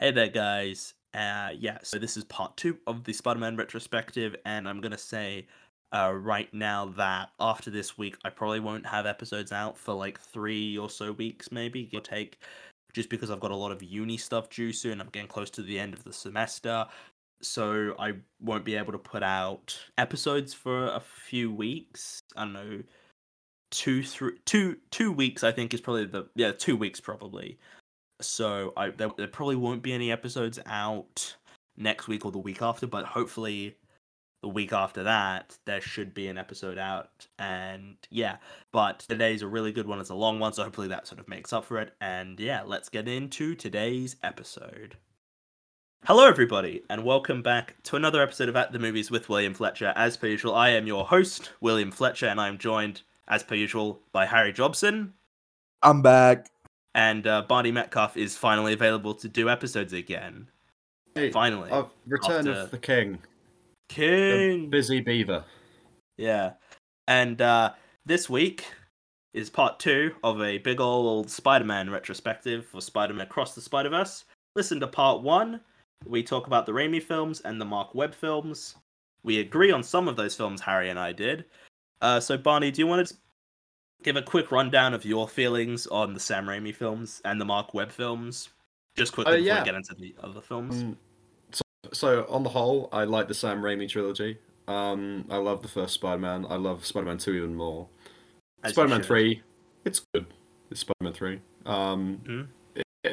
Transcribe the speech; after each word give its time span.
Hey 0.00 0.12
there, 0.12 0.28
guys. 0.28 0.94
Uh, 1.12 1.50
yeah, 1.58 1.76
so 1.82 1.98
this 1.98 2.16
is 2.16 2.24
part 2.24 2.56
two 2.56 2.78
of 2.86 3.04
the 3.04 3.12
Spider 3.12 3.38
Man 3.38 3.54
retrospective, 3.54 4.34
and 4.46 4.66
I'm 4.66 4.80
going 4.80 4.92
to 4.92 4.96
say 4.96 5.46
uh, 5.92 6.14
right 6.14 6.48
now 6.54 6.86
that 6.96 7.32
after 7.38 7.70
this 7.70 7.98
week, 7.98 8.16
I 8.24 8.30
probably 8.30 8.60
won't 8.60 8.86
have 8.86 9.04
episodes 9.04 9.52
out 9.52 9.76
for 9.76 9.92
like 9.92 10.18
three 10.18 10.78
or 10.78 10.88
so 10.88 11.12
weeks, 11.12 11.52
maybe, 11.52 11.84
give 11.84 11.98
or 11.98 12.02
take, 12.02 12.38
just 12.94 13.10
because 13.10 13.30
I've 13.30 13.40
got 13.40 13.50
a 13.50 13.56
lot 13.56 13.72
of 13.72 13.82
uni 13.82 14.16
stuff 14.16 14.48
due 14.48 14.72
soon. 14.72 15.02
I'm 15.02 15.10
getting 15.12 15.28
close 15.28 15.50
to 15.50 15.62
the 15.62 15.78
end 15.78 15.92
of 15.92 16.02
the 16.02 16.14
semester, 16.14 16.86
so 17.42 17.94
I 17.98 18.14
won't 18.40 18.64
be 18.64 18.76
able 18.76 18.92
to 18.92 18.98
put 18.98 19.22
out 19.22 19.78
episodes 19.98 20.54
for 20.54 20.86
a 20.86 21.00
few 21.00 21.52
weeks. 21.52 22.20
I 22.36 22.44
don't 22.44 22.54
know, 22.54 22.82
two, 23.70 24.02
three, 24.02 24.38
two, 24.46 24.78
two 24.90 25.12
weeks. 25.12 25.44
I 25.44 25.52
think 25.52 25.74
is 25.74 25.82
probably 25.82 26.06
the 26.06 26.26
yeah, 26.36 26.52
two 26.52 26.78
weeks 26.78 27.00
probably. 27.00 27.58
So 28.20 28.72
I 28.76 28.90
there, 28.90 29.10
there 29.16 29.28
probably 29.28 29.56
won't 29.56 29.82
be 29.82 29.92
any 29.92 30.10
episodes 30.12 30.58
out 30.66 31.36
next 31.76 32.08
week 32.08 32.24
or 32.24 32.32
the 32.32 32.38
week 32.38 32.62
after, 32.62 32.86
but 32.86 33.04
hopefully 33.04 33.76
the 34.42 34.48
week 34.48 34.72
after 34.72 35.02
that 35.02 35.56
there 35.66 35.80
should 35.80 36.14
be 36.14 36.28
an 36.28 36.38
episode 36.38 36.78
out. 36.78 37.26
And 37.38 37.96
yeah, 38.10 38.36
but 38.72 39.00
today's 39.00 39.42
a 39.42 39.48
really 39.48 39.72
good 39.72 39.86
one. 39.86 40.00
It's 40.00 40.10
a 40.10 40.14
long 40.14 40.38
one, 40.38 40.52
so 40.52 40.64
hopefully 40.64 40.88
that 40.88 41.06
sort 41.06 41.20
of 41.20 41.28
makes 41.28 41.52
up 41.52 41.64
for 41.64 41.78
it. 41.78 41.94
And 42.00 42.38
yeah, 42.40 42.62
let's 42.64 42.88
get 42.88 43.08
into 43.08 43.54
today's 43.54 44.16
episode. 44.22 44.96
Hello, 46.06 46.26
everybody, 46.26 46.82
and 46.88 47.04
welcome 47.04 47.42
back 47.42 47.76
to 47.82 47.94
another 47.94 48.22
episode 48.22 48.48
of 48.48 48.56
At 48.56 48.72
the 48.72 48.78
Movies 48.78 49.10
with 49.10 49.28
William 49.28 49.52
Fletcher. 49.52 49.92
As 49.94 50.16
per 50.16 50.28
usual, 50.28 50.54
I 50.54 50.70
am 50.70 50.86
your 50.86 51.04
host, 51.04 51.50
William 51.60 51.90
Fletcher, 51.90 52.26
and 52.26 52.40
I 52.40 52.48
am 52.48 52.56
joined, 52.56 53.02
as 53.28 53.42
per 53.42 53.54
usual, 53.54 54.00
by 54.10 54.24
Harry 54.24 54.50
Jobson. 54.50 55.12
I'm 55.82 56.00
back. 56.00 56.46
And 56.94 57.26
uh, 57.26 57.42
Barney 57.42 57.70
Metcalf 57.70 58.16
is 58.16 58.36
finally 58.36 58.72
available 58.72 59.14
to 59.14 59.28
do 59.28 59.48
episodes 59.48 59.92
again. 59.92 60.48
Hey, 61.14 61.30
Finally. 61.30 61.70
I've 61.70 61.86
Return 62.06 62.48
After- 62.48 62.52
of 62.52 62.70
the 62.70 62.78
King. 62.78 63.18
The 63.88 63.94
King! 63.94 64.70
busy 64.70 65.00
beaver. 65.00 65.44
Yeah. 66.16 66.52
And 67.08 67.40
uh, 67.42 67.72
this 68.06 68.30
week 68.30 68.64
is 69.34 69.50
part 69.50 69.78
two 69.78 70.12
of 70.24 70.40
a 70.40 70.58
big 70.58 70.80
old 70.80 71.30
Spider 71.30 71.64
Man 71.64 71.90
retrospective 71.90 72.66
for 72.66 72.80
Spider 72.80 73.14
Man 73.14 73.26
Across 73.26 73.54
the 73.54 73.60
Spider 73.60 73.88
Verse. 73.88 74.24
Listen 74.56 74.80
to 74.80 74.86
part 74.86 75.22
one. 75.22 75.60
We 76.06 76.22
talk 76.22 76.46
about 76.46 76.66
the 76.66 76.72
Raimi 76.72 77.02
films 77.02 77.40
and 77.40 77.60
the 77.60 77.64
Mark 77.64 77.94
Webb 77.94 78.14
films. 78.14 78.74
We 79.22 79.40
agree 79.40 79.70
on 79.70 79.82
some 79.82 80.08
of 80.08 80.16
those 80.16 80.34
films, 80.34 80.60
Harry 80.60 80.88
and 80.90 80.98
I 80.98 81.12
did. 81.12 81.44
Uh, 82.00 82.18
so, 82.20 82.38
Barney, 82.38 82.70
do 82.70 82.80
you 82.80 82.86
want 82.86 83.06
to 83.06 83.14
give 84.02 84.16
a 84.16 84.22
quick 84.22 84.50
rundown 84.50 84.94
of 84.94 85.04
your 85.04 85.28
feelings 85.28 85.86
on 85.86 86.14
the 86.14 86.20
Sam 86.20 86.46
Raimi 86.46 86.74
films 86.74 87.20
and 87.24 87.40
the 87.40 87.44
Mark 87.44 87.74
Webb 87.74 87.90
films? 87.92 88.48
Just 88.96 89.12
quickly 89.12 89.34
Uh, 89.34 89.36
before 89.36 89.46
yeah. 89.46 89.60
we 89.60 89.64
get 89.64 89.74
into 89.74 89.94
the 89.94 90.14
other 90.22 90.40
films. 90.40 90.82
Um, 90.82 90.98
so, 91.52 91.62
so 91.92 92.26
on 92.28 92.42
the 92.42 92.50
whole, 92.50 92.88
I 92.92 93.04
like 93.04 93.28
the 93.28 93.34
Sam 93.34 93.60
Raimi 93.62 93.88
trilogy. 93.88 94.38
Um, 94.68 95.24
I 95.30 95.36
love 95.36 95.62
the 95.62 95.68
first 95.68 95.94
Spider-Man. 95.94 96.46
I 96.48 96.56
love 96.56 96.84
Spider-Man 96.86 97.18
Two 97.18 97.32
even 97.34 97.54
more. 97.54 97.88
as 98.62 98.72
Spider-Man. 98.72 99.02
Three, 99.02 99.42
it's 99.84 100.00
good. 100.12 100.26
It's 100.70 100.80
Spider-Man 100.80 101.12
Three. 101.12 101.40
Um, 101.66 102.20
Mhm. 102.24 102.46
it, 103.04 103.10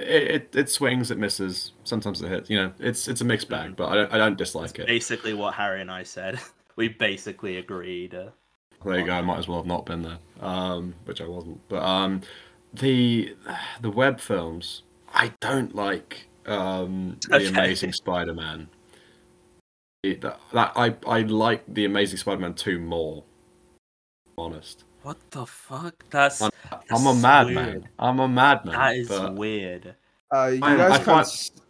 it 0.52 0.56
it 0.56 0.70
swings, 0.70 1.10
it 1.12 1.18
misses. 1.18 1.72
Sometimes 1.84 2.22
it 2.22 2.28
hits. 2.30 2.50
You 2.50 2.58
know, 2.58 2.74
it's 2.80 3.08
it's 3.08 3.22
a 3.22 3.26
mixed 3.26 3.50
bag, 3.50 3.76
but 3.76 3.90
I 3.90 3.96
don't 3.96 4.14
I 4.14 4.18
don't 4.18 4.38
dislike 4.38 4.78
it. 4.80 4.86
Basically, 4.88 5.34
what 5.34 5.54
Harry 5.56 5.82
and 5.82 5.92
I 5.92 6.04
said. 6.04 6.40
We 6.76 6.90
basically 6.90 7.58
agreed. 7.58 8.14
Uh, 8.14 8.30
There 8.88 9.00
you 9.00 9.06
go. 9.06 9.14
I 9.14 9.22
might 9.22 9.38
as 9.40 9.48
well 9.48 9.58
have 9.58 9.66
not 9.66 9.86
been 9.86 10.02
there, 10.02 10.18
um, 10.42 10.94
which 11.06 11.22
I 11.22 11.28
wasn't. 11.28 11.60
But 11.70 11.84
um, 11.84 12.22
the 12.74 13.36
the 13.82 13.90
Webb 13.90 14.20
films, 14.20 14.84
I 15.14 15.32
don't 15.42 15.76
like 15.76 16.28
um, 16.46 17.18
the 17.30 17.48
Amazing 17.48 17.94
Spider-Man. 17.94 18.68
It- 20.04 20.22
that, 20.22 20.40
that 20.54 20.72
I 20.76 20.96
I 21.08 21.22
like 21.22 21.64
the 21.68 21.86
Amazing 21.86 22.18
Spider-Man 22.20 22.54
two 22.54 22.80
more. 22.80 23.24
Honest, 24.40 24.84
What 25.02 25.18
the 25.32 25.48
fuck? 25.48 25.96
That's 26.12 26.42
I'm, 26.44 26.52
that's 26.70 26.92
I'm 26.92 27.08
a 27.08 27.20
madman. 27.20 27.90
I'm 27.98 28.20
a 28.20 28.28
madman. 28.28 28.76
That 28.76 28.96
is 28.96 29.08
but 29.08 29.34
weird. 29.34 29.96
Uh, 30.32 30.48
you 30.54 30.60
I- 30.64 30.76
guys 30.78 30.92
I 30.92 31.04
can't. 31.04 31.06
find- 31.28 31.62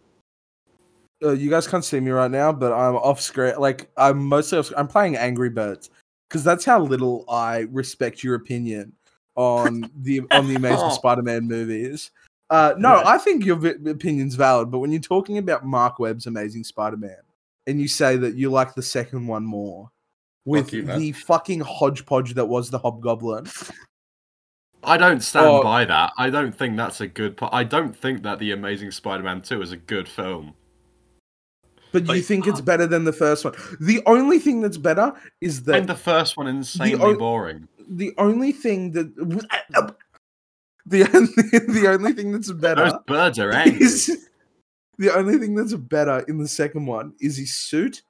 Uh, 1.24 1.32
you 1.32 1.48
guys 1.50 1.66
can't 1.66 1.84
see 1.84 1.98
me 1.98 2.10
right 2.10 2.30
now, 2.30 2.52
but 2.52 2.72
I'm 2.72 2.94
off 2.96 3.20
screen. 3.22 3.54
Like 3.58 3.90
I'm 3.96 4.22
mostly 4.24 4.58
off, 4.58 4.70
I'm 4.76 4.86
playing 4.86 5.16
Angry 5.16 5.48
Birds 5.48 5.88
because 6.28 6.44
that's 6.44 6.64
how 6.64 6.80
little 6.80 7.24
I 7.28 7.60
respect 7.70 8.22
your 8.22 8.34
opinion 8.34 8.92
on 9.36 9.90
the 9.96 10.20
on 10.30 10.48
the 10.48 10.56
Amazing 10.56 10.90
Spider-Man 10.92 11.46
movies. 11.46 12.10
Uh, 12.50 12.74
no. 12.78 13.02
I 13.04 13.18
think 13.18 13.44
your 13.44 13.56
vi- 13.56 13.90
opinion's 13.90 14.34
valid, 14.34 14.70
but 14.70 14.78
when 14.78 14.90
you're 14.90 15.00
talking 15.00 15.38
about 15.38 15.66
Mark 15.66 15.98
Webb's 15.98 16.26
Amazing 16.26 16.64
Spider-Man 16.64 17.16
and 17.66 17.80
you 17.80 17.88
say 17.88 18.16
that 18.16 18.34
you 18.36 18.50
like 18.50 18.74
the 18.74 18.82
second 18.82 19.26
one 19.26 19.44
more 19.44 19.90
with 20.44 20.72
you, 20.72 20.82
the 20.82 21.12
fucking 21.12 21.60
hodgepodge 21.60 22.34
that 22.34 22.46
was 22.46 22.70
the 22.70 22.78
Hobgoblin, 22.78 23.46
I 24.82 24.96
don't 24.96 25.20
stand 25.22 25.46
Or- 25.46 25.62
by 25.62 25.84
that. 25.84 26.12
I 26.16 26.30
don't 26.30 26.56
think 26.56 26.76
that's 26.76 27.00
a 27.00 27.06
good. 27.06 27.36
po- 27.36 27.50
I 27.52 27.64
don't 27.64 27.96
think 27.96 28.22
that 28.22 28.38
the 28.38 28.52
Amazing 28.52 28.92
Spider-Man 28.92 29.42
two 29.42 29.60
is 29.60 29.72
a 29.72 29.76
good 29.76 30.08
film. 30.08 30.54
But 31.92 32.02
you 32.06 32.14
Like, 32.14 32.24
think 32.24 32.46
it's 32.46 32.60
uh, 32.60 32.64
better 32.64 32.86
than 32.86 33.04
the 33.04 33.12
first 33.12 33.44
one. 33.44 33.54
The 33.80 34.02
only 34.06 34.38
thing 34.38 34.60
that's 34.60 34.76
better 34.78 35.12
is 35.40 35.62
that 35.64 35.76
And 35.76 35.88
the 35.88 35.94
first 35.94 36.36
one 36.36 36.46
is 36.46 36.74
insanely 36.74 36.94
o- 37.14 37.18
boring. 37.18 37.68
the 37.88 38.12
only 38.18 38.52
thing 38.52 38.92
that 38.92 39.14
the 40.86 41.04
only, 41.14 41.72
the 41.80 41.88
only 41.88 42.12
thing 42.12 42.32
that's 42.32 42.48
Those 42.52 42.60
better 42.60 42.98
birds 43.06 43.38
are 43.38 43.52
angry. 43.52 43.80
is 43.84 44.26
the 44.98 45.14
only 45.14 45.38
thing 45.38 45.54
that's 45.54 45.74
better 45.74 46.20
in 46.28 46.38
the 46.38 46.48
second 46.48 46.86
one 46.86 47.12
is 47.20 47.36
his 47.36 47.54
suit 47.54 48.02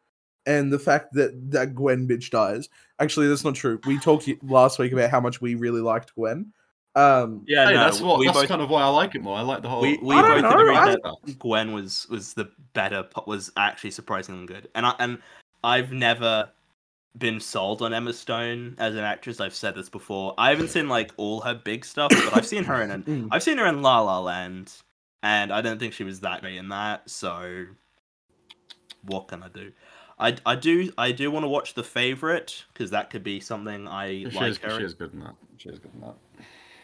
and 0.46 0.72
the 0.72 0.78
fact 0.78 1.12
that 1.14 1.50
that 1.50 1.74
Gwen 1.74 2.08
bitch 2.08 2.30
dies. 2.30 2.68
Actually, 3.00 3.28
that's 3.28 3.44
not 3.44 3.54
true. 3.54 3.78
We 3.86 3.98
talked 3.98 4.28
last 4.42 4.78
week 4.78 4.92
about 4.92 5.10
how 5.10 5.20
much 5.20 5.40
we 5.40 5.54
really 5.54 5.80
liked 5.80 6.14
Gwen. 6.14 6.52
Um, 6.94 7.44
Yeah, 7.46 7.66
hey, 7.66 7.74
no, 7.74 7.80
that's 7.80 8.00
what. 8.00 8.18
we 8.18 8.26
That's 8.26 8.38
both 8.38 8.48
kind 8.48 8.62
of 8.62 8.70
why 8.70 8.82
I 8.82 8.88
like 8.88 9.14
it 9.14 9.22
more. 9.22 9.36
I 9.36 9.42
like 9.42 9.62
the 9.62 9.68
whole. 9.68 9.82
we, 9.82 9.98
we 10.02 10.14
I 10.16 10.22
don't 10.22 10.42
both 10.42 10.52
know, 10.52 10.60
agreed 10.60 10.76
I- 10.76 10.86
that 11.24 11.38
Gwen 11.38 11.72
was 11.72 12.06
was 12.08 12.34
the 12.34 12.50
better 12.74 13.02
po- 13.04 13.24
was 13.26 13.52
actually 13.56 13.90
surprisingly 13.92 14.46
good. 14.46 14.68
And 14.74 14.84
I 14.86 14.94
and 14.98 15.18
I've 15.62 15.92
never 15.92 16.50
been 17.16 17.40
sold 17.40 17.82
on 17.82 17.92
Emma 17.94 18.12
Stone 18.12 18.76
as 18.78 18.94
an 18.94 19.00
actress. 19.04 19.40
I've 19.40 19.54
said 19.54 19.74
this 19.74 19.88
before. 19.88 20.34
I 20.38 20.50
haven't 20.50 20.68
seen 20.68 20.88
like 20.88 21.12
all 21.16 21.40
her 21.42 21.54
big 21.54 21.84
stuff, 21.84 22.10
but 22.10 22.36
I've 22.36 22.46
seen 22.46 22.64
her 22.64 22.82
in 22.82 22.90
an, 22.90 23.02
Mm. 23.08 23.28
I've 23.30 23.42
seen 23.42 23.58
her 23.58 23.66
in 23.66 23.82
La 23.82 24.00
La 24.00 24.18
Land, 24.20 24.72
and 25.22 25.52
I 25.52 25.60
don't 25.60 25.78
think 25.78 25.92
she 25.94 26.04
was 26.04 26.20
that 26.20 26.40
great 26.42 26.56
in 26.56 26.68
that. 26.70 27.08
So 27.08 27.64
what 29.02 29.28
can 29.28 29.42
I 29.42 29.48
do? 29.48 29.72
I, 30.20 30.36
I 30.44 30.56
do 30.56 30.92
I 30.98 31.12
do 31.12 31.30
want 31.30 31.44
to 31.44 31.48
watch 31.48 31.74
The 31.74 31.84
Favorite 31.84 32.64
because 32.72 32.90
that 32.90 33.08
could 33.10 33.22
be 33.22 33.38
something 33.40 33.86
I 33.86 34.08
she, 34.08 34.30
like 34.30 34.50
is, 34.50 34.58
her. 34.58 34.78
she 34.78 34.84
is 34.84 34.94
good 34.94 35.12
in 35.12 35.20
that. 35.20 35.34
She 35.58 35.68
is 35.68 35.78
good 35.78 35.92
in 35.94 36.00
that. 36.00 36.14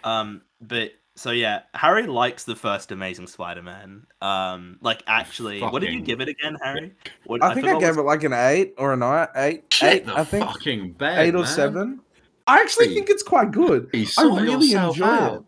Um, 0.04 0.42
but 0.60 0.92
so 1.16 1.30
yeah, 1.30 1.62
Harry 1.74 2.06
likes 2.06 2.44
the 2.44 2.56
first 2.56 2.92
Amazing 2.92 3.26
Spider-Man. 3.28 4.06
Um, 4.20 4.78
like 4.80 5.02
actually, 5.06 5.60
what 5.60 5.80
did 5.80 5.92
you 5.92 6.00
give 6.00 6.20
it 6.20 6.28
again, 6.28 6.56
Harry? 6.62 6.92
What, 7.26 7.42
I 7.42 7.54
think 7.54 7.66
I 7.66 7.70
forgot 7.74 7.80
gave 7.80 7.96
what- 7.96 8.02
it 8.02 8.06
like 8.06 8.24
an 8.24 8.32
eight 8.32 8.74
or 8.78 8.92
a 8.92 8.96
nine, 8.96 9.28
eight, 9.36 9.64
Shit 9.72 9.92
eight. 9.92 10.06
the 10.06 10.18
I 10.18 10.24
think 10.24 10.44
fucking 10.46 10.92
bed, 10.92 11.18
eight 11.26 11.34
or 11.34 11.38
man. 11.38 11.46
seven. 11.46 12.00
I 12.46 12.60
actually 12.60 12.88
Hey. 12.88 12.94
think 12.94 13.10
it's 13.10 13.22
quite 13.22 13.50
good. 13.52 13.88
I 13.94 14.24
really 14.24 14.72
enjoy 14.74 15.04
out. 15.06 15.44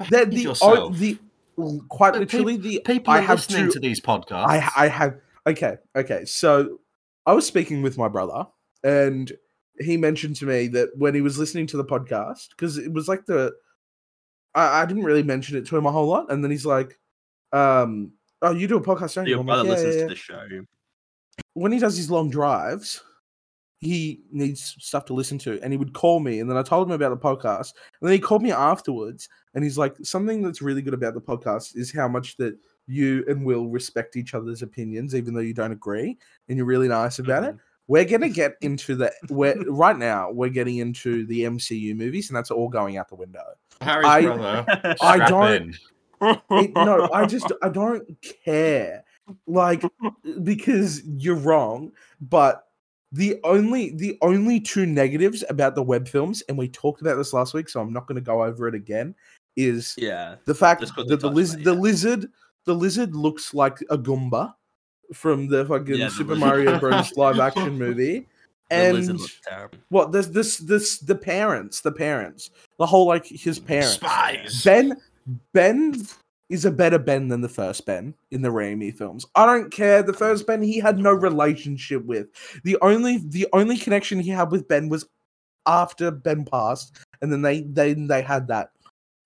it. 0.00 0.10
They're 0.10 0.26
the, 0.26 0.46
o- 0.46 0.50
yourself. 0.50 0.96
the 0.98 1.18
quite 1.88 2.12
But 2.12 2.20
literally 2.20 2.56
the 2.58 2.80
People 2.84 3.12
I 3.14 3.18
are 3.18 3.22
have 3.22 3.38
listening 3.38 3.66
two, 3.66 3.72
to 3.72 3.80
these 3.80 4.00
podcasts. 4.00 4.44
I 4.46 4.70
I 4.76 4.88
have 4.88 5.16
okay 5.46 5.78
okay. 5.96 6.24
So 6.26 6.80
I 7.24 7.32
was 7.32 7.46
speaking 7.46 7.80
with 7.82 7.96
my 7.98 8.06
brother, 8.08 8.44
and 8.84 9.32
he 9.80 9.96
mentioned 9.96 10.36
to 10.36 10.46
me 10.46 10.68
that 10.68 10.90
when 10.96 11.14
he 11.14 11.20
was 11.22 11.38
listening 11.38 11.66
to 11.68 11.76
the 11.78 11.84
podcast, 11.84 12.50
because 12.50 12.76
it 12.78 12.92
was 12.92 13.08
like 13.08 13.24
the 13.26 13.52
I, 14.56 14.82
I 14.82 14.86
didn't 14.86 15.04
really 15.04 15.22
mention 15.22 15.56
it 15.56 15.66
to 15.66 15.76
him 15.76 15.86
a 15.86 15.92
whole 15.92 16.06
lot, 16.06 16.32
and 16.32 16.42
then 16.42 16.50
he's 16.50 16.66
like, 16.66 16.98
um, 17.52 18.10
"Oh, 18.42 18.52
you 18.52 18.66
do 18.66 18.78
a 18.78 18.82
podcast, 18.82 19.14
don't? 19.14 19.26
Your 19.26 19.40
I'm 19.40 19.46
brother 19.46 19.62
like, 19.62 19.78
"Yeah, 19.78 19.84
listens 19.84 19.96
yeah, 19.96 20.02
to 20.02 20.08
the 20.08 20.14
show. 20.16 20.48
When 21.52 21.70
he 21.70 21.78
does 21.78 21.96
his 21.96 22.10
long 22.10 22.30
drives, 22.30 23.02
he 23.78 24.22
needs 24.32 24.74
stuff 24.80 25.04
to 25.04 25.14
listen 25.14 25.38
to, 25.38 25.60
and 25.62 25.72
he 25.72 25.76
would 25.76 25.92
call 25.92 26.18
me, 26.18 26.40
and 26.40 26.50
then 26.50 26.56
I 26.56 26.62
told 26.62 26.88
him 26.88 26.92
about 26.92 27.10
the 27.10 27.16
podcast, 27.16 27.74
and 28.00 28.08
then 28.08 28.12
he 28.12 28.18
called 28.18 28.42
me 28.42 28.50
afterwards, 28.50 29.28
and 29.54 29.62
he's 29.62 29.78
like, 29.78 29.94
"Something 30.02 30.42
that's 30.42 30.62
really 30.62 30.82
good 30.82 30.94
about 30.94 31.14
the 31.14 31.20
podcast 31.20 31.76
is 31.76 31.92
how 31.92 32.08
much 32.08 32.36
that." 32.38 32.58
You 32.88 33.24
and 33.26 33.44
Will 33.44 33.66
respect 33.66 34.14
each 34.14 34.32
other's 34.32 34.62
opinions, 34.62 35.16
even 35.16 35.34
though 35.34 35.40
you 35.40 35.52
don't 35.52 35.72
agree, 35.72 36.16
and 36.48 36.56
you're 36.56 36.66
really 36.66 36.86
nice 36.86 37.18
about 37.18 37.42
it. 37.42 37.56
We're 37.88 38.04
gonna 38.04 38.28
get 38.28 38.54
into 38.60 38.94
the 38.96 39.12
we're 39.30 39.54
right 39.70 39.96
now. 39.96 40.30
We're 40.30 40.48
getting 40.50 40.78
into 40.78 41.26
the 41.26 41.42
MCU 41.42 41.96
movies, 41.96 42.28
and 42.28 42.36
that's 42.36 42.50
all 42.50 42.68
going 42.68 42.96
out 42.96 43.08
the 43.08 43.16
window. 43.16 43.44
Harry's 43.80 44.06
I- 44.06 44.22
brother. 44.22 44.64
I 45.00 45.14
strap 45.16 45.28
don't- 45.28 45.52
in. 45.52 45.74
It- 46.50 46.72
no, 46.74 47.08
I 47.12 47.26
just 47.34 47.52
I 47.62 47.68
don't 47.68 48.04
care, 48.44 49.04
like 49.46 49.82
because 50.42 51.02
you're 51.04 51.36
wrong. 51.36 51.92
But 52.20 52.62
the 53.12 53.38
only 53.44 53.90
the 53.94 54.18
only 54.22 54.58
two 54.60 54.86
negatives 54.86 55.44
about 55.48 55.74
the 55.74 55.82
Webb 55.82 56.08
films, 56.08 56.42
and 56.48 56.56
we 56.58 56.68
talked 56.68 57.02
about 57.02 57.16
this 57.16 57.32
last 57.32 57.54
week, 57.54 57.68
so 57.68 57.80
I'm 57.80 57.92
not 57.92 58.06
going 58.06 58.16
to 58.16 58.20
go 58.22 58.42
over 58.42 58.66
it 58.66 58.74
again. 58.74 59.14
Is 59.56 59.94
Yeah, 59.96 60.34
the 60.44 60.54
fact 60.54 60.80
Just 60.80 60.96
that 60.96 61.06
the 61.08 61.16
touch 61.16 61.24
on 61.24 61.34
lizard 61.34 61.64
the 61.64 61.72
yeah. 61.74 61.80
lizard 61.80 62.26
the 62.64 62.74
lizard 62.74 63.14
looks 63.14 63.54
like 63.54 63.78
a 63.90 63.96
Goomba 63.96 64.52
from 65.12 65.48
the 65.48 65.64
fucking 65.66 65.94
Yeah, 65.96 66.06
the 66.06 66.10
Super 66.10 66.34
lizard. 66.34 66.48
Mario 66.48 66.78
Bros. 66.78 67.16
live 67.16 67.38
action 67.38 67.78
movie. 67.78 68.26
And 68.68 68.96
lizard 68.96 69.20
terrible. 69.46 69.78
what 69.90 70.10
there's 70.10 70.28
this 70.30 70.56
this 70.58 70.98
the 70.98 71.14
parents, 71.14 71.82
the 71.82 71.92
parents, 71.92 72.50
the 72.80 72.86
whole 72.86 73.06
like 73.06 73.24
his 73.24 73.60
parents. 73.60 73.94
Spies. 73.94 74.64
Ben 74.64 74.96
Ben 75.52 76.04
is 76.48 76.64
a 76.64 76.70
better 76.72 76.98
Ben 76.98 77.28
than 77.28 77.40
the 77.40 77.48
first 77.48 77.86
Ben 77.86 78.12
in 78.32 78.42
the 78.42 78.48
Raimi 78.48 78.92
films. 78.92 79.24
I 79.36 79.46
don't 79.46 79.70
care. 79.70 80.02
The 80.02 80.12
first 80.12 80.48
Ben 80.48 80.62
he 80.62 80.80
had 80.80 80.98
no 80.98 81.12
relationship 81.12 82.04
with. 82.04 82.26
The 82.64 82.76
only 82.82 83.18
the 83.18 83.46
only 83.52 83.76
connection 83.76 84.18
he 84.18 84.30
had 84.30 84.50
with 84.50 84.66
Ben 84.66 84.88
was 84.88 85.06
after 85.66 86.10
Ben 86.10 86.44
passed, 86.44 86.96
and 87.22 87.32
then 87.32 87.42
they 87.42 87.60
they 87.60 87.94
they 87.94 88.22
had 88.22 88.48
that 88.48 88.70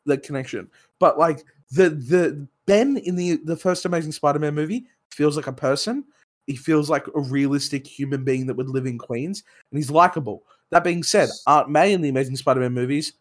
the 0.05 0.19
connection. 0.19 0.69
But 0.99 1.19
like 1.19 1.45
the 1.71 1.91
the 1.91 2.47
Ben 2.67 2.97
in 2.99 3.17
the 3.17 3.37
the 3.45 3.57
first 3.57 3.85
Amazing 3.85 4.13
Spider-Man 4.13 4.55
movie 4.55 4.87
feels 5.13 5.37
like 5.37 5.47
a 5.47 5.53
person. 5.53 6.05
He 6.47 6.57
feels 6.57 6.91
like 6.91 7.07
a 7.15 7.21
realistic 7.21 7.87
human 7.87 8.25
being 8.25 8.47
that 8.47 8.57
would 8.57 8.69
live 8.69 8.87
in 8.87 8.99
Queens, 8.99 9.43
and 9.71 9.79
he's 9.79 9.91
likable. 9.91 10.43
That 10.71 10.85
being 10.85 11.03
said, 11.03 11.29
Aunt 11.47 11.69
May 11.69 11.93
in 11.93 12.01
the 12.01 12.09
Amazing 12.09 12.37
Spider-Man 12.37 12.73
movies, 12.73 13.13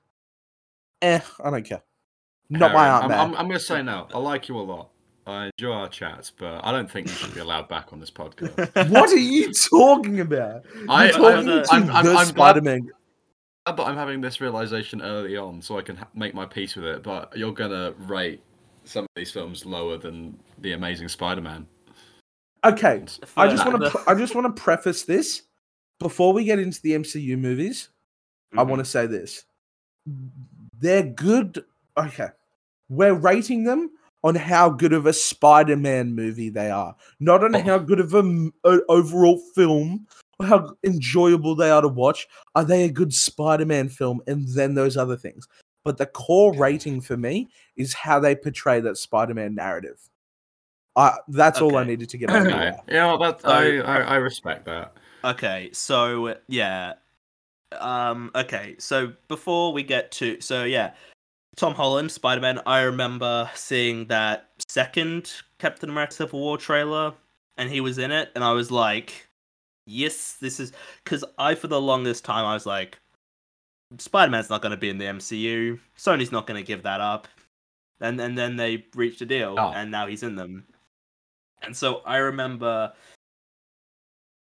eh, 1.01 1.19
I 1.44 1.50
don't 1.50 1.65
care. 1.65 1.83
Not 2.50 2.74
my 2.74 2.89
Aunt 2.89 3.03
I'm, 3.03 3.09
May. 3.09 3.15
I'm, 3.15 3.36
I'm 3.36 3.47
going 3.47 3.59
to 3.59 3.63
say 3.65 3.83
now, 3.83 4.07
I 4.13 4.18
like 4.18 4.47
you 4.50 4.57
a 4.57 4.62
lot. 4.62 4.89
I 5.27 5.51
enjoy 5.57 5.71
our 5.74 5.88
chats, 5.89 6.31
but 6.31 6.65
I 6.65 6.71
don't 6.71 6.89
think 6.89 7.07
you 7.07 7.13
should 7.13 7.33
be 7.36 7.39
allowed 7.39 7.68
back 7.69 7.94
on 7.94 8.00
this 8.00 8.09
podcast. 8.09 8.89
what 8.89 9.12
are 9.12 9.15
you 9.18 9.53
talking 9.53 10.21
about? 10.21 10.63
I, 10.88 11.12
talking 11.12 11.25
I'm- 11.25 11.45
to 11.45 11.65
I'm- 11.71 11.89
I'm- 11.91 12.06
the 12.06 12.13
I'm 12.13 12.25
Spider-Man. 12.25 12.89
But 13.65 13.81
I'm 13.86 13.95
having 13.97 14.21
this 14.21 14.41
realization 14.41 15.03
early 15.03 15.38
on, 15.38 15.62
so 15.62 15.77
I 15.77 15.83
can 15.83 15.97
ha- 15.97 16.07
make 16.15 16.33
my 16.33 16.45
peace 16.45 16.75
with 16.75 16.86
it. 16.86 17.03
But 17.03 17.38
you're 17.38 17.53
gonna 17.53 17.94
rate 18.00 18.41
some 18.86 19.03
of 19.03 19.09
these 19.15 19.30
films 19.30 19.63
lower 19.63 19.97
than 19.97 20.39
the 20.59 20.71
Amazing 20.74 21.09
Spider-Man. 21.09 21.68
Okay, 22.66 23.04
I 23.38 23.48
just 23.48 23.66
want 23.66 23.82
to. 23.84 24.02
I 24.08 24.14
just 24.16 24.36
want 24.36 24.54
to 24.54 24.62
preface 24.62 25.04
this 25.04 25.44
before 26.00 26.34
we 26.34 26.44
get 26.44 26.60
into 26.60 26.82
the 26.82 26.94
MCU 26.94 27.38
movies. 27.38 27.90
I 28.54 28.64
Mhm. 28.64 28.68
want 28.68 28.80
to 28.80 28.86
say 28.86 29.06
this: 29.08 29.46
they're 30.80 31.04
good. 31.04 31.64
Okay, 31.98 32.30
we're 32.90 33.14
rating 33.14 33.64
them 33.64 33.92
on 34.24 34.36
how 34.36 34.70
good 34.70 34.92
of 34.92 35.06
a 35.06 35.14
Spider-Man 35.14 36.14
movie 36.14 36.50
they 36.50 36.70
are, 36.70 36.94
not 37.22 37.44
on 37.44 37.56
Oh. 37.56 37.62
how 37.62 37.78
good 37.78 38.02
of 38.02 38.14
a 38.14 38.52
o- 38.66 38.82
overall 38.90 39.38
film 39.56 40.06
or 40.40 40.46
how 40.46 40.76
enjoyable 40.84 41.56
they 41.56 41.70
are 41.72 41.82
to 41.82 41.88
watch. 41.88 42.28
Are 42.56 42.66
they 42.66 42.84
a 42.84 42.92
good 42.92 43.14
Spider-Man 43.14 43.88
film? 43.88 44.22
And 44.28 44.46
then 44.50 44.74
those 44.74 44.98
other 44.98 45.16
things. 45.16 45.48
But 45.86 45.98
the 45.98 46.06
core 46.08 46.54
rating 46.54 47.00
for 47.00 47.16
me 47.16 47.48
is 47.78 47.94
how 47.94 48.20
they 48.20 48.36
portray 48.36 48.82
that 48.82 48.98
Spider-Man 48.98 49.56
narrative. 49.56 50.02
I, 50.95 51.18
that's 51.27 51.62
all 51.62 51.77
I 51.77 51.83
needed 51.83 52.09
to 52.09 52.18
get 52.18 52.30
out 52.31 52.38
of 52.38 52.44
the 52.45 52.50
Okay, 52.56 52.71
way. 52.71 52.77
yeah, 52.89 53.18
that, 53.19 53.41
So- 53.41 53.50
I, 53.50 53.77
I 53.77 54.01
I 54.01 54.15
respect 54.15 54.65
that. 54.65 54.94
Okay, 55.24 55.69
so 55.74 56.36
yeah. 56.47 56.94
Um 57.80 58.31
okay, 58.36 58.75
so 58.80 59.13
before 59.27 59.71
we 59.74 59.83
get 59.83 60.12
to 60.13 60.39
so 60.41 60.63
yeah, 60.63 60.94
Tom 61.56 61.74
Holland, 61.75 62.12
Spider-Man, 62.12 62.62
I 62.65 62.81
remember 62.81 63.50
seeing 63.53 64.06
that 64.07 64.50
second 64.68 65.31
Captain 65.59 65.89
America 65.89 66.13
Civil 66.13 66.39
War 66.39 66.57
trailer 66.57 67.13
and 67.57 67.69
he 67.69 67.81
was 67.81 67.97
in 67.97 68.12
it 68.12 68.31
and 68.36 68.44
I 68.44 68.53
was 68.53 68.71
like, 68.71 69.27
"Yes, 69.86 70.38
this 70.41 70.59
is 70.59 70.71
cuz 71.06 71.24
I 71.38 71.53
for 71.56 71.68
the 71.68 71.80
longest 71.81 72.25
time 72.25 72.45
I 72.45 72.53
was 72.53 72.65
like 72.65 72.97
Spider-Man's 73.97 74.50
not 74.50 74.62
going 74.62 74.71
to 74.71 74.77
be 74.77 74.89
in 74.89 74.97
the 75.00 75.06
MCU. 75.06 75.80
Sony's 75.97 76.31
not 76.31 76.45
going 76.47 76.59
to 76.63 76.65
give 76.65 76.83
that 76.83 77.01
up." 77.01 77.27
And 78.01 78.19
and 78.21 78.38
then 78.38 78.56
they 78.56 78.86
reached 78.95 79.21
a 79.21 79.25
deal 79.25 79.56
Oh. 79.59 79.71
and 79.74 79.91
now 79.91 80.07
he's 80.07 80.24
in 80.24 80.36
them. 80.36 80.65
And 81.62 81.76
so 81.76 82.02
I 82.06 82.18
remember 82.18 82.94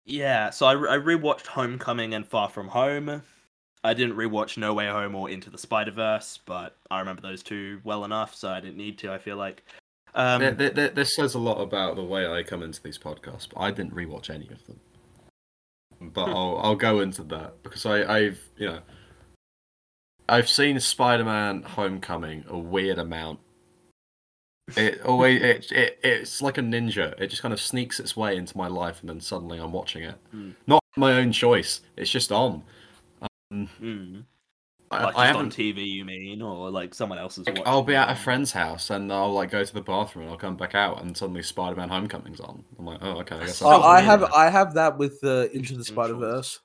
yeah, 0.06 0.50
so 0.50 0.66
I, 0.66 0.74
I 0.74 0.98
rewatched 0.98 1.48
Homecoming 1.48 2.14
and 2.14 2.28
Far 2.28 2.50
From 2.50 2.68
Home. 2.68 3.22
I 3.86 3.94
didn't 3.94 4.16
rewatch 4.16 4.58
No 4.58 4.74
Way 4.74 4.88
Home 4.88 5.16
or 5.16 5.30
Into 5.30 5.50
the 5.50 5.58
Spider 5.58 5.92
Verse, 5.92 6.40
but 6.46 6.78
I 6.92 7.00
remember 7.00 7.22
those 7.22 7.44
two 7.44 7.80
well 7.84 8.06
enough, 8.06 8.36
so 8.36 8.50
I 8.50 8.60
didn't 8.60 8.78
need 8.78 8.98
to. 9.00 9.12
I 9.12 9.18
feel 9.18 9.38
like. 9.38 9.64
Um, 10.16 10.42
Th- 10.42 10.58
th- 10.58 10.76
th- 10.76 10.94
this 10.94 11.16
says 11.16 11.34
a 11.34 11.40
lot 11.40 11.60
about 11.60 11.96
the 11.96 12.04
way 12.04 12.28
I 12.28 12.44
come 12.44 12.62
into 12.62 12.82
these 12.84 13.00
podcasts, 13.00 13.48
but 13.52 13.60
I 13.60 13.72
didn't 13.72 13.96
rewatch 13.96 14.30
any 14.30 14.48
of 14.50 14.66
them. 14.68 14.80
But 16.00 16.26
Hmm. 16.26 16.34
I'll 16.36 16.60
I'll 16.62 16.76
go 16.76 17.00
into 17.00 17.24
that 17.24 17.64
because 17.64 17.86
I 17.86 18.04
I've 18.04 18.40
you 18.58 18.68
know 18.68 18.80
I've 20.30 20.50
seen 20.50 20.80
Spider-Man: 20.80 21.64
Homecoming 21.64 22.46
a 22.48 22.58
weird 22.58 23.00
amount. 23.00 23.40
It 24.76 25.02
always 25.02 25.42
it, 25.42 25.72
it 25.72 26.00
it's 26.04 26.42
like 26.42 26.58
a 26.58 26.62
ninja. 26.62 27.20
It 27.20 27.28
just 27.28 27.42
kind 27.42 27.54
of 27.54 27.60
sneaks 27.62 28.00
its 28.00 28.16
way 28.16 28.38
into 28.38 28.58
my 28.58 28.68
life, 28.68 29.02
and 29.02 29.10
then 29.10 29.20
suddenly 29.20 29.60
I'm 29.60 29.72
watching 29.74 30.04
it. 30.04 30.16
Hmm. 30.32 30.52
Not 30.68 30.84
my 30.96 31.14
own 31.14 31.32
choice. 31.32 31.82
It's 31.98 32.10
just 32.12 32.32
on. 32.32 32.64
mm, 33.52 34.26
I, 34.92 35.04
like 35.04 35.16
I 35.18 35.26
just 35.26 35.34
on 35.36 35.50
haven't. 35.50 35.50
TV, 35.50 35.86
you 35.92 36.06
mean, 36.06 36.42
or 36.42 36.70
like 36.72 36.94
someone 36.94 37.18
else's? 37.20 37.48
Like, 37.48 37.58
watching 37.58 37.68
I'll 37.68 37.84
be 37.84 37.96
at 37.96 38.10
a 38.10 38.16
friend's 38.16 38.52
house 38.54 38.90
and 38.90 39.12
I'll 39.12 39.32
like 39.34 39.52
go 39.52 39.64
to 39.64 39.74
the 39.74 39.82
bathroom 39.82 40.24
and 40.26 40.32
I'll 40.32 40.38
come 40.38 40.58
back 40.58 40.76
out 40.76 41.02
and 41.02 41.16
suddenly 41.18 41.44
Spider-Man: 41.44 41.90
Homecoming's 41.90 42.40
on. 42.40 42.64
I'm 42.80 42.86
like, 42.86 43.00
oh 43.02 43.20
okay. 43.22 43.38
I 43.38 43.46
guess 43.46 43.62
Oh, 43.62 43.70
I'll 43.70 43.84
I 43.84 44.02
weird. 44.02 44.04
have 44.04 44.24
I 44.26 44.50
have 44.50 44.74
that 44.76 44.98
with 44.98 45.24
uh, 45.24 45.48
Into 45.54 45.76
the 45.78 45.84
Interesting 45.84 45.84
Spider 45.84 46.16
Verse. 46.16 46.60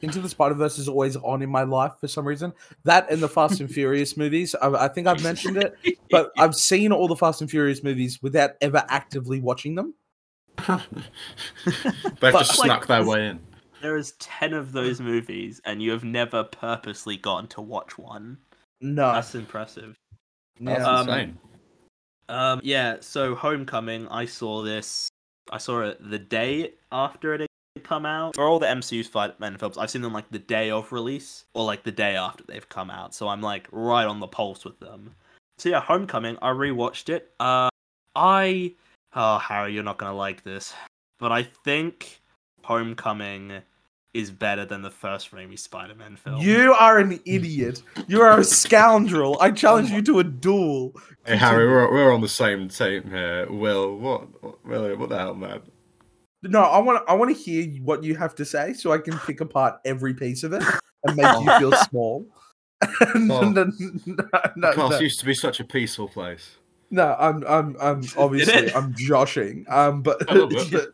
Into 0.00 0.20
the 0.20 0.28
Spider 0.28 0.54
Verse 0.54 0.78
is 0.78 0.88
always 0.88 1.16
on 1.16 1.42
in 1.42 1.50
my 1.50 1.64
life 1.64 1.92
for 2.00 2.06
some 2.06 2.26
reason. 2.26 2.52
That 2.84 3.10
and 3.10 3.20
the 3.20 3.28
Fast 3.28 3.60
and 3.60 3.70
Furious 3.74 4.16
movies. 4.16 4.54
I, 4.54 4.68
I 4.68 4.88
think 4.88 5.06
I've 5.06 5.22
mentioned 5.22 5.56
it, 5.56 5.76
but 6.10 6.30
I've 6.38 6.54
seen 6.54 6.92
all 6.92 7.08
the 7.08 7.16
Fast 7.16 7.40
and 7.40 7.50
Furious 7.50 7.82
movies 7.82 8.20
without 8.22 8.50
ever 8.60 8.84
actively 8.88 9.40
watching 9.40 9.74
them. 9.74 9.94
They've 10.66 10.82
But, 12.20 12.32
just 12.32 12.58
like, 12.58 12.66
snuck 12.66 12.86
their 12.86 13.04
way 13.04 13.28
in. 13.28 13.40
there 13.82 13.96
is 13.96 14.12
ten 14.18 14.52
of 14.54 14.72
those 14.72 15.00
movies, 15.00 15.60
and 15.64 15.82
you 15.82 15.90
have 15.90 16.04
never 16.04 16.44
purposely 16.44 17.16
gone 17.16 17.46
to 17.48 17.60
watch 17.60 17.98
one. 17.98 18.38
No, 18.80 19.12
That's 19.12 19.34
impressive. 19.34 19.96
That's 20.60 20.80
yeah. 20.80 20.86
Um, 20.86 21.08
insane. 21.08 21.38
Um, 22.28 22.60
yeah. 22.62 22.96
So 23.00 23.34
Homecoming, 23.34 24.06
I 24.08 24.24
saw 24.26 24.62
this. 24.62 25.08
I 25.50 25.58
saw 25.58 25.80
it 25.82 25.98
the 26.10 26.18
day 26.18 26.74
after 26.92 27.34
it 27.34 27.40
had 27.40 27.47
come 27.84 28.06
out. 28.06 28.34
For 28.34 28.44
all 28.44 28.58
the 28.58 28.66
MCU 28.66 29.04
Spider-Man 29.04 29.56
films, 29.58 29.78
I've 29.78 29.90
seen 29.90 30.02
them 30.02 30.12
like 30.12 30.30
the 30.30 30.38
day 30.38 30.70
of 30.70 30.92
release 30.92 31.44
or 31.54 31.64
like 31.64 31.82
the 31.82 31.92
day 31.92 32.16
after 32.16 32.44
they've 32.44 32.68
come 32.68 32.90
out. 32.90 33.14
So 33.14 33.28
I'm 33.28 33.40
like 33.40 33.68
right 33.70 34.06
on 34.06 34.20
the 34.20 34.26
pulse 34.26 34.64
with 34.64 34.78
them. 34.80 35.14
So 35.58 35.68
yeah, 35.68 35.80
Homecoming. 35.80 36.38
I 36.40 36.50
rewatched 36.50 37.08
it. 37.08 37.32
Uh, 37.40 37.68
I 38.14 38.74
oh 39.14 39.38
Harry, 39.38 39.74
you're 39.74 39.82
not 39.82 39.98
gonna 39.98 40.16
like 40.16 40.44
this, 40.44 40.72
but 41.18 41.32
I 41.32 41.42
think 41.42 42.20
Homecoming 42.62 43.62
is 44.14 44.30
better 44.30 44.64
than 44.64 44.82
the 44.82 44.90
first 44.90 45.32
Raimi 45.32 45.58
Spider-Man 45.58 46.16
film. 46.16 46.40
You 46.40 46.74
are 46.74 46.98
an 46.98 47.20
idiot. 47.24 47.82
You 48.06 48.22
are 48.22 48.40
a 48.40 48.44
scoundrel. 48.44 49.36
I 49.40 49.50
challenge 49.50 49.90
you 49.90 50.02
to 50.02 50.18
a 50.20 50.24
duel. 50.24 50.94
Hey 51.24 51.36
Harry, 51.36 51.68
we're, 51.68 51.92
we're 51.92 52.12
on 52.12 52.20
the 52.20 52.28
same 52.28 52.68
team 52.68 53.08
here. 53.10 53.46
Will, 53.50 53.96
what, 53.96 54.42
what, 54.42 54.58
really, 54.64 54.94
what 54.96 55.10
the 55.10 55.18
hell, 55.18 55.34
man? 55.34 55.60
No, 56.42 56.60
I 56.62 56.78
want 56.78 57.02
I 57.08 57.14
want 57.14 57.34
to 57.36 57.42
hear 57.42 57.66
what 57.82 58.04
you 58.04 58.14
have 58.16 58.34
to 58.36 58.44
say 58.44 58.72
so 58.72 58.92
I 58.92 58.98
can 58.98 59.18
pick 59.20 59.40
apart 59.40 59.80
every 59.84 60.14
piece 60.14 60.44
of 60.44 60.52
it 60.52 60.62
and 61.04 61.16
make 61.16 61.40
you 61.40 61.58
feel 61.58 61.72
small. 61.88 62.26
no, 63.16 63.40
Oh. 63.40 63.48
no, 63.50 63.64
no, 64.06 64.24
no, 64.56 64.72
Class 64.72 64.90
no. 64.92 64.98
used 65.00 65.18
to 65.20 65.26
be 65.26 65.34
such 65.34 65.58
a 65.58 65.64
peaceful 65.64 66.08
place. 66.08 66.56
No, 66.90 67.16
I'm 67.18 67.44
I'm 67.46 67.76
I'm 67.80 68.02
obviously? 68.16 68.72
I'm 68.72 68.94
joshing. 68.96 69.66
Um, 69.68 70.02
but, 70.02 70.30
A 70.30 70.32
little 70.32 70.48
bit. 70.48 70.70
but 70.70 70.88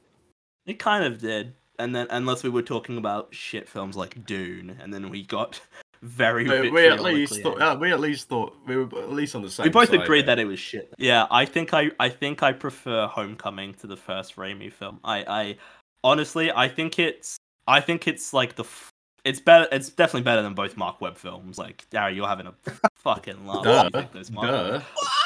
It 0.66 0.78
kind 0.78 1.04
of 1.04 1.18
did, 1.20 1.52
and 1.78 1.94
then 1.94 2.06
unless 2.10 2.42
we 2.42 2.48
were 2.48 2.62
talking 2.62 2.96
about 2.96 3.28
shit 3.34 3.68
films 3.68 3.96
like 3.96 4.24
Dune, 4.24 4.78
and 4.80 4.92
then 4.94 5.10
we 5.10 5.24
got 5.24 5.60
very. 6.04 6.46
We, 6.49 6.70
we 6.70 6.87
at 6.87 7.00
least 7.02 7.40
thought, 7.42 7.61
uh, 7.61 7.76
we 7.80 7.90
at 7.92 7.99
least 8.00 8.28
thought 8.28 8.56
we 8.66 8.76
were 8.76 8.84
at 9.02 9.12
least 9.12 9.34
on 9.34 9.42
the 9.42 9.50
same. 9.50 9.64
we 9.64 9.70
both 9.70 9.88
side 9.90 10.02
agreed 10.02 10.18
here. 10.18 10.26
that 10.26 10.38
it 10.38 10.44
was 10.44 10.58
shit. 10.61 10.92
Yeah, 10.99 11.26
I 11.30 11.44
think 11.44 11.73
I 11.75 11.90
I 11.99 12.08
think 12.08 12.42
I 12.42 12.52
prefer 12.52 13.06
Homecoming 13.06 13.75
to 13.75 13.87
the 13.87 13.96
first 13.96 14.37
Raimi 14.37 14.73
film. 14.73 15.00
I 15.04 15.25
I 15.26 15.56
honestly 16.02 16.52
I 16.52 16.68
think 16.68 16.99
it's 16.99 17.37
I 17.66 17.80
think 17.80 18.06
it's 18.06 18.32
like 18.32 18.56
the. 18.56 18.64
F- 18.64 18.90
it's 19.25 19.40
better. 19.40 19.66
It's 19.73 19.88
definitely 19.88 20.20
better 20.25 20.42
than 20.42 20.52
both 20.52 20.76
Mark 20.76 21.00
Webb 21.00 21.16
films. 21.16 21.56
Like, 21.56 21.87
Harry, 21.94 22.14
you're 22.14 22.28
having 22.28 22.46
a 22.46 22.54
fucking 22.96 23.46
laugh. 23.46 23.64
when 23.64 23.84
you 23.87 23.90
Duh, 23.90 23.99
think 24.00 24.12
those 24.12 24.30
Mark 24.30 24.49
duh. 24.49 24.80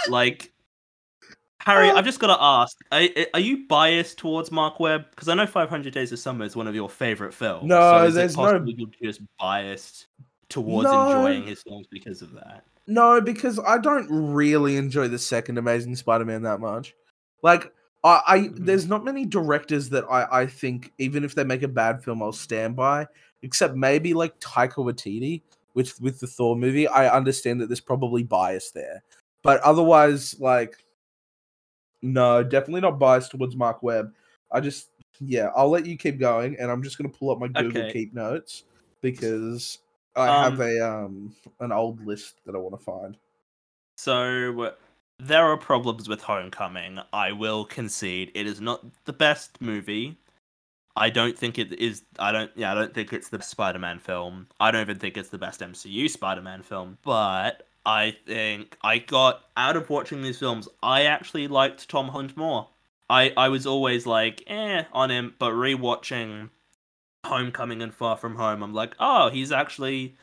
Like, 0.09 0.53
Harry, 1.63 1.91
I've 1.91 2.05
just 2.05 2.21
got 2.21 2.29
to 2.29 2.41
ask: 2.41 2.77
are, 2.93 3.03
are 3.35 3.41
you 3.41 3.67
biased 3.67 4.17
towards 4.19 4.53
Mark 4.53 4.79
Webb? 4.79 5.07
Because 5.11 5.29
I 5.29 5.35
know 5.35 5.47
500 5.47 5.93
Days 5.93 6.13
of 6.13 6.21
Summer 6.21 6.45
is 6.45 6.55
one 6.55 6.69
of 6.69 6.77
your 6.77 6.89
favorite 6.89 7.35
films. 7.35 7.65
No, 7.65 7.99
so 7.99 8.05
is 8.07 8.15
there's 8.15 8.35
it 8.35 8.37
no- 8.37 8.43
possible 8.45 8.71
you're 8.77 8.89
just 9.13 9.21
biased 9.41 10.07
towards 10.49 10.91
No. 10.91 11.07
enjoying 11.07 11.43
his 11.45 11.63
films 11.63 11.87
because 11.91 12.23
of 12.23 12.33
that. 12.33 12.65
no, 12.87 13.21
because 13.21 13.59
I 13.67 13.79
don't 13.79 14.09
really 14.11 14.77
enjoy 14.77 15.09
the 15.09 15.19
second 15.19 15.59
Amazing 15.59 15.97
Spider-Man 15.97 16.43
that 16.43 16.59
much. 16.61 16.95
Like 17.43 17.73
I, 18.05 18.21
I 18.27 18.39
Mhm. 18.39 18.65
there's 18.65 18.87
not 18.87 19.05
many 19.05 19.27
directors 19.27 19.89
that 19.91 20.05
I 20.11 20.43
I 20.43 20.47
think 20.47 20.93
even 20.99 21.25
if 21.25 21.35
they 21.35 21.45
make 21.45 21.63
a 21.63 21.69
bad 21.69 22.03
film 22.03 22.23
I'll 22.23 22.33
stand 22.33 22.77
by, 22.77 23.07
except 23.43 23.75
maybe 23.75 24.15
like 24.15 24.39
Taika 24.41 24.77
Waititi 24.77 25.43
with 25.75 26.01
with 26.01 26.19
the 26.21 26.27
Thor 26.27 26.57
movie. 26.57 26.89
I 26.89 27.15
understand 27.15 27.61
that 27.61 27.67
there's 27.69 27.81
probably 27.81 28.23
bias 28.23 28.71
there, 28.71 29.03
but 29.43 29.61
otherwise 29.61 30.39
like. 30.41 30.85
No, 32.01 32.45
definitely 32.45 32.81
not 32.81 32.99
biased 33.01 33.33
towards 33.33 33.57
Mark 33.57 33.83
Webb. 33.83 34.15
I 34.53 34.61
just, 34.61 34.91
yeah, 35.19 35.51
I'll 35.57 35.69
let 35.69 35.85
you 35.85 35.97
keep 35.99 36.21
going, 36.21 36.57
and 36.59 36.71
I'm 36.71 36.81
just 36.83 36.97
gonna 36.97 37.09
pull 37.09 37.31
up 37.31 37.41
my 37.41 37.49
Google 37.49 37.83
Okay. 37.83 37.93
Keep 37.93 38.15
notes 38.15 38.63
because 39.01 39.81
I 40.19 40.31
have 40.33 40.61
Um, 40.61 40.61
a 40.61 40.81
um 40.81 41.35
an 41.61 41.73
old 41.73 42.05
list 42.05 42.41
that 42.47 42.55
I 42.55 42.59
want 42.59 42.79
to 42.79 42.85
find. 42.85 43.17
So 43.97 44.75
there 45.19 45.45
are 45.45 45.57
problems 45.57 46.09
with 46.09 46.23
Homecoming. 46.23 47.01
I 47.13 47.33
will 47.33 47.65
concede 47.65 48.31
it 48.35 48.47
is 48.47 48.61
not 48.61 48.85
the 49.05 49.13
best 49.13 49.61
movie. 49.61 50.19
I 50.97 51.11
don't 51.11 51.39
think 51.39 51.59
it 51.59 51.73
is. 51.81 52.05
I 52.19 52.33
don't. 52.33 52.51
Yeah, 52.57 52.73
I 52.73 52.75
don't 52.77 52.95
think 52.95 53.13
it's 53.13 53.29
the 53.31 53.43
Spider-Man 53.43 54.01
film. 54.01 54.49
I 54.61 54.71
don't 54.73 54.83
even 54.83 54.99
think 54.99 55.17
it's 55.17 55.31
the 55.31 55.39
best 55.39 55.63
MCU 55.63 56.09
Spider-Man 56.09 56.63
film. 56.63 56.99
But 57.03 57.69
I 57.87 58.13
think 58.27 58.79
I 58.83 58.99
got 58.99 59.45
out 59.57 59.77
of 59.77 59.91
watching 59.91 60.23
these 60.23 60.39
films. 60.39 60.69
I 60.83 61.03
actually 61.05 61.49
liked 61.49 61.89
Tom 61.89 62.09
Hunt 62.09 62.37
more. 62.37 62.69
I 63.11 63.33
I 63.37 63.49
was 63.51 63.67
always 63.67 64.07
like 64.07 64.43
eh 64.49 64.85
on 64.93 65.11
him, 65.11 65.35
but 65.39 65.53
rewatching 65.53 66.51
Homecoming 67.29 67.83
and 67.83 67.95
Far 67.95 68.17
From 68.17 68.35
Home, 68.37 68.63
I'm 68.63 68.75
like, 68.75 68.95
oh, 68.99 69.31
he's 69.31 69.53
actually 69.53 70.17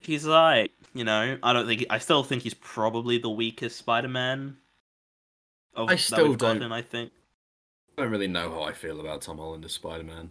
he's 0.00 0.24
like, 0.24 0.70
you 0.94 1.04
know, 1.04 1.38
I 1.42 1.52
don't 1.52 1.66
think 1.66 1.84
I 1.90 1.98
still 1.98 2.22
think 2.22 2.42
he's 2.42 2.54
probably 2.54 3.18
the 3.18 3.30
weakest 3.30 3.76
Spider-Man. 3.78 4.56
Of, 5.74 5.88
I 5.88 5.96
still 5.96 6.34
don't- 6.34 6.58
gotten, 6.58 6.72
I 6.72 6.82
think. 6.82 7.12
I 7.96 8.02
don't 8.02 8.10
really 8.10 8.28
know 8.28 8.50
how 8.50 8.62
I 8.62 8.72
feel 8.72 9.00
about 9.00 9.20
Tom 9.22 9.36
Holland 9.38 9.64
as 9.64 9.72
Spider 9.72 10.04
Man. 10.04 10.30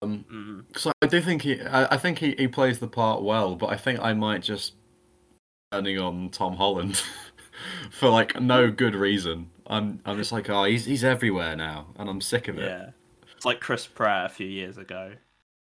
Um, 0.00 0.24
Mm. 0.32 0.66
because 0.68 0.92
I 1.02 1.06
do 1.06 1.20
think 1.20 1.42
he, 1.42 1.60
I, 1.60 1.94
I 1.94 1.96
think 1.96 2.18
he, 2.18 2.34
he 2.38 2.48
plays 2.48 2.78
the 2.80 2.88
part 2.88 3.22
well, 3.22 3.54
but 3.56 3.66
I 3.70 3.76
think 3.76 4.00
I 4.00 4.12
might 4.14 4.42
just 4.42 4.74
turning 5.72 5.98
on 5.98 6.28
Tom 6.30 6.54
Holland 6.56 7.02
for 7.90 8.08
like 8.08 8.40
no 8.40 8.70
good 8.70 8.94
reason. 8.94 9.50
I'm 9.66 10.00
I'm 10.04 10.16
just 10.16 10.32
like, 10.32 10.48
oh, 10.50 10.64
he's 10.64 10.84
he's 10.86 11.04
everywhere 11.04 11.54
now, 11.56 11.86
and 11.98 12.08
I'm 12.10 12.20
sick 12.20 12.46
of 12.48 12.58
it. 12.58 12.62
Yeah, 12.68 12.90
like 13.44 13.60
Chris 13.60 13.86
Pratt 13.86 14.26
a 14.26 14.28
few 14.34 14.46
years 14.46 14.78
ago. 14.78 15.12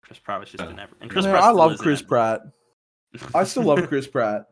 Chris 0.02 0.20
Pratt 0.20 0.40
was 0.40 0.50
just 0.50 0.64
Yeah. 0.64 0.70
in 0.72 0.80
every. 0.80 0.98
And 1.02 1.10
Chris 1.10 1.26
Man, 1.26 1.34
Pratt 1.34 1.44
I 1.46 1.52
love 1.52 1.74
is 1.74 1.80
in 1.80 1.84
Chris 1.84 2.02
it. 2.02 2.08
Pratt. 2.08 2.42
I 3.34 3.44
still 3.44 3.64
love 3.64 3.88
Chris 3.88 4.08
Pratt. 4.08 4.46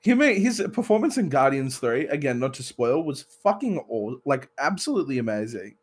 Him, 0.00 0.20
his 0.20 0.62
performance 0.72 1.16
in 1.16 1.30
Guardians 1.30 1.78
Three, 1.78 2.06
again, 2.08 2.38
not 2.38 2.52
to 2.54 2.62
spoil, 2.62 3.02
was 3.02 3.22
fucking 3.42 3.78
all 3.88 4.18
like 4.26 4.50
absolutely 4.58 5.18
amazing. 5.18 5.76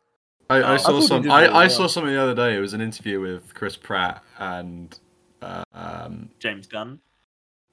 I, 0.48 0.58
Oh. 0.58 0.62
I 0.62 0.72
I 0.74 0.76
saw 0.76 0.86
thought 0.92 1.00
he 1.00 1.06
some. 1.06 1.30
I, 1.30 1.40
very 1.42 1.52
I 1.54 1.68
saw 1.68 1.86
something 1.88 2.12
the 2.12 2.20
other 2.22 2.34
day. 2.34 2.56
It 2.56 2.60
was 2.60 2.72
an 2.74 2.80
interview 2.80 3.20
with 3.20 3.52
Chris 3.54 3.76
Pratt 3.76 4.22
and 4.38 4.96
uh, 5.40 5.64
um, 5.74 6.28
James 6.38 6.66
Gunn. 6.68 7.00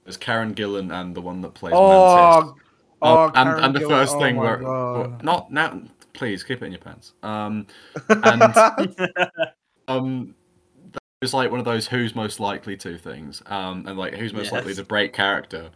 it 0.02 0.06
was 0.08 0.16
Karen 0.16 0.54
Gillan 0.54 0.92
and 0.92 1.14
the 1.14 1.20
one 1.20 1.40
that 1.42 1.54
plays 1.54 1.74
Oh, 1.76 2.40
Mantis. 2.40 2.62
oh, 3.02 3.16
Um, 3.16 3.24
and 3.26 3.34
Karen 3.34 3.64
and 3.64 3.74
the 3.76 3.80
Gillan, 3.80 3.88
first 3.88 4.16
oh 4.16 4.18
thing 4.20 4.36
my 4.36 4.42
where 4.42 4.56
God. 4.56 5.22
not 5.22 5.52
now, 5.52 5.80
please 6.12 6.42
keep 6.42 6.62
it 6.62 6.66
in 6.66 6.72
your 6.72 6.80
pants. 6.80 7.14
Um, 7.22 7.66
and 8.08 8.42
um, 9.88 10.34
that 10.92 11.02
was 11.22 11.34
like 11.34 11.50
one 11.50 11.60
of 11.60 11.66
those 11.66 11.86
who's 11.86 12.14
most 12.14 12.40
likely 12.40 12.76
to 12.78 12.98
things. 12.98 13.42
Um, 13.46 13.86
and 13.86 13.98
like 13.98 14.14
who's 14.14 14.32
most 14.32 14.52
likely 14.52 14.74
to 14.74 14.84
break 14.84 15.12
character. 15.12 15.70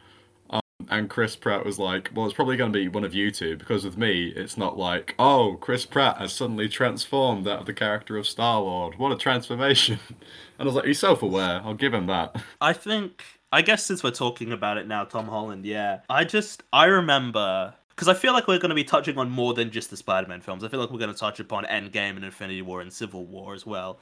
Um, 0.51 0.61
and 0.89 1.11
Chris 1.11 1.37
Pratt 1.37 1.65
was 1.65 1.79
like, 1.79 2.11
well, 2.15 2.27
it's 2.27 2.35
probably 2.35 2.57
going 2.57 2.73
to 2.73 2.79
be 2.79 2.89
one 2.89 3.05
of 3.05 3.15
you 3.15 3.31
two 3.31 3.57
because 3.57 3.85
with 3.85 3.97
me, 3.97 4.33
it's 4.37 4.57
not 4.57 4.77
like, 4.77 5.15
oh, 5.19 5.57
Chris 5.61 5.87
Pratt 5.87 6.19
has 6.19 6.33
suddenly 6.33 6.69
transformed 6.69 7.49
out 7.49 7.61
of 7.61 7.67
the 7.67 7.75
character 7.75 8.17
of 8.17 8.27
Star 8.27 8.61
Lord. 8.61 8.99
What 8.99 9.13
a 9.13 9.17
transformation! 9.17 9.99
And 10.57 10.67
I 10.67 10.69
was 10.69 10.77
like, 10.77 10.85
he's 10.85 11.01
self-aware. 11.01 11.63
I'll 11.65 11.75
give 11.75 11.93
him 11.93 12.07
that. 12.07 12.37
I 12.61 12.73
think 12.73 13.25
I 13.51 13.63
guess 13.63 13.85
since 13.85 14.03
we're 14.05 14.11
talking 14.11 14.53
about 14.53 14.79
it 14.79 14.89
now, 14.89 15.05
Tom 15.05 15.27
Holland, 15.27 15.65
yeah. 15.65 16.01
I 16.09 16.25
just 16.25 16.63
I 16.73 16.87
remember 16.87 17.75
because 17.95 18.09
I 18.09 18.15
feel 18.15 18.33
like 18.33 18.49
we're 18.49 18.59
going 18.59 18.71
to 18.71 18.75
be 18.75 18.85
touching 18.85 19.19
on 19.19 19.31
more 19.31 19.55
than 19.55 19.71
just 19.71 19.91
the 19.91 19.97
Spider-Man 19.97 20.41
films. 20.41 20.65
I 20.65 20.69
feel 20.69 20.81
like 20.81 20.91
we're 20.91 20.99
going 20.99 21.13
to 21.13 21.19
touch 21.19 21.39
upon 21.39 21.65
Endgame 21.65 22.17
and 22.17 22.25
Infinity 22.25 22.63
War 22.63 22.81
and 22.81 22.93
Civil 22.93 23.25
War 23.27 23.55
as 23.55 23.65
well. 23.65 24.01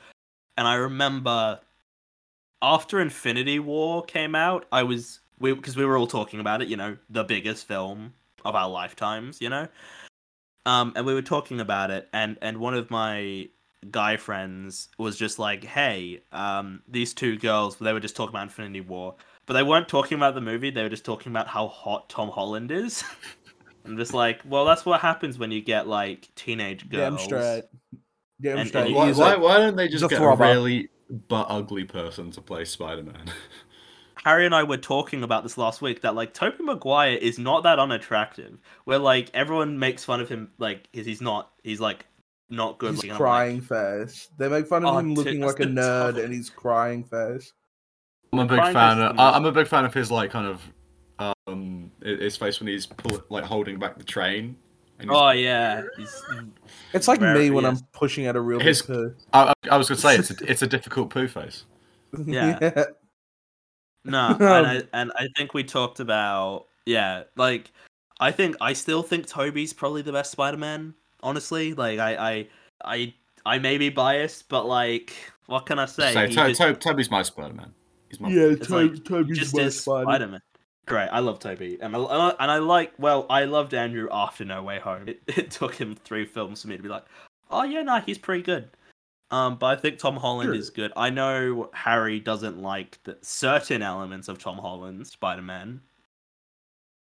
And 0.56 0.66
I 0.66 0.74
remember 0.74 1.60
after 2.62 3.00
Infinity 3.00 3.58
War 3.58 4.02
came 4.02 4.34
out, 4.34 4.66
I 4.72 4.82
was 4.84 5.20
we 5.38 5.52
because 5.52 5.76
we 5.76 5.84
were 5.84 5.98
all 5.98 6.06
talking 6.06 6.40
about 6.40 6.62
it, 6.62 6.68
you 6.68 6.76
know, 6.76 6.96
the 7.10 7.24
biggest 7.24 7.66
film 7.66 8.14
of 8.44 8.54
our 8.54 8.68
lifetimes, 8.68 9.40
you 9.40 9.50
know. 9.50 9.68
Um, 10.64 10.92
and 10.94 11.04
we 11.04 11.14
were 11.14 11.22
talking 11.22 11.60
about 11.60 11.90
it, 11.90 12.08
and 12.12 12.38
and 12.40 12.58
one 12.58 12.74
of 12.74 12.90
my 12.90 13.48
guy 13.90 14.16
friends 14.16 14.88
was 14.96 15.18
just 15.18 15.38
like, 15.38 15.64
"Hey, 15.64 16.22
um, 16.32 16.82
these 16.88 17.12
two 17.12 17.36
girls, 17.36 17.76
they 17.76 17.92
were 17.92 18.00
just 18.00 18.14
talking 18.16 18.30
about 18.30 18.44
Infinity 18.44 18.80
War, 18.80 19.16
but 19.46 19.54
they 19.54 19.64
weren't 19.64 19.88
talking 19.88 20.16
about 20.16 20.34
the 20.34 20.40
movie. 20.40 20.70
They 20.70 20.82
were 20.82 20.88
just 20.88 21.04
talking 21.04 21.32
about 21.32 21.48
how 21.48 21.68
hot 21.68 22.08
Tom 22.08 22.30
Holland 22.30 22.70
is." 22.70 23.02
I'm 23.84 23.96
just 23.96 24.14
like, 24.14 24.40
well, 24.44 24.64
that's 24.64 24.84
what 24.86 25.00
happens 25.00 25.38
when 25.38 25.50
you 25.50 25.60
get 25.60 25.86
like 25.88 26.28
teenage 26.36 26.88
girls. 26.88 27.16
Damn 27.16 27.18
straight. 27.18 27.64
Damn 28.40 28.58
And- 28.58 28.68
straight. 28.68 28.86
and 28.86 28.94
Why, 28.94 29.12
why, 29.12 29.36
why 29.36 29.58
don't 29.58 29.76
they 29.76 29.88
just 29.88 30.04
a 30.04 30.08
get 30.08 30.20
a 30.22 30.36
really 30.36 30.88
but 31.28 31.46
ugly 31.48 31.84
person 31.84 32.30
to 32.32 32.40
play 32.40 32.64
Spider-Man? 32.64 33.24
Harry 34.24 34.46
and 34.46 34.54
I 34.54 34.62
were 34.62 34.76
talking 34.76 35.24
about 35.24 35.42
this 35.42 35.58
last 35.58 35.82
week 35.82 36.02
that 36.02 36.14
like 36.14 36.32
Tobey 36.32 36.62
Maguire 36.62 37.16
is 37.16 37.38
not 37.40 37.64
that 37.64 37.80
unattractive. 37.80 38.56
Where 38.84 38.98
like 38.98 39.30
everyone 39.34 39.78
makes 39.80 40.04
fun 40.04 40.20
of 40.20 40.28
him, 40.28 40.52
like 40.58 40.88
'cause 40.92 41.04
he's 41.06 41.20
not, 41.20 41.50
he's 41.64 41.80
like 41.80 42.06
not 42.48 42.78
good. 42.78 42.90
He's 42.90 42.98
looking. 42.98 43.10
I'm 43.10 43.14
like, 43.14 43.18
crying 43.20 43.60
face. 43.60 44.28
They 44.38 44.48
make 44.48 44.68
fun 44.68 44.84
of 44.84 44.94
Oh, 44.94 44.98
him 44.98 45.14
dude, 45.14 45.24
looking 45.24 45.40
that's 45.40 45.58
like 45.58 45.66
a 45.66 45.70
nerd, 45.70 46.14
tough- 46.14 46.22
and 46.24 46.32
he's 46.32 46.50
crying 46.50 47.02
face. 47.02 47.52
I'm 48.32 48.38
a 48.38 48.42
big 48.46 48.58
Brian 48.58 48.72
fan. 48.74 48.98
Of, 49.02 49.18
I'm 49.18 49.44
a 49.44 49.50
big 49.52 49.66
fan 49.66 49.84
of 49.84 49.92
his 49.92 50.10
like 50.10 50.30
kind 50.30 50.46
of 50.46 50.62
um 51.18 51.90
his 52.02 52.36
face 52.36 52.60
when 52.60 52.68
he's 52.68 52.86
pull, 52.86 53.22
like 53.28 53.44
holding 53.44 53.78
back 53.78 53.98
the 53.98 54.04
train. 54.04 54.56
And 54.98 55.10
Oh 55.10 55.30
yeah, 55.30 55.82
he's, 55.96 56.22
It's 56.92 57.08
like 57.08 57.20
me 57.20 57.50
when 57.50 57.64
I'm 57.64 57.78
pushing 57.92 58.26
out 58.26 58.36
a 58.36 58.40
real 58.40 58.60
His- 58.60 58.82
poo. 58.82 59.14
I, 59.32 59.52
I, 59.64 59.70
I 59.72 59.76
was 59.76 59.88
gonna 59.88 60.00
say 60.00 60.16
it's 60.16 60.30
a, 60.30 60.34
it's 60.50 60.62
a 60.62 60.66
difficult 60.66 61.10
poo 61.10 61.26
face. 61.28 61.64
Yeah. 62.24 62.58
No, 64.04 64.28
and 64.40 64.44
I 64.66 64.82
and 64.92 65.12
I 65.16 65.28
think 65.36 65.54
we 65.54 65.64
talked 65.64 66.00
about 66.00 66.66
yeah, 66.86 67.24
like 67.36 67.70
I 68.20 68.30
think 68.32 68.56
I 68.60 68.72
still 68.72 69.02
think 69.02 69.26
Toby's 69.26 69.72
probably 69.72 70.02
the 70.02 70.12
best 70.12 70.32
Spider-Man. 70.32 70.94
Honestly, 71.22 71.74
like 71.74 71.98
I 71.98 72.16
I 72.16 72.48
I 72.84 73.14
I 73.46 73.58
may 73.58 73.78
be 73.78 73.88
biased, 73.88 74.48
but 74.48 74.66
like 74.66 75.14
what 75.46 75.66
can 75.66 75.78
I 75.78 75.86
say? 75.86 76.12
Say, 76.12 76.28
He 76.28 76.34
to, 76.34 76.48
just- 76.48 76.60
to, 76.60 76.74
Toby's 76.74 77.10
my 77.10 77.22
Spider-Man. 77.22 77.72
He's 78.08 78.20
my 78.20 78.28
yeah, 78.28 78.42
It's 78.42 78.66
to- 78.68 78.74
like, 78.76 79.04
Toby's 79.04 79.38
just 79.38 79.54
my 79.56 79.62
is 79.62 79.80
spider. 79.80 80.04
Spider-Man. 80.04 80.40
Great, 80.86 81.08
I 81.08 81.20
love 81.20 81.38
Toby, 81.38 81.78
and 81.80 81.94
I, 81.94 82.34
and 82.40 82.50
I 82.50 82.58
like 82.58 82.92
well, 82.98 83.26
I 83.30 83.44
loved 83.44 83.72
Andrew 83.72 84.08
after 84.10 84.44
No 84.44 84.62
Way 84.62 84.80
Home. 84.80 85.08
It, 85.08 85.22
it 85.28 85.50
took 85.50 85.74
him 85.74 85.94
three 85.94 86.24
films 86.24 86.62
for 86.62 86.68
me 86.68 86.76
to 86.76 86.82
be 86.82 86.88
like, 86.88 87.04
oh 87.50 87.62
yeah, 87.62 87.82
no, 87.82 88.00
he's 88.00 88.18
pretty 88.18 88.42
good. 88.42 88.68
Um, 89.30 89.56
but 89.56 89.66
I 89.66 89.80
think 89.80 89.98
Tom 89.98 90.16
Holland 90.16 90.48
Sure. 90.48 90.54
is 90.54 90.68
good. 90.70 90.92
I 90.96 91.08
know 91.08 91.70
Harry 91.72 92.20
doesn't 92.20 92.60
like 92.60 92.98
the 93.04 93.16
certain 93.22 93.80
elements 93.80 94.28
of 94.28 94.38
Tom 94.38 94.58
Holland's 94.58 95.10
Spider-Man. 95.12 95.80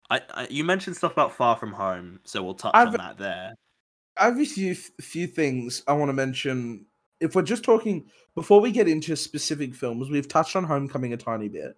I, 0.10 0.22
I 0.34 0.48
you 0.50 0.64
mentioned 0.64 0.96
stuff 0.98 1.14
about 1.14 1.34
Far 1.34 1.56
From 1.56 1.72
Home, 1.74 2.20
so 2.24 2.44
we'll 2.44 2.56
touch 2.56 2.74
on 2.74 2.88
I've- 2.88 2.98
that 2.98 3.18
there. 3.18 3.54
I 4.20 4.26
have 4.26 4.40
a 4.40 4.46
few 4.46 4.74
few 4.74 5.28
things 5.28 5.84
I 5.88 5.94
want 5.94 6.10
to 6.10 6.14
mention. 6.14 6.88
If 7.20 7.36
we're 7.36 7.44
just 7.44 7.64
talking 7.64 8.06
before 8.34 8.60
we 8.60 8.72
get 8.72 8.88
into 8.88 9.16
specific 9.16 9.76
films, 9.76 10.10
we've 10.10 10.28
touched 10.28 10.56
on 10.56 10.64
Homecoming 10.64 11.14
a 11.14 11.18
tiny 11.18 11.48
bit. 11.50 11.78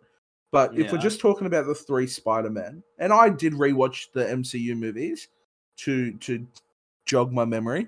But 0.51 0.77
if 0.77 0.91
we're 0.91 0.97
just 0.97 1.19
talking 1.19 1.45
about 1.45 1.67
the 1.67 1.75
three 1.75 2.07
Spider-Men, 2.07 2.81
and 2.97 3.13
I 3.13 3.29
did 3.29 3.53
rewatch 3.53 4.07
the 4.13 4.25
MCU 4.25 4.75
movies 4.75 5.27
to 5.77 6.13
to 6.13 6.47
jog 7.05 7.31
my 7.31 7.45
memory. 7.45 7.87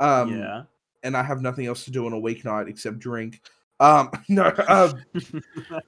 Um 0.00 0.36
yeah. 0.36 0.62
and 1.02 1.16
I 1.16 1.22
have 1.22 1.40
nothing 1.40 1.66
else 1.66 1.84
to 1.84 1.90
do 1.90 2.06
on 2.06 2.12
a 2.12 2.20
weeknight 2.20 2.68
except 2.68 2.98
drink. 2.98 3.40
Um 3.78 4.10
no 4.28 4.52
um 4.66 5.04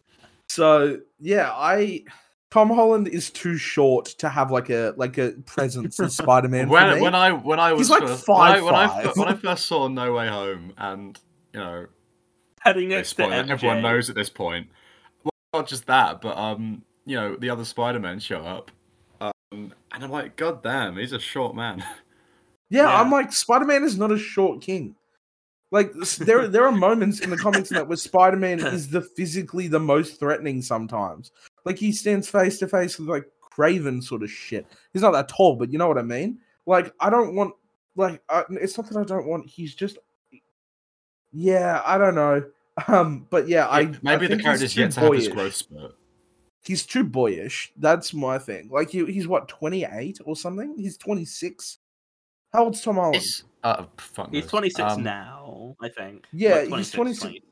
so 0.48 1.00
yeah, 1.18 1.50
I 1.52 2.04
Tom 2.52 2.68
Holland 2.68 3.08
is 3.08 3.30
too 3.30 3.56
short 3.56 4.04
to 4.04 4.28
have 4.28 4.50
like 4.50 4.70
a 4.70 4.94
like 4.96 5.18
a 5.18 5.32
presence 5.46 5.98
as 5.98 6.14
Spider-Man. 6.16 6.68
when 6.68 7.00
when 7.00 7.14
I 7.14 7.32
when 7.32 7.58
I 7.58 7.72
was 7.72 7.88
He's 7.88 7.90
like 7.90 8.02
first, 8.06 8.28
when, 8.28 8.38
I, 8.38 8.60
when, 8.60 8.74
I, 8.74 9.12
when 9.14 9.28
I 9.28 9.34
first 9.34 9.66
saw 9.66 9.88
No 9.88 10.12
Way 10.12 10.28
Home, 10.28 10.74
and 10.76 11.18
you 11.54 11.60
know, 11.60 11.86
Heading 12.60 12.90
no 12.90 12.96
next 12.96 13.14
to 13.14 13.22
MJ. 13.22 13.48
everyone 13.48 13.82
knows 13.82 14.08
at 14.08 14.14
this 14.14 14.30
point. 14.30 14.68
Not 15.52 15.68
just 15.68 15.86
that, 15.86 16.20
but 16.20 16.36
um, 16.36 16.82
you 17.04 17.16
know, 17.16 17.36
the 17.36 17.50
other 17.50 17.64
Spider-Men 17.64 18.20
show 18.20 18.40
up, 18.40 18.70
um, 19.20 19.72
and 19.92 20.04
I'm 20.04 20.10
like, 20.10 20.36
God 20.36 20.62
damn, 20.62 20.96
he's 20.96 21.12
a 21.12 21.18
short 21.18 21.54
man. 21.54 21.84
Yeah, 22.70 22.84
Yeah. 22.84 23.00
I'm 23.02 23.10
like 23.10 23.32
Spider 23.32 23.66
Man 23.66 23.84
is 23.84 23.98
not 23.98 24.10
a 24.10 24.18
short 24.18 24.62
king. 24.62 24.94
Like 25.70 25.92
there, 26.18 26.48
there 26.48 26.64
are 26.64 26.72
moments 26.72 27.20
in 27.20 27.28
the 27.28 27.36
comics 27.36 27.68
that 27.68 27.86
where 27.86 27.98
Spider 27.98 28.38
Man 28.38 28.60
is 28.66 28.88
the 28.88 29.02
physically 29.02 29.68
the 29.68 29.78
most 29.78 30.18
threatening. 30.18 30.62
Sometimes, 30.62 31.32
like 31.66 31.76
he 31.76 31.92
stands 31.92 32.30
face 32.30 32.58
to 32.60 32.68
face 32.68 32.98
with 32.98 33.08
like 33.08 33.26
Kraven 33.42 34.02
sort 34.02 34.22
of 34.22 34.30
shit. 34.30 34.66
He's 34.94 35.02
not 35.02 35.12
that 35.12 35.28
tall, 35.28 35.56
but 35.56 35.70
you 35.70 35.78
know 35.78 35.86
what 35.86 35.98
I 35.98 36.02
mean. 36.02 36.38
Like 36.64 36.94
I 36.98 37.10
don't 37.10 37.34
want, 37.34 37.54
like 37.94 38.22
I, 38.30 38.44
it's 38.50 38.78
not 38.78 38.88
that 38.88 38.98
I 38.98 39.04
don't 39.04 39.26
want. 39.26 39.46
He's 39.46 39.74
just, 39.74 39.98
yeah, 41.30 41.82
I 41.84 41.98
don't 41.98 42.14
know. 42.14 42.42
Um, 42.88 43.26
but 43.30 43.48
yeah, 43.48 43.66
I 43.66 43.80
I 43.80 43.98
maybe 44.02 44.26
the 44.26 44.36
think 44.36 44.40
he's 44.40 44.44
character's 44.44 44.74
too 44.74 44.80
yet 44.80 44.92
to 44.92 45.00
have 45.00 45.12
his 45.12 45.28
boyish. 45.28 45.34
growth 45.34 45.54
spurt. 45.54 45.94
He's 46.64 46.86
too 46.86 47.04
boyish. 47.04 47.72
That's 47.76 48.14
my 48.14 48.38
thing. 48.38 48.68
Like 48.70 48.90
he, 48.90 49.04
he's 49.06 49.26
what 49.26 49.48
28 49.48 50.20
or 50.24 50.36
something. 50.36 50.76
He's 50.78 50.96
26. 50.96 51.78
How 52.52 52.64
old's 52.64 52.80
Tom 52.80 52.96
Holland? 52.96 53.16
It's 53.16 53.44
uh, 53.64 53.84
He's 54.30 54.46
26 54.46 54.80
Um, 54.80 55.02
now, 55.02 55.74
I 55.82 55.88
think. 55.88 56.26
Yeah, 56.32 56.64
Like, 56.68 56.78
he's 56.78 56.90
26, 56.90 56.94
26. 56.94 57.20
20 57.22 57.42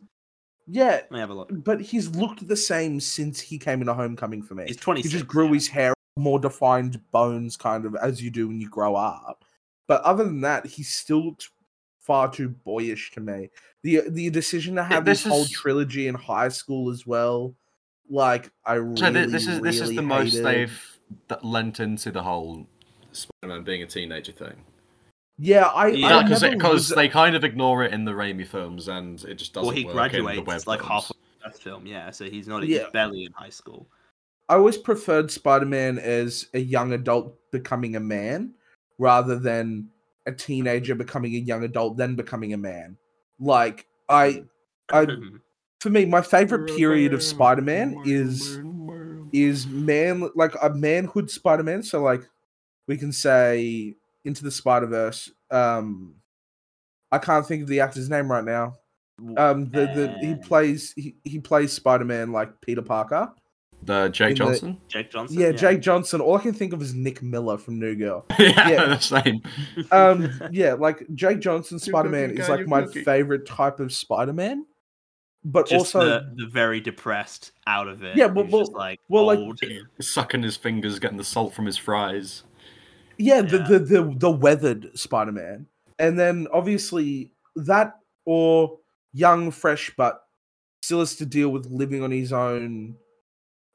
yeah, 0.72 0.90
Let 0.90 1.10
me 1.10 1.18
have 1.18 1.30
a 1.30 1.34
look. 1.34 1.50
but 1.64 1.80
he's 1.80 2.08
looked 2.14 2.46
the 2.46 2.56
same 2.56 3.00
since 3.00 3.40
he 3.40 3.58
came 3.58 3.74
in 3.74 3.80
into 3.82 3.94
Homecoming 3.94 4.42
for 4.42 4.54
me. 4.54 4.64
He's 4.68 4.76
twenty. 4.76 5.02
He 5.02 5.08
just 5.08 5.26
grew 5.26 5.46
yeah. 5.46 5.54
his 5.54 5.66
hair, 5.68 5.94
more 6.16 6.38
defined 6.38 7.00
bones, 7.10 7.56
kind 7.56 7.84
of 7.84 7.96
as 7.96 8.22
you 8.22 8.30
do 8.30 8.46
when 8.46 8.60
you 8.60 8.68
grow 8.70 8.94
up. 8.94 9.44
But 9.88 10.02
other 10.02 10.22
than 10.22 10.40
that, 10.42 10.66
he 10.66 10.84
still 10.84 11.24
looks 11.26 11.50
far 12.10 12.28
too 12.28 12.48
boyish 12.48 13.12
to 13.12 13.20
me. 13.20 13.48
The 13.84 14.02
the 14.08 14.30
decision 14.30 14.74
to 14.74 14.82
have 14.82 15.04
this, 15.04 15.22
this 15.22 15.30
whole 15.32 15.42
is- 15.42 15.50
trilogy 15.50 16.08
in 16.08 16.16
high 16.16 16.48
school 16.48 16.90
as 16.90 17.06
well, 17.06 17.54
like 18.10 18.50
I 18.66 18.74
really, 18.74 18.96
So 18.96 19.12
thi- 19.12 19.26
this 19.26 19.46
is 19.46 19.60
this 19.60 19.80
is 19.80 19.90
the 19.94 20.02
most 20.02 20.32
hated. 20.32 20.44
they've 20.44 20.98
lent 21.42 21.78
into 21.78 22.10
the 22.10 22.22
whole 22.22 22.66
Spider-Man 23.12 23.62
being 23.62 23.82
a 23.84 23.86
teenager 23.86 24.32
thing. 24.32 24.56
Yeah, 25.38 25.66
I 25.66 25.86
Yeah, 25.88 26.22
because 26.24 26.42
never 26.42 26.56
because 26.56 26.88
was- 26.88 26.96
they 26.96 27.08
kind 27.08 27.36
of 27.36 27.44
ignore 27.44 27.84
it 27.84 27.94
in 27.94 28.04
the 28.04 28.10
Raimi 28.12 28.44
films, 28.46 28.88
and 28.88 29.22
it 29.24 29.34
just 29.36 29.52
doesn't 29.54 29.66
Well, 29.68 29.76
he 29.76 29.84
work 29.84 30.12
in 30.14 30.18
the 30.20 30.24
Webb 30.24 30.44
graduates 30.44 30.66
like 30.66 30.80
films. 30.80 30.90
halfway 30.92 31.16
through 31.16 31.50
that 31.52 31.58
film, 31.58 31.86
yeah. 31.86 32.10
So 32.10 32.24
he's 32.24 32.48
not. 32.48 32.66
Yeah. 32.66 32.80
He's 32.82 32.90
barely 32.92 33.24
in 33.24 33.32
high 33.32 33.48
school. 33.50 33.86
I 34.48 34.54
always 34.56 34.76
preferred 34.76 35.30
Spider 35.30 35.64
Man 35.66 35.98
as 36.00 36.48
a 36.54 36.58
young 36.58 36.92
adult 36.92 37.38
becoming 37.52 37.94
a 37.94 38.00
man 38.00 38.54
rather 38.98 39.38
than 39.38 39.88
a 40.26 40.32
teenager 40.32 40.94
becoming 40.94 41.34
a 41.34 41.38
young 41.38 41.64
adult 41.64 41.96
then 41.96 42.14
becoming 42.14 42.52
a 42.52 42.58
man. 42.58 42.96
Like 43.38 43.86
I 44.08 44.44
I 44.92 45.06
for 45.80 45.90
me, 45.90 46.04
my 46.04 46.20
favorite 46.20 46.76
period 46.76 47.14
of 47.14 47.22
Spider 47.22 47.62
Man 47.62 48.02
is 48.04 48.60
is 49.32 49.66
man 49.66 50.28
like 50.34 50.54
a 50.62 50.70
manhood 50.70 51.30
Spider 51.30 51.62
Man. 51.62 51.82
So 51.82 52.02
like 52.02 52.22
we 52.86 52.96
can 52.96 53.12
say 53.12 53.96
into 54.24 54.44
the 54.44 54.50
Spider 54.50 54.86
Verse. 54.86 55.30
Um 55.50 56.16
I 57.12 57.18
can't 57.18 57.46
think 57.46 57.62
of 57.62 57.68
the 57.68 57.80
actor's 57.80 58.10
name 58.10 58.30
right 58.30 58.44
now. 58.44 58.74
Um 59.36 59.70
the, 59.70 59.86
the 59.86 60.16
he 60.20 60.34
plays 60.34 60.92
he, 60.96 61.16
he 61.24 61.38
plays 61.38 61.72
Spider 61.72 62.04
Man 62.04 62.32
like 62.32 62.60
Peter 62.60 62.82
Parker. 62.82 63.32
The 63.82 64.08
Jake 64.08 64.30
in 64.30 64.34
the- 64.34 64.38
Johnson. 64.44 64.80
Jake 64.88 65.10
Johnson. 65.10 65.40
Yeah, 65.40 65.52
Jake 65.52 65.80
Johnson. 65.80 66.20
All 66.20 66.36
I 66.36 66.40
can 66.42 66.52
think 66.52 66.72
of 66.72 66.82
is 66.82 66.94
Nick 66.94 67.22
Miller 67.22 67.58
from 67.58 67.78
New 67.78 67.94
Girl. 67.96 68.26
yeah, 68.38 68.68
Yeah. 68.68 68.84
the 68.86 68.98
same. 68.98 69.42
Um, 69.92 70.30
yeah, 70.50 70.74
like 70.74 71.06
Jake 71.14 71.40
Johnson 71.40 71.78
Spider 71.78 72.08
Man 72.08 72.30
is 72.38 72.48
like 72.48 72.66
my 72.66 72.82
cookie. 72.82 73.04
favorite 73.04 73.46
type 73.46 73.80
of 73.80 73.92
Spider 73.92 74.32
Man. 74.32 74.66
But 75.42 75.66
just 75.68 75.94
also, 75.96 76.04
the, 76.04 76.32
the 76.44 76.46
very 76.46 76.80
depressed 76.80 77.52
out 77.66 77.88
of 77.88 78.02
it. 78.02 78.14
Yeah, 78.16 78.26
well- 78.26 78.44
who's 78.44 78.52
well- 78.52 78.60
just 78.62 78.72
like 78.72 79.00
well, 79.08 79.24
like- 79.26 79.38
old 79.38 79.58
and- 79.62 79.86
Sucking 79.98 80.42
his 80.42 80.56
fingers, 80.56 80.98
getting 80.98 81.16
the 81.16 81.24
salt 81.24 81.54
from 81.54 81.64
his 81.66 81.78
fries. 81.78 82.42
yeah, 83.16 83.40
the, 83.40 83.56
Yeah. 83.58 83.66
the 83.68 83.78
the 83.78 84.14
the 84.18 84.30
weathered 84.30 84.90
Spider 84.98 85.32
Man, 85.32 85.66
and 85.98 86.18
then 86.18 86.46
obviously 86.52 87.32
that 87.56 87.96
or 88.26 88.78
young, 89.14 89.50
fresh, 89.50 89.90
but 89.96 90.22
still 90.82 91.00
has 91.00 91.16
to 91.16 91.26
deal 91.26 91.48
with 91.48 91.66
living 91.66 92.02
on 92.02 92.10
his 92.10 92.32
own 92.32 92.94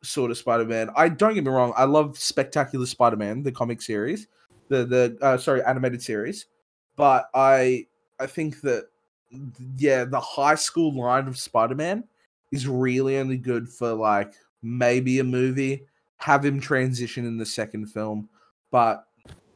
sort 0.04 0.32
of 0.32 0.38
Spider 0.38 0.66
Man. 0.66 0.90
I 0.96 1.10
don't 1.10 1.34
get 1.34 1.44
me 1.44 1.52
wrong, 1.52 1.74
I 1.76 1.86
love 1.86 2.18
Spectacular 2.18 2.86
Spider 2.86 3.18
Man, 3.18 3.44
the 3.44 3.52
comic 3.52 3.82
series, 3.82 4.28
the 4.70 4.86
the 4.86 5.18
uh, 5.22 5.38
sorry 5.38 5.64
animated 5.64 6.02
series, 6.02 6.48
but 6.96 7.30
I 7.34 7.88
I 8.20 8.28
think 8.28 8.62
that 8.62 8.86
yeah, 9.78 10.06
the 10.06 10.20
high 10.20 10.56
school 10.56 10.94
line 10.94 11.28
of 11.28 11.38
Spider 11.38 11.76
Man 11.76 12.04
is 12.52 12.68
really 12.68 13.18
only 13.18 13.38
good 13.38 13.70
for 13.70 13.94
like 13.94 14.34
maybe 14.62 15.20
a 15.20 15.24
movie. 15.24 15.84
Have 16.18 16.46
him 16.46 16.60
transition 16.60 17.26
in 17.26 17.38
the 17.38 17.46
second 17.46 17.88
film, 17.88 18.30
but 18.72 19.06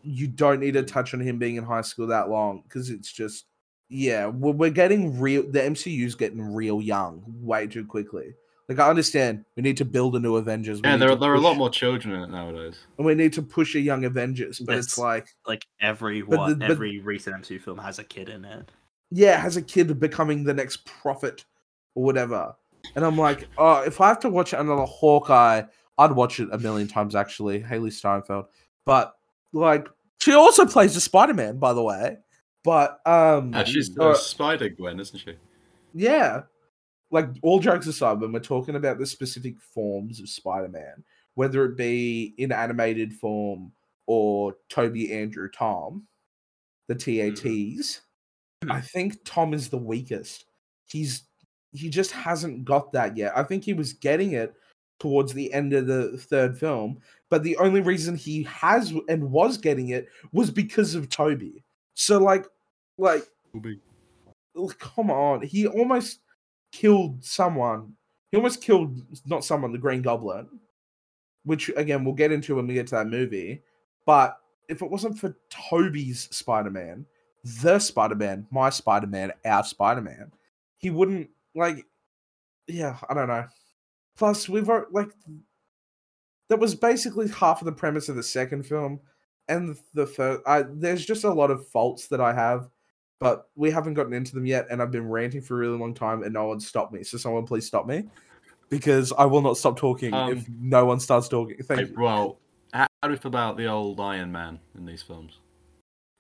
you 0.01 0.27
don't 0.27 0.59
need 0.59 0.73
to 0.73 0.83
touch 0.83 1.13
on 1.13 1.19
him 1.19 1.37
being 1.37 1.55
in 1.55 1.63
high 1.63 1.81
school 1.81 2.07
that 2.07 2.29
long 2.29 2.63
because 2.63 2.89
it's 2.89 3.11
just 3.11 3.45
yeah 3.89 4.27
we're, 4.27 4.51
we're 4.51 4.69
getting 4.69 5.19
real 5.19 5.43
the 5.51 5.59
mcu's 5.59 6.15
getting 6.15 6.41
real 6.41 6.81
young 6.81 7.23
way 7.41 7.67
too 7.67 7.85
quickly 7.85 8.33
like 8.69 8.79
i 8.79 8.87
understand 8.89 9.43
we 9.55 9.63
need 9.63 9.75
to 9.77 9.85
build 9.85 10.15
a 10.15 10.19
new 10.19 10.35
avengers 10.37 10.79
we 10.81 10.87
Yeah, 10.87 10.95
need 10.95 11.01
there, 11.01 11.09
to 11.09 11.13
are- 11.15 11.19
there 11.19 11.31
are 11.31 11.35
a 11.35 11.39
lot 11.41 11.57
more 11.57 11.69
children 11.69 12.13
in 12.15 12.21
it 12.21 12.29
nowadays. 12.29 12.77
and 12.97 13.05
we 13.05 13.15
need 13.15 13.33
to 13.33 13.41
push 13.41 13.75
a 13.75 13.79
young 13.79 14.05
avengers 14.05 14.59
but 14.59 14.75
it's 14.77 14.95
That's- 14.95 14.97
like 14.97 15.27
like 15.47 15.65
every 15.81 16.21
But 16.21 16.37
what 16.39 16.49
the- 16.49 16.55
but- 16.55 16.71
every 16.71 16.99
recent 16.99 17.35
MCU 17.43 17.59
film 17.59 17.79
has 17.79 17.99
a 17.99 18.03
kid 18.03 18.29
in 18.29 18.45
it. 18.45 18.71
yeah 19.11 19.37
has 19.39 19.57
a 19.57 19.61
kid 19.61 19.99
becoming 19.99 20.43
the 20.43 20.53
next 20.53 20.85
prophet 20.85 21.43
or 21.95 22.03
whatever 22.03 22.55
and 22.95 23.03
i'm 23.03 23.17
like 23.17 23.47
oh 23.57 23.81
if 23.81 23.99
i 23.99 24.07
have 24.07 24.19
to 24.19 24.29
watch 24.29 24.53
another 24.53 24.85
hawkeye 24.85 25.61
i'd 25.97 26.11
watch 26.11 26.39
it 26.39 26.47
a 26.51 26.57
million 26.59 26.87
times 26.87 27.15
actually 27.15 27.59
hailee 27.59 27.91
steinfeld 27.91 28.45
but 28.85 29.15
like 29.51 29.87
she 30.21 30.33
also 30.33 30.65
plays 30.65 30.93
the 30.93 31.01
spider-man 31.01 31.57
by 31.57 31.73
the 31.73 31.81
way 31.83 32.17
but 32.63 32.99
um 33.07 33.53
Uh, 33.53 33.63
she's 33.63 33.97
uh, 33.97 34.13
Spider 34.13 34.69
Gwen, 34.69 34.99
isn't 34.99 35.17
she? 35.17 35.33
Yeah. 35.93 36.43
Like 37.11 37.27
all 37.41 37.59
jokes 37.59 37.87
aside, 37.87 38.19
when 38.19 38.31
we're 38.31 38.39
talking 38.39 38.75
about 38.75 38.99
the 38.99 39.05
specific 39.05 39.59
forms 39.59 40.19
of 40.19 40.29
Spider-Man, 40.29 41.03
whether 41.35 41.65
it 41.65 41.77
be 41.77 42.33
in 42.37 42.51
animated 42.51 43.13
form 43.13 43.71
or 44.05 44.55
Toby, 44.69 45.13
Andrew, 45.13 45.49
Tom, 45.49 46.05
the 46.87 46.95
mm. 46.95 47.35
TATs, 47.35 48.01
hmm. 48.63 48.71
I 48.71 48.81
think 48.81 49.17
Tom 49.23 49.53
is 49.53 49.69
the 49.69 49.77
weakest. 49.77 50.45
He's 50.85 51.23
he 51.71 51.89
just 51.89 52.11
hasn't 52.11 52.65
got 52.65 52.91
that 52.93 53.15
yet. 53.15 53.37
I 53.37 53.43
think 53.43 53.63
he 53.63 53.73
was 53.73 53.93
getting 53.93 54.33
it 54.33 54.53
towards 54.99 55.33
the 55.33 55.53
end 55.53 55.73
of 55.73 55.87
the 55.87 56.17
third 56.17 56.57
film, 56.57 56.99
but 57.29 57.43
the 57.43 57.55
only 57.57 57.81
reason 57.81 58.15
he 58.15 58.43
has 58.43 58.93
and 59.07 59.31
was 59.31 59.57
getting 59.57 59.89
it 59.89 60.07
was 60.33 60.51
because 60.51 60.95
of 60.95 61.09
Toby. 61.09 61.63
So 61.93 62.17
like 62.17 62.45
like 62.97 63.23
come 64.79 65.09
on. 65.11 65.41
He 65.41 65.67
almost 65.67 66.19
killed 66.71 67.23
someone. 67.23 67.93
He 68.31 68.37
almost 68.37 68.61
killed 68.61 69.01
not 69.25 69.43
someone, 69.43 69.71
the 69.71 69.77
Green 69.77 70.01
Goblin, 70.01 70.47
which 71.43 71.69
again 71.75 72.03
we'll 72.03 72.13
get 72.13 72.31
into 72.31 72.55
when 72.55 72.67
we 72.67 72.73
get 72.73 72.87
to 72.87 72.95
that 72.95 73.07
movie. 73.07 73.61
But 74.05 74.37
if 74.67 74.81
it 74.81 74.89
wasn't 74.89 75.17
for 75.17 75.37
Toby's 75.49 76.27
Spider 76.31 76.69
Man, 76.69 77.05
the 77.61 77.79
Spider 77.79 78.15
Man, 78.15 78.47
my 78.51 78.69
Spider 78.69 79.07
Man, 79.07 79.31
our 79.45 79.63
Spider 79.63 80.01
Man, 80.01 80.31
he 80.77 80.89
wouldn't 80.89 81.29
like. 81.55 81.85
Yeah, 82.67 82.97
I 83.09 83.13
don't 83.13 83.27
know. 83.27 83.45
Plus, 84.15 84.47
we've 84.47 84.69
like 84.91 85.09
that 86.49 86.59
was 86.59 86.75
basically 86.75 87.27
half 87.29 87.61
of 87.61 87.65
the 87.65 87.71
premise 87.71 88.09
of 88.09 88.15
the 88.15 88.23
second 88.23 88.63
film, 88.65 88.99
and 89.47 89.77
the 89.93 90.05
third. 90.05 90.41
I, 90.45 90.63
there's 90.67 91.05
just 91.05 91.23
a 91.23 91.33
lot 91.33 91.51
of 91.51 91.67
faults 91.67 92.07
that 92.07 92.21
I 92.21 92.33
have 92.33 92.69
but 93.19 93.49
we 93.55 93.69
haven't 93.69 93.93
gotten 93.95 94.13
into 94.13 94.33
them 94.33 94.45
yet, 94.45 94.67
and 94.71 94.81
I've 94.81 94.91
been 94.91 95.09
ranting 95.09 95.41
for 95.41 95.55
a 95.55 95.57
really 95.57 95.77
long 95.77 95.93
time, 95.93 96.23
and 96.23 96.33
no 96.33 96.47
one 96.47 96.59
stopped 96.59 96.93
me. 96.93 97.03
So 97.03 97.17
someone 97.17 97.45
please 97.45 97.67
stop 97.67 97.85
me, 97.85 98.05
because 98.69 99.11
I 99.17 99.25
will 99.25 99.41
not 99.41 99.57
stop 99.57 99.77
talking 99.77 100.13
if 100.13 100.13
Um, 100.13 100.45
no 100.59 100.85
one 100.85 100.99
starts 100.99 101.27
talking. 101.27 101.57
Thank 101.63 101.79
Hey, 101.81 101.87
you. 101.87 102.01
well, 102.01 102.39
how 102.73 102.87
how 103.01 103.07
do 103.07 103.13
you 103.13 103.19
feel 103.19 103.29
about 103.29 103.57
the 103.57 103.67
old 103.67 103.99
Iron 103.99 104.31
Man 104.31 104.59
in 104.77 104.85
these 104.85 105.01
films? 105.01 105.39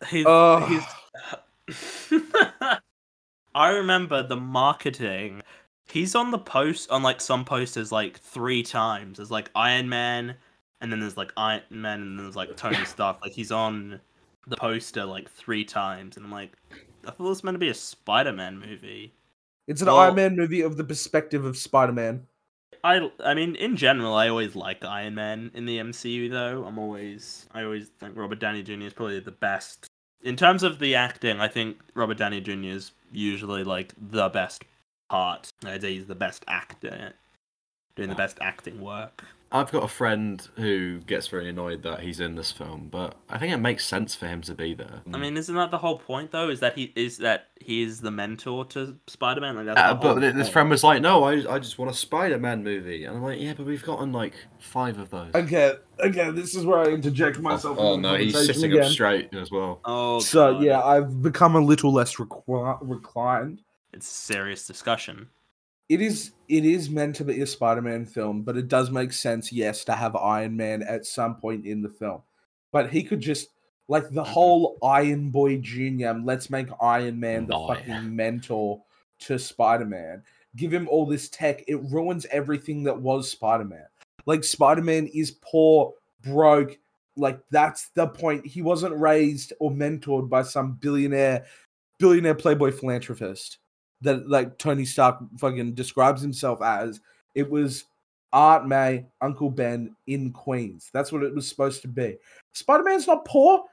He's, 0.07 0.25
Ugh. 0.25 0.81
he's... 1.67 1.77
I 3.55 3.69
remember 3.69 4.23
the 4.23 4.37
marketing. 4.37 5.41
He's 5.87 6.15
on 6.15 6.31
the 6.31 6.37
post 6.37 6.89
on 6.91 7.03
like 7.03 7.19
some 7.19 7.43
posters 7.45 7.91
like 7.91 8.19
three 8.19 8.63
times. 8.63 9.17
There's 9.17 9.31
like 9.31 9.49
Iron 9.55 9.89
Man, 9.89 10.35
and 10.81 10.91
then 10.91 10.99
there's 10.99 11.17
like 11.17 11.33
Iron 11.35 11.61
Man, 11.69 12.01
and 12.01 12.17
then 12.17 12.25
there's 12.25 12.35
like 12.35 12.55
Tony 12.55 12.83
Stark. 12.85 13.21
Like 13.21 13.31
he's 13.31 13.51
on 13.51 13.99
the 14.47 14.55
poster 14.57 15.05
like 15.05 15.29
three 15.29 15.65
times, 15.65 16.15
and 16.15 16.25
I'm 16.25 16.31
like, 16.31 16.53
I 17.05 17.11
thought 17.11 17.25
it 17.25 17.29
was 17.29 17.43
meant 17.43 17.55
to 17.55 17.59
be 17.59 17.69
a 17.69 17.73
Spider-Man 17.73 18.59
movie. 18.59 19.13
It's 19.67 19.81
an 19.81 19.87
well- 19.87 19.99
Iron 19.99 20.15
Man 20.15 20.35
movie 20.35 20.61
of 20.61 20.77
the 20.77 20.83
perspective 20.83 21.45
of 21.45 21.55
Spider 21.57 21.93
Man. 21.93 22.25
I 22.83 23.11
I 23.23 23.33
mean, 23.33 23.55
in 23.55 23.75
general, 23.75 24.15
I 24.15 24.29
always 24.29 24.55
like 24.55 24.83
Iron 24.85 25.15
Man 25.15 25.51
in 25.53 25.65
the 25.65 25.79
MCU. 25.79 26.29
Though 26.29 26.63
I'm 26.65 26.79
always 26.79 27.47
I 27.53 27.63
always 27.63 27.89
think 27.99 28.15
Robert 28.15 28.39
Downey 28.39 28.63
Jr. 28.63 28.81
is 28.81 28.93
probably 28.93 29.19
the 29.19 29.31
best 29.31 29.87
in 30.23 30.35
terms 30.35 30.63
of 30.63 30.79
the 30.79 30.95
acting. 30.95 31.39
I 31.39 31.47
think 31.47 31.77
Robert 31.93 32.17
Downey 32.17 32.41
Jr. 32.41 32.69
is 32.69 32.91
usually 33.11 33.63
like 33.63 33.93
the 33.97 34.29
best 34.29 34.63
part. 35.09 35.51
I'd 35.65 35.81
say 35.81 35.95
he's 35.95 36.05
the 36.07 36.15
best 36.15 36.45
actor, 36.47 37.13
doing 37.95 38.09
the 38.09 38.15
best 38.15 38.37
acting 38.41 38.79
work. 38.81 39.23
I've 39.51 39.71
got 39.71 39.83
a 39.83 39.87
friend 39.87 40.47
who 40.57 40.99
gets 40.99 41.27
very 41.27 41.49
annoyed 41.49 41.81
that 41.81 42.01
he's 42.01 42.19
in 42.19 42.35
this 42.35 42.51
film, 42.51 42.87
but 42.91 43.15
I 43.29 43.39
think 43.39 43.51
it 43.51 43.57
makes 43.57 43.83
sense 43.83 44.13
for 44.13 44.27
him 44.27 44.41
to 44.43 44.53
be 44.53 44.75
there. 44.75 45.01
I 45.11 45.17
mean, 45.17 45.35
isn't 45.37 45.55
that 45.55 45.71
the 45.71 45.79
whole 45.79 45.97
point 45.97 46.29
though? 46.31 46.49
Is 46.49 46.59
that 46.59 46.75
he 46.77 46.93
is 46.95 47.17
that 47.17 47.47
he 47.59 47.81
is 47.81 48.01
the 48.01 48.11
mentor 48.11 48.63
to 48.65 48.95
Spider-Man? 49.07 49.55
Like 49.55 49.65
that's 49.65 49.79
Uh, 49.81 49.95
but 49.95 50.19
th- 50.19 50.33
this 50.35 50.43
point. 50.47 50.53
friend 50.53 50.69
was 50.69 50.83
like, 50.83 51.01
"No, 51.01 51.23
I, 51.23 51.55
I 51.55 51.57
just 51.57 51.79
want 51.79 51.89
a 51.89 51.95
Spider-Man 51.95 52.63
movie," 52.63 53.05
and 53.05 53.17
I'm 53.17 53.23
like, 53.23 53.39
"Yeah, 53.41 53.53
but 53.57 53.65
we've 53.65 53.83
gotten 53.83 54.11
like 54.11 54.33
five 54.59 54.99
of 54.99 55.09
those." 55.09 55.31
Okay, 55.33 55.73
okay, 55.99 56.29
this 56.29 56.53
is 56.53 56.63
where 56.63 56.79
I 56.79 56.85
interject 56.91 57.39
myself. 57.39 57.77
oh 57.79 57.95
in 57.95 58.03
the 58.03 58.11
no, 58.11 58.17
he's 58.17 58.33
conversation 58.33 58.61
sitting 58.61 58.71
again. 58.77 58.85
up 58.85 58.91
straight 58.91 59.33
as 59.33 59.49
well. 59.49 59.79
Oh, 59.83 60.19
So 60.19 60.53
God. 60.53 60.63
yeah, 60.63 60.81
I've 60.83 61.23
become 61.23 61.55
a 61.55 61.61
little 61.61 61.91
less 61.91 62.17
requi- 62.17 62.77
reclined. 62.81 63.61
it's 63.93 64.07
a 64.07 64.13
serious 64.13 64.67
discussion. 64.67 65.29
It 65.89 66.01
is 66.01 66.31
it 66.47 66.65
is 66.65 66.89
meant 66.89 67.15
to 67.17 67.23
be 67.25 67.41
a 67.41 67.47
Spider-Man 67.47 68.05
film, 68.05 68.43
but 68.43 68.57
it 68.57 68.67
does 68.67 68.91
make 68.91 69.11
sense, 69.11 69.51
yes, 69.51 69.83
to 69.85 69.93
have 69.93 70.15
Iron 70.15 70.55
Man 70.55 70.83
at 70.83 71.05
some 71.05 71.35
point 71.35 71.65
in 71.65 71.81
the 71.81 71.89
film. 71.89 72.21
But 72.71 72.91
he 72.91 73.03
could 73.03 73.19
just 73.19 73.49
Like 73.87 74.09
the 74.09 74.21
mm-hmm. 74.21 74.31
whole 74.31 74.77
Iron 74.83 75.31
Boy 75.31 75.57
Junior, 75.57 76.13
let's 76.23 76.49
make 76.51 76.67
Iron 76.79 77.19
Man 77.19 77.47
the 77.47 77.55
Oh, 77.55 77.67
fucking 77.67 78.15
mentor 78.15 78.81
to 79.21 79.39
Spider 79.39 79.85
Man. 79.85 80.23
Give 80.55 80.71
him 80.71 80.87
all 80.87 81.07
this 81.07 81.27
tech. 81.29 81.63
It 81.67 81.81
ruins 81.91 82.27
everything 82.31 82.83
that 82.83 83.01
was 83.01 83.29
Spider 83.31 83.65
Man. 83.65 83.85
Like 84.27 84.43
Spider 84.43 84.83
Man 84.83 85.07
is 85.07 85.31
poor, 85.41 85.93
broke. 86.21 86.77
Like 87.15 87.39
that's 87.49 87.89
the 87.95 88.07
point. 88.07 88.45
He 88.45 88.61
wasn't 88.61 88.95
raised 88.95 89.53
or 89.59 89.71
mentored 89.71 90.29
by 90.29 90.43
some 90.43 90.73
billionaire, 90.73 91.45
billionaire 91.97 92.35
playboy 92.35 92.71
philanthropist 92.71 93.57
that 94.01 94.29
like 94.29 94.57
Tony 94.57 94.85
Stark 94.85 95.19
fucking 95.37 95.73
describes 95.73 96.21
himself 96.21 96.61
as. 96.61 97.01
It 97.35 97.49
was 97.49 97.85
Aunt 98.33 98.67
May, 98.67 99.05
Uncle 99.21 99.49
Ben 99.49 99.95
in 100.07 100.31
Queens. 100.31 100.89
That's 100.93 101.11
what 101.11 101.23
it 101.23 101.33
was 101.33 101.47
supposed 101.47 101.81
to 101.83 101.87
be. 101.87 102.17
Spider 102.53 102.83
Man's 102.83 103.07
not 103.07 103.25
poor. 103.25 103.63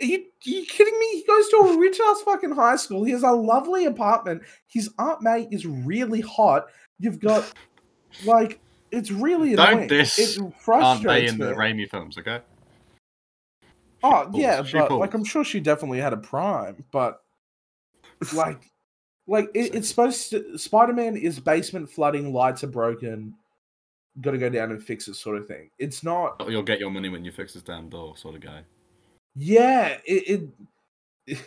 Are 0.00 0.04
you, 0.06 0.18
are 0.18 0.50
you 0.50 0.64
kidding 0.66 0.98
me? 0.98 1.06
He 1.12 1.24
goes 1.26 1.48
to 1.48 1.56
a 1.56 1.78
rich 1.80 1.98
ass 2.08 2.20
fucking 2.22 2.52
high 2.52 2.76
school. 2.76 3.04
He 3.04 3.12
has 3.12 3.22
a 3.24 3.32
lovely 3.32 3.86
apartment. 3.86 4.42
His 4.68 4.90
Aunt 4.98 5.22
May 5.22 5.48
is 5.50 5.66
really 5.66 6.20
hot. 6.20 6.66
You've 7.00 7.20
got 7.20 7.52
like 8.24 8.60
it's 8.90 9.10
really 9.10 9.54
Don't 9.54 9.72
annoying. 9.72 9.88
diss 9.88 10.18
it 10.38 10.42
Aren't 10.66 11.02
they 11.02 11.26
in 11.26 11.36
me. 11.38 11.44
the 11.46 11.52
Raimi 11.52 11.88
films? 11.90 12.16
Okay. 12.16 12.40
Oh 14.02 14.30
yeah, 14.32 14.62
She 14.62 14.78
but 14.78 14.92
like. 14.92 15.14
I'm 15.14 15.24
sure 15.24 15.44
she 15.44 15.60
definitely 15.60 15.98
had 15.98 16.12
a 16.12 16.16
prime, 16.16 16.84
but 16.92 17.20
like, 18.32 18.70
like 19.28 19.50
it, 19.54 19.74
it's 19.74 19.88
supposed 19.88 20.30
to. 20.30 20.58
Spider 20.58 20.94
Man 20.94 21.16
is 21.16 21.38
basement 21.38 21.88
flooding, 21.88 22.32
lights 22.32 22.64
are 22.64 22.68
broken, 22.68 23.34
got 24.20 24.32
to 24.32 24.38
go 24.38 24.48
down 24.48 24.70
and 24.70 24.82
fix 24.82 25.06
it, 25.06 25.14
sort 25.14 25.36
of 25.36 25.46
thing. 25.46 25.70
It's 25.78 26.02
not. 26.02 26.42
You'll 26.48 26.62
get 26.62 26.80
your 26.80 26.90
money 26.90 27.10
when 27.10 27.24
you 27.24 27.30
fix 27.30 27.52
this 27.52 27.62
damn 27.62 27.88
door, 27.88 28.16
sort 28.16 28.34
of 28.34 28.40
guy. 28.40 28.62
Yeah, 29.36 29.98
it. 30.04 30.50
it 31.26 31.38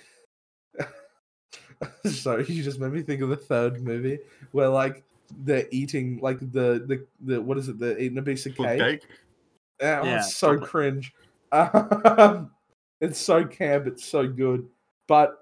Sorry, 2.06 2.46
you 2.46 2.64
just 2.64 2.80
made 2.80 2.92
me 2.92 3.02
think 3.02 3.22
of 3.22 3.30
the 3.30 3.36
third 3.36 3.82
movie 3.82 4.20
where 4.52 4.70
like 4.70 5.04
they're 5.40 5.66
eating 5.72 6.20
like 6.22 6.40
the 6.40 6.86
the 6.86 7.06
the 7.22 7.42
what 7.42 7.58
is 7.58 7.68
it? 7.68 7.80
They're 7.80 7.98
eating 7.98 8.20
a 8.20 8.22
piece 8.22 8.46
of 8.46 8.56
cake. 8.56 8.80
cake. 8.80 9.02
Oh, 9.82 10.04
Yeah, 10.04 10.18
it's 10.18 10.36
so 10.36 10.58
cringe. 10.58 11.14
Um, 11.54 12.52
it's 13.02 13.20
so 13.20 13.44
camp. 13.44 13.86
It's 13.86 14.06
so 14.06 14.26
good. 14.26 14.70
But 15.06 15.41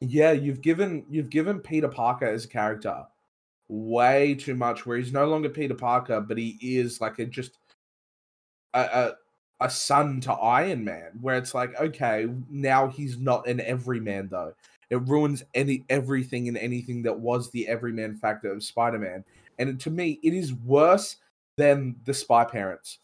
yeah, 0.00 0.32
you've 0.32 0.60
given 0.60 1.04
you've 1.08 1.30
given 1.30 1.60
Peter 1.60 1.88
Parker 1.88 2.26
as 2.26 2.44
a 2.44 2.48
character 2.48 3.04
way 3.68 4.34
too 4.34 4.54
much. 4.54 4.86
Where 4.86 4.96
he's 4.96 5.12
no 5.12 5.26
longer 5.26 5.48
Peter 5.48 5.74
Parker, 5.74 6.20
but 6.20 6.38
he 6.38 6.58
is 6.60 7.00
like 7.00 7.18
a 7.18 7.26
just 7.26 7.58
a 8.74 8.80
a, 8.80 9.12
a 9.60 9.70
son 9.70 10.20
to 10.22 10.32
Iron 10.32 10.84
Man. 10.84 11.10
Where 11.20 11.36
it's 11.36 11.54
like, 11.54 11.78
okay, 11.80 12.28
now 12.50 12.88
he's 12.88 13.18
not 13.18 13.46
an 13.46 13.60
everyman 13.60 14.28
though. 14.30 14.54
It 14.90 15.06
ruins 15.08 15.42
any 15.54 15.84
everything 15.88 16.48
and 16.48 16.58
anything 16.58 17.02
that 17.02 17.18
was 17.18 17.50
the 17.50 17.66
everyman 17.66 18.16
factor 18.16 18.52
of 18.52 18.62
Spider 18.62 18.98
Man. 18.98 19.24
And 19.58 19.80
to 19.80 19.90
me, 19.90 20.18
it 20.22 20.34
is 20.34 20.52
worse 20.52 21.16
than 21.56 21.96
the 22.04 22.14
Spy 22.14 22.44
Parents 22.44 22.98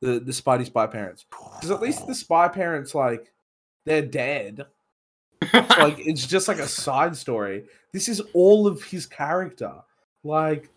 the 0.00 0.20
the 0.20 0.32
Spidey 0.32 0.66
spy 0.66 0.86
parents 0.86 1.24
because 1.30 1.70
at 1.70 1.80
least 1.80 2.06
the 2.06 2.14
spy 2.14 2.48
parents 2.48 2.94
like 2.94 3.32
they're 3.84 4.02
dead 4.02 4.66
like 5.78 5.98
it's 5.98 6.26
just 6.26 6.48
like 6.48 6.58
a 6.58 6.66
side 6.68 7.16
story 7.16 7.64
this 7.92 8.08
is 8.08 8.20
all 8.32 8.66
of 8.66 8.82
his 8.82 9.06
character 9.06 9.72
like 10.24 10.70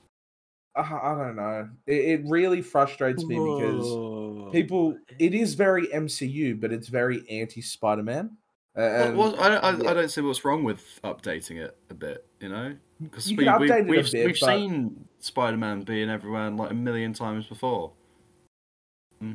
i 0.75 1.15
don't 1.17 1.35
know 1.35 1.67
it, 1.87 1.93
it 1.93 2.21
really 2.25 2.61
frustrates 2.61 3.23
me 3.25 3.35
because 3.35 3.85
Whoa. 3.85 4.49
people 4.51 4.97
it 5.17 5.33
is 5.33 5.53
very 5.53 5.87
mcu 5.87 6.59
but 6.59 6.71
it's 6.71 6.87
very 6.87 7.27
anti 7.29 7.61
spider-man 7.61 8.31
Uh, 8.75 9.11
Well, 9.15 9.31
well, 9.33 9.35
I, 9.39 9.55
I, 9.55 9.77
yeah. 9.77 9.91
I 9.91 9.93
don't 9.93 10.09
see 10.09 10.21
what's 10.21 10.45
wrong 10.45 10.63
with 10.63 10.99
updating 11.03 11.57
it 11.57 11.75
a 11.89 11.93
bit, 11.93 12.25
you 12.39 12.49
know? 12.49 12.75
Because 13.01 13.27
we, 13.27 13.43
can 13.43 13.59
we, 13.59 13.67
update 13.67 13.79
it 13.81 13.87
a 13.87 13.89
we've, 13.89 14.11
bit, 14.11 14.25
we've 14.25 14.39
but- 14.39 14.47
seen 14.47 15.05
Spider 15.19 15.57
Man 15.57 15.81
being 15.81 16.09
everywhere 16.09 16.49
like 16.51 16.71
a 16.71 16.75
million 16.75 17.13
times 17.13 17.47
before. 17.47 17.91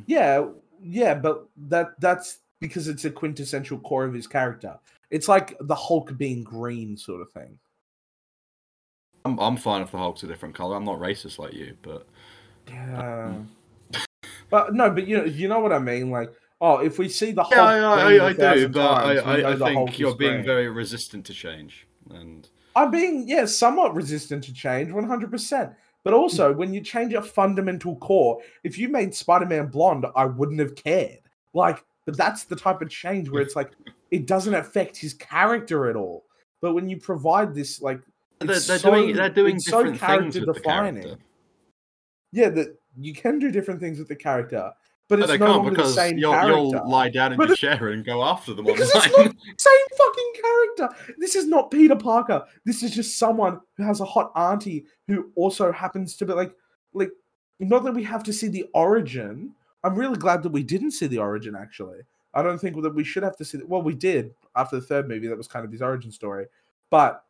yeah 0.07 0.45
yeah 0.81 1.13
but 1.13 1.47
that 1.57 1.99
that's 1.99 2.39
because 2.59 2.87
it's 2.87 3.05
a 3.05 3.11
quintessential 3.11 3.77
core 3.79 4.05
of 4.05 4.13
his 4.13 4.25
character 4.27 4.75
it's 5.15 5.27
like 5.27 5.55
the 5.61 5.75
hulk 5.75 6.15
being 6.17 6.43
green 6.43 6.95
sort 6.97 7.21
of 7.21 7.31
thing 7.31 7.57
I'm, 9.25 9.39
I'm 9.39 9.57
fine 9.57 9.81
if 9.81 9.91
the 9.91 9.97
Hulk's 9.97 10.23
a 10.23 10.27
different 10.27 10.55
color. 10.55 10.77
I'm 10.77 10.85
not 10.85 10.99
racist 10.99 11.39
like 11.39 11.53
you, 11.53 11.75
but 11.81 12.07
Yeah. 12.67 13.25
Um, 13.27 13.49
but 14.49 14.73
no, 14.73 14.91
but 14.91 15.07
you 15.07 15.17
know, 15.17 15.25
you 15.25 15.47
know 15.47 15.59
what 15.59 15.73
I 15.73 15.79
mean. 15.79 16.11
Like, 16.11 16.31
oh, 16.61 16.77
if 16.77 16.99
we 16.99 17.09
see 17.09 17.31
the 17.31 17.43
Hulk, 17.43 17.55
yeah, 17.55 17.63
I, 17.63 18.13
I, 18.17 18.27
I 18.27 18.33
do. 18.33 18.69
But 18.69 19.03
times, 19.03 19.19
I, 19.25 19.31
I, 19.31 19.51
I 19.51 19.55
the 19.55 19.73
Hulk 19.73 19.89
think 19.89 19.99
you're 19.99 20.15
being 20.15 20.33
green. 20.35 20.45
very 20.45 20.69
resistant 20.69 21.25
to 21.25 21.33
change, 21.33 21.87
and 22.11 22.47
I'm 22.75 22.91
being 22.91 23.27
yeah, 23.27 23.45
somewhat 23.45 23.95
resistant 23.95 24.43
to 24.45 24.53
change, 24.53 24.91
one 24.91 25.07
hundred 25.07 25.31
percent. 25.31 25.71
But 26.03 26.13
also, 26.13 26.53
hmm. 26.53 26.59
when 26.59 26.73
you 26.73 26.81
change 26.81 27.13
a 27.13 27.21
fundamental 27.21 27.95
core, 27.95 28.39
if 28.63 28.77
you 28.77 28.89
made 28.89 29.15
Spider-Man 29.15 29.67
blonde, 29.67 30.05
I 30.15 30.25
wouldn't 30.25 30.59
have 30.59 30.75
cared. 30.75 31.17
Like, 31.55 31.83
but 32.05 32.15
that's 32.15 32.43
the 32.43 32.55
type 32.55 32.83
of 32.83 32.91
change 32.91 33.27
where 33.27 33.41
it's 33.41 33.55
like 33.55 33.71
it 34.11 34.27
doesn't 34.27 34.53
affect 34.55 34.97
his 34.97 35.13
character 35.13 35.89
at 35.89 35.95
all. 35.95 36.25
But 36.61 36.73
when 36.73 36.87
you 36.89 36.97
provide 36.97 37.53
this, 37.53 37.81
like, 37.81 37.99
they're, 38.39 38.47
they're 38.59 38.79
so- 38.79 38.91
doing 38.91 39.15
they're 39.15 39.29
doing 39.29 39.55
it's 39.57 39.65
so 39.65 39.83
different 39.83 39.99
things 40.21 40.35
with 40.35 40.55
the 40.55 40.61
character-defining. 40.61 41.17
yeah, 42.31 42.49
that 42.49 42.77
you 42.97 43.13
can 43.13 43.39
do 43.39 43.51
different 43.51 43.79
things 43.79 43.99
with 43.99 44.07
the 44.07 44.15
character, 44.15 44.71
but 45.07 45.19
it's 45.19 45.39
no 45.39 45.57
longer 45.57 45.75
the 45.75 45.87
same 45.87 46.17
you'll, 46.17 46.31
character. 46.33 46.57
you'll 46.59 46.89
lie 46.89 47.09
down 47.09 47.33
in 47.33 47.37
But 47.37 47.47
your 47.49 47.57
chair 47.57 47.89
and 47.89 48.03
go 48.05 48.23
after 48.23 48.53
them 48.53 48.65
Because 48.65 48.91
online. 48.93 49.09
it's 49.09 49.17
not 49.17 49.35
same 49.57 49.97
fucking 49.97 50.33
character. 50.41 51.13
This 51.17 51.35
is 51.35 51.47
not 51.47 51.71
Peter 51.71 51.95
Parker. 51.95 52.43
This 52.65 52.83
is 52.83 52.91
just 52.91 53.17
someone 53.19 53.59
who 53.77 53.83
has 53.83 54.01
a 54.01 54.05
hot 54.05 54.31
auntie 54.35 54.85
who 55.07 55.31
also 55.35 55.71
happens 55.71 56.15
to 56.17 56.25
be 56.25 56.33
like, 56.33 56.53
like, 56.93 57.11
not 57.59 57.83
that 57.83 57.93
we 57.93 58.03
have 58.03 58.23
to 58.23 58.33
see 58.33 58.47
the 58.47 58.65
origin. 58.73 59.53
I'm 59.83 59.95
really 59.95 60.17
glad 60.17 60.41
that 60.43 60.51
we 60.51 60.63
didn't 60.63 60.91
see 60.91 61.07
the 61.07 61.19
origin. 61.19 61.55
Actually, 61.55 61.99
I 62.35 62.43
don't 62.43 62.59
think 62.59 62.81
that 62.81 62.93
we 62.93 63.03
should 63.03 63.23
have 63.23 63.37
to 63.37 63.45
see. 63.45 63.57
that. 63.57 63.67
Well, 63.67 63.81
we 63.81 63.95
did 63.95 64.35
after 64.55 64.75
the 64.75 64.85
third 64.85 65.07
movie. 65.07 65.27
That 65.27 65.37
was 65.37 65.47
kind 65.47 65.65
of 65.65 65.71
his 65.71 65.81
origin 65.81 66.11
story, 66.11 66.45
but 66.91 67.23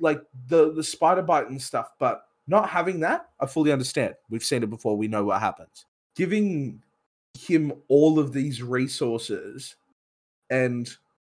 like 0.00 0.20
the 0.48 0.72
the 0.72 0.82
spider 0.82 1.22
bite 1.22 1.48
and 1.48 1.60
stuff. 1.62 1.92
But 1.98 2.24
not 2.46 2.68
having 2.68 3.00
that, 3.00 3.28
I 3.40 3.46
fully 3.46 3.72
understand. 3.72 4.14
We've 4.30 4.44
seen 4.44 4.62
it 4.62 4.70
before. 4.70 4.96
We 4.96 5.08
know 5.08 5.24
what 5.24 5.40
happens. 5.40 5.86
Giving 6.16 6.82
him 7.38 7.72
all 7.88 8.18
of 8.18 8.32
these 8.32 8.62
resources 8.62 9.76
and 10.50 10.88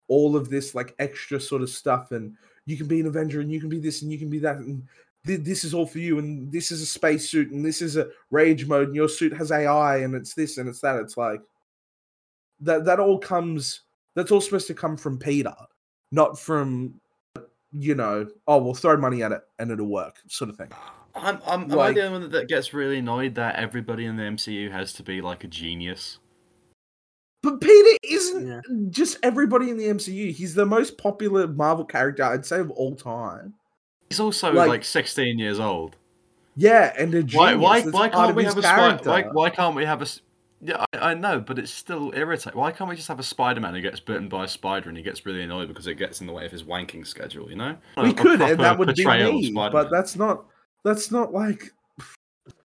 all 0.09 0.37
of 0.37 0.51
this 0.51 0.75
like 0.75 0.95
extra 0.99 1.41
sort 1.41 1.63
of 1.63 1.71
stuff 1.71 2.13
and 2.13 2.37
you 2.67 2.77
can 2.77 2.87
be 2.87 3.01
an 3.01 3.07
avenger 3.07 3.41
and 3.41 3.51
you 3.51 3.61
can 3.61 3.69
be 3.69 3.81
this 3.81 4.03
and 4.03 4.13
you 4.13 4.19
can 4.19 4.31
be 4.31 4.39
that 4.39 4.57
and 4.57 4.87
th- 5.27 5.41
this 5.41 5.65
is 5.65 5.75
all 5.75 5.87
for 5.87 5.99
you 5.99 6.19
and 6.19 6.53
this 6.53 6.71
is 6.71 6.81
a 6.81 6.87
spacesuit 6.87 7.51
and 7.51 7.65
this 7.65 7.83
is 7.83 7.97
a 7.97 8.09
rage 8.31 8.67
mode 8.67 8.89
and 8.89 8.95
your 8.95 9.09
suit 9.09 9.33
has 9.33 9.51
ai 9.51 9.99
and 9.99 10.15
it's 10.15 10.35
this 10.35 10.59
and 10.59 10.69
it's 10.69 10.81
that 10.81 10.97
it's 10.97 11.17
like 11.17 11.41
that 12.61 12.85
that 12.85 12.99
all 13.01 13.19
comes 13.19 13.83
that's 14.15 14.31
all 14.31 14.41
supposed 14.41 14.67
to 14.67 14.75
come 14.75 14.97
from 14.97 15.19
peter 15.19 15.55
not 16.13 16.39
from 16.39 16.95
you 17.73 17.95
know 17.95 18.27
oh 18.47 18.59
we'll 18.59 18.75
throw 18.75 18.97
money 18.97 19.23
at 19.23 19.33
it 19.33 19.41
and 19.59 19.71
it'll 19.71 19.87
work 19.87 20.17
sort 20.29 20.49
of 20.51 20.57
thing 20.57 20.69
I'm, 21.15 21.39
I'm, 21.47 21.63
am 21.73 21.79
I 21.79 21.93
the 21.93 22.03
only 22.07 22.21
one 22.21 22.31
that 22.31 22.49
gets 22.49 22.75
really 22.75 22.99
annoyed 22.99 23.35
that 23.37 23.57
everybody 23.57 24.05
in 24.05 24.17
the 24.17 24.23
MCU 24.25 24.71
has 24.71 24.93
to 24.95 25.03
be 25.03 25.23
like 25.23 25.45
a 25.45 25.49
genius? 25.49 26.19
but 27.43 27.61
peter 27.61 27.99
isn't 28.03 28.47
Yeah. 28.47 28.61
just 28.91 29.19
everybody 29.23 29.71
in 29.71 29.77
the 29.77 29.85
mcu 29.87 30.33
he's 30.33 30.55
the 30.55 30.67
most 30.67 30.99
popular 30.99 31.47
marvel 31.47 31.85
character 31.85 32.25
i'd 32.25 32.45
say 32.47 32.59
of 32.61 32.71
all 32.73 32.95
time 32.97 33.55
He's 34.11 34.21
also 34.21 34.53
Like- 34.53 34.69
like, 34.69 34.85
16 34.85 35.39
years 35.39 35.59
old. 35.59 35.97
Yeah, 36.55 36.93
and 36.97 37.13
a 37.15 37.23
genius. 37.25 37.35
Why? 37.35 37.55
Why? 37.57 37.83
Why 37.83 38.09
can't 38.09 38.35
we 38.37 38.45
his 38.45 38.55
have 38.55 38.59
a 38.59 38.67
spider? 38.67 38.81
character. 39.03 39.11
Why, 39.11 39.23
why 39.33 39.51
can't 39.51 39.75
we 39.75 39.85
have 39.85 40.01
a? 40.01 40.07
Yeah, 40.67 40.85
I, 40.95 41.11
I 41.11 41.15
know, 41.15 41.39
but 41.39 41.61
it's 41.61 41.71
still 41.71 42.13
irritating. 42.13 42.59
Why 42.59 42.73
can't 42.73 42.91
we 42.91 42.97
just 42.97 43.07
have 43.07 43.21
a 43.21 43.23
Spider-Man 43.23 43.73
who 43.73 43.81
gets 43.81 44.01
bitten 44.01 44.29
by 44.29 44.47
a 44.47 44.49
spider 44.49 44.89
and 44.89 44.99
he 44.99 45.05
gets 45.05 45.25
really 45.25 45.43
annoyed 45.43 45.69
because 45.69 45.87
it 45.87 45.95
gets 45.95 46.21
in 46.21 46.27
the 46.27 46.33
way 46.33 46.45
of 46.45 46.51
his 46.51 46.65
wanking 46.65 47.07
schedule? 47.07 47.49
You 47.49 47.55
know? 47.57 47.77
we 47.97 48.09
A- 48.09 48.11
a 48.11 48.15
could, 48.15 48.43
and 48.43 48.59
that 48.59 48.77
would 48.77 48.97
be 48.97 49.07
me. 49.07 49.53
But 49.53 49.91
that's 49.93 50.17
not. 50.17 50.47
That's 50.83 51.13
not 51.13 51.33
like. 51.33 51.73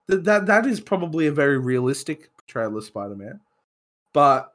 That 0.08 0.24
that 0.24 0.48
that 0.48 0.66
is 0.66 0.80
probably 0.80 1.28
a 1.28 1.32
very 1.32 1.60
realistic 1.60 2.36
portrayal 2.38 2.76
of 2.76 2.84
Spider-Man. 2.84 3.40
But, 4.14 4.52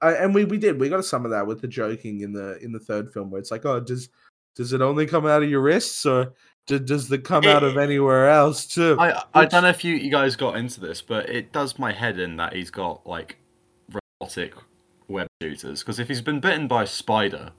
uh, 0.00 0.14
and 0.18 0.32
we 0.32 0.44
we 0.44 0.56
did 0.56 0.78
we 0.78 0.88
got 0.88 1.04
some 1.04 1.24
of 1.24 1.32
that 1.32 1.46
with 1.46 1.60
the 1.60 1.68
joking 1.68 2.20
in 2.20 2.32
the 2.32 2.56
in 2.62 2.70
the 2.70 2.78
third 2.78 3.12
film 3.12 3.30
where 3.30 3.40
it's 3.40 3.50
like, 3.50 3.66
oh, 3.66 3.80
does 3.80 4.10
does 4.54 4.72
it 4.72 4.80
only 4.80 5.06
come 5.06 5.26
out 5.26 5.42
of 5.42 5.50
your 5.50 5.60
wrists 5.60 6.06
or 6.06 6.32
do, 6.66 6.78
does 6.78 7.10
it 7.12 7.24
come 7.24 7.44
out 7.44 7.62
of 7.62 7.76
anywhere 7.78 8.28
else 8.28 8.66
too? 8.66 8.96
I 8.98 9.22
I 9.34 9.44
don't 9.46 9.62
know 9.62 9.68
if 9.68 9.84
you, 9.84 9.94
you 9.94 10.10
guys 10.10 10.36
got 10.36 10.56
into 10.56 10.80
this, 10.80 11.00
but 11.02 11.28
it 11.28 11.52
does 11.52 11.78
my 11.78 11.92
head 11.92 12.18
in 12.18 12.36
that 12.36 12.54
he's 12.54 12.70
got 12.70 13.06
like 13.06 13.36
robotic 14.20 14.54
web 15.08 15.28
shooters. 15.42 15.80
Because 15.82 15.98
if 15.98 16.08
he's 16.08 16.22
been 16.22 16.40
bitten 16.40 16.66
by 16.68 16.82
a 16.82 16.86
spider, 16.86 17.52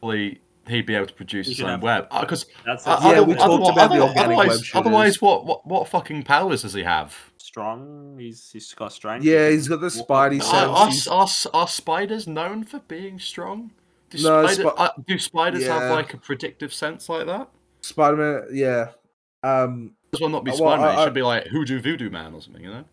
probably 0.00 0.40
he'd 0.68 0.86
be 0.86 0.94
able 0.94 1.06
to 1.06 1.14
produce 1.14 1.48
his 1.48 1.60
own 1.62 1.68
have- 1.70 1.82
web. 1.82 2.08
Because 2.20 2.46
That's 2.64 2.86
Yeah, 2.86 2.92
other- 2.94 3.24
we 3.24 3.34
talked 3.34 3.44
otherwise- 3.50 3.68
about 3.70 3.74
the 3.74 3.82
otherwise- 3.96 4.08
organic 4.08 4.16
web 4.16 4.38
otherwise, 4.38 4.58
shooters. 4.64 4.74
otherwise, 4.80 5.22
what, 5.22 5.46
what 5.46 5.66
what 5.66 5.88
fucking 5.88 6.22
powers 6.24 6.62
does 6.62 6.74
he 6.74 6.82
have? 6.82 7.16
strong. 7.38 8.16
He's 8.16 8.48
he's 8.52 8.72
got 8.74 8.92
strength. 8.92 9.24
Yeah, 9.24 9.50
he's 9.50 9.66
got 9.66 9.80
the 9.80 9.86
walk- 9.86 10.08
Spidey 10.08 10.40
walk- 10.40 10.92
sense. 10.92 11.08
Are, 11.08 11.14
are, 11.14 11.22
are, 11.22 11.62
are 11.62 11.66
spiders 11.68 12.28
known 12.28 12.62
for 12.62 12.78
being 12.80 13.18
strong? 13.18 13.72
Do, 14.10 14.22
No, 14.22 14.46
spider, 14.46 14.68
spi- 14.70 14.84
uh, 14.84 14.88
do 15.08 15.18
spiders 15.18 15.66
have 15.66 15.90
like 15.90 16.14
a 16.14 16.16
predictive 16.16 16.72
sense 16.72 17.08
like 17.08 17.26
that? 17.26 17.48
Spider 17.82 18.16
Man. 18.16 18.48
Yeah. 18.52 18.90
Um. 19.42 19.94
This 20.12 20.20
will 20.20 20.28
not 20.28 20.44
be 20.44 20.50
Uh, 20.50 20.56
well, 20.60 20.76
Spider 20.76 20.82
Man. 20.82 20.98
It 20.98 21.04
should 21.04 21.14
be 21.14 21.22
like 21.22 21.46
Hoodoo 21.46 21.80
Voodoo 21.80 22.10
Man 22.10 22.34
or 22.34 22.40
something, 22.42 22.62
you 22.64 22.70
know? 22.70 22.84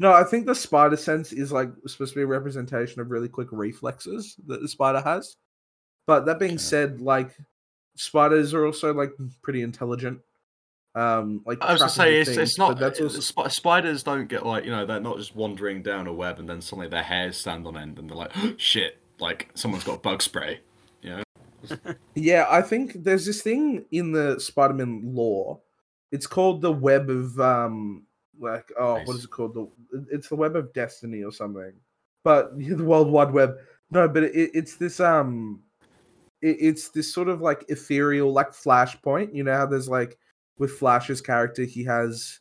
No, 0.00 0.12
I 0.12 0.24
think 0.24 0.46
the 0.46 0.54
spider 0.56 0.96
sense 0.96 1.32
is 1.32 1.52
like 1.52 1.70
supposed 1.86 2.14
to 2.14 2.18
be 2.18 2.24
a 2.24 2.26
representation 2.26 3.00
of 3.00 3.10
really 3.10 3.28
quick 3.28 3.48
reflexes 3.52 4.34
that 4.48 4.60
the 4.60 4.66
spider 4.68 5.00
has. 5.00 5.36
But 6.06 6.26
that 6.26 6.40
being 6.40 6.52
Okay. 6.52 6.58
said, 6.58 7.00
like 7.00 7.30
spiders 7.96 8.52
are 8.54 8.66
also 8.66 8.92
like 8.92 9.12
pretty 9.42 9.62
intelligent. 9.62 10.18
Um, 10.96 11.42
like 11.46 11.62
I 11.62 11.72
was 11.72 11.80
gonna 11.80 11.90
say 11.90 12.20
it's, 12.20 12.30
things, 12.30 12.50
it's 12.50 12.58
not. 12.58 12.78
That's 12.78 13.00
also 13.00 13.20
sp- 13.22 13.50
spiders 13.50 14.02
don't 14.02 14.28
get 14.28 14.44
like 14.44 14.64
you 14.64 14.70
know 14.70 14.84
they're 14.84 15.00
not 15.00 15.16
just 15.18 15.34
wandering 15.36 15.82
down 15.82 16.06
a 16.08 16.12
web 16.12 16.38
and 16.40 16.48
then 16.48 16.60
suddenly 16.60 16.88
their 16.88 17.02
hairs 17.02 17.36
stand 17.36 17.66
on 17.66 17.76
end 17.76 17.98
and 17.98 18.10
they're 18.10 18.16
like 18.16 18.32
shit 18.58 18.98
like 19.20 19.50
someone's 19.54 19.84
got 19.84 20.02
bug 20.02 20.22
spray. 20.22 20.60
Yeah, 22.14 22.46
I 22.48 22.62
think 22.62 22.92
there's 23.02 23.26
this 23.26 23.42
thing 23.42 23.84
in 23.90 24.12
the 24.12 24.38
Spider-Man 24.38 25.02
lore. 25.04 25.60
It's 26.12 26.26
called 26.26 26.62
the 26.62 26.72
Web 26.72 27.10
of 27.10 27.38
um 27.40 28.06
like 28.38 28.70
oh 28.78 28.94
what 28.94 29.06
Nice. 29.08 29.16
is 29.16 29.24
it 29.24 29.30
called? 29.30 29.54
The 29.54 30.06
it's 30.10 30.28
the 30.28 30.36
Web 30.36 30.56
of 30.56 30.72
Destiny 30.72 31.22
or 31.22 31.32
something. 31.32 31.72
But 32.22 32.56
the 32.58 32.84
World 32.84 33.10
Wide 33.10 33.32
Web. 33.32 33.56
No, 33.90 34.08
but 34.08 34.24
it, 34.24 34.50
it's 34.54 34.76
this 34.76 35.00
um 35.00 35.62
it, 36.40 36.56
it's 36.60 36.90
this 36.90 37.12
sort 37.12 37.28
of 37.28 37.40
like 37.40 37.64
ethereal 37.68 38.32
like 38.32 38.52
flashpoint. 38.52 39.34
You 39.34 39.44
know 39.44 39.56
how 39.56 39.66
there's 39.66 39.88
like 39.88 40.18
with 40.58 40.72
Flash's 40.72 41.20
character 41.20 41.64
he 41.64 41.82
has 41.84 42.40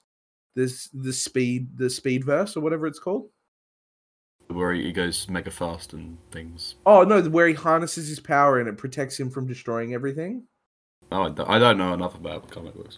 this 0.55 0.89
the 0.93 1.13
speed 1.13 1.67
the 1.77 1.89
speed 1.89 2.23
verse 2.23 2.55
or 2.55 2.61
whatever 2.61 2.85
it's 2.85 2.99
called. 2.99 3.29
Where 4.53 4.73
he 4.73 4.91
goes 4.91 5.29
mega 5.29 5.51
fast 5.51 5.93
and 5.93 6.17
things. 6.31 6.75
Oh 6.85 7.03
no, 7.03 7.21
where 7.23 7.47
he 7.47 7.53
harnesses 7.53 8.07
his 8.07 8.19
power 8.19 8.59
and 8.59 8.67
it 8.69 8.77
protects 8.77 9.19
him 9.19 9.29
from 9.29 9.47
destroying 9.47 9.93
everything. 9.93 10.43
Oh, 11.11 11.23
I 11.47 11.59
don't, 11.59 11.77
know 11.77 11.93
enough 11.93 12.15
about 12.15 12.49
comic 12.49 12.75
books. 12.75 12.97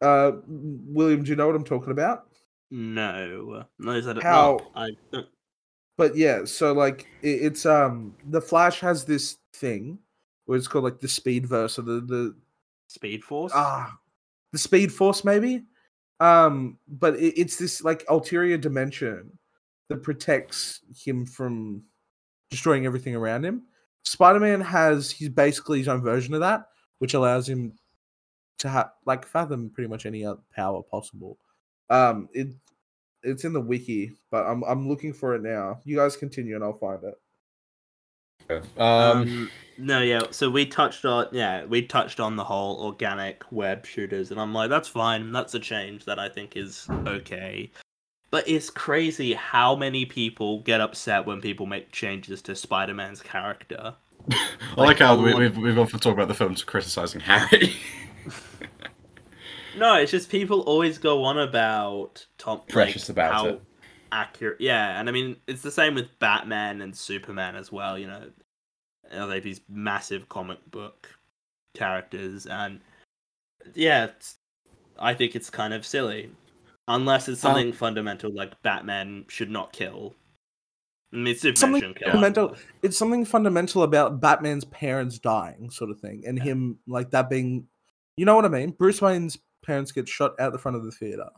Uh, 0.00 0.32
William, 0.46 1.22
do 1.24 1.30
you 1.30 1.36
know 1.36 1.46
what 1.46 1.56
I'm 1.56 1.64
talking 1.64 1.90
about? 1.90 2.26
No, 2.70 3.64
no, 3.78 3.90
is 3.92 4.06
that 4.06 4.22
How- 4.22 4.58
No, 4.58 4.66
I 4.74 4.90
don't. 5.12 5.26
But 5.96 6.16
yeah, 6.16 6.44
so 6.44 6.72
like 6.72 7.06
it, 7.22 7.28
it's 7.42 7.66
um 7.66 8.14
the 8.30 8.40
Flash 8.40 8.80
has 8.80 9.04
this 9.04 9.38
thing 9.54 9.98
where 10.46 10.58
it's 10.58 10.66
called 10.66 10.84
like 10.84 10.98
the 10.98 11.08
Speed 11.08 11.46
Verse 11.46 11.78
or 11.78 11.82
the 11.82 12.00
the 12.00 12.34
Speed 12.88 13.22
Force. 13.22 13.52
ah 13.54 13.96
the 14.52 14.58
Speed 14.58 14.92
Force 14.92 15.24
maybe. 15.24 15.62
Um, 16.20 16.78
but 16.88 17.16
it, 17.16 17.38
it's 17.38 17.56
this 17.56 17.82
like 17.84 18.04
ulterior 18.08 18.56
dimension 18.56 19.36
that 19.88 20.02
protects 20.02 20.80
him 20.94 21.26
from 21.26 21.82
destroying 22.50 22.86
everything 22.86 23.14
around 23.14 23.44
him. 23.44 23.62
Spider 24.04 24.40
Man 24.40 24.60
has 24.60 25.10
he's 25.10 25.28
basically 25.28 25.78
his 25.78 25.88
own 25.88 26.02
version 26.02 26.34
of 26.34 26.40
that, 26.40 26.68
which 26.98 27.14
allows 27.14 27.48
him 27.48 27.72
to 28.58 28.68
have 28.68 28.90
like 29.06 29.26
fathom 29.26 29.70
pretty 29.70 29.88
much 29.88 30.06
any 30.06 30.24
other 30.24 30.40
power 30.54 30.82
possible. 30.82 31.38
Um, 31.90 32.28
it 32.32 32.48
it's 33.22 33.44
in 33.44 33.52
the 33.52 33.60
wiki, 33.60 34.12
but 34.30 34.44
I'm 34.44 34.62
I'm 34.64 34.88
looking 34.88 35.12
for 35.12 35.34
it 35.34 35.42
now. 35.42 35.80
You 35.84 35.96
guys 35.96 36.16
continue, 36.16 36.54
and 36.54 36.64
I'll 36.64 36.78
find 36.78 37.00
it. 37.02 37.18
Um, 38.48 38.62
Um, 38.76 39.50
no, 39.78 40.02
yeah. 40.02 40.24
So 40.30 40.50
we 40.50 40.66
touched 40.66 41.04
on 41.04 41.28
yeah, 41.32 41.64
we 41.64 41.82
touched 41.82 42.20
on 42.20 42.36
the 42.36 42.44
whole 42.44 42.78
organic 42.84 43.42
web 43.50 43.86
shooters, 43.86 44.30
and 44.30 44.40
I'm 44.40 44.52
like, 44.52 44.70
that's 44.70 44.88
fine. 44.88 45.32
That's 45.32 45.54
a 45.54 45.60
change 45.60 46.04
that 46.04 46.18
I 46.18 46.28
think 46.28 46.56
is 46.56 46.86
okay. 47.06 47.70
But 48.34 48.48
it's 48.48 48.68
crazy 48.68 49.32
how 49.32 49.76
many 49.76 50.04
people 50.04 50.58
get 50.62 50.80
upset 50.80 51.24
when 51.24 51.40
people 51.40 51.66
make 51.66 51.92
changes 51.92 52.42
to 52.42 52.56
Spider-Man's 52.56 53.22
character. 53.22 53.94
I 54.32 54.36
like 54.76 54.98
how 54.98 55.16
we, 55.22 55.32
we've 55.34 55.56
we've 55.56 55.78
often 55.78 56.00
talked 56.00 56.14
about 56.14 56.26
the 56.26 56.34
films 56.34 56.64
criticizing 56.64 57.20
Harry. 57.20 57.76
No, 59.78 59.94
it's 59.94 60.10
just 60.10 60.30
people 60.30 60.62
always 60.62 60.98
go 60.98 61.22
on 61.22 61.38
about 61.38 62.26
Tom 62.38 62.58
like, 62.58 62.68
Precious 62.68 63.08
about 63.08 63.32
how 63.32 63.46
it. 63.46 63.62
accurate. 64.10 64.60
Yeah, 64.60 64.98
and 64.98 65.08
I 65.08 65.12
mean 65.12 65.36
it's 65.46 65.62
the 65.62 65.70
same 65.70 65.94
with 65.94 66.18
Batman 66.18 66.80
and 66.80 66.96
Superman 66.96 67.54
as 67.54 67.70
well. 67.70 67.96
You 67.96 68.08
know, 68.08 68.30
they're 69.12 69.26
like 69.26 69.44
these 69.44 69.60
massive 69.68 70.28
comic 70.28 70.58
book 70.72 71.08
characters, 71.74 72.46
and 72.46 72.80
yeah, 73.74 74.06
it's, 74.06 74.38
I 74.98 75.14
think 75.14 75.36
it's 75.36 75.50
kind 75.50 75.72
of 75.72 75.86
silly, 75.86 76.30
unless 76.88 77.28
it's 77.28 77.44
Um, 77.44 77.52
something 77.54 77.72
fundamental 77.72 78.32
like 78.32 78.60
Batman 78.62 79.24
should 79.28 79.50
not 79.50 79.72
kill. 79.72 80.14
I 81.12 81.16
mean, 81.16 81.34
Superman 81.36 81.56
Something 81.56 81.80
shouldn't 81.80 81.98
kill. 81.98 82.08
fundamental. 82.12 82.56
It's 82.82 82.96
something 82.98 83.24
fundamental 83.24 83.82
about 83.84 84.20
Batman's 84.20 84.64
parents 84.64 85.18
dying, 85.18 85.70
sort 85.70 85.90
of 85.90 86.00
thing, 86.00 86.24
and 86.26 86.40
him 86.40 86.78
like 86.86 87.10
that 87.10 87.30
being, 87.30 87.68
you 88.16 88.24
know 88.24 88.34
what 88.34 88.44
I 88.44 88.48
mean. 88.48 88.72
Bruce 88.72 89.00
Wayne's 89.00 89.38
parents 89.62 89.92
get 89.92 90.08
shot 90.08 90.38
out 90.40 90.52
the 90.52 90.58
front 90.58 90.76
of 90.76 90.84
the 90.84 90.90
theater. 90.90 91.30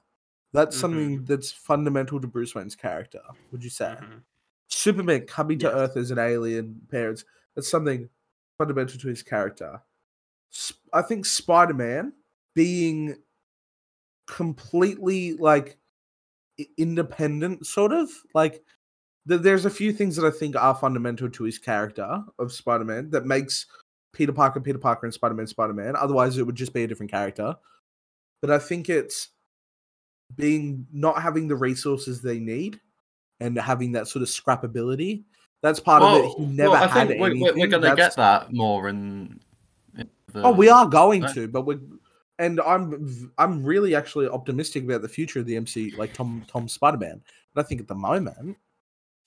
That's 0.52 0.76
Mhm. 0.76 0.80
something 0.80 1.24
that's 1.26 1.52
fundamental 1.52 2.20
to 2.20 2.26
Bruce 2.26 2.54
Wayne's 2.54 2.74
character. 2.74 3.20
Would 3.52 3.62
you 3.62 3.68
say? 3.70 3.96
Mhm. 4.00 4.22
Superman 4.68 5.26
coming 5.26 5.59
to 5.61 5.66
Yes. 5.66 5.74
Earth 5.74 5.96
as 5.98 6.11
an 6.11 6.18
alien 6.18 6.80
parents. 6.90 7.24
That's 7.54 7.68
something 7.70 8.09
fundamental 8.59 8.98
to 8.98 9.09
his 9.09 9.22
character. 9.22 9.82
I 10.92 11.02
think 11.02 11.26
Spider 11.26 11.74
Man 11.74 12.14
being 12.54 13.22
completely 14.26 15.34
like 15.34 15.78
independent, 16.76 17.66
sort 17.66 17.92
of 17.92 18.10
like 18.34 18.62
th- 19.28 19.42
there's 19.42 19.64
a 19.64 19.70
few 19.70 19.92
things 19.92 20.16
that 20.16 20.26
I 20.26 20.36
think 20.36 20.56
are 20.56 20.74
fundamental 20.74 21.30
to 21.30 21.44
his 21.44 21.58
character 21.58 22.22
of 22.38 22.52
Spider 22.52 22.84
Man 22.84 23.10
that 23.10 23.26
makes 23.26 23.66
Peter 24.12 24.32
Parker 24.32 24.60
Peter 24.60 24.78
Parker 24.78 25.06
and 25.06 25.14
Spider 25.14 25.34
Man 25.34 25.46
Spider 25.46 25.74
Man. 25.74 25.94
Otherwise, 25.96 26.38
it 26.38 26.44
would 26.44 26.54
just 26.54 26.74
be 26.74 26.84
a 26.84 26.86
different 26.86 27.10
character. 27.10 27.54
But 28.40 28.50
I 28.50 28.58
think 28.58 28.88
it's 28.88 29.28
being 30.34 30.86
not 30.92 31.22
having 31.22 31.48
the 31.48 31.56
resources 31.56 32.20
they 32.20 32.38
need 32.38 32.80
and 33.40 33.58
having 33.58 33.92
that 33.92 34.08
sort 34.08 34.22
of 34.22 34.28
scrappability. 34.28 35.24
That's 35.62 35.80
part 35.80 36.02
of 36.02 36.24
it. 36.24 36.38
He 36.38 36.46
never 36.46 36.70
well, 36.70 36.82
I 36.82 36.86
had 36.86 37.08
think 37.08 37.20
we're, 37.20 37.26
anything. 37.30 37.42
we're, 37.42 37.60
we're 37.60 37.66
going 37.66 37.82
to 37.82 37.96
get 37.96 38.16
that 38.16 38.52
more 38.52 38.88
in. 38.88 39.40
in 39.96 40.08
oh, 40.28 40.32
the, 40.32 40.42
Oh, 40.44 40.52
we 40.52 40.68
are 40.68 40.86
going 40.86 41.26
to, 41.34 41.48
but 41.48 41.62
we're 41.62 41.80
and 42.38 42.61
I'm 42.61 43.07
v- 43.07 43.29
I'm 43.38 43.64
really 43.64 43.94
actually 43.94 44.29
optimistic 44.29 44.85
about 44.85 45.03
the 45.03 45.09
future 45.09 45.40
of 45.40 45.46
the 45.46 45.57
MC, 45.57 45.92
like 45.96 46.12
Tom 46.12 46.44
Tom 46.49 46.68
Spider 46.68 46.99
Man. 46.99 47.22
But 47.55 47.64
I 47.64 47.68
think 47.68 47.81
at 47.81 47.88
the 47.88 47.94
moment 47.94 48.57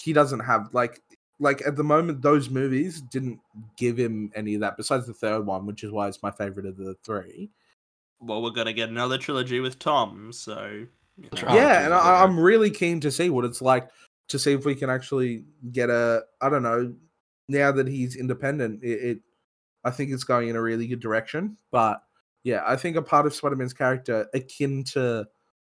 he 0.02 0.14
doesn't 0.14 0.40
have 0.40 0.70
like 0.74 1.02
like 1.40 1.66
at 1.66 1.76
the 1.76 1.84
moment 1.84 2.22
those 2.22 2.50
movies 2.50 3.02
didn't 3.02 3.40
give 3.78 3.98
him 3.98 4.32
any 4.36 4.56
of 4.56 4.62
that. 4.62 4.78
Besides 4.78 5.08
the 5.08 5.14
third 5.14 5.46
one, 5.46 5.66
which 5.66 5.84
is 5.84 5.92
why 5.92 6.08
it's 6.08 6.24
my 6.24 6.32
favorite 6.32 6.66
of 6.66 6.78
the 6.78 6.96
three. 7.04 7.50
Well, 8.20 8.42
we're 8.42 8.52
gonna 8.52 8.74
get 8.74 8.90
another 8.90 9.18
trilogy 9.18 9.60
with 9.60 9.80
Tom, 9.80 10.32
so. 10.34 10.86
you 11.18 11.30
know. 11.42 11.54
Yeah, 11.54 11.86
and 11.86 11.94
I, 11.94 12.24
I'm 12.24 12.40
really 12.40 12.70
keen 12.70 13.00
to 13.02 13.12
see 13.12 13.30
what 13.30 13.46
it's 13.46 13.62
like 13.62 13.90
to 14.28 14.38
see 14.38 14.54
if 14.54 14.66
we 14.66 14.76
can 14.76 14.90
actually 14.90 15.46
get 15.72 15.90
a. 15.90 16.24
I 16.42 16.50
don't 16.50 16.64
know. 16.64 16.94
Now 17.48 17.72
that 17.72 17.88
he's 17.88 18.16
independent, 18.16 18.84
it, 18.84 18.88
it 18.88 19.20
I 19.84 19.92
think 19.92 20.12
it's 20.12 20.24
going 20.24 20.50
in 20.50 20.56
a 20.56 20.62
really 20.62 20.86
good 20.86 21.00
direction. 21.00 21.58
But 21.72 22.04
yeah, 22.44 22.64
I 22.66 22.76
think 22.76 22.96
a 22.96 23.02
part 23.02 23.26
of 23.26 23.34
Spider-Man's 23.36 23.74
character, 23.74 24.28
akin 24.34 24.84
to 24.94 25.28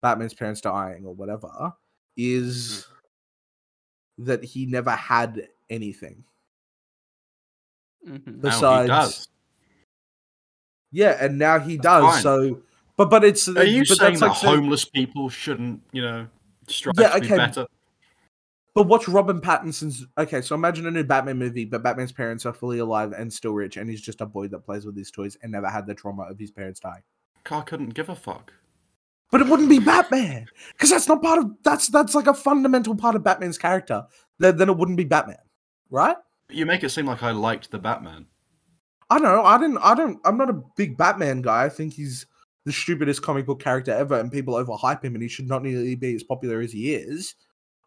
Batman's 0.02 0.34
parents 0.34 0.60
dying 0.60 1.04
or 1.04 1.14
whatever, 1.14 1.72
is 2.16 2.86
that 4.18 4.44
he 4.44 4.66
never 4.66 4.90
had 4.90 5.48
anything. 5.70 6.24
Mhm. 8.06 8.26
Now 8.26 8.32
he 8.32 8.38
Besides, 8.40 8.88
does. 8.88 9.28
yeah, 10.90 11.16
and 11.24 11.38
now 11.38 11.58
he 11.58 11.76
That's 11.76 11.84
does. 11.84 12.04
fine. 12.14 12.22
So, 12.22 12.62
but 12.96 13.10
but 13.10 13.24
it's 13.24 13.48
Are 13.48 13.64
you 13.64 13.84
but 13.88 13.96
saying 13.96 14.18
that 14.18 14.28
like 14.28 14.40
the- 14.40 14.48
homeless 14.48 14.84
people 14.84 15.28
shouldn't, 15.28 15.82
you 15.92 16.02
know, 16.02 16.26
strive 16.68 16.94
Yeah, 16.98 17.08
to 17.14 17.20
be 17.20 17.26
okay, 17.26 17.36
better? 17.36 17.66
But 18.74 18.84
watch 18.84 19.06
Robin 19.06 19.40
Pattinson's. 19.40 20.06
Okay, 20.16 20.40
so 20.40 20.54
imagine 20.54 20.86
a 20.86 20.90
new 20.90 21.04
Batman 21.04 21.38
movie, 21.38 21.66
but 21.66 21.82
Batman's 21.82 22.12
parents 22.12 22.46
are 22.46 22.54
fully 22.54 22.78
alive 22.78 23.12
and 23.12 23.30
still 23.30 23.52
rich, 23.52 23.76
and 23.76 23.90
he's 23.90 24.00
just 24.00 24.20
a 24.22 24.26
boy 24.26 24.48
that 24.48 24.64
plays 24.64 24.86
with 24.86 24.96
his 24.96 25.10
toys 25.10 25.36
and 25.42 25.52
never 25.52 25.68
had 25.68 25.86
the 25.86 25.94
trauma 25.94 26.22
of 26.22 26.38
his 26.38 26.50
parents 26.50 26.80
dying. 26.80 27.02
Car 27.44 27.62
couldn't 27.62 27.90
give 27.90 28.08
a 28.08 28.14
fuck. 28.14 28.52
But 29.30 29.40
it 29.40 29.48
wouldn't 29.48 29.68
be 29.68 29.78
Batman 29.78 30.46
because 30.72 30.90
that's 30.90 31.08
not 31.08 31.22
part 31.22 31.38
of 31.38 31.50
that's 31.62 31.88
that's 31.88 32.14
like 32.14 32.26
a 32.26 32.34
fundamental 32.34 32.94
part 32.94 33.14
of 33.16 33.24
Batman's 33.24 33.58
character. 33.58 34.04
Then 34.38 34.58
then 34.58 34.68
it 34.68 34.76
wouldn't 34.76 34.98
be 34.98 35.04
Batman, 35.04 35.38
right? 35.90 36.16
You 36.50 36.66
make 36.66 36.84
it 36.84 36.90
seem 36.90 37.06
like 37.06 37.22
I 37.22 37.30
liked 37.30 37.70
the 37.70 37.78
Batman. 37.78 38.26
I 39.08 39.18
don't 39.18 39.24
know. 39.24 39.42
I 39.42 39.58
didn't. 39.58 39.78
I 39.78 39.94
don't. 39.94 40.20
I'm 40.24 40.36
not 40.36 40.50
a 40.50 40.62
big 40.76 40.96
Batman 40.96 41.42
guy. 41.42 41.64
I 41.64 41.68
think 41.68 41.94
he's 41.94 42.26
the 42.64 42.72
stupidest 42.72 43.22
comic 43.22 43.46
book 43.46 43.62
character 43.62 43.90
ever, 43.92 44.18
and 44.18 44.30
people 44.30 44.54
overhype 44.54 45.02
him, 45.02 45.14
and 45.14 45.22
he 45.22 45.28
should 45.28 45.48
not 45.48 45.62
nearly 45.62 45.94
be 45.94 46.14
as 46.14 46.22
popular 46.22 46.60
as 46.60 46.72
he 46.72 46.94
is. 46.94 47.34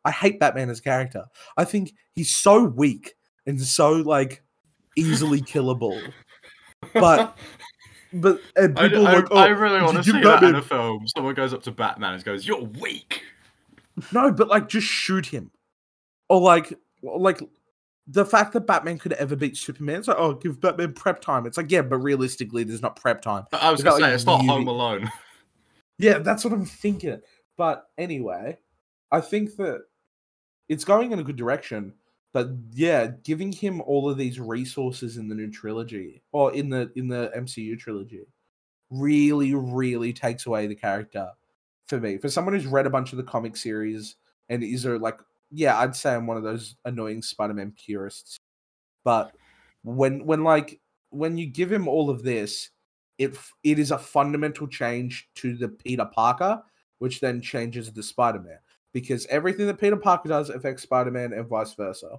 I 0.06 0.12
hate 0.12 0.40
Batman 0.40 0.70
as 0.70 0.80
a 0.80 0.84
character. 0.84 1.26
I 1.58 1.66
think 1.66 1.94
he's 2.14 2.34
so 2.34 2.64
weak 2.64 3.16
and 3.46 3.60
so 3.60 3.92
like 3.94 4.44
easily 4.96 5.42
killable. 5.54 6.00
But- 6.94 7.38
but 8.14 8.40
and 8.56 8.80
I, 8.80 8.88
people 8.88 9.06
I, 9.08 9.12
are 9.12 9.16
like, 9.18 9.28
oh, 9.32 9.38
I 9.38 9.48
really 9.48 9.82
want 9.82 9.98
to 9.98 10.04
did 10.04 10.08
you 10.08 10.14
see 10.14 10.22
that 10.22 10.42
in 10.44 10.56
a 10.56 10.62
film. 10.62 11.06
Someone 11.08 11.34
goes 11.34 11.54
up 11.54 11.64
to 11.64 11.72
Batman 11.72 12.14
and 12.14 12.24
goes, 12.24 12.48
"You're 12.48 12.64
weak." 12.64 13.22
No, 14.14 14.32
but 14.32 14.48
like 14.48 14.70
just 14.70 14.88
shoot 14.88 15.26
him. 15.26 15.52
Or 16.30 16.40
like 16.40 16.74
like 17.04 17.42
the 18.08 18.24
fact 18.24 18.54
that 18.54 18.62
Batman 18.68 19.00
could 19.00 19.14
ever 19.14 19.36
beat 19.36 19.58
Superman, 19.58 19.98
it's 19.98 20.08
like, 20.08 20.16
oh, 20.18 20.34
give 20.36 20.62
Batman 20.62 20.94
prep 20.94 21.20
time. 21.20 21.46
It's 21.46 21.58
like, 21.58 21.70
yeah, 21.70 21.82
but 21.82 21.98
realistically, 21.98 22.64
there's 22.64 22.82
not 22.82 22.96
prep 22.96 23.22
time. 23.22 23.46
I 23.52 23.70
was 23.72 23.82
It's 23.82 23.84
gonna 23.84 23.96
not 23.96 23.98
say 23.98 24.04
like 24.04 24.14
it's 24.16 24.26
not 24.26 24.44
you- 24.44 24.50
Home 24.50 24.68
Alone. 24.70 25.12
Yeah, 25.98 26.20
that's 26.20 26.46
what 26.46 26.54
I'm 26.54 26.66
thinking. 26.66 27.20
But 27.58 27.86
anyway, 27.98 28.58
I 29.12 29.20
think 29.20 29.58
that 29.58 29.82
it's 30.70 30.86
going 30.86 31.12
in 31.12 31.20
a 31.20 31.24
good 31.24 31.36
direction. 31.36 31.94
But 32.34 32.50
yeah, 32.74 33.12
giving 33.24 33.52
him 33.52 33.82
all 33.82 34.10
of 34.10 34.18
these 34.18 34.40
resources 34.40 35.18
in 35.18 35.30
the 35.30 35.36
new 35.36 35.50
trilogy 35.50 36.22
or 36.34 36.54
in 36.54 36.70
the 36.70 36.92
in 36.96 37.08
the 37.08 37.32
MCU 37.36 37.80
trilogy 37.80 38.28
really, 38.90 39.54
really 39.54 40.12
takes 40.12 40.46
away 40.46 40.68
the 40.68 40.76
character 40.76 41.30
for 41.88 42.00
me. 42.00 42.18
For 42.18 42.30
someone 42.30 42.54
who's 42.54 42.66
read 42.66 42.86
a 42.86 42.90
bunch 42.90 43.14
of 43.14 43.18
the 43.18 43.24
comic 43.24 43.56
series 43.56 44.18
and 44.50 44.64
is 44.64 44.86
a 44.86 44.98
like, 44.98 45.20
yeah, 45.50 45.80
I'd 45.80 45.96
say 45.96 46.14
I'm 46.14 46.28
one 46.28 46.38
of 46.38 46.44
those 46.44 46.76
annoying 46.84 47.22
Spider-Man 47.22 47.74
purists. 47.78 48.38
But 49.04 49.32
when 49.84 50.26
when 50.26 50.44
like 50.44 50.82
when 51.12 51.38
you 51.38 51.48
give 51.48 51.72
him 51.72 51.88
all 51.88 52.10
of 52.10 52.24
this, 52.24 52.70
it 53.18 53.38
it 53.64 53.80
is 53.80 53.92
a 53.92 53.98
fundamental 53.98 54.68
change 54.68 55.30
to 55.36 55.56
the 55.56 55.70
Peter 55.70 56.06
Parker, 56.06 56.62
which 57.00 57.22
then 57.22 57.40
changes 57.40 57.94
the 57.94 58.04
Spider-Man 58.04 58.60
because 58.96 59.26
everything 59.26 59.68
that 59.68 59.78
Peter 59.78 59.98
Parker 59.98 60.30
does 60.30 60.50
affects 60.50 60.84
Spider-Man 60.84 61.34
and 61.34 61.46
vice 61.50 61.74
versa. 61.74 62.18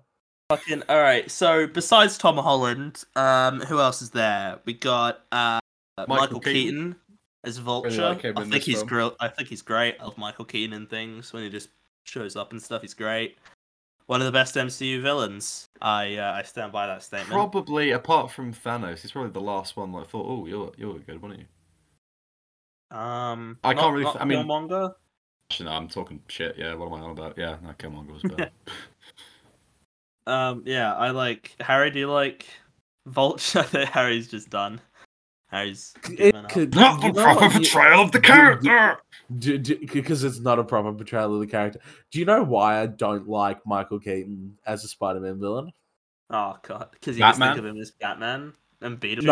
Fucking 0.51 0.83
all 0.91 1.01
right. 1.01 1.29
So 1.31 1.67
besides 1.67 2.19
Tom 2.19 2.37
Holland, 2.37 3.03
um, 3.17 3.61
who 3.62 3.81
else 3.81 4.03
is 4.03 4.11
there? 4.11 4.59
We 4.67 4.75
got 4.75 5.25
uh, 5.33 5.59
Michael, 5.97 6.17
Michael 6.17 6.41
Keaton. 6.41 6.53
Keaton. 6.53 6.97
as 7.45 7.57
Vulture. 7.57 8.03
like 8.03 8.25
I 8.27 8.45
think 8.45 8.62
he's 8.62 8.83
great. 8.83 9.12
I 9.19 9.29
think 9.29 9.49
he's 9.49 9.62
great. 9.62 9.97
I 9.99 10.05
love 10.05 10.19
Michael 10.19 10.45
Keaton 10.45 10.75
and 10.77 10.89
things 10.89 11.33
when 11.33 11.43
he 11.43 11.49
just 11.49 11.71
shows 12.05 12.37
up 12.37 12.53
and 12.53 12.62
stuff. 12.62 12.83
He's 12.83 12.93
great. 12.95 13.39
One 14.05 14.21
of 14.21 14.27
the 14.27 14.33
best 14.33 14.55
MCU 14.55 15.01
villains. 15.01 15.67
I 15.81 16.17
uh, 16.17 16.33
I 16.35 16.43
stand 16.43 16.73
by 16.73 16.87
that 16.89 17.03
statement. 17.03 17.33
Probably 17.33 17.93
apart 17.93 18.31
from 18.31 18.53
Thanos, 18.53 19.01
he's 19.01 19.12
probably 19.12 19.31
the 19.33 19.41
last 19.41 19.77
one 19.79 19.91
that 19.93 19.99
I 19.99 20.05
thought, 20.05 20.27
"Oh, 20.29 20.47
you're 20.47 20.73
you're 20.77 20.99
good, 20.99 21.23
weren't 21.23 21.39
you?" 21.41 22.97
um, 22.97 23.59
I 23.65 23.73
not- 23.73 23.81
can't 23.81 23.93
really 23.95 24.05
Not 24.05 24.12
th- 24.12 24.23
I 24.23 24.25
mean- 24.27 24.47
Killmonger? 24.47 24.95
Actually, 25.51 25.67
no, 25.67 25.73
I'm 25.73 25.89
talking 25.89 26.21
shit. 26.29 26.57
Yeah, 26.59 26.75
what 26.75 26.87
am 26.87 26.95
I 26.95 27.01
on 27.05 27.11
about? 27.13 27.39
Yeah, 27.39 27.57
no, 27.63 27.71
Killmonger 27.71 28.13
was 28.13 28.23
better. 28.23 28.51
Um, 30.27 30.63
yeah, 30.67 30.93
I 30.95 31.11
like 31.11 31.55
Harry. 31.61 31.91
Do 31.91 32.01
you 32.01 32.11
like 32.11 32.47
Vulture? 33.07 33.59
I 33.61 33.63
think 33.63 33.91
Harry's 33.91 34.29
just 34.29 34.51
done. 34.51 34.81
Harry's 35.49 35.95
It 36.11 36.35
could- 36.51 36.75
Not 36.75 37.01
you 37.05 37.13
the 37.13 37.23
proper 37.23 37.45
what, 37.45 37.53
portrayal 37.53 38.01
of 38.03 38.11
the 38.11 38.19
do- 38.19 38.27
do- 38.27 39.77
character. 39.77 39.95
because 39.95 40.25
it's 40.25 40.41
not 40.41 40.59
a 40.59 40.65
proper 40.65 40.93
portrayal 40.93 41.33
of 41.35 41.41
the 41.41 41.47
character. 41.47 41.79
Do 42.11 42.19
you 42.19 42.25
know 42.25 42.43
why 42.43 42.81
I 42.83 42.87
don't 42.87 43.29
like 43.29 43.65
Michael 43.65 44.01
Keaton 44.01 44.59
as 44.67 44.83
a 44.83 44.89
Spider-Man 44.89 45.39
villain? 45.39 45.71
Oh 46.31 46.57
god, 46.63 46.89
because 46.91 47.17
you 47.17 47.23
just 47.23 47.39
think 47.39 47.57
of 47.57 47.65
him 47.65 47.79
as 47.81 47.93
Batman 47.93 48.53
and 48.83 49.01
Beetlejuice. 49.01 49.23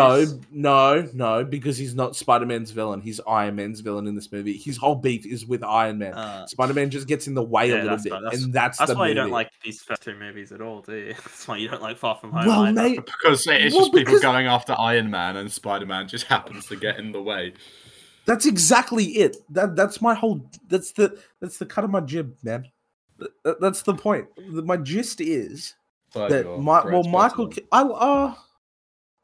No, 0.51 0.99
no, 1.03 1.09
no, 1.13 1.43
because 1.45 1.77
he's 1.77 1.93
not 1.93 2.15
Spider-Man's 2.15 2.71
villain. 2.71 2.99
He's 3.01 3.19
Iron 3.27 3.55
Man's 3.55 3.79
villain 3.81 4.07
in 4.07 4.15
this 4.15 4.31
movie. 4.31 4.57
His 4.57 4.75
whole 4.77 4.95
beef 4.95 5.25
is 5.25 5.45
with 5.45 5.63
Iron 5.63 5.99
Man. 5.99 6.13
Uh, 6.13 6.47
Spider-Man 6.47 6.89
just 6.89 7.07
gets 7.07 7.27
in 7.27 7.33
the 7.35 7.43
way 7.43 7.69
Yeah, 7.69 7.75
a 7.75 7.83
little 7.83 7.97
bit, 7.97 8.09
not- 8.13 8.23
that's- 8.23 8.43
and 8.43 8.53
that's, 8.53 8.77
that's 8.79 8.91
the 8.91 8.97
why 8.97 9.07
you 9.09 9.13
don't 9.13 9.29
like 9.31 9.49
these 9.63 9.81
first 9.81 10.01
two 10.03 10.15
movies 10.15 10.51
at 10.51 10.61
all, 10.61 10.81
do 10.81 10.95
you? 10.95 11.13
That's 11.13 11.47
why 11.47 11.57
you 11.57 11.67
don't 11.67 11.81
like 11.81 11.97
Far 11.97 12.15
From 12.15 12.31
Home. 12.31 12.45
Well, 12.47 12.71
mate, 12.73 12.99
Because 13.05 13.45
it's 13.47 13.73
Well, 13.75 13.83
just 13.83 13.93
people 13.93 14.13
because- 14.13 14.21
going 14.21 14.47
after 14.47 14.75
Iron 14.79 15.11
Man, 15.11 15.37
and 15.37 15.51
Spider 15.51 15.85
Man 15.85 16.07
just 16.07 16.25
happens 16.27 16.65
to 16.67 16.75
get 16.75 16.97
in 16.99 17.11
the 17.11 17.21
way. 17.21 17.53
That's 18.25 18.47
exactly 18.47 19.05
it. 19.05 19.37
That 19.51 19.75
that's 19.75 20.01
my 20.01 20.15
whole. 20.15 20.49
That's 20.67 20.91
the 20.93 21.15
that's 21.39 21.59
the 21.59 21.65
cut 21.67 21.83
of 21.83 21.91
my 21.91 21.99
jib, 21.99 22.35
man. 22.41 22.65
Th- 23.19 23.29
th- 23.45 23.57
That's 23.61 23.83
the 23.83 23.93
point. 23.93 24.25
The- 24.51 24.63
My 24.63 24.77
gist 24.77 25.21
is 25.21 25.75
So 26.11 26.27
that 26.27 26.45
my, 26.59 26.83
well, 26.85 27.03
Michael. 27.03 27.47
better. 27.49 27.61
Ke- 27.61 27.65
I 27.71 27.81
uh, 27.83 28.33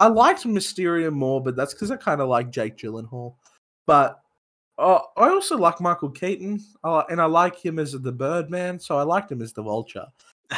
I 0.02 0.08
liked 0.08 0.46
Mysterio 0.46 1.14
more, 1.14 1.42
but 1.44 1.56
that's 1.56 1.76
because 1.76 1.92
I 1.92 1.96
kind 1.96 2.22
of 2.22 2.28
like 2.28 2.50
Jake 2.50 2.76
Gyllenhaal. 2.76 3.36
But 3.86 4.20
uh, 4.80 5.00
I 5.16 5.30
also 5.30 5.56
like 5.56 5.80
Michael 5.80 6.10
Keaton, 6.10 6.60
uh, 6.84 7.04
and 7.12 7.22
I 7.22 7.26
like 7.26 7.64
him 7.64 7.78
as 7.78 7.92
the 7.92 8.12
Birdman, 8.12 8.80
so 8.80 8.98
I 8.98 9.04
liked 9.04 9.32
him 9.32 9.44
as 9.44 9.54
the 9.54 9.62
Vulture. 9.62 10.08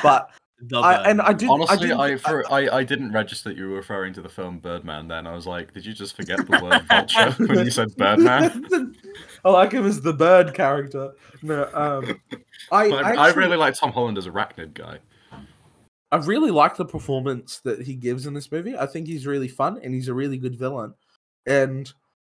But 0.01 0.29
I, 0.73 1.09
and 1.09 1.21
I 1.21 1.33
did 1.33 1.49
Honestly, 1.49 1.87
didn't- 1.89 1.99
I, 1.99 2.15
for, 2.15 2.49
I 2.49 2.69
I 2.69 2.83
didn't 2.85 3.11
register 3.11 3.49
that 3.49 3.57
you 3.57 3.69
were 3.69 3.75
referring 3.75 4.13
to 4.13 4.21
the 4.21 4.29
film 4.29 4.59
Birdman. 4.59 5.09
Then 5.09 5.27
I 5.27 5.35
was 5.35 5.45
like, 5.45 5.73
did 5.73 5.85
you 5.85 5.93
just 5.93 6.15
forget 6.15 6.37
the 6.37 6.61
word 6.63 6.87
vulture 6.87 7.31
when 7.53 7.65
you 7.65 7.71
said 7.71 7.93
Birdman? 7.97 8.95
I 9.43 9.49
like 9.49 9.73
him 9.73 9.85
as 9.85 9.99
the 9.99 10.13
bird 10.13 10.53
character. 10.53 11.11
No, 11.41 11.69
um, 11.73 12.21
I, 12.71 12.85
I, 12.85 13.11
I, 13.11 13.13
I 13.15 13.33
really 13.33 13.57
like 13.57 13.73
Tom 13.73 13.91
Holland 13.91 14.17
as 14.17 14.25
a 14.25 14.31
arachnid 14.31 14.73
guy. 14.73 14.99
I 16.13 16.17
really 16.17 16.51
like 16.51 16.75
the 16.77 16.85
performance 16.85 17.59
that 17.61 17.81
he 17.81 17.95
gives 17.95 18.27
in 18.27 18.33
this 18.33 18.51
movie. 18.51 18.77
I 18.77 18.85
think 18.85 19.07
he's 19.07 19.25
really 19.25 19.47
fun 19.47 19.79
and 19.83 19.93
he's 19.93 20.07
a 20.09 20.13
really 20.13 20.37
good 20.37 20.55
villain. 20.55 20.93
And 21.47 21.91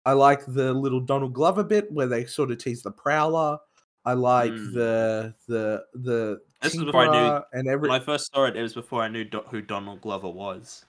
I 0.06 0.13
like 0.13 0.44
the 0.46 0.74
little 0.74 1.00
Donald 1.00 1.34
Glover 1.34 1.63
bit 1.63 1.92
where 1.92 2.08
they 2.08 2.26
sort 2.26 2.50
of 2.52 2.58
tease 2.58 2.82
the 2.82 2.92
Prowler. 2.92 3.58
I 4.04 4.13
like 4.13 4.52
Mm. 4.52 4.74
the 4.74 5.34
the 5.48 5.84
the 5.94 6.42
This 6.62 6.74
is 6.76 6.84
before 6.86 7.04
I 7.04 7.06
knew- 7.06 7.12
Tinkerer 7.30 7.44
and 7.54 7.68
every 7.68 7.90
when 7.90 8.02
I 8.02 8.04
first 8.04 8.34
saw 8.34 8.46
it, 8.46 8.56
it 8.56 8.62
was 8.62 8.74
before 8.74 9.02
I 9.04 9.10
knew 9.10 9.24
do- 9.26 9.44
who 9.52 9.62
Donald 9.62 10.02
Glover 10.02 10.30
was. 10.30 10.86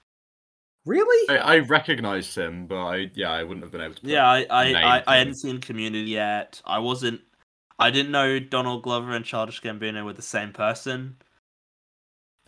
really. 0.87 1.29
I, 1.39 1.57
I 1.57 1.59
recognized 1.59 2.35
him, 2.35 2.67
but 2.67 2.83
I 2.87 3.11
yeah, 3.15 3.31
I 3.33 3.43
wouldn't 3.43 3.63
have 3.65 3.73
been 3.73 3.81
able 3.83 3.95
to. 3.97 4.01
put- 4.01 4.09
Yeah, 4.11 4.27
I 4.27 4.47
I, 4.49 4.65
name 4.73 4.77
I, 4.77 5.03
I 5.07 5.17
hadn't 5.19 5.35
seen 5.35 5.61
Community 5.61 6.11
yet. 6.11 6.63
I 6.65 6.79
wasn't. 6.79 7.21
I 7.79 7.91
didn't 7.91 8.13
know 8.13 8.39
Donald 8.39 8.83
Glover 8.83 9.13
and 9.13 9.25
Childish 9.25 9.61
Gambino 9.61 10.05
were 10.05 10.13
the 10.15 10.23
same 10.23 10.53
person. 10.53 11.17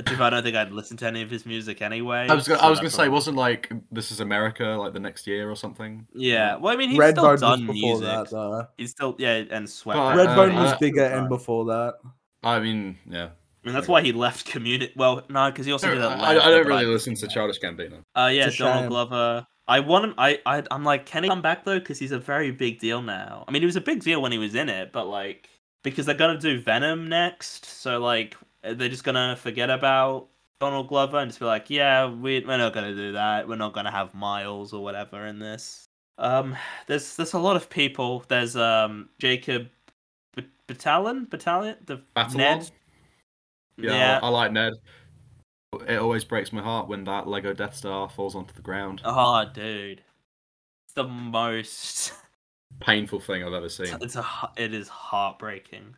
But 0.04 0.20
I 0.20 0.30
don't 0.30 0.42
think 0.42 0.56
I'd 0.56 0.72
listen 0.72 0.96
to 0.98 1.06
any 1.06 1.22
of 1.22 1.30
his 1.30 1.46
music 1.46 1.82
anyway. 1.82 2.26
I 2.28 2.34
was 2.34 2.46
gonna, 2.46 2.60
so 2.60 2.66
I 2.66 2.70
was 2.70 2.78
gonna 2.78 2.90
say, 2.90 3.04
all- 3.06 3.10
wasn't 3.12 3.36
like 3.36 3.70
This 3.90 4.10
Is 4.10 4.20
America 4.20 4.64
like 4.64 4.92
the 4.92 5.00
next 5.00 5.26
year 5.26 5.50
or 5.50 5.56
something? 5.56 6.06
Yeah, 6.14 6.56
well, 6.56 6.72
I 6.72 6.76
mean, 6.76 6.90
he's 6.90 6.98
Redbone 6.98 7.12
still 7.12 7.30
was 7.30 7.40
done 7.40 7.60
before 7.66 7.74
music. 7.74 8.04
that 8.04 8.30
though. 8.30 8.66
He's 8.76 8.90
still 8.90 9.16
yeah, 9.18 9.44
and 9.50 9.68
Sweat. 9.68 9.96
But, 9.96 10.16
Red- 10.16 10.26
uh, 10.28 10.36
Redbone 10.36 10.54
was 10.54 10.72
uh, 10.72 10.78
bigger 10.78 11.04
and 11.04 11.28
before 11.28 11.64
that. 11.66 11.94
I 12.42 12.60
mean, 12.60 12.98
yeah. 13.08 13.30
I 13.62 13.66
mean, 13.66 13.74
that's 13.74 13.88
why 13.88 14.00
he 14.00 14.12
left 14.12 14.46
Community. 14.46 14.92
Well, 14.96 15.22
no, 15.28 15.50
because 15.50 15.66
he 15.66 15.72
also 15.72 15.88
I, 15.88 15.94
did 15.94 16.02
I, 16.02 16.34
that. 16.34 16.42
I 16.42 16.50
don't 16.50 16.66
really 16.66 16.84
but 16.84 16.92
listen 16.92 17.14
to 17.16 17.28
Childish 17.28 17.60
Gambino. 17.60 18.02
Uh, 18.16 18.30
yeah, 18.32 18.46
It's 18.46 18.56
a 18.56 18.58
Donald 18.60 18.82
shame. 18.84 18.88
Glover. 18.88 19.46
I 19.68 19.80
want 19.80 20.06
him. 20.06 20.14
I, 20.18 20.40
I, 20.46 20.64
I'm 20.70 20.82
like, 20.82 21.06
can 21.06 21.22
he 21.22 21.28
come 21.28 21.42
back 21.42 21.64
though? 21.64 21.78
Because 21.78 21.98
he's 21.98 22.10
a 22.10 22.18
very 22.18 22.50
big 22.50 22.80
deal 22.80 23.02
now. 23.02 23.44
I 23.46 23.52
mean, 23.52 23.62
he 23.62 23.66
was 23.66 23.76
a 23.76 23.80
big 23.80 24.02
deal 24.02 24.20
when 24.20 24.32
he 24.32 24.38
was 24.38 24.54
in 24.56 24.68
it, 24.68 24.92
but 24.92 25.06
like, 25.06 25.48
because 25.84 26.06
they're 26.06 26.14
gonna 26.14 26.40
do 26.40 26.60
Venom 26.60 27.08
next, 27.08 27.66
so 27.66 28.00
like, 28.00 28.36
they're 28.62 28.88
just 28.88 29.04
gonna 29.04 29.36
forget 29.36 29.70
about 29.70 30.28
Donald 30.60 30.88
Glover 30.88 31.18
and 31.18 31.30
just 31.30 31.40
be 31.40 31.46
like, 31.46 31.70
yeah, 31.70 32.08
we, 32.08 32.40
we're 32.40 32.58
not 32.58 32.74
gonna 32.74 32.94
do 32.94 33.12
that. 33.12 33.48
We're 33.48 33.56
not 33.56 33.72
gonna 33.72 33.90
have 33.90 34.14
Miles 34.14 34.72
or 34.72 34.82
whatever 34.82 35.26
in 35.26 35.38
this. 35.38 35.86
Um, 36.18 36.54
there's 36.86 37.16
there's 37.16 37.32
a 37.32 37.38
lot 37.38 37.56
of 37.56 37.70
people. 37.70 38.24
There's 38.28 38.56
um 38.56 39.08
Jacob 39.18 39.68
B- 40.36 40.46
Battalion, 40.66 41.26
Battalion, 41.30 41.76
the 41.86 42.02
Batalon? 42.14 42.36
Ned. 42.36 42.70
Yeah, 43.78 43.90
Yeah. 43.92 44.20
I, 44.22 44.26
I 44.26 44.28
like 44.28 44.52
Ned. 44.52 44.74
It 45.88 45.98
always 45.98 46.24
breaks 46.24 46.52
my 46.52 46.60
heart 46.60 46.88
when 46.88 47.04
that 47.04 47.26
Lego 47.28 47.54
Death 47.54 47.76
Star 47.76 48.10
falls 48.10 48.34
onto 48.34 48.52
the 48.52 48.60
ground. 48.60 49.00
Oh, 49.04 49.44
dude, 49.54 50.02
it's 50.84 50.94
the 50.94 51.04
most. 51.04 52.12
Painful 52.80 53.20
thing 53.20 53.42
I've 53.44 53.52
ever 53.52 53.68
seen. 53.68 53.96
It's 54.00 54.16
a 54.16 54.24
it 54.56 54.74
is 54.74 54.88
heartbreaking. 54.88 55.96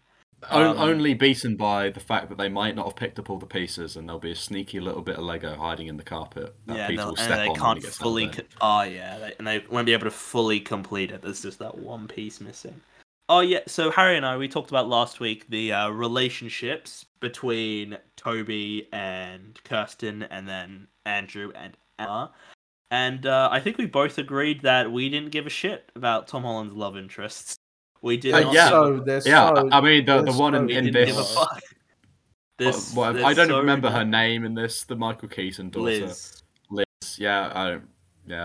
Um, 0.51 0.77
only 0.79 1.15
beaten 1.15 1.57
by 1.57 1.91
the 1.91 2.01
fact 2.01 2.29
that 2.29 2.39
they 2.39 2.49
might 2.49 2.75
not 2.75 2.87
have 2.87 2.97
picked 2.97 3.19
up 3.19 3.31
all 3.31 3.39
the 3.39 3.47
pieces, 3.47 3.97
and 3.97 4.09
there'll 4.09 4.19
be 4.21 4.33
a 4.33 4.37
sneaky 4.37 4.81
little 4.81 5.03
bit 5.03 5.17
of 5.17 5.25
Lego 5.25 5.55
hiding 5.55 5.87
in 5.87 5.97
the 5.97 6.03
carpet 6.03 6.55
that 6.67 6.77
yeah, 6.77 6.89
they'll- 6.89 6.97
will 6.97 7.09
and 7.11 7.19
step 7.19 7.39
they 7.39 7.49
on 7.49 7.57
can't 7.57 7.79
he 7.79 7.83
gets 7.83 8.01
out 8.01 8.03
fully. 8.03 8.29
Co- 8.29 8.43
oh 8.61 8.83
yeah, 8.83 9.19
they, 9.19 9.35
and 9.39 9.47
they 9.47 9.61
won't 9.71 9.87
be 9.87 9.93
able 9.93 10.05
to 10.05 10.11
fully 10.11 10.61
complete 10.61 11.11
it. 11.11 11.23
There's 11.23 11.43
just 11.43 11.59
that 11.61 11.79
one 11.79 12.09
piece 12.09 12.41
missing. 12.41 12.81
Oh 13.29 13.41
yeah, 13.41 13.61
so 13.67 13.91
Harry 13.91 14.17
and 14.17 14.27
I 14.27 14.37
we 14.37 14.49
talked 14.49 14.71
about 14.71 14.89
last 14.89 15.21
week 15.21 15.49
the 15.49 15.73
uh, 15.73 15.89
relationships 15.91 17.07
between 17.21 17.97
Tobey 18.17 18.89
and 18.93 19.59
Kirsten, 19.65 20.25
and 20.25 20.49
then 20.49 20.89
Andrew 21.07 21.53
and 21.55 21.77
Emma. 21.99 22.33
And 22.91 23.25
uh, 23.25 23.49
I 23.51 23.61
think 23.61 23.79
we 23.79 23.87
both 23.87 24.19
agreed 24.19 24.61
that 24.63 24.93
we 24.93 25.09
didn't 25.09 25.31
give 25.31 25.47
a 25.47 25.51
shit 25.51 25.91
about 25.97 26.29
Tom 26.29 26.43
Holland's 26.43 26.75
love 26.75 26.97
interests. 26.97 27.57
We 28.03 28.17
did 28.17 28.35
Uh, 28.35 28.41
not. 28.41 28.55
yeah. 28.55 28.69
So 28.69 29.05
Yeah, 29.25 29.55
so 29.55 29.69
I 29.73 29.81
mean 29.81 30.05
the, 30.05 30.23
the 30.23 30.33
one 30.33 30.55
in, 30.55 30.63
so- 30.63 30.67
we 30.67 30.77
in 30.77 30.85
didn't 30.87 31.15
this. 31.17 31.35
give. 31.37 31.47
This, 32.59 32.95
well, 32.95 33.13
there's 33.13 33.25
I 33.25 33.33
don't 33.35 33.49
so 33.49 33.59
remember 33.59 33.91
her 33.91 34.05
name 34.05 34.45
in 34.45 34.55
this. 34.55 34.85
The 34.85 34.95
Michael 34.95 35.27
Keaton 35.29 35.71
daughter, 35.71 35.85
Liz. 35.85 36.43
Liz. 36.71 36.85
Yeah, 37.19 37.51
I 37.55 37.71
don't. 37.71 37.89
Yeah. 38.27 38.45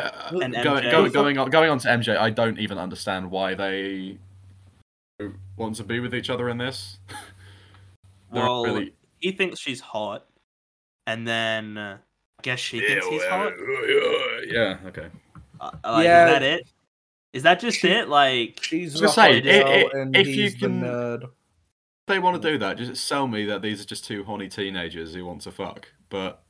Uh, 0.00 0.38
And 0.42 0.54
going, 0.54 0.90
going, 0.90 1.12
going 1.12 1.38
on 1.38 1.50
going 1.50 1.70
on 1.70 1.78
to 1.80 1.88
MJ, 1.88 2.16
I 2.16 2.30
don't 2.30 2.58
even 2.58 2.78
understand 2.78 3.30
why 3.30 3.54
they 3.54 4.18
want 5.56 5.76
to 5.76 5.84
be 5.84 6.00
with 6.00 6.14
each 6.14 6.30
other 6.30 6.48
in 6.48 6.58
this. 6.58 6.98
Well, 8.32 8.64
really 8.64 8.94
he 9.20 9.32
thinks 9.32 9.60
she's 9.60 9.80
hot, 9.80 10.24
and 11.06 11.26
then 11.28 11.76
uh, 11.76 11.98
guess 12.42 12.58
she 12.60 12.80
thinks 12.80 13.06
he's 13.06 13.24
hot. 13.24 13.52
Yeah, 14.46 14.78
okay. 14.86 15.08
Uh, 15.60 15.70
like, 15.84 16.04
Yeah. 16.04 16.26
is 16.26 16.32
that 16.32 16.42
it? 16.42 16.68
Is 17.32 17.42
that 17.44 17.60
just 17.60 17.78
She- 17.78 17.88
it? 17.88 18.08
Like, 18.08 18.58
She's 18.62 18.92
was 18.92 19.02
the 19.02 19.08
say, 19.08 19.40
hot 19.40 19.48
i- 19.48 19.62
girl 19.62 19.90
i- 19.94 19.98
and 20.00 20.16
if 20.16 20.26
he's 20.26 20.36
you 20.36 20.50
the 20.50 20.56
can- 20.66 20.80
nerd. 20.82 21.22
If 21.24 21.30
they 22.06 22.18
want 22.18 22.42
to 22.42 22.50
do 22.50 22.58
that, 22.58 22.76
just 22.76 23.06
sell 23.06 23.28
me 23.28 23.44
that 23.44 23.62
these 23.62 23.80
are 23.80 23.84
just 23.84 24.04
two 24.04 24.24
horny 24.24 24.48
teenagers 24.48 25.14
who 25.14 25.24
want 25.24 25.42
to 25.42 25.52
fuck. 25.52 25.92
But 26.08 26.42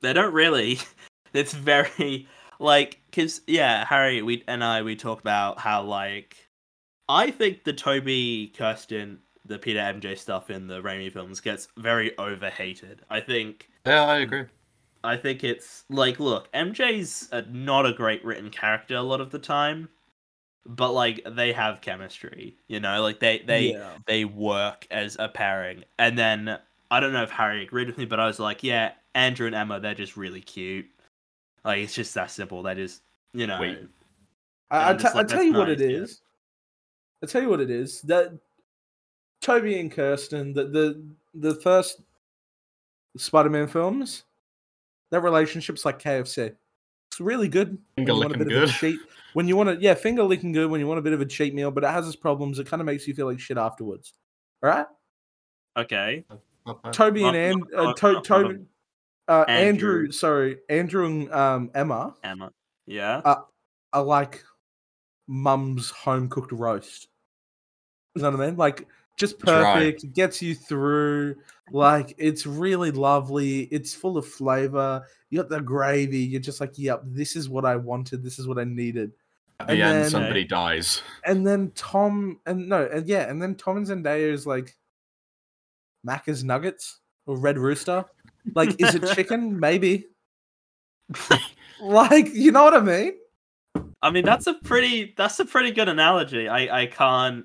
they 0.00 0.12
don't 0.12 0.32
really. 0.34 0.78
It's 1.32 1.52
very 1.54 2.26
like 2.58 2.98
because 3.08 3.40
yeah, 3.46 3.84
Harry 3.84 4.20
we 4.20 4.42
and 4.48 4.64
I 4.64 4.82
we 4.82 4.96
talked 4.96 5.20
about 5.20 5.60
how 5.60 5.82
like 5.84 6.36
I 7.08 7.30
think 7.30 7.62
the 7.62 7.72
Tobey 7.72 8.48
Kirsten 8.48 9.20
the 9.44 9.56
Peter 9.56 9.78
MJ 9.78 10.18
stuff 10.18 10.50
in 10.50 10.66
the 10.66 10.80
Raimi 10.82 11.12
films 11.12 11.40
gets 11.40 11.68
very 11.76 12.18
overhated. 12.18 13.02
I 13.08 13.20
think 13.20 13.68
yeah, 13.86 14.06
I 14.06 14.18
agree. 14.18 14.44
I 15.02 15.16
think 15.16 15.44
it's 15.44 15.84
like 15.88 16.20
look, 16.20 16.50
MJ's 16.52 17.28
a, 17.32 17.42
not 17.42 17.86
a 17.86 17.92
great 17.92 18.24
written 18.24 18.50
character 18.50 18.96
a 18.96 19.02
lot 19.02 19.20
of 19.20 19.30
the 19.30 19.38
time, 19.38 19.88
but 20.66 20.92
like 20.92 21.26
they 21.26 21.52
have 21.52 21.80
chemistry, 21.80 22.56
you 22.68 22.80
know, 22.80 23.02
like 23.02 23.20
they 23.20 23.38
they 23.46 23.72
yeah. 23.72 23.96
they 24.06 24.24
work 24.24 24.86
as 24.90 25.16
a 25.18 25.28
pairing. 25.28 25.84
And 25.98 26.18
then 26.18 26.58
I 26.90 27.00
don't 27.00 27.12
know 27.12 27.22
if 27.22 27.30
Harry 27.30 27.62
agreed 27.62 27.86
with 27.86 27.98
me, 27.98 28.04
but 28.04 28.20
I 28.20 28.26
was 28.26 28.38
like, 28.38 28.62
yeah, 28.62 28.92
Andrew 29.14 29.46
and 29.46 29.54
Emma, 29.54 29.80
they're 29.80 29.94
just 29.94 30.16
really 30.16 30.40
cute. 30.40 30.86
Like 31.64 31.78
it's 31.78 31.94
just 31.94 32.14
that 32.14 32.30
simple. 32.30 32.62
They 32.62 32.74
just 32.74 33.02
you 33.32 33.46
know 33.46 33.60
Wait. 33.60 33.78
I, 34.70 34.76
I, 34.76 34.90
I'm 34.90 34.98
t- 34.98 35.02
just 35.02 35.14
I 35.14 35.18
like, 35.18 35.28
tell 35.28 35.38
that's 35.38 35.46
you 35.46 35.54
what 35.54 35.68
it 35.68 35.80
nice, 35.80 35.90
yeah. 35.90 35.96
is. 35.96 36.20
I 37.22 37.26
tell 37.26 37.42
you 37.42 37.48
what 37.48 37.60
it 37.60 37.70
is. 37.70 38.02
That 38.02 38.38
Tobey 39.40 39.78
and 39.80 39.90
Kirsten, 39.90 40.52
the 40.52 40.64
the 40.64 41.02
the 41.34 41.54
first 41.56 42.00
Spider-Man 43.16 43.66
films, 43.66 44.24
their 45.10 45.20
relationship's 45.20 45.84
like 45.84 46.00
KFC. 46.02 46.54
It's 47.10 47.20
really 47.20 47.48
good. 47.48 47.70
when 47.96 48.06
Finger 48.06 48.12
you 48.12 48.18
want 48.18 48.24
a 48.24 48.28
licking 48.38 48.48
bit 48.48 48.56
of 48.56 48.62
a 48.62 48.66
good. 48.66 48.74
cheat. 48.74 49.00
When 49.32 49.46
you 49.48 49.56
want 49.56 49.68
to, 49.68 49.82
yeah, 49.84 49.94
finger 49.94 50.22
licking 50.24 50.52
good. 50.52 50.70
When 50.70 50.80
you 50.80 50.86
want 50.86 50.98
a 50.98 51.02
bit 51.02 51.12
of 51.12 51.20
a 51.20 51.26
cheat 51.26 51.54
meal, 51.54 51.70
but 51.70 51.84
it 51.84 51.88
has 51.90 52.06
its 52.06 52.16
problems. 52.16 52.58
It 52.58 52.66
kind 52.66 52.80
of 52.80 52.86
makes 52.86 53.06
you 53.06 53.14
feel 53.14 53.26
like 53.26 53.38
shit 53.40 53.58
afterwards. 53.58 54.12
All 54.62 54.70
right. 54.70 54.86
okay. 55.76 56.24
Tobey 56.92 57.24
and 57.24 57.60
Not- 57.60 57.72
and 57.80 57.88
uh, 57.88 57.94
to- 57.94 58.20
Tobey, 58.22 58.58
uh, 59.28 59.44
Andrew. 59.48 60.00
Andrew. 60.00 60.12
Sorry, 60.12 60.58
Andrew 60.68 61.06
and 61.06 61.32
um, 61.32 61.70
Emma 61.74 62.14
Emma. 62.22 62.52
Yeah. 62.86 63.22
are 63.92 64.02
like 64.02 64.44
mum's 65.26 65.90
home 65.90 66.28
cooked 66.28 66.52
roast. 66.52 67.08
You 68.14 68.22
know 68.22 68.30
what 68.30 68.40
I 68.40 68.46
mean? 68.46 68.56
Like 68.56 68.86
just 69.20 69.38
Dry. 69.38 69.74
perfect, 69.74 70.12
gets 70.14 70.40
you 70.42 70.54
through. 70.54 71.36
Like 71.72 72.14
it's 72.18 72.46
really 72.46 72.90
lovely. 72.90 73.60
It's 73.64 73.94
full 73.94 74.16
of 74.16 74.26
flavor. 74.26 75.04
You 75.28 75.38
got 75.38 75.50
the 75.50 75.60
gravy. 75.60 76.18
You're 76.18 76.40
just 76.40 76.60
like, 76.60 76.72
yep, 76.76 77.02
this 77.04 77.36
is 77.36 77.48
what 77.48 77.64
I 77.64 77.76
wanted. 77.76 78.24
This 78.24 78.38
is 78.38 78.48
what 78.48 78.58
I 78.58 78.64
needed. 78.64 79.12
At 79.60 79.66
the 79.68 79.74
and 79.74 79.82
end, 79.82 80.02
then- 80.04 80.10
somebody 80.10 80.44
dies. 80.44 81.02
And 81.24 81.46
then 81.46 81.70
Tom 81.74 82.40
and 82.46 82.68
no, 82.68 82.88
and 82.90 83.06
yeah, 83.06 83.30
and 83.30 83.40
then 83.40 83.54
Tom 83.54 83.76
and 83.76 83.86
Zendaya 83.86 84.32
is 84.32 84.46
like 84.46 84.76
Macca's 86.06 86.42
nuggets 86.42 86.98
or 87.26 87.36
Red 87.36 87.58
Rooster. 87.58 88.04
Like, 88.54 88.80
is 88.80 88.94
it 88.94 89.06
chicken? 89.14 89.60
Maybe. 89.60 90.06
like, 91.82 92.32
you 92.32 92.52
know 92.52 92.64
what 92.64 92.74
I 92.74 92.80
mean? 92.80 93.12
I 94.02 94.10
mean, 94.10 94.24
that's 94.24 94.46
a 94.46 94.54
pretty 94.54 95.12
that's 95.16 95.38
a 95.40 95.44
pretty 95.44 95.72
good 95.72 95.88
analogy. 95.88 96.48
I 96.48 96.82
I 96.82 96.86
can't 96.86 97.44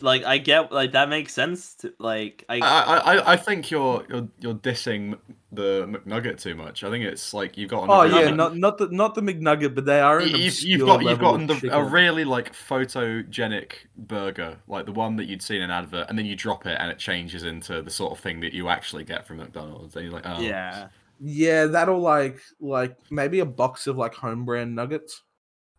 like 0.00 0.24
I 0.24 0.38
get 0.38 0.72
like 0.72 0.92
that 0.92 1.08
makes 1.08 1.32
sense. 1.32 1.74
To, 1.76 1.92
like 1.98 2.44
I 2.48 2.58
I, 2.60 2.96
I, 2.96 3.32
I 3.32 3.36
think 3.36 3.70
you're 3.70 4.04
you're 4.08 4.28
you're 4.38 4.54
dissing 4.54 5.18
the 5.52 5.86
McNugget 5.86 6.40
too 6.40 6.54
much. 6.54 6.84
I 6.84 6.90
think 6.90 7.04
it's 7.04 7.32
like 7.32 7.56
you've 7.56 7.70
got. 7.70 7.88
Oh 7.88 8.02
another- 8.02 8.24
yeah, 8.24 8.30
not 8.30 8.56
not 8.56 8.78
the 8.78 8.88
not 8.88 9.14
the 9.14 9.22
McNugget, 9.22 9.74
but 9.74 9.86
they 9.86 10.00
are. 10.00 10.18
An 10.18 10.28
You've, 10.28 10.46
obscure 10.46 10.78
you've 10.78 10.86
got 10.86 11.02
you've 11.02 11.18
gotten 11.18 11.46
the, 11.46 11.70
a 11.72 11.82
really 11.82 12.24
like 12.24 12.52
photogenic 12.52 13.72
burger, 13.96 14.58
like 14.68 14.86
the 14.86 14.92
one 14.92 15.16
that 15.16 15.26
you'd 15.26 15.42
seen 15.42 15.62
in 15.62 15.70
advert, 15.70 16.08
and 16.08 16.18
then 16.18 16.26
you 16.26 16.36
drop 16.36 16.66
it 16.66 16.76
and 16.78 16.90
it 16.90 16.98
changes 16.98 17.42
into 17.44 17.82
the 17.82 17.90
sort 17.90 18.12
of 18.12 18.18
thing 18.18 18.40
that 18.40 18.52
you 18.52 18.68
actually 18.68 19.04
get 19.04 19.26
from 19.26 19.38
McDonald's. 19.38 19.96
And 19.96 20.04
you're 20.04 20.14
like, 20.14 20.26
oh, 20.26 20.40
yeah. 20.40 20.88
Yeah, 21.18 21.64
that'll 21.66 22.00
like 22.00 22.40
like 22.60 22.96
maybe 23.10 23.40
a 23.40 23.46
box 23.46 23.86
of 23.86 23.96
like 23.96 24.14
home 24.14 24.44
brand 24.44 24.74
nuggets, 24.74 25.22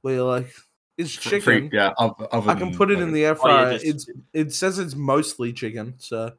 where 0.01 0.15
you're 0.15 0.23
like, 0.23 0.51
it's 0.97 1.11
chicken. 1.13 1.41
free- 1.41 1.69
yeah. 1.73 1.93
oth- 1.97 2.21
Other 2.31 2.49
I 2.51 2.55
can 2.55 2.75
put 2.75 2.91
it 2.91 2.99
in 2.99 3.11
the 3.11 3.25
air 3.25 3.37
Oh, 3.41 3.47
yeah, 3.47 3.63
fryer. 3.63 3.73
just- 3.73 3.85
It's 3.85 4.09
it 4.33 4.53
says 4.53 4.79
it's 4.79 4.95
mostly 4.95 5.53
chicken, 5.53 5.93
so 5.97 6.31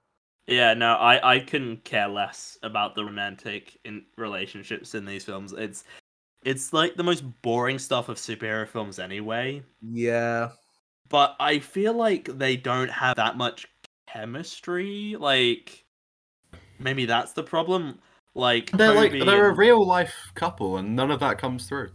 Yeah, 0.46 0.74
no, 0.74 0.94
I 0.94 1.34
I 1.36 1.40
couldn't 1.40 1.84
care 1.84 2.08
less 2.08 2.58
about 2.62 2.94
the 2.94 3.04
romantic 3.04 3.76
in 3.84 4.04
relationships 4.16 4.94
in 4.94 5.04
these 5.04 5.24
films. 5.24 5.52
It's 5.52 5.84
it's 6.44 6.72
like 6.72 6.94
the 6.96 7.02
most 7.04 7.22
boring 7.42 7.78
stuff 7.78 8.08
of 8.08 8.16
superhero 8.16 8.66
films 8.68 8.98
anyway. 8.98 9.62
yeah. 9.82 10.50
But 11.10 11.36
I 11.40 11.58
feel 11.58 11.94
like 11.94 12.24
they 12.38 12.56
don't 12.56 12.90
have 12.90 13.16
that 13.16 13.36
much 13.38 13.66
chemistry. 14.12 15.16
Like 15.18 15.84
maybe 16.78 17.06
that's 17.06 17.32
the 17.32 17.42
problem. 17.42 17.98
Like 18.34 18.70
They're 18.72 18.92
like 18.94 19.12
they're 19.12 19.50
a 19.50 19.54
real 19.54 19.84
life 19.86 20.14
couple, 20.34 20.76
and 20.78 20.94
none 20.94 21.10
of 21.10 21.18
that 21.20 21.38
comes 21.38 21.66
through. 21.66 21.90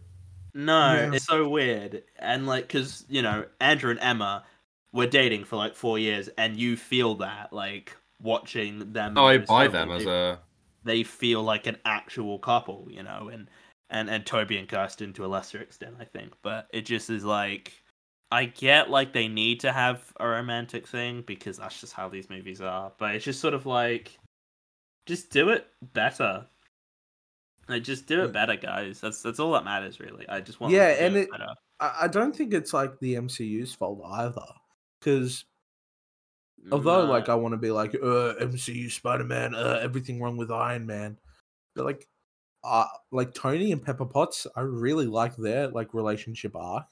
No, 0.53 0.93
Yeah. 0.93 1.13
it's 1.13 1.25
so 1.25 1.47
weird. 1.47 2.03
And 2.19 2.45
like, 2.45 2.69
cause 2.69 3.05
you 3.09 3.21
know, 3.21 3.45
Andrew 3.59 3.91
and 3.91 3.99
Emma 3.99 4.43
were 4.91 5.07
dating 5.07 5.45
for 5.45 5.55
like 5.55 5.75
four 5.75 5.97
years, 5.99 6.29
and 6.37 6.57
you 6.57 6.77
feel 6.77 7.15
that 7.15 7.51
like 7.51 7.95
watching 8.21 8.93
them. 8.93 9.17
Oh, 9.17 9.25
I 9.25 9.39
buy 9.39 9.67
films, 9.67 9.73
them 9.73 9.91
as 9.91 10.05
a 10.05 10.39
They 10.83 11.03
feel 11.03 11.43
like 11.43 11.67
an 11.67 11.77
actual 11.85 12.39
couple, 12.39 12.87
you 12.89 13.03
know, 13.03 13.29
and 13.31 13.49
and 13.89 14.09
and 14.09 14.25
Toby 14.25 14.57
and 14.57 14.67
Kirsten 14.69 15.13
to 15.13 15.25
a 15.25 15.27
lesser 15.27 15.59
extent, 15.61 15.95
I 15.99 16.05
think. 16.05 16.33
But 16.43 16.67
it 16.71 16.81
just 16.81 17.09
is 17.09 17.23
like, 17.25 17.73
I 18.31 18.45
get 18.45 18.89
like 18.89 19.13
they 19.13 19.27
need 19.27 19.59
to 19.61 19.71
have 19.71 20.13
a 20.19 20.27
romantic 20.27 20.87
thing 20.87 21.23
because 21.25 21.57
that's 21.57 21.79
just 21.81 21.93
how 21.93 22.09
these 22.09 22.29
movies 22.29 22.61
are. 22.61 22.91
But 22.97 23.15
it's 23.15 23.25
just 23.25 23.39
sort 23.41 23.53
of 23.53 23.65
like, 23.65 24.17
just 25.05 25.31
do 25.31 25.49
it 25.49 25.67
better. 25.93 26.45
Like, 27.69 27.83
just 27.83 28.05
do 28.07 28.23
it 28.23 28.33
better, 28.33 28.55
guys. 28.57 28.99
That's 29.01 29.21
that's 29.21 29.39
all 29.39 29.51
that 29.53 29.63
matters, 29.63 29.99
really. 29.99 30.27
I 30.27 30.41
just 30.41 30.59
want 30.59 30.73
Yeah, 30.73 30.87
them 30.87 30.95
to 30.95 30.99
do 30.99 31.05
and 31.05 31.15
it 31.17 31.19
it- 31.21 31.31
better. 31.31 31.47
I, 31.79 31.97
I 32.03 32.07
don't 32.07 32.35
think 32.35 32.53
it's 32.53 32.73
like 32.73 32.99
the 32.99 33.15
MCU's 33.15 33.73
fault 33.73 34.01
either, 34.05 34.41
because 34.99 35.45
although 36.71 37.05
Nah. 37.05 37.11
like 37.11 37.29
I 37.29 37.35
want 37.35 37.53
to 37.53 37.57
be 37.57 37.71
like 37.71 37.95
uh, 37.95 38.35
MCU 38.39 38.89
Spider 38.91 39.23
Man, 39.23 39.55
uh, 39.55 39.79
everything 39.81 40.21
wrong 40.21 40.37
with 40.37 40.51
Iron 40.51 40.85
Man, 40.85 41.17
but 41.75 41.85
like 41.85 42.07
uh 42.63 42.85
like 43.11 43.33
Tony 43.33 43.71
and 43.71 43.83
Pepper 43.83 44.05
Potts, 44.05 44.47
I 44.55 44.61
really 44.61 45.07
like 45.07 45.35
their 45.35 45.67
like 45.69 45.93
relationship 45.93 46.55
arc. 46.55 46.85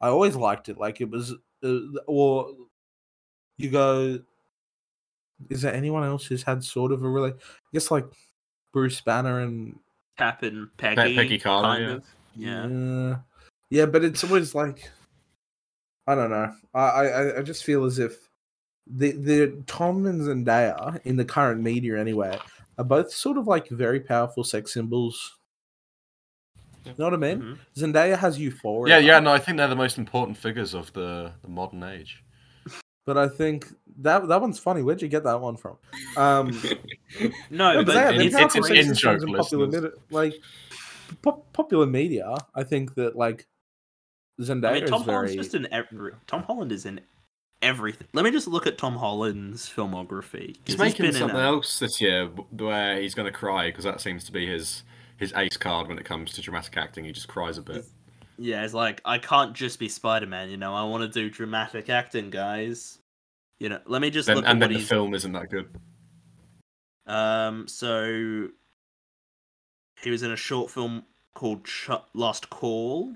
I 0.00 0.08
always 0.08 0.36
liked 0.36 0.68
it. 0.68 0.78
Like 0.78 1.00
it 1.00 1.10
was, 1.10 1.32
uh, 1.64 1.78
or 2.06 2.52
you 3.58 3.70
go. 3.70 4.18
Is 5.48 5.62
there 5.62 5.74
anyone 5.74 6.04
else 6.04 6.26
who's 6.26 6.42
had 6.42 6.62
sort 6.62 6.92
of 6.92 7.02
a 7.02 7.08
really? 7.08 7.30
I 7.32 7.68
guess 7.72 7.90
like 7.90 8.06
Bruce 8.72 9.00
Banner 9.00 9.40
and 9.40 9.78
Cap 10.18 10.42
and 10.42 10.68
Peggy, 10.76 11.14
Peggy 11.14 11.38
Carter, 11.38 11.68
kind 11.68 11.82
yeah. 11.82 11.90
of. 11.90 12.04
Yeah. 12.36 12.66
yeah, 12.66 13.16
yeah, 13.70 13.86
but 13.86 14.04
it's 14.04 14.24
always 14.24 14.54
like 14.54 14.90
I 16.06 16.14
don't 16.14 16.30
know. 16.30 16.52
I 16.74 16.80
I, 16.80 17.38
I 17.38 17.42
just 17.42 17.64
feel 17.64 17.84
as 17.84 17.98
if 17.98 18.28
the 18.86 19.12
the 19.12 19.62
Tom 19.66 20.06
and 20.06 20.20
Zendaya 20.20 21.00
in 21.04 21.16
the 21.16 21.24
current 21.24 21.60
media 21.62 21.98
anyway 21.98 22.38
are 22.78 22.84
both 22.84 23.12
sort 23.12 23.36
of 23.36 23.46
like 23.46 23.68
very 23.68 24.00
powerful 24.00 24.44
sex 24.44 24.72
symbols. 24.72 25.36
You 26.84 26.94
know 26.98 27.04
what 27.04 27.14
I 27.14 27.18
mean? 27.18 27.42
Mhm. 27.42 27.58
Zendaya 27.76 28.16
has 28.18 28.38
euphoria. 28.38 28.98
yeah, 28.98 29.06
yeah. 29.06 29.20
No, 29.20 29.32
I 29.32 29.38
think 29.38 29.58
they're 29.58 29.68
the 29.68 29.76
most 29.76 29.98
important 29.98 30.38
figures 30.38 30.72
of 30.72 30.90
the, 30.94 31.30
the 31.42 31.48
modern 31.48 31.82
age. 31.82 32.24
But 33.10 33.18
I 33.18 33.26
think 33.26 33.66
that 34.02 34.28
that 34.28 34.40
one's 34.40 34.60
funny. 34.60 34.82
Where'd 34.82 35.02
you 35.02 35.08
get 35.08 35.24
that 35.24 35.40
one 35.40 35.56
from? 35.56 35.76
Um, 36.16 36.50
No, 37.50 37.72
no, 37.72 37.84
but 37.84 37.86
but 37.86 38.16
they 38.16 38.26
it's, 38.26 38.36
it's 38.36 38.54
an 38.54 38.62
sex 38.62 38.86
in-joke, 38.86 39.22
in 39.22 39.34
popular 39.34 39.66
listeners. 39.66 39.82
medi- 39.82 39.96
like 40.10 40.34
pop, 41.22 41.52
popular 41.52 41.86
media. 41.86 42.36
I 42.54 42.62
think 42.62 42.94
that 42.94 43.16
like 43.16 43.48
Zendaya 44.40 44.68
I 44.68 44.72
mean, 44.74 44.86
Tom 44.86 45.00
is 45.00 45.06
Holland's 45.08 45.32
very. 45.32 45.36
just 45.42 45.56
in 45.56 45.66
every. 45.72 46.12
Tom 46.28 46.44
Holland 46.44 46.70
is 46.70 46.86
in 46.86 47.00
everything. 47.62 48.06
Let 48.12 48.24
me 48.24 48.30
just 48.30 48.46
look 48.46 48.68
at 48.68 48.78
Tom 48.78 48.94
Holland's 48.94 49.68
filmography. 49.68 50.54
He's 50.64 50.78
making 50.78 51.06
been 51.06 51.16
in, 51.16 51.18
something 51.18 51.36
uh, 51.36 51.46
else 51.46 51.80
this 51.80 52.00
year 52.00 52.26
where 52.26 53.00
he's 53.00 53.16
going 53.16 53.26
to 53.26 53.36
cry 53.36 53.70
because 53.70 53.82
that 53.82 54.00
seems 54.00 54.22
to 54.22 54.30
be 54.30 54.46
his 54.46 54.84
his 55.16 55.32
ace 55.34 55.56
card 55.56 55.88
when 55.88 55.98
it 55.98 56.04
comes 56.04 56.32
to 56.34 56.42
dramatic 56.42 56.76
acting. 56.76 57.06
He 57.06 57.10
just 57.10 57.26
cries 57.26 57.58
a 57.58 57.62
bit. 57.62 57.84
Yeah, 58.38 58.62
it's 58.62 58.72
like 58.72 59.02
I 59.04 59.18
can't 59.18 59.52
just 59.52 59.80
be 59.80 59.88
Spider 59.88 60.28
Man. 60.28 60.48
You 60.48 60.58
know, 60.58 60.76
I 60.76 60.84
want 60.84 61.02
to 61.02 61.08
do 61.08 61.28
dramatic 61.28 61.90
acting, 61.90 62.30
guys. 62.30 62.99
You 63.60 63.68
know, 63.68 63.80
let 63.86 64.00
me 64.02 64.10
just 64.10 64.26
Then, 64.26 64.36
look 64.36 64.44
at 64.46 64.50
and 64.50 64.60
what 64.60 64.66
then 64.68 64.72
the 64.72 64.78
he's. 64.80 64.88
film 64.88 65.14
isn't 65.14 65.32
that 65.32 65.50
good. 65.50 65.68
Um, 67.06 67.68
so 67.68 68.48
he 70.02 70.10
was 70.10 70.22
in 70.22 70.30
a 70.32 70.36
short 70.36 70.70
film 70.70 71.04
called 71.34 71.64
Ch- 71.64 71.90
Lost 72.14 72.50
Call. 72.50 73.14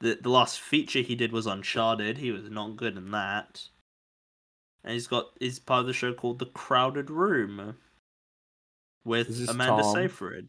The 0.00 0.18
the 0.20 0.28
last 0.28 0.60
feature 0.60 1.00
he 1.00 1.14
did 1.14 1.32
was 1.32 1.46
Uncharted. 1.46 2.18
He 2.18 2.30
was 2.32 2.50
not 2.50 2.76
good 2.76 2.96
in 2.96 3.10
that. 3.12 3.62
And 4.84 4.92
he's 4.94 5.06
got 5.06 5.26
he's 5.40 5.58
part 5.58 5.80
of 5.80 5.86
the 5.86 5.92
show 5.92 6.12
called 6.12 6.38
The 6.38 6.46
Crowded 6.46 7.08
Room 7.08 7.76
with 9.04 9.48
Amanda 9.48 9.82
Tom? 9.82 9.94
Seyfried. 9.94 10.48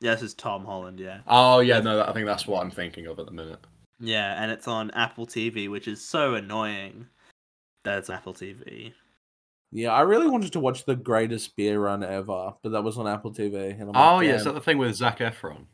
Yeah, 0.00 0.12
this 0.14 0.22
is 0.22 0.34
Tom 0.34 0.64
Holland. 0.64 0.98
Yeah, 0.98 1.20
Oh 1.26 1.60
yeah, 1.60 1.80
no, 1.80 2.02
I 2.02 2.12
think 2.12 2.26
that's 2.26 2.46
what 2.46 2.62
I'm 2.62 2.70
thinking 2.70 3.06
of 3.06 3.18
at 3.18 3.26
the 3.26 3.32
minute. 3.32 3.60
yeah, 4.00 4.42
and 4.42 4.50
it's 4.50 4.66
on 4.68 4.90
Apple 4.92 5.26
TV, 5.26 5.70
which 5.70 5.86
is 5.88 6.02
so 6.04 6.34
annoying. 6.34 7.06
That 7.86 7.98
it's 7.98 8.10
Apple 8.10 8.34
TV. 8.34 8.92
Yeah, 9.70 9.92
I 9.92 10.00
really 10.00 10.26
wanted 10.26 10.52
to 10.54 10.60
watch 10.60 10.84
the 10.86 10.96
greatest 10.96 11.54
beer 11.54 11.78
run 11.78 12.02
ever, 12.02 12.52
but 12.60 12.72
that 12.72 12.82
was 12.82 12.98
on 12.98 13.06
Apple 13.06 13.32
TV. 13.32 13.70
And 13.70 13.82
I'm 13.82 13.86
like, 13.88 13.94
Oh 13.96 14.18
yeah, 14.18 14.34
is 14.34 14.42
that 14.44 14.54
the 14.54 14.60
thing 14.60 14.76
with 14.76 14.96
Zac 14.96 15.20
Efron? 15.20 15.66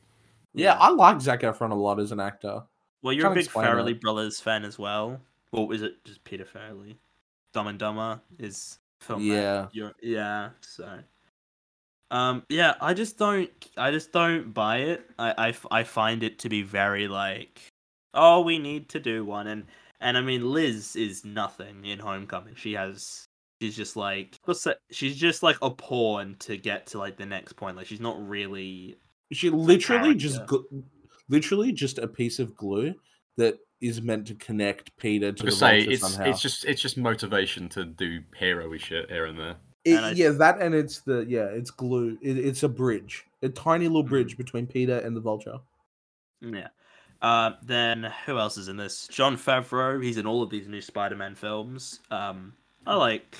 yeah, 0.53 0.75
I 0.75 0.91
like 0.91 1.23
Zac 1.23 1.41
Efron 1.41 1.71
a 1.71 1.75
lot 1.75 1.99
as 1.99 2.13
an 2.13 2.21
actor. 2.21 2.65
Well, 3.01 3.15
you're 3.15 3.29
a 3.29 3.35
big 3.35 3.45
explain 3.45 3.67
Farrelly 3.67 3.93
it. 3.93 4.03
Brothers 4.03 4.41
fan 4.41 4.67
as 4.67 4.79
well. 4.79 5.23
Or 5.53 5.73
is 5.73 5.81
it 5.81 6.05
just 6.05 6.23
Peter 6.25 6.45
Farrelly? 6.45 6.97
Dumb 7.55 7.69
and 7.69 7.79
Dumber 7.79 8.21
is 8.39 8.79
film. 9.01 9.23
Yeah. 9.23 9.69
you're, 9.73 9.93
yeah. 10.03 10.51
So, 10.61 10.99
um, 12.11 12.43
yeah, 12.51 12.75
I 12.83 12.93
just 12.93 13.17
don't, 13.17 13.51
I 13.79 13.91
just 13.91 14.13
don't 14.13 14.53
buy 14.53 14.79
it. 14.81 15.11
I, 15.19 15.49
I, 15.49 15.79
I 15.81 15.83
find 15.85 16.23
it 16.23 16.39
to 16.41 16.51
be 16.51 16.61
very 16.61 17.09
like, 17.09 17.59
oh, 18.13 18.43
we 18.43 18.59
need 18.59 18.91
to 18.91 19.01
do 19.01 19.25
one, 19.25 19.47
and 19.47 19.65
and 20.03 20.19
I 20.19 20.21
mean, 20.21 20.51
Liz 20.51 20.97
is 20.97 21.25
nothing 21.25 21.85
in 21.85 21.99
Homecoming. 21.99 22.55
She 22.57 22.73
has, 22.75 23.27
she's 23.61 23.77
just 23.77 23.97
like, 23.97 24.37
what's 24.45 24.67
uh, 24.67 24.71
that? 24.71 24.79
She's 24.91 25.17
just 25.17 25.43
like 25.43 25.57
a 25.63 25.71
pawn 25.71 26.37
to 26.41 26.57
get 26.57 26.87
to 26.89 26.99
like 26.99 27.17
the 27.17 27.27
next 27.27 27.55
point. 27.55 27.77
Like 27.77 27.87
she's 27.87 28.01
not 28.01 28.17
really. 28.29 28.97
She 29.33 29.49
literally 29.49 30.15
just, 30.15 30.37
character. 30.37 30.57
gl- 30.57 30.83
literally 31.29 31.73
just 31.73 31.99
a 31.99 32.07
piece 32.09 32.39
of 32.39 32.55
glue 32.57 32.95
that 33.39 33.59
is 33.81 34.03
meant 34.03 34.27
to 34.27 34.35
connect 34.35 34.97
Peter 34.97 35.33
to 35.33 35.39
To 35.39 35.45
the 35.47 35.53
say 35.53 35.81
it's 35.81 36.03
somehow. 36.03 36.31
it's 36.31 36.41
just 36.41 36.65
it's 36.65 36.83
just 36.83 36.97
motivation 36.97 37.69
to 37.71 37.85
do 37.85 38.21
hero-y 38.37 38.77
shit 38.77 39.11
here 39.11 39.27
and 39.27 39.39
there. 39.39 39.57
It- 39.85 39.97
and 39.97 40.07
I- 40.07 40.13
yeah, 40.13 40.31
that 40.31 40.61
and 40.61 40.75
it's 40.75 41.01
the 41.01 41.25
yeah, 41.29 41.47
it's 41.47 41.71
glue. 41.71 42.19
It, 42.23 42.39
it's 42.39 42.63
a 42.63 42.69
bridge, 42.69 43.25
a 43.43 43.49
tiny 43.49 43.87
little 43.89 44.03
mm-hmm. 44.03 44.11
bridge 44.11 44.37
between 44.37 44.67
Peter 44.67 44.99
and 44.99 45.17
the 45.17 45.21
vulture. 45.21 45.59
Yeah. 46.41 46.69
Uh, 47.23 47.53
then 47.63 48.13
who 48.27 48.39
else 48.39 48.59
is 48.59 48.69
in 48.69 48.77
this? 48.77 49.09
Jon 49.09 49.37
Favreau. 49.37 50.03
He's 50.03 50.19
in 50.19 50.27
all 50.27 50.43
of 50.43 50.51
these 50.51 50.69
new 50.69 50.81
Spider-Man 50.81 51.35
films. 51.35 52.01
Um, 52.11 52.53
I 52.87 52.97
like, 52.97 53.37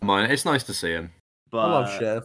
Mine, 0.00 0.30
it's 0.30 0.44
nice 0.44 0.62
to 0.64 0.72
see 0.72 0.92
him 0.92 1.10
but 1.54 1.60
I 1.60 1.70
love 1.70 1.98
Chef. 2.00 2.24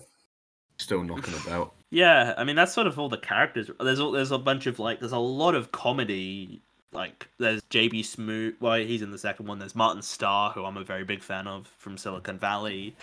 still 0.80 1.03
knocking 1.03 1.36
about. 1.45 1.74
yeah, 1.91 2.34
I 2.36 2.43
mean 2.43 2.55
that's 2.55 2.74
sort 2.74 2.88
of 2.88 2.97
all 2.97 3.09
the 3.09 3.17
characters. 3.17 3.70
There's 3.80 3.99
all, 3.99 4.11
there's 4.11 4.32
a 4.32 4.39
bunch 4.39 4.65
of 4.65 4.80
like 4.80 4.99
there's 4.99 5.11
a 5.11 5.20
lot 5.20 5.53
of 5.53 5.72
comedy. 5.72 6.61
Like 6.91 7.28
there's 7.38 7.61
JB 7.70 8.03
Smoot. 8.03 8.57
Well, 8.59 8.80
he's 8.80 9.03
in 9.03 9.11
the 9.11 9.20
second 9.20 9.45
one. 9.45 9.59
There's 9.59 9.76
Martin 9.76 10.01
Starr, 10.01 10.51
who 10.51 10.65
I'm 10.65 10.78
a 10.78 10.84
very 10.84 11.03
big 11.03 11.22
fan 11.22 11.45
of 11.45 11.67
from 11.78 11.95
Silicon 11.95 12.39
Valley. 12.39 12.95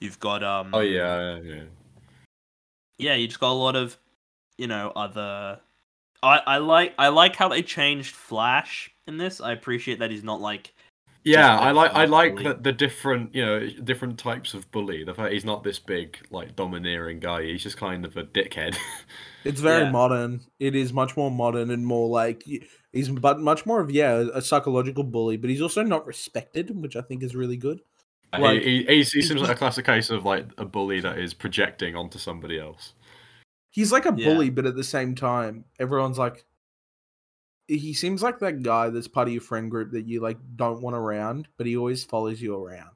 You've 0.00 0.18
got 0.18 0.42
um. 0.42 0.70
Oh 0.72 0.80
yeah, 0.80 1.38
yeah, 1.38 1.40
yeah. 1.40 1.62
yeah, 2.98 3.14
you 3.14 3.28
just 3.28 3.38
got 3.38 3.52
a 3.52 3.54
lot 3.54 3.76
of, 3.76 3.96
you 4.58 4.66
know, 4.66 4.92
other. 4.96 5.60
I 6.22 6.38
I 6.46 6.58
like 6.58 6.94
I 6.98 7.08
like 7.08 7.36
how 7.36 7.48
they 7.48 7.62
changed 7.62 8.14
Flash 8.14 8.90
in 9.06 9.16
this. 9.16 9.40
I 9.40 9.52
appreciate 9.52 9.98
that 9.98 10.10
he's 10.10 10.24
not 10.24 10.40
like 10.40 10.72
Yeah, 11.24 11.58
I 11.58 11.72
like 11.72 11.92
I 11.94 12.04
a 12.04 12.06
like 12.06 12.34
bully. 12.36 12.44
the, 12.48 12.54
the 12.54 12.72
different 12.72 13.34
you 13.34 13.44
know 13.44 13.68
different 13.84 14.18
types 14.18 14.54
of 14.54 14.70
bully. 14.70 15.04
The 15.04 15.14
fact 15.14 15.32
he's 15.32 15.44
not 15.44 15.64
this 15.64 15.78
big 15.78 16.16
like 16.30 16.54
domineering 16.56 17.20
guy. 17.20 17.42
He's 17.44 17.62
just 17.62 17.76
kind 17.76 18.04
of 18.04 18.16
a 18.16 18.24
dickhead. 18.24 18.76
It's 19.44 19.60
very 19.60 19.82
Yeah. 19.82 19.90
modern. 19.90 20.40
It 20.60 20.76
is 20.76 20.92
much 20.92 21.16
more 21.16 21.28
modern 21.28 21.72
and 21.72 21.84
more 21.84 22.08
like 22.08 22.44
he's 22.92 23.08
but 23.08 23.40
much 23.40 23.66
more 23.66 23.80
of 23.80 23.90
yeah 23.90 24.22
a 24.32 24.40
psychological 24.40 25.02
bully, 25.02 25.36
but 25.36 25.50
he's 25.50 25.60
also 25.62 25.82
not 25.82 26.06
respected, 26.06 26.70
which 26.80 26.94
I 26.94 27.00
think 27.00 27.24
is 27.24 27.34
really 27.34 27.56
good. 27.56 27.80
Like- 28.38 28.62
he, 28.62 28.84
he, 28.84 28.98
he 28.98 29.02
seems 29.04 29.40
like 29.42 29.50
a 29.50 29.54
classic 29.56 29.84
case 29.84 30.10
of 30.10 30.24
like 30.24 30.46
a 30.58 30.64
bully 30.64 31.00
that 31.00 31.18
is 31.18 31.34
projecting 31.34 31.96
onto 31.96 32.18
somebody 32.18 32.60
else. 32.60 32.92
He's 33.72 33.90
like 33.90 34.06
a 34.06 34.14
Yeah. 34.16 34.32
bully, 34.32 34.50
but 34.50 34.66
at 34.66 34.76
the 34.76 34.84
same 34.84 35.14
time, 35.16 35.64
everyone's 35.80 36.18
like, 36.18 36.44
he 37.68 37.94
seems 37.94 38.22
like 38.22 38.38
that 38.40 38.62
guy 38.62 38.90
that's 38.90 39.08
part 39.08 39.28
of 39.28 39.32
your 39.34 39.40
friend 39.42 39.70
group 39.70 39.92
that 39.92 40.06
you 40.06 40.20
like 40.20 40.38
don't 40.56 40.82
want 40.82 40.94
around, 40.96 41.48
but 41.56 41.66
he 41.66 41.76
always 41.76 42.04
follows 42.04 42.40
you 42.40 42.54
around. 42.54 42.90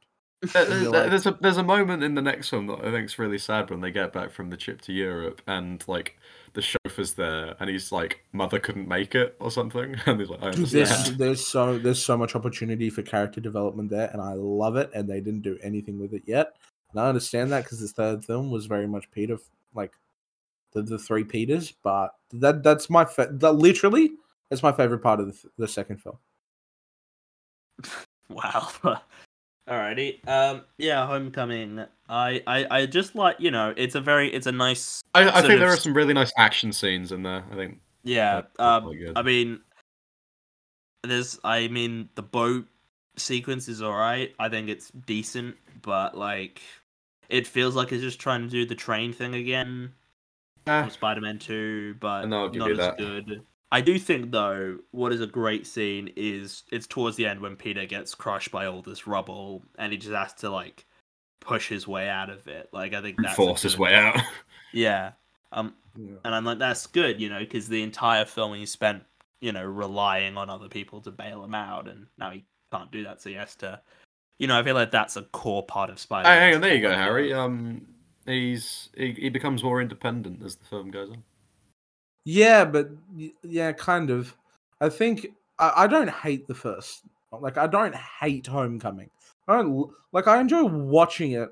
There- 0.52 0.62
I 0.62 0.66
feel 0.66 0.92
there- 0.92 1.00
like- 1.02 1.10
There's 1.10 1.26
a 1.26 1.38
there's 1.40 1.56
a 1.56 1.62
moment 1.62 2.02
in 2.02 2.14
the 2.14 2.20
next 2.22 2.50
film 2.50 2.66
that 2.66 2.84
I 2.84 2.90
think's 2.90 3.18
really 3.18 3.38
sad 3.38 3.70
when 3.70 3.80
they 3.80 3.90
get 3.90 4.12
back 4.12 4.32
from 4.32 4.50
the 4.50 4.56
trip 4.56 4.82
to 4.82 4.92
Europe 4.92 5.40
and 5.46 5.82
like 5.88 6.18
the 6.52 6.60
chauffeur's 6.62 7.14
there 7.14 7.54
and 7.58 7.70
he's 7.70 7.90
like 7.90 8.22
mother 8.32 8.58
couldn't 8.58 8.86
make 8.88 9.14
it 9.14 9.34
or 9.40 9.50
something 9.50 9.96
and 10.06 10.20
he's 10.20 10.28
like 10.28 10.42
I 10.42 10.50
Dude, 10.50 10.66
there's 10.66 10.90
understand. 10.90 11.18
there's 11.18 11.46
so 11.46 11.78
there's 11.78 12.02
so 12.04 12.18
much 12.18 12.34
opportunity 12.34 12.90
for 12.90 13.00
character 13.02 13.40
development 13.40 13.88
there, 13.88 14.10
and 14.12 14.20
I 14.20 14.34
love 14.34 14.76
it. 14.76 14.90
And 14.94 15.08
they 15.08 15.20
didn't 15.20 15.42
do 15.42 15.58
anything 15.62 15.98
with 15.98 16.12
it 16.12 16.24
yet. 16.26 16.54
And 16.92 17.00
I 17.00 17.08
understand 17.08 17.50
that 17.52 17.64
because 17.64 17.80
this 17.80 17.92
third 17.92 18.22
film 18.24 18.50
was 18.50 18.66
very 18.66 18.86
much 18.86 19.10
Peter, 19.10 19.38
like 19.74 19.92
the, 20.76 20.82
the 20.82 20.98
three 20.98 21.24
Peters. 21.24 21.72
But 21.82 22.10
that 22.32 22.62
that's 22.62 22.88
my 22.90 23.04
fa- 23.04 23.30
that 23.32 23.52
literally 23.52 24.12
that's 24.50 24.62
my 24.62 24.72
favorite 24.72 24.98
part 25.00 25.20
of 25.20 25.26
the, 25.26 25.32
th- 25.32 25.52
the 25.58 25.68
second 25.68 25.98
film. 26.02 26.18
wow. 28.28 28.68
Alrighty. 29.68 30.26
Um. 30.28 30.62
Yeah. 30.78 31.06
Homecoming. 31.06 31.84
I, 32.08 32.42
I. 32.46 32.66
I 32.70 32.86
just 32.86 33.16
like 33.16 33.36
you 33.40 33.50
know. 33.50 33.74
It's 33.76 33.96
a 33.96 34.00
very. 34.00 34.32
It's 34.32 34.46
a 34.46 34.52
nice. 34.52 35.02
I, 35.14 35.22
I 35.22 35.24
sort 35.32 35.46
think 35.46 35.60
there 35.60 35.72
are 35.72 35.76
some 35.76 35.94
really 35.94 36.14
nice 36.14 36.32
action 36.38 36.72
scenes 36.72 37.10
in 37.10 37.24
there. 37.24 37.44
I 37.50 37.54
think 37.56 37.80
Yeah. 38.04 38.42
Um. 38.58 38.92
good. 38.92 39.12
I 39.16 39.22
mean. 39.22 39.60
There's. 41.02 41.40
I 41.42 41.66
mean, 41.66 42.08
the 42.14 42.22
boat 42.22 42.66
sequence 43.16 43.68
is 43.68 43.82
alright. 43.82 44.34
I 44.38 44.48
think 44.48 44.68
it's 44.68 44.90
decent, 44.90 45.56
but 45.82 46.16
like, 46.16 46.60
it 47.28 47.46
feels 47.46 47.74
like 47.74 47.90
it's 47.90 48.02
just 48.02 48.20
trying 48.20 48.42
to 48.42 48.48
do 48.48 48.66
the 48.66 48.74
train 48.74 49.12
thing 49.12 49.34
again. 49.34 49.92
Eh, 50.66 50.80
from 50.82 50.90
Spider-Man 50.90 51.38
2, 51.38 51.96
but 52.00 52.32
I'll 52.32 52.48
give 52.48 52.58
not 52.60 52.66
you 52.66 52.72
as 52.72 52.78
that. 52.78 52.98
good. 52.98 53.42
I 53.72 53.80
do 53.80 53.98
think 53.98 54.30
though, 54.30 54.78
what 54.92 55.12
is 55.12 55.20
a 55.20 55.26
great 55.26 55.66
scene 55.66 56.12
is 56.16 56.62
it's 56.70 56.86
towards 56.86 57.16
the 57.16 57.26
end 57.26 57.40
when 57.40 57.56
Peter 57.56 57.84
gets 57.84 58.14
crushed 58.14 58.50
by 58.50 58.66
all 58.66 58.82
this 58.82 59.06
rubble 59.06 59.62
and 59.78 59.92
he 59.92 59.98
just 59.98 60.14
has 60.14 60.32
to 60.34 60.50
like 60.50 60.86
push 61.40 61.68
his 61.68 61.86
way 61.86 62.08
out 62.08 62.30
of 62.30 62.46
it. 62.46 62.68
Like 62.72 62.94
I 62.94 63.02
think 63.02 63.16
that's 63.20 63.32
a 63.32 63.36
force 63.36 63.62
his 63.62 63.78
way 63.78 63.94
out. 63.94 64.18
Yeah. 64.72 65.12
Um 65.52 65.74
Yeah. 65.96 66.16
and 66.24 66.34
I'm 66.34 66.44
like 66.44 66.58
that's 66.58 66.86
good, 66.86 67.20
you 67.20 67.28
know, 67.28 67.38
because 67.40 67.68
the 67.68 67.82
entire 67.82 68.24
film 68.24 68.54
he 68.54 68.66
spent, 68.66 69.04
you 69.40 69.52
know, 69.52 69.64
relying 69.64 70.36
on 70.36 70.50
other 70.50 70.68
people 70.68 71.00
to 71.02 71.10
bail 71.10 71.42
him 71.42 71.54
out 71.54 71.88
and 71.88 72.06
now 72.18 72.30
he 72.30 72.44
can't 72.72 72.90
do 72.92 73.04
that 73.04 73.20
so 73.22 73.30
he 73.30 73.36
has 73.36 73.54
to 73.56 73.80
you 74.38 74.46
know, 74.46 74.58
I 74.58 74.62
feel 74.62 74.74
like 74.74 74.90
that's 74.90 75.16
a 75.16 75.22
core 75.22 75.64
part 75.64 75.88
of 75.90 75.98
Spider. 75.98 76.28
Hey, 76.28 76.36
hang 76.36 76.54
on, 76.56 76.60
there 76.60 76.74
you 76.74 76.82
go, 76.82 76.92
Harry. 76.92 77.32
Um, 77.32 77.86
he's 78.26 78.90
he, 78.96 79.12
he 79.12 79.28
becomes 79.28 79.62
more 79.62 79.80
independent 79.80 80.42
as 80.44 80.56
the 80.56 80.64
film 80.64 80.90
goes 80.90 81.10
on. 81.10 81.22
Yeah, 82.24 82.64
but 82.64 82.90
yeah, 83.42 83.72
kind 83.72 84.10
of. 84.10 84.36
I 84.80 84.88
think 84.88 85.28
I, 85.58 85.72
I 85.76 85.86
don't 85.86 86.10
hate 86.10 86.46
the 86.46 86.54
first. 86.54 87.02
Like 87.32 87.56
I 87.56 87.66
don't 87.66 87.94
hate 87.94 88.46
Homecoming. 88.46 89.10
I 89.48 89.56
don't 89.56 89.90
like. 90.12 90.26
I 90.26 90.40
enjoy 90.40 90.64
watching 90.64 91.32
it, 91.32 91.48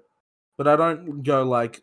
but 0.56 0.66
I 0.66 0.76
don't 0.76 1.22
go 1.22 1.44
like. 1.44 1.82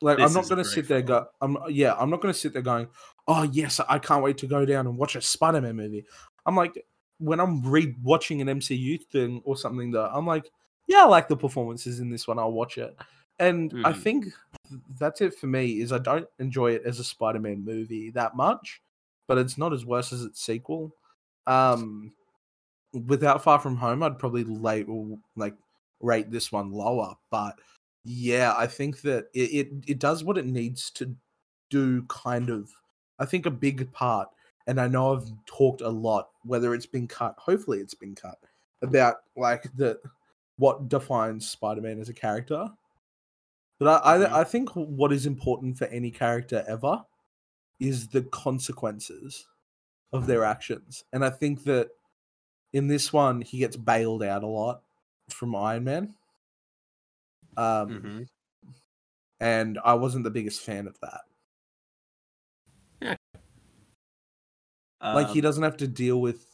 Like 0.00 0.18
This 0.18 0.26
I'm 0.26 0.34
not 0.34 0.48
gonna 0.48 0.62
great 0.62 0.74
sit 0.74 0.88
there. 0.88 1.02
Go. 1.02 1.26
I'm 1.40 1.56
yeah. 1.68 1.94
I'm 1.98 2.10
not 2.10 2.20
gonna 2.20 2.34
sit 2.34 2.52
there 2.52 2.62
going. 2.62 2.88
Oh 3.26 3.44
yes, 3.44 3.80
I 3.88 3.98
can't 3.98 4.22
wait 4.22 4.38
to 4.38 4.46
go 4.46 4.64
down 4.66 4.86
and 4.86 4.98
watch 4.98 5.16
a 5.16 5.22
Spider-Man 5.22 5.76
movie. 5.76 6.04
I'm 6.44 6.56
like 6.56 6.84
when 7.18 7.40
I'm 7.40 7.62
re 7.62 7.94
watching 8.02 8.40
an 8.40 8.48
MCU 8.48 9.02
thing 9.04 9.40
or 9.44 9.56
something 9.56 9.92
that 9.92 10.10
I'm 10.12 10.26
like, 10.26 10.50
yeah, 10.86 11.02
I 11.02 11.06
like 11.06 11.28
the 11.28 11.36
performances 11.36 12.00
in 12.00 12.10
this 12.10 12.28
one. 12.28 12.38
I'll 12.38 12.52
watch 12.52 12.76
it. 12.76 12.94
And 13.38 13.74
I 13.84 13.92
Mhm. 13.92 14.02
think 14.02 14.26
that's 14.98 15.20
it 15.20 15.34
for 15.34 15.46
me. 15.46 15.80
Is 15.80 15.92
I 15.92 15.98
don't 15.98 16.28
enjoy 16.38 16.72
it 16.72 16.82
as 16.84 16.98
a 16.98 17.04
Spider-Man 17.04 17.64
movie 17.64 18.10
that 18.10 18.36
much, 18.36 18.82
but 19.26 19.38
it's 19.38 19.58
not 19.58 19.72
as 19.72 19.84
worse 19.84 20.12
as 20.12 20.22
its 20.22 20.40
sequel. 20.40 20.94
Um, 21.46 22.14
without 22.92 23.42
Far 23.42 23.58
From 23.58 23.76
Home, 23.76 24.02
I'd 24.02 24.18
probably 24.18 24.44
late 24.44 24.86
like 25.36 25.56
rate 26.00 26.30
this 26.30 26.52
one 26.52 26.70
lower. 26.70 27.16
But 27.30 27.58
yeah, 28.04 28.54
I 28.56 28.66
think 28.66 29.02
that 29.02 29.26
it, 29.34 29.50
it 29.50 29.68
it 29.88 29.98
does 29.98 30.24
what 30.24 30.38
it 30.38 30.46
needs 30.46 30.90
to 30.92 31.16
do. 31.70 32.02
Kind 32.04 32.50
of, 32.50 32.70
I 33.18 33.26
think 33.26 33.46
a 33.46 33.50
big 33.50 33.92
part. 33.92 34.28
And 34.66 34.80
I 34.80 34.88
know 34.88 35.14
I've 35.14 35.30
talked 35.44 35.82
a 35.82 35.88
lot, 35.90 36.30
whether 36.44 36.74
it's 36.74 36.86
been 36.86 37.06
cut. 37.08 37.34
Hopefully, 37.38 37.80
it's 37.80 37.94
been 37.94 38.14
cut 38.14 38.38
about 38.82 39.16
like 39.36 39.64
the 39.76 40.00
what 40.56 40.88
defines 40.88 41.50
Spider-Man 41.50 42.00
as 42.00 42.08
a 42.08 42.14
character. 42.14 42.70
But 43.78 44.04
I. 44.04 44.14
I, 44.16 44.40
I 44.40 44.44
think 44.44 44.70
what 44.74 45.12
is 45.12 45.26
important 45.26 45.76
for 45.78 45.86
any 45.86 46.10
character 46.10 46.64
ever 46.68 47.04
is 47.80 48.08
the 48.08 48.22
consequences 48.22 49.46
of 50.12 50.26
their 50.26 50.44
actions. 50.44 51.04
And 51.12 51.24
I 51.24 51.30
think 51.30 51.64
that 51.64 51.88
in 52.72 52.86
this 52.86 53.12
one, 53.12 53.40
he 53.40 53.58
gets 53.58 53.76
bailed 53.76 54.22
out 54.22 54.44
a 54.44 54.46
lot 54.46 54.82
from 55.28 55.56
Iron 55.56 55.84
Man. 55.84 56.14
Um, 57.56 57.88
Mhm. 57.88 58.28
And 59.40 59.78
I 59.84 59.94
wasn't 59.94 60.24
the 60.24 60.30
biggest 60.30 60.62
fan 60.62 60.86
of 60.86 60.98
that. 61.00 61.20
Yeah. 63.02 63.16
Like 65.02 65.28
he 65.28 65.40
Um, 65.40 65.42
doesn't 65.42 65.62
have 65.62 65.76
to 65.78 65.88
deal 65.88 66.20
with. 66.20 66.46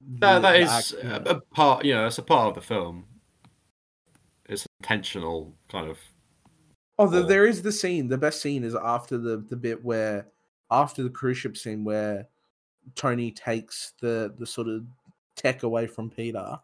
That, 0.00 0.42
that 0.42 0.56
is 0.56 0.92
a, 0.94 1.22
a 1.26 1.40
part. 1.54 1.84
You 1.84 1.94
know, 1.94 2.06
it's 2.06 2.18
a 2.18 2.22
part 2.22 2.48
of 2.48 2.54
the 2.54 2.60
film. 2.60 3.06
It's 4.46 4.66
intentional, 4.80 5.54
kind 5.68 5.88
of 5.88 5.98
Oh, 6.98 7.08
there 7.08 7.46
is 7.46 7.62
the 7.62 7.72
scene. 7.72 8.08
The 8.08 8.18
best 8.18 8.40
scene 8.40 8.64
is 8.64 8.74
after 8.74 9.18
the 9.18 9.38
the 9.48 9.56
bit 9.56 9.82
where 9.84 10.28
after 10.70 11.02
the 11.02 11.10
cruise 11.10 11.38
ship 11.38 11.56
scene 11.56 11.84
where 11.84 12.28
Tony 12.94 13.30
takes 13.30 13.92
the 14.00 14.34
the 14.38 14.46
sort 14.46 14.68
of 14.68 14.84
tech 15.36 15.62
away 15.62 15.86
from 15.86 16.10
Peter, 16.10 16.58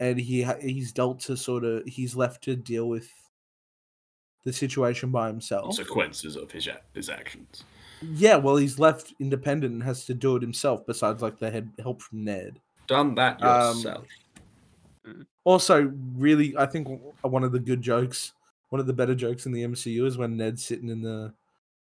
and 0.00 0.18
he 0.18 0.44
he's 0.60 0.92
dealt 0.92 1.20
to 1.20 1.36
sort 1.36 1.64
of 1.64 1.84
he's 1.86 2.16
left 2.16 2.42
to 2.44 2.56
deal 2.56 2.88
with 2.88 3.10
the 4.44 4.52
situation 4.52 5.10
by 5.10 5.26
himself. 5.26 5.64
Consequences 5.64 6.36
of 6.36 6.50
his 6.50 6.68
his 6.94 7.08
actions. 7.08 7.64
Yeah, 8.14 8.36
well, 8.36 8.56
he's 8.56 8.78
left 8.78 9.12
independent 9.18 9.72
and 9.74 9.82
has 9.82 10.04
to 10.06 10.14
do 10.14 10.36
it 10.36 10.42
himself. 10.42 10.86
Besides, 10.86 11.20
like 11.20 11.38
the 11.38 11.50
head 11.50 11.70
help 11.80 12.00
from 12.00 12.24
Ned. 12.24 12.60
Done 12.86 13.14
that 13.16 13.42
Um, 13.42 13.76
yourself. 13.76 14.06
Also, 15.44 15.92
really, 16.16 16.56
I 16.56 16.66
think 16.66 17.00
one 17.22 17.42
of 17.42 17.52
the 17.52 17.58
good 17.58 17.82
jokes, 17.82 18.32
one 18.70 18.80
of 18.80 18.86
the 18.86 18.92
better 18.92 19.14
jokes 19.14 19.46
in 19.46 19.52
the 19.52 19.62
MCU 19.64 20.04
is 20.06 20.18
when 20.18 20.36
Ned's 20.36 20.64
sitting 20.64 20.88
in 20.88 21.00
the 21.02 21.32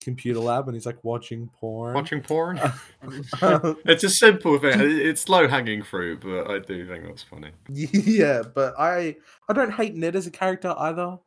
computer 0.00 0.38
lab 0.40 0.68
and 0.68 0.74
he's 0.76 0.84
like 0.86 1.02
watching 1.02 1.48
porn. 1.58 1.94
Watching 1.94 2.20
porn. 2.20 2.60
It's 3.86 4.04
a 4.04 4.10
simple 4.10 4.58
thing. 4.58 4.78
It's 4.80 5.28
low 5.28 5.48
hanging 5.48 5.82
fruit, 5.82 6.20
but 6.22 6.50
I 6.50 6.58
do 6.58 6.86
think 6.86 7.04
that's 7.06 7.22
funny. 7.22 7.50
yeah, 7.68 8.42
but 8.42 8.74
I 8.78 9.16
I 9.48 9.52
don't 9.52 9.72
hate 9.72 9.94
Ned 9.94 10.16
as 10.16 10.26
a 10.26 10.30
character 10.30 10.74
either. 10.78 11.18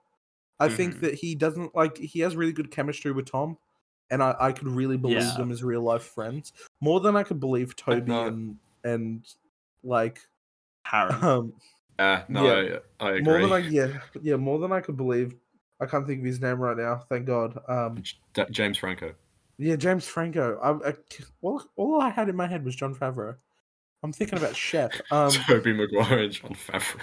I 0.60 0.70
think 0.70 0.96
Mhm. 0.96 1.00
that 1.02 1.14
he 1.16 1.36
doesn't 1.36 1.76
like 1.76 1.98
he 1.98 2.20
has 2.22 2.36
really 2.36 2.52
good 2.52 2.72
chemistry 2.72 3.12
with 3.12 3.30
Tom, 3.30 3.58
and 4.10 4.22
I, 4.24 4.36
I 4.40 4.52
could 4.52 4.68
really 4.68 4.98
believe 4.98 5.18
Yeah. 5.18 5.38
them 5.38 5.52
as 5.52 5.64
real 5.64 5.82
life 5.82 6.04
friends 6.04 6.54
more 6.82 7.00
than 7.00 7.16
I 7.16 7.24
could 7.24 7.40
believe 7.40 7.76
Tobey 7.76 8.12
know. 8.12 8.26
and 8.28 8.58
and 8.84 9.26
like 9.84 10.20
Harry. 10.84 11.14
um 11.14 11.54
Uh, 12.00 12.22
no, 12.30 12.44
Yeah. 12.62 12.78
I, 13.00 13.06
I 13.08 13.12
agree. 13.18 13.22
more 13.24 13.40
than 13.42 13.52
I 13.54 13.58
yeah 13.70 14.00
yeah 14.22 14.36
more 14.36 14.60
than 14.60 14.72
I 14.72 14.82
could 14.82 14.98
believe. 14.98 15.36
I 15.80 15.86
can't 15.86 16.06
think 16.08 16.20
of 16.20 16.26
his 16.26 16.42
name 16.42 16.60
right 16.60 16.78
now. 16.78 16.98
Thank 17.10 17.26
God. 17.26 17.58
Um, 17.68 18.02
D- 18.34 18.44
James 18.52 18.78
Franco. 18.78 19.14
yeah, 19.58 19.76
James 19.76 20.08
Franco. 20.08 20.58
I, 20.62 20.90
I 20.90 20.94
all, 21.42 21.62
all 21.76 22.02
I 22.02 22.10
had 22.10 22.30
in 22.30 22.36
my 22.36 22.48
head 22.48 22.66
was 22.66 22.76
Jon 22.76 22.96
Favreau. 22.96 23.36
I'm 24.04 24.12
thinking 24.14 24.38
about 24.38 24.56
Chef. 24.56 24.92
Um, 25.12 25.32
Tobey 25.32 25.74
Maguire 25.74 26.20
and 26.20 26.32
Jon 26.32 26.56
Favreau. 26.56 27.02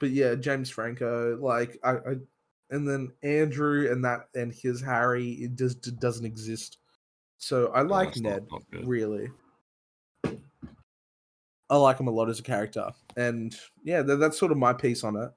but 0.00 0.10
yeah, 0.10 0.34
James 0.34 0.70
Franco, 0.70 1.36
like 1.40 1.78
I, 1.82 1.90
I 1.92 2.14
and 2.70 2.86
then 2.86 3.12
Andrew 3.22 3.90
and 3.90 4.04
that 4.04 4.28
and 4.34 4.52
his 4.52 4.80
Harry, 4.82 5.30
it 5.32 5.56
just 5.56 5.82
d- 5.82 5.90
doesn't 5.98 6.26
exist. 6.26 6.78
So 7.38 7.68
I 7.68 7.82
like 7.82 8.16
Ned 8.16 8.46
not 8.50 8.62
good. 8.70 8.86
really. 8.86 9.28
I 11.70 11.76
like 11.76 11.98
him 12.00 12.08
a 12.08 12.10
lot 12.10 12.28
as 12.30 12.38
a 12.40 12.42
character, 12.42 12.90
and 13.16 13.54
yeah, 13.84 14.02
tha- 14.02 14.16
that's 14.16 14.38
sort 14.38 14.52
of 14.52 14.58
my 14.58 14.72
piece 14.72 15.04
on 15.04 15.16
it. 15.16 15.30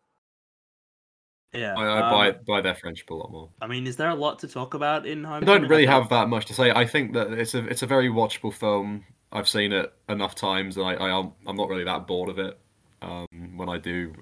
Yeah. 1.54 1.74
I, 1.78 1.86
I 1.86 2.02
um, 2.02 2.12
buy 2.12 2.40
buy 2.48 2.62
their 2.62 2.76
friendship 2.76 3.10
a 3.10 3.14
lot 3.14 3.32
more. 3.32 3.50
I 3.62 3.68
mean, 3.68 3.86
is 3.86 3.98
there 3.98 4.10
a 4.10 4.16
lot 4.16 4.40
to 4.40 4.48
talk 4.48 4.74
about 4.74 5.06
in 5.06 5.24
home? 5.24 5.44
I 5.44 5.46
don't 5.46 5.68
really 5.68 5.86
have 5.86 6.10
that 6.10 6.30
much 6.30 6.46
to 6.48 6.54
say. 6.54 6.72
I 6.72 6.86
think 6.86 7.14
that 7.14 7.32
it's 7.32 7.54
a 7.54 7.66
it's 7.68 7.84
a 7.84 7.88
very 7.88 8.10
watchable 8.10 8.54
film. 8.54 9.04
I've 9.34 9.50
seen 9.50 9.72
it 9.72 9.94
enough 10.10 10.36
times, 10.36 10.78
and 10.78 10.86
I, 10.86 10.94
I 10.94 11.20
am 11.20 11.34
I'm 11.46 11.56
not 11.58 11.70
really 11.70 11.84
that 11.84 12.08
bored 12.08 12.30
of 12.30 12.40
it. 12.40 12.58
Um, 13.02 13.58
when 13.58 13.68
I 13.68 13.78
do, 13.78 14.14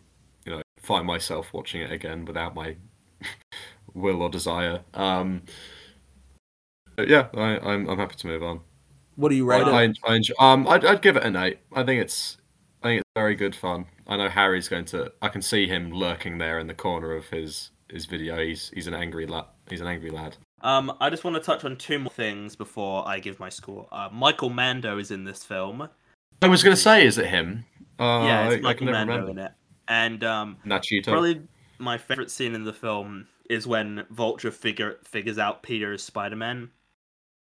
you 0.45 0.51
know, 0.51 0.61
find 0.81 1.05
myself 1.05 1.53
watching 1.53 1.81
it 1.81 1.91
again 1.91 2.25
without 2.25 2.55
my 2.55 2.75
will 3.93 4.21
or 4.21 4.29
desire. 4.29 4.81
Um, 4.93 5.43
yeah, 6.97 7.27
I, 7.35 7.59
I'm 7.59 7.87
I'm 7.89 7.97
happy 7.97 8.15
to 8.15 8.27
move 8.27 8.43
on. 8.43 8.61
What 9.15 9.29
do 9.29 9.35
you 9.35 9.49
I, 9.51 9.57
rate 9.57 9.67
I, 9.67 9.83
it? 9.83 9.99
I 10.05 10.15
enjoy, 10.15 10.33
um, 10.39 10.67
I'd, 10.67 10.85
I'd 10.85 11.01
give 11.01 11.17
it 11.17 11.23
an 11.23 11.35
eight. 11.35 11.59
I 11.73 11.83
think 11.83 12.01
it's, 12.01 12.37
I 12.81 12.87
think 12.87 13.01
it's 13.01 13.09
very 13.15 13.35
good 13.35 13.53
fun. 13.53 13.85
I 14.09 14.17
know 14.17 14.27
Harry's 14.27 14.67
going 14.67 14.85
to. 14.85 15.13
I 15.21 15.29
can 15.29 15.41
see 15.41 15.67
him 15.67 15.91
lurking 15.91 16.39
there 16.39 16.59
in 16.59 16.67
the 16.67 16.73
corner 16.73 17.13
of 17.15 17.25
his 17.29 17.69
his 17.89 18.05
video. 18.05 18.43
He's 18.43 18.71
he's 18.73 18.87
an 18.87 18.93
angry 18.93 19.25
lad. 19.27 19.45
He's 19.69 19.81
an 19.81 19.87
angry 19.87 20.09
lad. 20.09 20.35
Um, 20.61 20.91
I 20.99 21.09
just 21.09 21.23
want 21.23 21.35
to 21.37 21.41
touch 21.41 21.63
on 21.63 21.77
two 21.77 21.99
more 21.99 22.11
things 22.11 22.55
before 22.55 23.07
I 23.07 23.19
give 23.19 23.39
my 23.39 23.47
score. 23.49 23.87
Uh, 23.91 24.09
Michael 24.11 24.49
Mando 24.49 24.97
is 24.97 25.11
in 25.11 25.23
this 25.23 25.43
film. 25.45 25.87
I 26.41 26.47
was 26.47 26.63
going 26.63 26.75
to 26.75 26.81
say, 26.81 27.05
is 27.05 27.17
it 27.17 27.27
him? 27.27 27.63
Uh, 27.99 28.23
yeah, 28.25 28.39
I, 28.41 28.45
it's 28.47 28.55
I 28.55 28.59
Michael 28.61 28.85
never 28.87 28.97
Mando 28.97 29.13
remember. 29.13 29.31
in 29.31 29.37
it. 29.45 29.51
And 29.87 30.23
um, 30.23 30.57
Nachito. 30.65 31.05
probably 31.05 31.41
my 31.77 31.97
favorite 31.97 32.29
scene 32.31 32.55
in 32.55 32.63
the 32.65 32.73
film 32.73 33.27
is 33.49 33.67
when 33.67 34.05
Vulture 34.09 34.51
figure 34.51 34.97
figures 35.03 35.37
out 35.37 35.63
Peter 35.63 35.93
is 35.93 36.03
Spider 36.03 36.35
Man, 36.35 36.69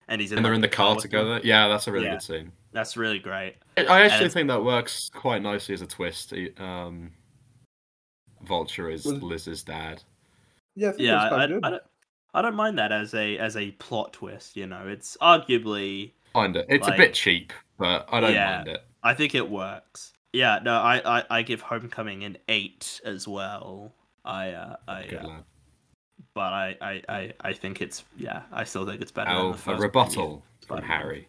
and 0.08 0.20
he's 0.20 0.32
in 0.32 0.38
and 0.38 0.44
they're 0.44 0.52
in 0.54 0.60
the 0.60 0.68
car 0.68 0.96
together. 0.96 1.40
Yeah, 1.44 1.68
that's 1.68 1.86
a 1.86 1.92
really 1.92 2.06
Yeah. 2.06 2.12
good 2.12 2.22
scene. 2.22 2.52
That's 2.76 2.94
really 2.94 3.18
great. 3.18 3.54
I 3.78 3.84
I 3.86 4.00
actually 4.02 4.16
it's- 4.26 4.34
think 4.34 4.48
that 4.48 4.62
works 4.62 5.08
quite 5.14 5.40
nicely 5.40 5.72
as 5.72 5.80
a 5.80 5.86
twist. 5.86 6.34
Um, 6.58 7.12
Vulture 8.42 8.90
is 8.90 9.06
Was- 9.06 9.22
Liz's 9.22 9.62
dad. 9.62 10.02
Yeah, 10.74 10.88
I 10.88 10.92
think 10.92 11.02
Yeah, 11.02 11.24
I, 11.24 11.28
quite 11.28 11.40
I, 11.40 11.46
good. 11.46 11.64
I 11.64 11.70
don't. 11.70 11.82
I 12.34 12.42
don't 12.42 12.54
mind 12.54 12.78
that 12.78 12.92
as 12.92 13.14
a 13.14 13.38
as 13.38 13.56
a 13.56 13.70
plot 13.72 14.12
twist. 14.12 14.56
You 14.58 14.66
know, 14.66 14.86
it's 14.86 15.16
arguably 15.22 16.12
Find 16.34 16.54
it. 16.54 16.66
It's 16.68 16.86
Like- 16.86 16.94
a 16.94 16.98
bit 16.98 17.14
cheap, 17.14 17.54
but 17.78 18.06
I 18.12 18.20
don't 18.20 18.34
Yeah. 18.34 18.56
mind 18.56 18.68
it. 18.68 18.84
I 19.02 19.14
think 19.14 19.34
it 19.34 19.48
works. 19.48 20.12
Yeah, 20.34 20.58
no, 20.62 20.74
I, 20.74 21.20
I, 21.20 21.24
I 21.30 21.42
give 21.42 21.62
Homecoming 21.62 22.24
an 22.24 22.36
eight 22.50 23.00
as 23.06 23.26
well. 23.26 23.94
I 24.22 24.50
uh, 24.50 24.76
I 24.86 25.06
Good 25.06 25.24
uh, 25.24 25.28
lad. 25.28 25.44
but 26.34 26.52
I, 26.52 26.76
I, 26.82 27.02
I, 27.08 27.32
I 27.40 27.52
think 27.54 27.80
it's 27.80 28.04
yeah, 28.18 28.42
I 28.52 28.64
still 28.64 28.84
think 28.84 29.00
it's 29.00 29.12
better 29.12 29.30
than 29.32 29.50
Now, 29.52 29.52
the 29.52 29.72
a 29.72 29.76
rebuttal 29.78 30.42
from 30.66 30.78
Spider-Man. 30.80 30.90
Harry. 30.90 31.28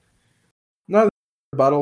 Rebuttal. 1.53 1.81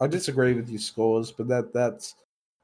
I 0.00 0.06
disagree 0.06 0.54
with 0.54 0.68
your 0.68 0.80
scores, 0.80 1.32
but 1.32 1.48
that 1.48 1.72
that's 1.72 2.16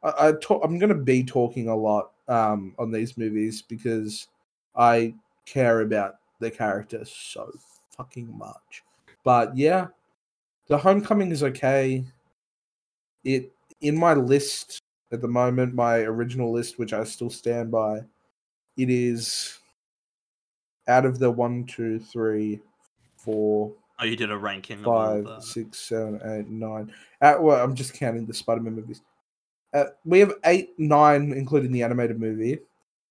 I, 0.03 0.29
I 0.29 0.33
talk, 0.33 0.63
I'm 0.65 0.79
going 0.79 0.89
to 0.89 0.95
be 0.95 1.25
talking 1.25 1.69
a 1.69 1.77
lot 1.77 2.13
um, 2.29 2.75
on 2.79 2.91
these 2.91 3.17
movies 3.17 3.63
because 3.63 4.29
I 4.77 5.15
care 5.47 5.81
about 5.81 6.17
the 6.41 6.51
character 6.51 7.05
so 7.05 7.53
fucking 7.97 8.37
much. 8.37 8.83
But 9.25 9.57
yeah, 9.57 9.89
the 10.69 10.79
Homecoming 10.79 11.31
is 11.31 11.43
okay. 11.43 12.05
It 13.25 13.53
in 13.81 13.99
my 13.99 14.15
list 14.15 14.81
at 15.13 15.21
the 15.21 15.29
moment, 15.29 15.75
my 15.75 15.99
original 15.99 16.53
list, 16.53 16.79
which 16.79 16.93
I 16.93 17.05
still 17.05 17.31
stand 17.31 17.71
by, 17.71 17.99
it 18.77 18.91
is 18.91 19.59
out 20.89 21.05
of 21.05 21.19
the 21.19 21.31
one, 21.31 21.65
two, 21.65 21.99
three, 21.99 22.61
four, 23.17 23.73
Oh, 24.03 24.05
you 24.05 24.17
did 24.17 24.33
a 24.33 24.37
ranking 24.37 24.81
of 24.81 24.89
all 24.89 25.07
five, 25.07 25.25
the... 25.25 25.41
six, 25.41 25.79
seven, 25.79 26.21
eight, 26.25 26.49
nine. 26.49 26.93
Uh, 27.21 27.37
well, 27.39 27.63
I'm 27.63 27.77
just 27.77 27.95
counting 27.95 28.27
the 28.27 28.35
Spider-Man 28.35 28.75
movies. 28.75 29.01
Uh, 29.73 29.85
we 30.05 30.19
have 30.19 30.33
eight, 30.45 30.71
nine, 30.77 31.33
including 31.33 31.71
the 31.71 31.85
animated 31.85 32.19
movie. 32.19 32.59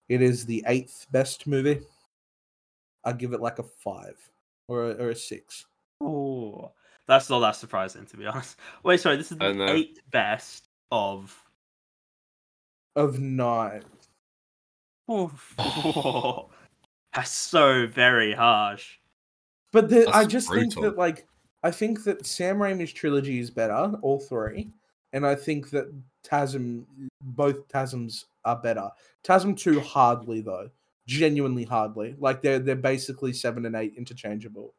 It 0.09 0.21
is 0.21 0.45
the 0.45 0.61
eighth 0.67 1.07
best 1.09 1.47
movie. 1.47 1.79
I 3.05 3.13
give 3.13 3.31
it 3.31 3.39
like 3.39 3.59
a 3.59 3.63
five 3.63 4.17
or 4.67 4.91
a, 4.91 4.93
or 4.95 5.09
a 5.11 5.15
six. 5.15 5.65
Oh, 6.01 6.73
that's 7.07 7.29
not 7.29 7.39
that 7.39 7.55
surprising 7.55 8.05
to 8.07 8.17
be 8.17 8.25
honest. 8.25 8.57
Wait, 8.83 8.99
sorry, 8.99 9.15
this 9.15 9.31
is 9.31 9.37
the 9.37 9.69
eighth 9.69 10.01
best 10.11 10.67
of. 10.91 11.41
Of 12.97 13.17
nine. 13.17 13.83
Oof. 15.09 15.55
that's 17.15 17.31
so 17.31 17.87
very 17.87 18.33
harsh. 18.33 18.97
But 19.71 19.89
the, 19.89 20.07
I 20.09 20.21
That's 20.21 20.27
just 20.27 20.49
think 20.51 20.73
that 20.75 20.97
like 20.97 21.27
I 21.63 21.71
think 21.71 22.03
that 22.03 22.25
Sam 22.25 22.57
Raimi's 22.57 22.91
trilogy 22.91 23.39
is 23.39 23.49
better, 23.49 23.93
all 24.01 24.19
three, 24.19 24.69
and 25.13 25.25
I 25.25 25.35
think 25.35 25.69
that 25.71 25.93
Tasm, 26.23 26.85
both 27.23 27.67
Tasms 27.67 28.25
are 28.45 28.57
better. 28.57 28.89
Tasm 29.23 29.57
two 29.57 29.79
hardly 29.79 30.41
though, 30.41 30.69
genuinely 31.07 31.63
hardly. 31.63 32.15
Like 32.19 32.41
they're 32.41 32.59
they're 32.59 32.75
basically 32.75 33.33
seven 33.33 33.65
and 33.65 33.75
eight 33.75 33.93
interchangeable. 33.97 34.73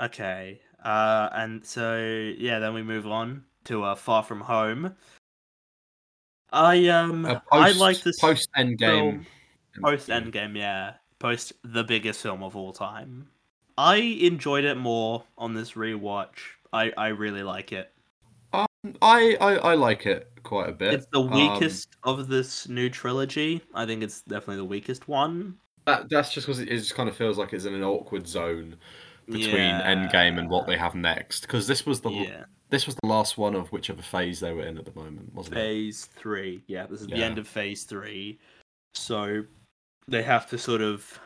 Okay, 0.00 0.60
uh, 0.84 1.28
and 1.32 1.64
so 1.64 1.98
yeah, 2.38 2.58
then 2.58 2.74
we 2.74 2.82
move 2.82 3.06
on 3.06 3.44
to 3.64 3.82
uh, 3.84 3.94
Far 3.94 4.22
From 4.22 4.40
Home. 4.40 4.94
I 6.52 6.86
um, 6.88 7.26
Uh, 7.26 7.40
I 7.50 7.68
post- 7.68 7.80
like 7.80 8.02
this 8.02 8.18
post 8.18 8.48
Endgame. 8.56 9.24
post 9.82 10.08
Endgame, 10.08 10.56
yeah, 10.56 10.94
post 11.18 11.52
the 11.64 11.84
biggest 11.84 12.22
film 12.22 12.42
of 12.42 12.56
all 12.56 12.72
time. 12.72 13.28
I 13.76 13.96
enjoyed 13.96 14.64
it 14.64 14.76
more 14.76 15.24
on 15.36 15.54
this 15.54 15.72
rewatch. 15.72 16.36
I 16.72 16.92
I 16.96 17.08
really 17.08 17.42
like 17.42 17.72
it. 17.72 17.92
Um, 18.52 18.66
I, 19.02 19.36
I 19.40 19.56
I 19.56 19.74
like 19.74 20.06
it 20.06 20.30
quite 20.42 20.68
a 20.68 20.72
bit. 20.72 20.94
It's 20.94 21.06
the 21.12 21.20
Um, 21.20 21.30
weakest 21.30 21.96
of 22.04 22.28
this 22.28 22.68
new 22.68 22.88
trilogy. 22.90 23.62
I 23.74 23.86
think 23.86 24.02
it's 24.02 24.22
definitely 24.22 24.56
the 24.56 24.64
weakest 24.64 25.06
one. 25.08 25.58
that, 25.86 26.08
that's 26.10 26.32
just 26.32 26.46
because 26.46 26.60
it, 26.60 26.68
it 26.68 26.78
just 26.78 26.94
kind 26.94 27.08
of 27.08 27.16
feels 27.16 27.38
like 27.38 27.52
it's 27.52 27.64
in 27.64 27.74
an 27.74 27.82
awkward 27.82 28.26
zone 28.26 28.76
between 29.26 29.52
Yeah. 29.52 29.94
Endgame 29.94 30.38
and 30.38 30.48
what 30.50 30.66
they 30.66 30.76
have 30.76 30.94
next. 30.94 31.42
Because 31.42 31.66
this 31.66 31.84
was 31.86 32.00
the 32.00 32.10
Yeah, 32.10 32.44
this 32.70 32.86
was 32.86 32.94
the 33.02 33.08
last 33.08 33.38
one 33.38 33.54
of 33.54 33.70
whichever 33.72 34.02
phase 34.02 34.40
they 34.40 34.52
were 34.52 34.64
in 34.66 34.76
at 34.78 34.84
the 34.84 34.92
moment, 34.98 35.34
wasn't 35.34 35.56
it? 35.56 35.60
phase 35.60 36.04
three. 36.06 36.62
Yeah, 36.66 36.86
this 36.86 37.00
is 37.00 37.06
the 37.06 37.22
end 37.22 37.38
of 37.38 37.46
phase 37.48 37.84
three. 37.84 38.38
So 38.94 39.44
they 40.08 40.22
have 40.22 40.48
to 40.48 40.58
sort 40.58 40.80
of 40.80 41.20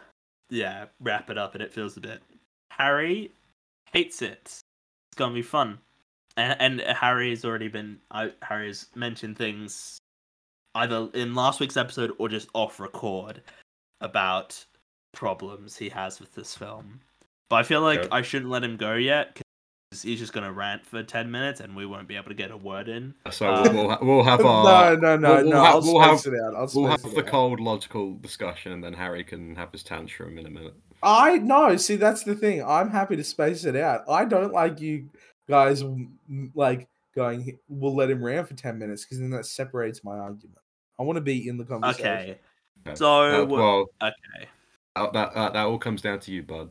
yeah 0.50 0.86
wrap 1.00 1.30
it 1.30 1.38
up, 1.38 1.54
and 1.54 1.62
it 1.62 1.72
feels 1.72 1.96
a 1.96 2.00
bit. 2.00 2.22
Harry 2.70 3.32
hates 3.92 4.22
it. 4.22 4.40
It's 4.42 4.62
gonna 5.16 5.34
be 5.34 5.42
fun, 5.42 5.78
and, 6.36 6.60
and 6.60 6.80
Harry 6.96 7.30
has 7.30 7.44
already 7.44 7.68
been. 7.68 7.98
I, 8.10 8.32
Harry 8.42 8.66
has 8.66 8.88
mentioned 8.94 9.38
things 9.38 9.98
either 10.74 11.08
in 11.14 11.34
last 11.34 11.60
week's 11.60 11.76
episode 11.76 12.12
or 12.18 12.28
just 12.28 12.48
off 12.54 12.80
record 12.80 13.42
about 14.00 14.64
problems 15.12 15.76
he 15.76 15.88
has 15.90 16.18
with 16.18 16.34
this 16.34 16.56
film. 16.56 17.00
But 17.50 17.56
I 17.56 17.62
feel 17.62 17.82
like 17.82 18.00
Okay. 18.00 18.08
I 18.10 18.22
shouldn't 18.22 18.50
let 18.50 18.64
him 18.64 18.76
go 18.76 18.94
yet 18.94 19.41
because 20.02 20.10
he's 20.10 20.18
just 20.20 20.32
gonna 20.32 20.52
rant 20.52 20.84
for 20.84 21.02
ten 21.02 21.30
minutes 21.30 21.60
and 21.60 21.74
we 21.76 21.86
won't 21.86 22.08
be 22.08 22.16
able 22.16 22.28
to 22.28 22.34
get 22.34 22.50
a 22.50 22.56
word 22.56 22.88
in. 22.88 23.14
So 23.30 23.46
Uh, 23.48 23.68
we'll, 23.72 23.98
we'll, 24.02 24.22
have 24.24 24.40
our 24.44 24.96
no, 24.96 25.16
no, 25.16 25.28
we'll- 25.34 25.42
we'll 25.44 25.50
no. 25.52 25.64
have- 25.64 25.74
I'll 25.74 25.80
we'll 25.82 26.18
space 26.18 26.32
it 26.32 26.40
out. 26.40 26.54
I'll 26.54 26.70
we'll 26.74 26.90
have 26.90 27.02
the 27.02 27.20
out. 27.20 27.26
cold 27.26 27.60
logical 27.60 28.14
discussion, 28.16 28.72
and 28.72 28.82
then 28.82 28.92
Harry 28.94 29.24
can 29.24 29.54
have 29.56 29.70
his 29.72 29.82
tantrum 29.82 30.38
in 30.38 30.46
a 30.46 30.50
minute. 30.50 30.74
I 31.02 31.38
know. 31.38 31.76
see 31.76 31.96
that's 31.96 32.24
the 32.24 32.34
thing. 32.34 32.64
I'm 32.64 32.90
happy 32.90 33.16
to 33.16 33.24
space 33.24 33.64
it 33.64 33.76
out. 33.76 34.02
I 34.08 34.24
don't 34.24 34.52
like 34.52 34.80
you 34.80 35.08
guys 35.48 35.82
m- 35.82 36.18
m- 36.28 36.52
like 36.54 36.88
going. 37.14 37.58
We'll 37.68 37.94
let 37.96 38.10
him 38.10 38.24
rant 38.24 38.48
for 38.48 38.54
ten 38.54 38.78
minutes 38.78 39.04
because 39.04 39.18
then 39.20 39.30
that 39.30 39.46
separates 39.46 40.04
my 40.04 40.16
argument. 40.18 40.58
I 40.98 41.02
want 41.04 41.16
to 41.16 41.20
be 41.22 41.48
in 41.48 41.56
the 41.58 41.64
conversation. 41.64 42.06
Okay. 42.06 42.38
Okay. 42.86 42.94
So 42.96 43.42
Uh, 43.42 43.44
well, 43.46 43.86
okay. 44.02 44.48
that, 44.96 45.12
that 45.12 45.34
that 45.34 45.52
that 45.54 45.66
all 45.66 45.78
comes 45.78 46.02
down 46.02 46.20
to 46.20 46.32
you, 46.32 46.42
bud. 46.42 46.70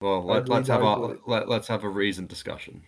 Well, 0.00 0.24
let, 0.24 0.48
let's 0.48 0.68
have 0.68 0.82
a 0.82 1.16
let, 1.26 1.48
let's 1.48 1.68
have 1.68 1.84
a 1.84 1.88
reasoned 1.88 2.28
discussion. 2.28 2.82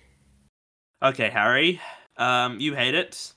Okay, 1.03 1.29
Harry. 1.31 1.81
Um, 2.17 2.59
you 2.61 2.75
hate 2.75 2.95
it. 2.95 3.33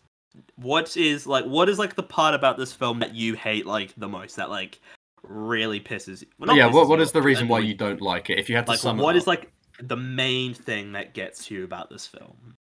What 0.55 0.95
is 0.95 1.27
like? 1.27 1.45
What 1.45 1.69
is 1.69 1.79
like 1.79 1.95
the 1.95 2.03
part 2.03 2.35
about 2.35 2.57
this 2.57 2.73
film 2.73 2.99
that 2.99 3.13
you 3.15 3.33
hate 3.35 3.65
like 3.65 3.93
the 3.97 4.07
most? 4.07 4.35
That 4.37 4.49
like 4.49 4.79
really 5.23 5.79
pisses 5.79 6.21
you? 6.21 6.27
well, 6.39 6.55
yeah, 6.55 6.67
what 6.67 6.85
pisses 6.85 6.89
what 6.89 6.99
you 6.99 7.03
is 7.03 7.11
the 7.11 7.19
off, 7.19 7.25
reason 7.25 7.47
why 7.47 7.59
you 7.59 7.73
don't 7.73 8.01
like 8.01 8.29
it? 8.29 8.39
If 8.39 8.49
you 8.49 8.55
had 8.55 8.65
to 8.65 8.71
Like, 8.73 8.79
sum 8.79 8.97
what 8.97 9.15
it 9.15 9.19
is 9.19 9.23
up. 9.23 9.27
like 9.27 9.51
the 9.81 9.97
main 9.97 10.53
thing 10.53 10.93
that 10.93 11.13
gets 11.13 11.49
you 11.51 11.63
about 11.63 11.89
this 11.89 12.07
film? 12.07 12.55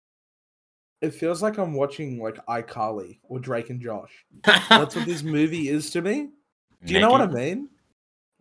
It 1.00 1.12
feels 1.14 1.42
like 1.42 1.58
I'm 1.58 1.74
watching 1.74 2.18
like 2.20 2.44
iCarly 2.46 3.18
or 3.24 3.38
Drake 3.38 3.70
and 3.70 3.80
Josh. 3.80 4.24
That's 4.44 4.96
what 4.96 5.04
this 5.04 5.22
movie 5.22 5.68
is 5.68 5.90
to 5.90 6.00
me. 6.02 6.30
Do 6.84 6.94
you 6.94 7.00
know 7.00 7.10
what 7.10 7.20
I 7.20 7.26
mean? 7.26 7.68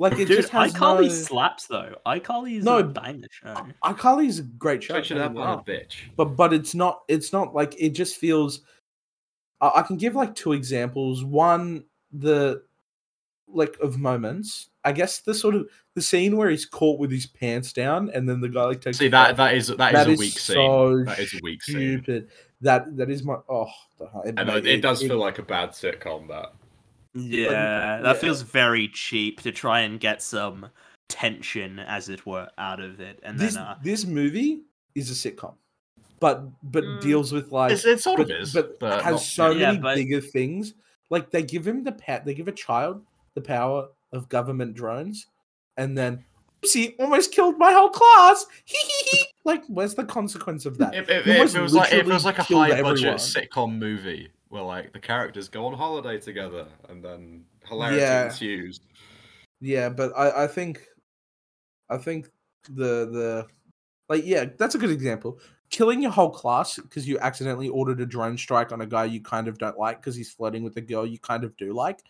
Like 0.04 0.20
it 0.20 0.28
Dude, 0.28 0.38
just 0.38 0.50
has 0.50 0.74
iCarly 0.74 1.04
no. 1.08 1.10
slaps 1.10 1.66
though. 1.68 1.96
iCarly 2.06 2.58
is 2.58 2.64
No, 2.66 2.78
a 2.80 2.84
banger 2.84 3.28
show. 3.32 3.56
iCarly's 3.84 4.40
a 4.40 4.44
great 4.44 4.84
show. 4.84 4.94
Switch 4.96 5.12
it 5.12 5.18
up 5.18 5.32
get 5.32 5.36
me 5.36 5.42
on 5.42 5.48
a 5.48 5.52
wrong. 5.56 5.64
bitch. 5.66 5.96
but 6.18 6.26
but 6.36 6.54
it's 6.54 6.76
not 6.76 7.04
it's 7.08 7.32
not 7.34 7.56
like 7.56 7.74
it 7.80 7.92
just 7.92 8.18
feels 8.18 8.62
I, 9.62 9.72
I 9.78 9.82
can 9.84 9.98
give 9.98 10.14
like 10.16 10.36
two 10.36 10.54
examples 10.54 11.24
one 11.24 11.86
the 12.12 12.64
like 13.48 13.78
of 13.82 13.98
moments 14.00 14.70
i 14.84 14.92
guess 14.92 15.20
the 15.20 15.34
sort 15.34 15.54
of 15.54 15.68
the 15.96 16.02
scene 16.02 16.36
where 16.38 16.50
he's 16.50 16.66
caught 16.66 16.98
with 17.00 17.12
his 17.12 17.28
pants 17.28 17.72
down 17.74 18.10
and 18.12 18.28
then 18.28 18.42
the 18.42 18.50
guy 18.50 18.64
like 18.64 18.82
takes 18.82 18.98
See 18.98 19.10
that 19.10 19.32
off. 19.32 19.38
that 19.38 19.54
is 19.56 19.68
that 19.68 19.94
is 19.94 19.94
That 19.94 20.08
a 20.08 20.12
is 20.12 20.20
weak 20.20 20.40
so 20.40 20.54
scene. 20.54 21.06
That 21.06 21.20
is 21.20 21.34
a 21.34 21.40
weak 21.44 21.62
scene. 21.64 21.76
stupid 22.04 22.30
that 22.62 22.96
that 22.98 23.10
is 23.12 23.24
my 23.24 23.36
oh 23.50 23.68
the- 24.00 24.06
it, 24.26 24.34
And 24.38 24.48
ma- 24.48 24.56
it, 24.56 24.66
it 24.66 24.82
does 24.82 25.02
feel 25.02 25.18
like 25.18 25.38
a 25.40 25.44
bad 25.44 25.70
sitcom. 25.72 26.28
That 26.30 26.54
Yeah, 27.16 28.00
that 28.02 28.04
yeah. 28.04 28.14
feels 28.14 28.42
very 28.42 28.88
cheap 28.88 29.42
to 29.42 29.52
try 29.52 29.82
and 29.82 30.00
get 30.00 30.22
some 30.22 30.68
tension, 31.10 31.80
as 31.80 32.10
it 32.10 32.26
were, 32.26 32.48
out 32.58 32.80
of 32.80 33.00
it, 33.00 33.20
and 33.24 33.38
this 33.40 33.54
then 33.54 33.64
uh, 33.64 33.78
this 33.84 34.06
movie 34.06 34.62
is 34.96 35.10
a 35.12 35.14
sitcom 35.32 35.54
but 36.20 36.44
but 36.72 36.84
Mm. 36.86 37.02
deals 37.02 37.32
with 37.34 37.52
like 37.52 37.72
it's, 37.74 37.84
it 37.86 38.00
sort 38.00 38.18
but, 38.20 38.32
of 38.32 38.42
is, 38.42 38.54
but, 38.54 38.80
but, 38.80 39.02
has 39.04 39.14
not- 39.14 39.22
so 39.22 39.50
Yeah, 39.52 39.68
many 39.72 39.80
but- 39.80 39.96
bigger 39.96 40.22
things. 40.22 40.74
Like 41.10 41.30
they 41.30 41.44
give 41.44 41.68
him 41.68 41.84
the 41.84 41.92
pat, 41.92 42.24
they 42.26 42.34
give 42.34 42.48
a 42.48 42.52
child 42.54 43.04
the 43.36 43.42
power 43.42 43.90
of 44.14 44.30
government 44.30 44.74
drones, 44.74 45.28
and 45.78 45.98
then 45.98 46.24
see, 46.64 46.96
almost 46.98 47.32
killed 47.34 47.58
my 47.58 47.74
whole 47.74 47.90
class. 47.90 48.46
Hee 48.66 48.78
hee 48.78 49.18
hee. 49.18 49.26
Like, 49.44 49.64
where's 49.68 49.96
the 49.96 50.06
consequence 50.06 50.66
of 50.66 50.78
that? 50.78 50.96
It, 50.96 51.10
it, 51.10 51.26
He 51.26 51.32
it 51.32 51.38
almost 51.38 51.56
feels 51.56 51.74
like 51.74 51.92
it 51.92 51.96
literally 51.98 52.12
feels 52.14 52.26
like 52.26 52.40
a 52.40 52.44
high 52.44 52.82
budget 52.82 53.06
everyone. 53.06 53.18
sitcom 53.18 53.78
movie 53.78 54.30
where 54.54 54.62
like 54.62 54.94
the 54.94 55.00
characters 55.00 55.50
go 55.50 55.66
on 55.66 55.74
holiday 55.74 56.20
together 56.20 56.68
and 56.88 57.04
then 57.04 57.44
hilarity 57.66 58.00
Yeah. 58.00 58.26
ensues. 58.26 58.82
Yeah, 59.60 59.90
but 59.90 60.12
I, 60.16 60.44
I 60.44 60.48
think, 60.48 60.86
I 61.90 61.98
think 61.98 62.28
the 62.70 63.10
the 63.10 63.48
like 64.10 64.26
yeah, 64.26 64.46
that's 64.58 64.76
a 64.76 64.78
good 64.78 64.92
example. 64.92 65.40
Killing 65.72 66.04
your 66.04 66.12
whole 66.12 66.30
class 66.30 66.78
because 66.78 67.08
you 67.08 67.18
accidentally 67.18 67.68
ordered 67.70 68.00
a 68.00 68.06
drone 68.06 68.38
strike 68.38 68.72
on 68.72 68.82
a 68.82 68.86
guy 68.86 69.06
you 69.06 69.22
kind 69.22 69.48
of 69.48 69.58
don't 69.58 69.80
like 69.80 69.98
because 69.98 70.16
he's 70.16 70.32
flirting 70.32 70.64
with 70.64 70.78
a 70.78 70.82
girl 70.82 71.04
you 71.06 71.18
kind 71.18 71.44
of 71.44 71.58
do 71.58 71.74
like. 71.74 72.04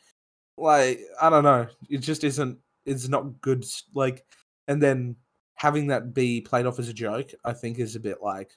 Like 0.57 0.99
I 1.21 1.29
don't 1.29 1.45
know, 1.45 1.67
it 1.89 1.99
just 1.99 2.25
isn't. 2.25 2.59
It's 2.85 3.07
not 3.07 3.39
good. 3.39 3.63
Like, 3.93 4.25
and 4.67 4.83
then 4.83 5.15
having 5.55 5.87
that 5.87 6.13
be 6.13 6.41
played 6.41 6.65
off 6.65 6.77
as 6.79 6.89
a 6.89 6.93
joke, 6.93 7.31
I 7.45 7.53
think 7.53 7.79
is 7.79 7.95
a 7.95 8.01
bit 8.01 8.17
like 8.21 8.51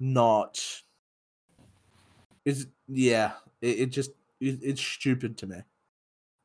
not. 0.00 0.58
Is 2.46 2.68
yeah, 2.88 3.32
it, 3.60 3.80
it 3.80 3.86
just 3.86 4.12
it, 4.40 4.60
it's 4.62 4.80
stupid 4.80 5.36
to 5.38 5.46
me. 5.46 5.58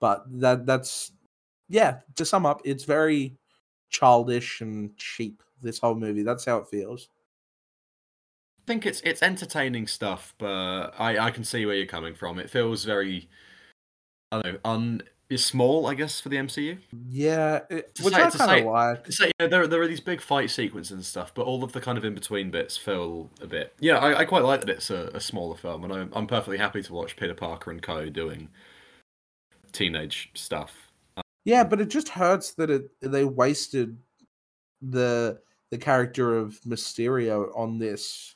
But 0.02 0.26
that 0.42 0.66
that's 0.66 1.14
yeah. 1.70 2.00
To 2.16 2.26
sum 2.26 2.46
up, 2.46 2.62
it's 2.66 2.84
very 2.84 3.38
childish 3.90 4.60
and 4.62 4.98
cheap. 4.98 5.42
This 5.62 5.78
whole 5.78 5.96
movie. 5.96 6.24
That's 6.24 6.44
how 6.44 6.58
it 6.58 6.68
feels. 6.68 7.08
I 8.60 8.64
think 8.66 8.86
it's 8.86 9.02
it's 9.02 9.22
entertaining 9.22 9.88
stuff, 9.88 10.34
but 10.40 10.92
I 11.00 11.20
I 11.20 11.32
can 11.32 11.44
see 11.44 11.66
where 11.66 11.76
you're 11.76 11.86
coming 11.86 12.16
from. 12.16 12.40
It 12.40 12.50
feels 12.50 12.84
very 12.84 13.30
I 14.32 14.42
don't 14.42 14.54
know, 14.54 14.60
un 14.66 15.04
it's 15.32 15.46
small, 15.46 15.88
I 15.88 15.94
guess, 15.94 16.20
for 16.20 16.28
the 16.28 16.36
MCU. 16.36 16.78
Yeah, 17.10 17.62
it, 17.70 17.98
which 18.04 18.14
say- 18.14 18.22
I 18.22 18.30
kind 18.30 18.68
of 18.68 18.74
like. 18.74 19.12
So 19.12 19.26
yeah, 19.40 19.48
there 19.48 19.66
there 19.66 19.82
are 19.82 19.88
these 19.88 20.02
big 20.02 20.20
fight 20.22 20.50
sequences 20.52 20.92
and 20.92 21.06
stuff, 21.06 21.34
but 21.34 21.44
all 21.44 21.64
of 21.64 21.72
the 21.72 21.80
kind 21.80 21.98
of 21.98 22.04
in 22.04 22.14
between 22.14 22.52
bits 22.52 22.76
feel 22.76 23.30
a 23.42 23.48
bit. 23.48 23.74
Yeah, 23.80 23.98
I, 23.98 24.20
I 24.20 24.26
quite 24.26 24.44
like 24.44 24.60
that 24.60 24.70
it's 24.70 24.90
a, 24.90 25.10
a 25.14 25.22
smaller 25.22 25.56
film, 25.56 25.86
and 25.86 25.94
I'm 25.94 26.12
I'm 26.14 26.28
perfectly 26.28 26.58
happy 26.58 26.84
to 26.84 26.94
watch 26.94 27.16
Peter 27.16 27.34
Parker 27.34 27.72
and 27.72 27.82
Co 27.82 28.10
doing 28.10 28.50
teenage 29.72 30.32
stuff. 30.34 30.92
Yeah, 31.46 31.64
but 31.64 31.80
it 31.80 31.88
just 31.88 32.10
hurts 32.10 32.52
that 32.56 32.70
it 32.70 32.92
they 33.00 33.24
wasted 33.24 33.98
the 34.82 35.40
the 35.72 35.78
character 35.78 36.38
of 36.38 36.60
Mysterio 36.68 37.58
on 37.58 37.80
this 37.80 38.36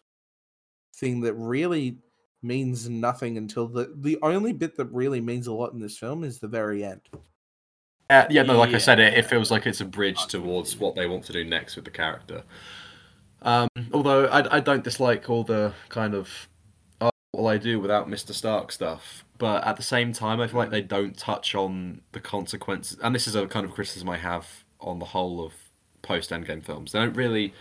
thing 0.95 1.19
that 1.21 1.33
really 1.33 1.97
means 2.45 2.89
nothing 2.89 3.37
until 3.37 3.67
the 3.67 3.91
the 3.95 4.17
only 4.21 4.53
bit 4.53 4.77
that 4.77 4.85
really 4.85 5.19
means 5.19 5.47
a 5.47 5.53
lot 5.53 5.73
in 5.73 5.79
this 5.79 5.97
film 5.97 6.23
is 6.23 6.39
the 6.39 6.47
very 6.47 6.85
end. 6.85 7.01
Uh, 8.09 8.25
yeah, 8.29 8.43
no, 8.43 8.55
like 8.57 8.75
I 8.75 8.77
said, 8.77 8.99
it, 8.99 9.15
it 9.15 9.25
feels 9.25 9.49
like 9.49 9.65
it's 9.65 9.81
a 9.81 9.85
bridge 9.85 10.27
towards 10.27 10.77
what 10.77 10.93
they 10.93 11.07
want 11.07 11.25
to 11.25 11.33
do 11.33 11.43
next 11.43 11.75
with 11.75 11.85
the 11.85 11.91
character. 11.91 12.43
Um, 13.41 13.67
although 13.91 14.25
I, 14.27 14.57
I 14.57 14.59
don't 14.59 14.83
dislike 14.83 15.29
all 15.29 15.43
the 15.43 15.73
kind 15.89 16.13
of 16.13 16.29
oh, 17.01 17.09
what 17.31 17.41
will 17.41 17.47
I 17.47 17.57
do 17.57 17.79
without 17.79 18.07
Mister 18.07 18.33
Stark 18.33 18.71
stuff, 18.71 19.25
but 19.39 19.65
at 19.65 19.75
the 19.75 19.83
same 19.83 20.13
time, 20.13 20.39
I 20.39 20.47
feel 20.47 20.57
like 20.59 20.69
they 20.69 20.81
don't 20.81 21.17
touch 21.17 21.55
on 21.55 22.01
the 22.11 22.19
consequences. 22.19 22.97
And 23.01 23.13
this 23.15 23.27
is 23.27 23.35
a 23.35 23.47
kind 23.47 23.65
of 23.65 23.73
criticism 23.73 24.07
I 24.09 24.17
have 24.17 24.47
on 24.79 24.99
the 24.99 25.05
whole 25.05 25.43
of 25.43 25.53
post 26.03 26.29
Endgame 26.29 26.63
films. 26.63 26.91
They 26.91 26.99
don't 26.99 27.17
really 27.17 27.53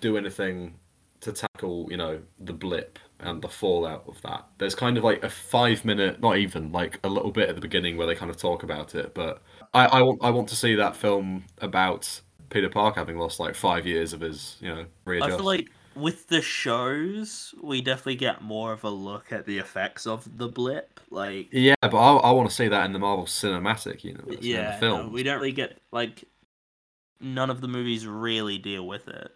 do 0.00 0.18
anything 0.18 0.74
to 1.20 1.32
tackle, 1.32 1.88
you 1.90 1.96
know, 1.96 2.20
the 2.38 2.52
blip 2.52 2.98
and 3.20 3.42
the 3.42 3.48
fallout 3.48 4.04
of 4.06 4.20
that. 4.22 4.46
There's 4.58 4.74
kind 4.74 4.96
of 4.96 5.04
like 5.04 5.22
a 5.24 5.30
five 5.30 5.84
minute, 5.84 6.20
not 6.20 6.38
even 6.38 6.72
like 6.72 6.98
a 7.04 7.08
little 7.08 7.32
bit 7.32 7.48
at 7.48 7.54
the 7.54 7.60
beginning 7.60 7.96
where 7.96 8.06
they 8.06 8.14
kind 8.14 8.30
of 8.30 8.36
talk 8.36 8.62
about 8.62 8.94
it, 8.94 9.14
but 9.14 9.42
I, 9.74 9.86
I 9.86 10.02
want 10.02 10.22
I 10.22 10.30
want 10.30 10.48
to 10.50 10.56
see 10.56 10.74
that 10.74 10.96
film 10.96 11.44
about 11.60 12.20
Peter 12.50 12.68
Parker 12.68 13.00
having 13.00 13.18
lost 13.18 13.40
like 13.40 13.54
five 13.54 13.86
years 13.86 14.12
of 14.12 14.20
his, 14.20 14.56
you 14.60 14.68
know, 14.68 14.86
I 15.06 15.28
feel 15.28 15.44
like 15.44 15.68
with 15.94 16.28
the 16.28 16.40
shows, 16.40 17.54
we 17.62 17.80
definitely 17.80 18.16
get 18.16 18.42
more 18.42 18.72
of 18.72 18.84
a 18.84 18.90
look 18.90 19.32
at 19.32 19.44
the 19.46 19.58
effects 19.58 20.06
of 20.06 20.38
the 20.38 20.48
blip. 20.48 21.00
Like, 21.10 21.48
yeah, 21.50 21.74
but 21.80 21.96
I, 21.96 22.16
I 22.16 22.30
want 22.30 22.48
to 22.48 22.54
see 22.54 22.68
that 22.68 22.84
in 22.86 22.92
the 22.92 22.98
Marvel 22.98 23.26
Cinematic 23.26 24.04
Universe, 24.04 24.36
yeah, 24.40 24.78
the 24.78 24.86
no, 24.86 24.96
film. 24.96 25.12
we 25.12 25.22
don't 25.22 25.36
really 25.36 25.52
get 25.52 25.78
like 25.92 26.24
none 27.20 27.50
of 27.50 27.60
the 27.60 27.68
movies 27.68 28.06
really 28.06 28.58
deal 28.58 28.86
with 28.86 29.08
it. 29.08 29.32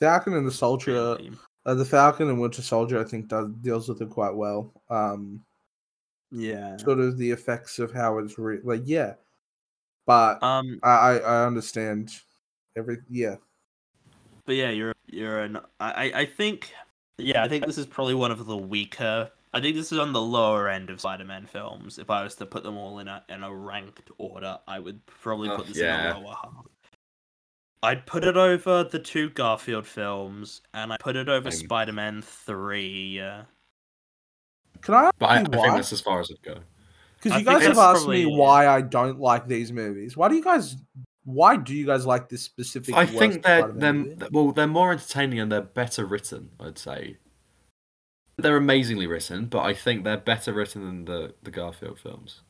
Falcon 0.00 0.34
and 0.34 0.46
the 0.46 0.52
Soldier, 0.52 0.92
really. 0.92 1.32
Uh, 1.66 1.74
the 1.74 1.84
Falcon 1.84 2.28
and 2.28 2.40
Winter 2.40 2.62
Soldier, 2.62 3.00
I 3.00 3.04
think 3.04 3.28
does 3.28 3.48
deals 3.62 3.88
with 3.88 4.00
it 4.02 4.10
quite 4.10 4.34
well. 4.34 4.70
Um, 4.90 5.44
Yeah. 6.30 6.76
sort 6.78 6.98
of 7.00 7.16
the 7.18 7.30
effects 7.30 7.78
of 7.78 7.92
how 7.92 8.18
it's 8.18 8.38
re- 8.38 8.60
like 8.64 8.82
yeah, 8.84 9.14
but 10.06 10.42
Um, 10.42 10.78
I 10.82 10.90
I 10.90 11.16
I 11.18 11.46
understand 11.46 12.12
every 12.76 12.98
yeah. 13.08 13.36
but 14.44 14.56
yeah, 14.56 14.70
you're 14.70 14.94
you're 15.06 15.40
an. 15.42 15.58
I 15.80 15.92
I- 16.10 16.18
I 16.20 16.26
think 16.26 16.72
yeah, 17.18 17.44
I 17.44 17.48
think 17.48 17.64
this 17.66 17.78
is 17.78 17.86
probably 17.86 18.14
one 18.14 18.30
of 18.32 18.44
the 18.46 18.56
weaker. 18.56 19.30
I 19.52 19.60
think 19.60 19.76
this 19.76 19.92
is 19.92 19.98
on 20.00 20.12
the 20.12 20.20
lower 20.20 20.68
end 20.68 20.90
of 20.90 21.00
Spider-Man 21.00 21.46
films. 21.46 21.98
If 22.00 22.10
I 22.10 22.24
was 22.24 22.34
to 22.36 22.46
put 22.46 22.64
them 22.64 22.76
all 22.76 22.98
in 22.98 23.06
a 23.06 23.24
in 23.28 23.44
a 23.44 23.54
ranked 23.54 24.10
order, 24.18 24.58
I 24.66 24.80
would 24.80 25.06
probably 25.06 25.48
Oh, 25.48 25.56
put 25.58 25.68
this 25.68 25.76
yeah. 25.78 26.10
in 26.10 26.14
the 26.16 26.26
lower 26.28 26.34
half. 26.42 26.66
I'd 27.84 28.06
put 28.06 28.24
it 28.24 28.36
over 28.36 28.84
the 28.84 28.98
two 28.98 29.30
Garfield 29.30 29.86
films, 29.86 30.62
and 30.72 30.92
I 30.92 30.96
put 30.98 31.16
it 31.16 31.28
over 31.28 31.50
Same. 31.50 31.66
Spider-Man 31.66 32.22
Three. 32.22 33.20
Uh, 33.20 33.42
Can 34.80 34.94
I 34.94 35.04
ask 35.04 35.14
But 35.18 35.26
I, 35.26 35.34
I 35.34 35.38
think 35.42 35.54
why? 35.56 35.76
that's 35.76 35.92
as 35.92 36.00
far 36.00 36.20
as 36.20 36.30
it 36.30 36.42
go. 36.42 36.56
Because 37.22 37.38
you 37.38 37.44
guys 37.44 37.62
have 37.62 37.76
that's 37.76 37.98
asked 38.00 38.08
me 38.08 38.26
why 38.26 38.66
I 38.68 38.80
don't 38.80 39.18
like 39.20 39.46
these 39.46 39.72
movies. 39.72 40.16
Why 40.16 40.28
do 40.28 40.34
you 40.34 40.42
guys? 40.44 40.76
Why 41.24 41.56
do 41.56 41.74
you 41.74 41.86
guys 41.86 42.04
like 42.04 42.28
this 42.28 42.42
specific? 42.42 42.94
I 42.94 43.04
worst 43.04 43.16
think 43.18 43.42
they're 43.42 43.60
Spider-Man 43.60 43.96
movie? 44.02 44.26
well, 44.30 44.52
they're 44.52 44.66
more 44.66 44.92
entertaining 44.92 45.38
and 45.40 45.50
they're 45.50 45.62
better 45.62 46.04
written. 46.04 46.50
I'd 46.60 46.78
say. 46.78 47.16
they're 48.36 48.56
amazingly 48.56 49.06
written, 49.06 49.46
but 49.46 49.62
I 49.62 49.74
think 49.74 50.04
they're 50.04 50.16
better 50.18 50.52
written 50.52 50.84
than 50.84 51.04
the 51.04 51.34
the 51.42 51.50
Garfield 51.50 51.98
films. 51.98 52.42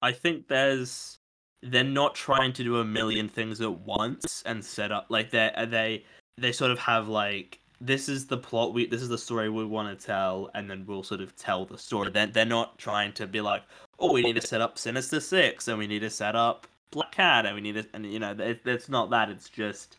I 0.00 0.12
think 0.12 0.48
there's 0.48 1.18
they're 1.62 1.84
not 1.84 2.14
trying 2.14 2.52
to 2.52 2.64
do 2.64 2.78
a 2.78 2.84
million 2.84 3.28
things 3.28 3.60
at 3.60 3.80
once 3.80 4.42
and 4.46 4.64
set 4.64 4.90
up 4.90 5.06
like 5.08 5.30
they 5.30 5.50
uh, 5.54 5.64
they 5.64 6.04
they 6.36 6.52
sort 6.52 6.70
of 6.70 6.78
have 6.78 7.08
like 7.08 7.60
this 7.80 8.08
is 8.08 8.26
the 8.26 8.36
plot 8.36 8.72
we 8.72 8.86
this 8.86 9.02
is 9.02 9.08
the 9.08 9.18
story 9.18 9.48
we 9.48 9.64
want 9.64 9.98
to 9.98 10.06
tell 10.06 10.50
and 10.54 10.70
then 10.70 10.84
we'll 10.86 11.02
sort 11.02 11.20
of 11.20 11.34
tell 11.36 11.64
the 11.64 11.78
story. 11.78 12.10
Then 12.10 12.32
they're 12.32 12.44
not 12.44 12.78
trying 12.78 13.12
to 13.14 13.26
be 13.26 13.40
like 13.40 13.62
oh 13.98 14.12
we 14.12 14.22
need 14.22 14.36
to 14.36 14.46
set 14.46 14.60
up 14.60 14.78
sinister 14.78 15.20
six 15.20 15.68
and 15.68 15.78
we 15.78 15.86
need 15.86 16.00
to 16.00 16.10
set 16.10 16.36
up 16.36 16.66
black 16.90 17.12
cat 17.12 17.46
and 17.46 17.54
we 17.54 17.60
need 17.60 17.74
to 17.74 17.86
and 17.94 18.06
you 18.06 18.18
know 18.18 18.34
it, 18.38 18.60
it's 18.64 18.88
not 18.88 19.10
that 19.10 19.30
it's 19.30 19.48
just 19.48 19.96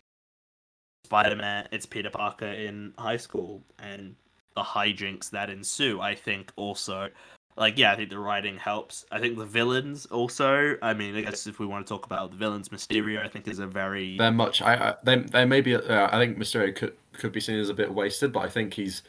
spider-man 1.05 1.67
it's 1.71 1.85
peter 1.85 2.09
parker 2.09 2.45
in 2.45 2.93
high 2.97 3.17
school 3.17 3.61
and 3.79 4.15
the 4.55 4.61
hijinks 4.61 5.29
that 5.31 5.49
ensue 5.49 5.99
i 5.99 6.13
think 6.13 6.51
also 6.55 7.09
like 7.55 7.77
yeah 7.77 7.91
i 7.91 7.95
think 7.95 8.09
the 8.09 8.17
writing 8.17 8.57
helps 8.57 9.05
i 9.11 9.19
think 9.19 9.37
the 9.37 9.45
villains 9.45 10.05
also 10.07 10.75
i 10.81 10.93
mean 10.93 11.15
i 11.15 11.21
guess 11.21 11.47
if 11.47 11.59
we 11.59 11.65
want 11.65 11.85
to 11.85 11.93
talk 11.93 12.05
about 12.05 12.31
the 12.31 12.37
villains 12.37 12.69
mysterio 12.69 13.23
i 13.23 13.27
think 13.27 13.47
is 13.47 13.59
a 13.59 13.67
very 13.67 14.17
They're 14.17 14.31
much. 14.31 14.61
I, 14.61 14.75
I 14.75 14.95
they 15.03 15.17
they 15.17 15.45
may 15.45 15.61
be. 15.61 15.75
Uh, 15.75 16.07
I 16.11 16.19
think 16.19 16.37
Mysterio 16.37 16.75
could 16.75 16.95
could 17.13 17.31
be 17.31 17.39
seen 17.39 17.59
as 17.59 17.69
a 17.69 17.73
bit 17.73 17.93
wasted, 17.93 18.31
but 18.31 18.41
I 18.41 18.49
think 18.49 18.73
he's 18.73 19.03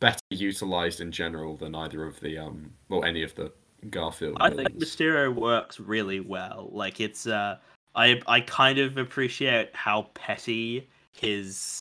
better 0.00 0.20
utilized 0.30 1.00
in 1.00 1.12
general 1.12 1.56
than 1.56 1.74
either 1.74 2.04
of 2.04 2.20
the 2.20 2.38
um 2.38 2.72
or 2.88 3.04
any 3.04 3.22
of 3.22 3.34
the 3.34 3.52
Garfield. 3.90 4.38
I 4.40 4.50
think. 4.50 4.70
Mysterio 4.78 5.34
works 5.34 5.80
really 5.80 6.20
well. 6.20 6.70
Like 6.72 7.00
it's 7.00 7.26
uh 7.26 7.58
I 7.94 8.20
I 8.26 8.40
kind 8.40 8.78
of 8.78 8.96
appreciate 8.98 9.74
how 9.74 10.10
petty 10.14 10.88
his 11.12 11.80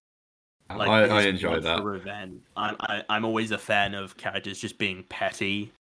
like 0.70 0.90
I, 0.90 1.08
I 1.08 1.22
enjoy 1.24 1.60
that. 1.60 1.84
revenge. 1.84 2.42
I'm 2.56 2.76
I, 2.80 3.04
I'm 3.10 3.26
always 3.26 3.52
a 3.52 3.58
fan 3.58 3.94
of 3.94 4.18
characters 4.18 4.60
just 4.60 4.78
being 4.78 5.04
petty 5.10 5.72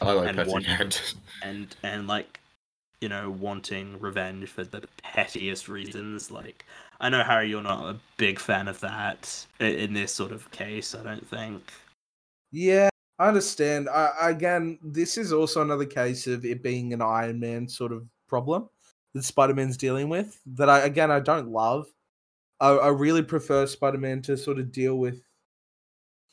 I 0.00 0.12
like 0.12 0.28
and 0.28 0.36
petty 0.38 0.50
one- 0.50 0.62
characters. 0.64 1.14
and 1.42 1.74
and 1.82 2.06
like 2.06 2.40
you 3.00 3.08
know 3.08 3.30
wanting 3.30 3.98
revenge 4.00 4.48
for 4.48 4.64
the 4.64 4.84
pettiest 5.02 5.68
reasons. 5.68 6.30
Like 6.30 6.64
I 7.00 7.08
know 7.08 7.22
Harry, 7.22 7.48
you're 7.48 7.62
not 7.62 7.88
a 7.94 7.96
big 8.16 8.38
fan 8.38 8.68
of 8.68 8.80
that 8.80 9.46
in 9.60 9.92
this 9.94 10.12
sort 10.12 10.32
of 10.32 10.50
case. 10.50 10.94
I 10.94 11.02
don't 11.02 11.26
think. 11.28 11.72
Yeah, 12.52 12.88
I 13.18 13.28
understand. 13.28 13.88
I, 13.88 14.10
I- 14.20 14.30
again, 14.30 14.78
this 14.82 15.18
is 15.18 15.32
also 15.32 15.62
another 15.62 15.84
case 15.86 16.26
of 16.26 16.44
it 16.44 16.62
being 16.62 16.92
an 16.92 17.02
Iron 17.02 17.38
Man 17.40 17.68
sort 17.68 17.92
of 17.92 18.06
problem 18.28 18.68
that 19.14 19.24
Spider 19.24 19.54
Man's 19.54 19.76
dealing 19.76 20.08
with. 20.08 20.40
That 20.46 20.68
I 20.70 20.80
again 20.80 21.10
I 21.10 21.20
don't 21.20 21.48
love. 21.48 21.86
I, 22.60 22.70
I 22.70 22.88
really 22.88 23.22
prefer 23.22 23.66
Spider 23.66 23.98
Man 23.98 24.22
to 24.22 24.36
sort 24.36 24.58
of 24.58 24.72
deal 24.72 24.96
with 24.96 25.20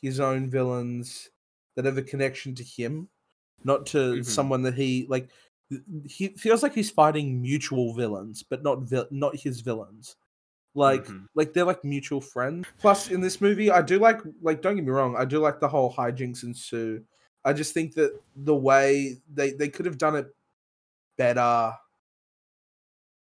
his 0.01 0.19
own 0.21 0.49
villains 0.49 1.29
that 1.75 1.85
have 1.85 1.97
a 1.97 2.01
connection 2.03 2.53
to 2.55 2.63
him, 2.63 3.09
not 3.65 3.85
to 3.87 3.97
Mhm. 4.15 4.25
someone 4.25 4.61
that 4.63 4.73
he 4.75 5.05
like. 5.09 5.29
He 6.05 6.27
feels 6.29 6.61
like 6.61 6.73
he's 6.75 6.91
fighting 6.91 7.41
mutual 7.41 7.93
villains, 7.95 8.43
but 8.43 8.61
not 8.61 8.81
vil- 8.81 9.07
not 9.09 9.35
his 9.35 9.61
villains. 9.61 10.15
Like 10.75 11.05
Mhm. 11.05 11.27
like 11.35 11.53
they're 11.53 11.65
like 11.65 11.83
mutual 11.83 12.21
friends. 12.21 12.67
Plus, 12.79 13.09
in 13.11 13.21
this 13.21 13.39
movie, 13.41 13.71
I 13.71 13.81
do 13.81 13.99
like 13.99 14.19
like 14.41 14.61
don't 14.61 14.75
get 14.75 14.85
me 14.85 14.91
wrong, 14.91 15.15
I 15.15 15.25
do 15.25 15.39
like 15.39 15.59
the 15.59 15.67
whole 15.67 15.91
hijinks 15.93 16.43
and 16.43 16.55
Sue. 16.55 17.03
I 17.45 17.53
just 17.53 17.73
think 17.73 17.93
that 17.95 18.19
the 18.35 18.55
way 18.55 19.21
they 19.33 19.51
they 19.51 19.69
could 19.69 19.85
have 19.85 19.97
done 19.97 20.15
it 20.15 20.27
better 21.17 21.73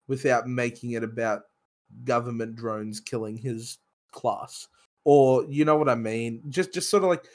without 0.07 0.47
making 0.47 0.91
it 0.91 1.03
about 1.03 1.43
government 2.03 2.55
drones 2.55 2.99
killing 2.99 3.37
his 3.37 3.77
class, 4.11 4.67
or 5.03 5.45
you 5.45 5.65
know 5.65 5.75
what 5.77 5.89
I 5.89 5.95
mean? 5.95 6.41
Just 6.49 6.73
just 6.73 6.89
sort 6.89 7.03
of 7.03 7.09
like 7.09 7.25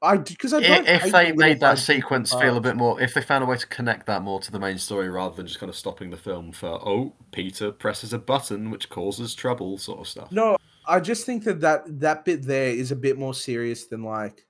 I 0.00 0.16
because 0.18 0.52
I 0.52 0.58
I- 0.58 0.60
don't 0.60 0.88
If 0.88 1.12
they 1.12 1.32
made 1.32 1.60
that 1.60 1.78
sequence 1.78 2.32
feel 2.32 2.56
a 2.56 2.60
bit 2.60 2.76
more, 2.76 3.00
if 3.00 3.14
they 3.14 3.20
found 3.20 3.42
a 3.42 3.46
way 3.46 3.56
to 3.56 3.66
connect 3.66 4.06
that 4.06 4.22
more 4.22 4.38
to 4.40 4.52
the 4.52 4.58
main 4.60 4.78
story 4.78 5.08
rather 5.08 5.34
than 5.34 5.46
just 5.46 5.58
kind 5.58 5.70
of 5.70 5.76
stopping 5.76 6.10
the 6.10 6.16
film 6.16 6.52
for, 6.52 6.68
oh, 6.68 7.14
Peter 7.32 7.72
presses 7.72 8.12
a 8.12 8.18
button 8.18 8.70
which 8.70 8.88
causes 8.90 9.34
trouble, 9.34 9.76
sort 9.78 9.98
of 9.98 10.06
stuff. 10.06 10.30
No, 10.30 10.56
I 10.86 11.00
just 11.00 11.26
think 11.26 11.42
that 11.44 11.60
that, 11.62 12.00
that 12.00 12.24
bit 12.24 12.42
there 12.44 12.70
is 12.70 12.92
a 12.92 12.96
bit 12.96 13.18
more 13.18 13.34
serious 13.34 13.86
than 13.86 14.04
like 14.04 14.46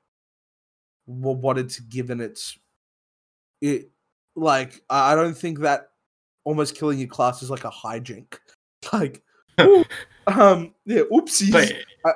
wha- 1.06 1.32
what 1.32 1.56
it's 1.58 1.80
given 1.80 2.20
its 2.20 2.58
it 3.62 3.90
like 4.36 4.82
I 4.90 5.12
I 5.12 5.14
don't 5.16 5.36
think 5.36 5.60
that 5.60 5.90
almost 6.44 6.76
killing 6.76 6.98
your 6.98 7.08
class 7.08 7.42
is 7.42 7.50
like 7.50 7.64
a 7.64 7.70
hijink. 7.70 8.38
Like 8.92 9.22
ooh, 9.60 9.84
um 10.28 10.72
yeah, 10.84 11.02
oopsies. 11.12 11.50
But 11.50 11.72
I 12.04 12.12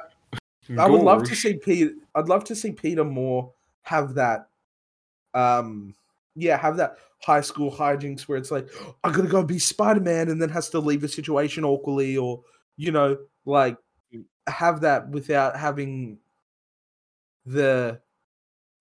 would 0.89 1.03
love 1.03 1.25
to 1.25 1.35
see 1.35 1.57
Peter 1.57 1.93
I'd 2.15 2.29
love 2.29 2.45
to 2.45 2.55
see 2.55 2.73
Peter 2.73 3.05
Moore 3.05 3.53
have 3.83 4.15
that 4.15 4.49
um 5.35 5.95
yeah, 6.35 6.57
have 6.57 6.77
that 6.79 6.97
high 7.21 7.41
school 7.41 7.71
hijinks 7.71 8.23
where 8.23 8.39
it's 8.39 8.51
like 8.51 8.69
I 9.05 9.11
gotta 9.13 9.29
go 9.29 9.43
be 9.43 9.59
Spider-Man 9.59 10.29
and 10.29 10.41
then 10.41 10.49
has 10.49 10.71
to 10.71 10.79
leave 10.79 11.05
a 11.05 11.09
situation 11.09 11.65
awkwardly 11.65 12.17
or 12.17 12.43
you 12.77 12.91
know, 12.91 13.19
like 13.45 13.77
have 14.47 14.81
that 14.81 15.09
without 15.11 15.57
having 15.57 16.19
the 17.47 18.01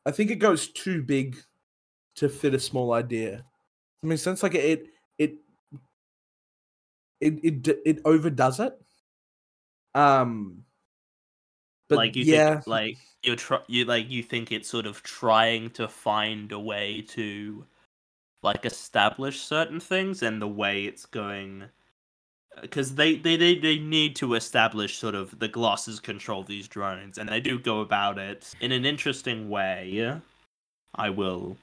I 0.06 0.12
think 0.12 0.32
it 0.32 0.38
goes 0.38 0.68
too 0.70 1.04
big 1.04 1.38
to 2.16 2.30
fit 2.30 2.54
a 2.54 2.60
small 2.60 2.94
idea. 2.94 3.46
I 4.04 4.08
mean 4.08 4.18
sense 4.18 4.44
like 4.44 4.56
it 4.56 4.88
it 5.18 5.36
it 7.20 7.40
it, 7.44 7.82
it 7.86 8.00
overdoes 8.06 8.60
it. 8.60 8.80
Um 9.94 10.64
but 11.92 11.98
like 11.98 12.16
you 12.16 12.26
yeah, 12.26 12.56
think 12.56 12.68
like 12.68 12.98
you're 13.24 13.36
tr- 13.36 13.68
you 13.68 13.86
like 13.86 14.10
you 14.10 14.24
think 14.24 14.52
it's 14.52 14.70
sort 14.70 14.86
of 14.86 15.04
trying 15.04 15.70
to 15.72 15.88
find 15.88 16.52
a 16.52 16.60
way 16.60 17.02
to 17.10 17.66
like 18.44 18.66
establish 18.66 19.42
certain 19.42 19.80
things 19.80 20.24
and 20.24 20.42
the 20.42 20.48
way 20.48 20.86
it's 20.86 21.06
going 21.06 21.66
because 22.62 22.96
they, 22.96 23.16
they 23.16 23.38
they 23.38 23.56
they 23.58 23.78
need 23.78 24.16
to 24.16 24.34
establish 24.34 24.98
sort 24.98 25.16
of 25.16 25.40
the 25.40 25.48
glosses 25.48 26.00
control 26.00 26.44
these 26.44 26.68
drones 26.68 27.18
and 27.18 27.30
they 27.30 27.40
do 27.40 27.60
go 27.60 27.82
about 27.82 28.18
it 28.18 28.54
in 28.62 28.72
an 28.72 28.86
interesting 28.86 29.50
way 29.50 30.20
i 30.96 31.10
will 31.10 31.56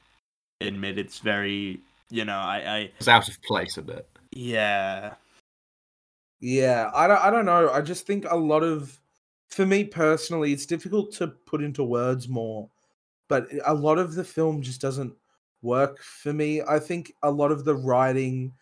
admit 0.61 0.99
it's 0.99 1.19
very 1.19 1.81
you 2.11 2.25
know 2.25 2.39
i 2.39 2.57
i 2.79 2.91
It's 2.99 3.09
out 3.09 3.29
of 3.29 3.43
place 3.43 3.77
a 3.77 3.83
bit. 3.83 4.09
yeah 4.33 5.15
Yeah, 6.41 6.91
I 6.95 7.07
don't, 7.09 7.21
I 7.21 7.31
don't 7.31 7.45
know. 7.45 7.71
I 7.71 7.81
just 7.81 8.07
think 8.07 8.25
a 8.31 8.37
lot 8.37 8.63
of, 8.63 9.01
for 9.49 9.67
me 9.67 9.85
personally, 9.85 10.53
it's 10.53 10.67
difficult 10.67 11.13
to 11.15 11.29
put 11.29 11.63
into 11.63 11.83
words 11.83 12.29
more, 12.29 12.69
but 13.29 13.49
a 13.67 13.75
lot 13.75 13.99
of 13.99 14.15
the 14.15 14.25
film 14.25 14.63
just 14.63 14.81
doesn't 14.81 15.15
work 15.63 16.03
for 16.03 16.33
me. 16.33 16.63
I 16.63 16.79
think 16.79 17.15
a 17.23 17.31
lot 17.31 17.51
of 17.51 17.65
the 17.65 17.75
writing 17.75 18.53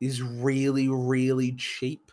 is 0.00 0.22
really, 0.22 0.88
really 0.88 1.52
cheap. 1.52 2.10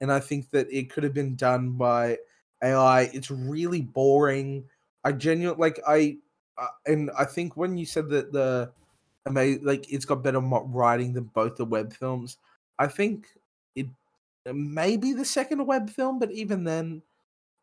And 0.00 0.12
I 0.12 0.20
think 0.20 0.50
that 0.50 0.70
it 0.70 0.90
could 0.90 1.04
have 1.04 1.14
been 1.14 1.34
done 1.34 1.72
by 1.72 2.18
AI. 2.62 3.02
It's 3.12 3.30
really 3.30 3.82
boring. 3.82 4.64
I 5.04 5.12
genuinely, 5.12 5.60
like, 5.60 5.80
I, 5.86 6.18
uh, 6.56 6.66
and 6.86 7.10
I 7.18 7.24
think 7.24 7.56
when 7.56 7.76
you 7.76 7.86
said 7.86 8.08
that 8.10 8.32
the, 8.32 8.70
like, 9.62 9.92
it's 9.92 10.04
got 10.04 10.22
better 10.22 10.40
writing 10.40 11.12
than 11.12 11.24
both 11.24 11.56
the 11.56 11.64
Webb 11.64 11.92
films, 11.92 12.38
I 12.78 12.86
think 12.86 13.26
it 13.74 13.86
maybe 14.52 15.12
the 15.12 15.24
second 15.24 15.66
Webb 15.66 15.90
film, 15.90 16.18
but 16.18 16.30
even 16.32 16.64
then, 16.64 17.02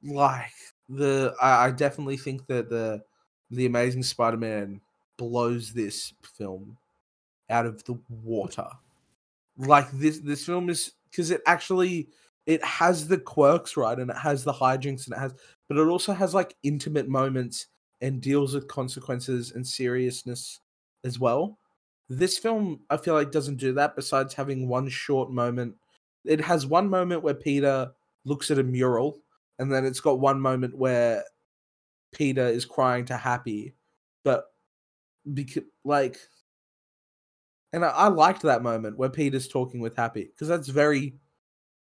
like 0.06 0.52
the 0.90 1.36
I, 1.42 1.68
I 1.68 1.72
definitely 1.72 2.18
think 2.18 2.46
that 2.48 2.70
the 2.70 3.04
the 3.52 3.66
Amazing 3.66 4.04
Spider-Man 4.04 4.82
blows 5.18 5.74
this 5.74 6.14
film 6.22 6.78
out 7.50 7.66
of 7.66 7.84
the 7.86 7.98
water. 8.24 8.68
Like 9.58 9.90
this 9.92 10.20
this 10.20 10.46
film 10.46 10.70
is 10.70 10.94
because 11.10 11.32
it 11.32 11.42
actually 11.46 12.10
it 12.46 12.64
has 12.64 13.08
the 13.08 13.18
quirks 13.18 13.76
right 13.78 13.98
and 13.98 14.12
it 14.12 14.18
has 14.18 14.44
the 14.44 14.54
hijinks 14.54 15.06
and 15.08 15.16
it 15.16 15.20
has 15.20 15.34
but 15.68 15.78
it 15.78 15.88
also 15.88 16.14
has 16.14 16.34
like 16.34 16.56
intimate 16.64 17.08
moments 17.08 17.68
and 18.02 18.22
deals 18.22 18.54
with 18.54 18.68
consequences 18.68 19.54
and 19.54 19.66
seriousness 19.66 20.60
as 21.04 21.20
well. 21.20 21.58
This 22.10 22.38
film 22.38 22.82
I 22.90 22.98
feel 22.98 23.14
like 23.14 23.32
doesn't 23.32 23.58
do 23.58 23.74
that 23.74 23.96
besides 23.96 24.34
having 24.34 24.68
one 24.68 24.90
short 24.90 25.32
moment 25.32 25.76
it 26.26 26.42
has 26.42 26.66
one 26.66 26.90
moment 26.90 27.24
where 27.24 27.34
Peter 27.34 27.92
looks 28.26 28.50
at 28.52 28.60
a 28.60 28.64
mural, 28.64 29.20
and 29.60 29.72
then 29.72 29.86
it's 29.86 30.00
got 30.00 30.20
one 30.20 30.40
moment 30.40 30.78
where 30.78 31.24
Peter 32.12 32.46
is 32.46 32.66
crying 32.66 33.06
to 33.06 33.18
Happy, 33.18 33.74
but 34.24 34.46
because 35.34 35.64
like, 35.84 36.18
and 37.74 37.84
I, 37.84 37.90
I 37.90 38.08
liked 38.08 38.42
that 38.44 38.64
moment 38.64 38.98
where 38.98 39.10
Peter's 39.10 39.48
talking 39.48 39.80
with 39.80 39.96
Happy 39.96 40.24
because 40.24 40.48
that's 40.48 40.68
very 40.70 41.16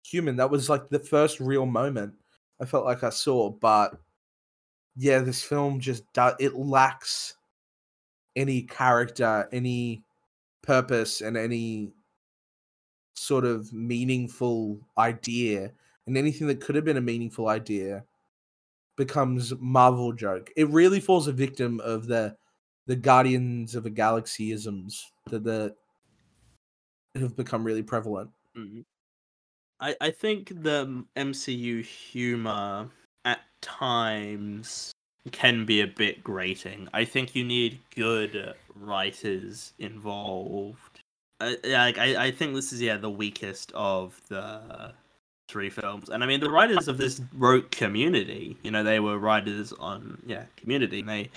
human. 0.04 0.36
That 0.38 0.50
was 0.50 0.70
like 0.70 0.90
the 0.90 1.00
first 1.00 1.40
real 1.40 1.66
moment 1.66 2.14
I 2.62 2.66
felt 2.66 2.86
like 2.86 3.04
I 3.04 3.10
saw, 3.10 3.50
but 3.50 4.00
yeah, 4.96 5.20
this 5.20 5.42
film 5.42 5.80
just 5.80 6.04
does 6.14 6.36
it 6.40 6.56
lacks 6.56 7.36
any 8.36 8.62
character, 8.64 9.48
any 9.52 10.04
purpose, 10.62 11.22
and 11.22 11.36
any 11.38 11.94
sort 13.14 13.46
of 13.46 13.72
meaningful 13.74 14.80
idea 14.98 15.72
and 16.08 16.18
anything 16.18 16.48
that 16.48 16.62
could 16.62 16.76
have 16.76 16.86
been 16.86 16.98
a 16.98 17.02
meaningful 17.02 17.48
idea 17.48 18.04
becomes 18.98 19.54
Marvel 19.60 20.14
joke. 20.14 20.52
It 20.56 20.70
really 20.70 21.00
falls 21.00 21.28
a 21.28 21.34
victim 21.34 21.80
of 21.82 22.08
the 22.08 22.36
the 22.88 22.96
Guardians 22.96 23.76
of 23.76 23.84
the 23.84 23.90
Galaxy 23.90 24.52
isms 24.52 25.12
that 25.28 25.44
the 25.44 25.76
have 27.16 27.36
become 27.36 27.64
really 27.64 27.84
prevalent. 27.84 28.32
Mhm. 28.56 28.86
I 29.80 29.96
I 30.02 30.12
think 30.12 30.50
the 30.64 31.06
MCU 31.16 31.82
humor 31.82 32.90
at 33.26 33.42
times 33.62 34.92
can 35.32 35.66
be 35.66 35.82
a 35.82 35.88
bit 35.88 36.24
grating. 36.24 36.88
I 36.94 37.06
think 37.06 37.36
you 37.36 37.44
need 37.44 37.80
good 37.96 38.56
writers 38.76 39.74
involved. 39.80 41.02
I, 41.40 41.58
I, 41.66 42.26
I 42.28 42.32
think 42.32 42.54
this 42.56 42.72
is 42.74 42.82
yeah 42.82 42.98
the 42.98 43.10
weakest 43.10 43.72
of 43.74 44.20
the 44.30 44.94
three 45.52 45.70
films, 45.70 46.10
and 46.10 46.24
I 46.24 46.28
mean 46.28 46.40
the 46.40 46.50
writers 46.50 46.88
of 46.88 46.98
this 46.98 47.22
wrote 47.34 47.70
Community. 47.72 48.58
You 48.64 48.72
know 48.72 48.84
they 48.84 49.00
were 49.00 49.20
writers 49.20 49.74
on 49.74 50.18
yeah 50.26 50.46
Community. 50.58 51.02
And 51.02 51.10
they 51.10 51.30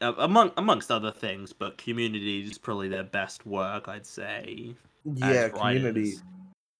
uh, 0.00 0.12
among 0.18 0.52
amongst 0.56 0.90
other 0.90 1.10
things, 1.10 1.52
but 1.52 1.78
Community 1.78 2.42
is 2.44 2.58
probably 2.58 2.88
their 2.88 3.04
best 3.04 3.46
work, 3.46 3.88
I'd 3.88 4.06
say. 4.06 4.74
Yeah, 5.04 5.26
as 5.26 5.52
Community 5.52 6.00
writers. 6.00 6.22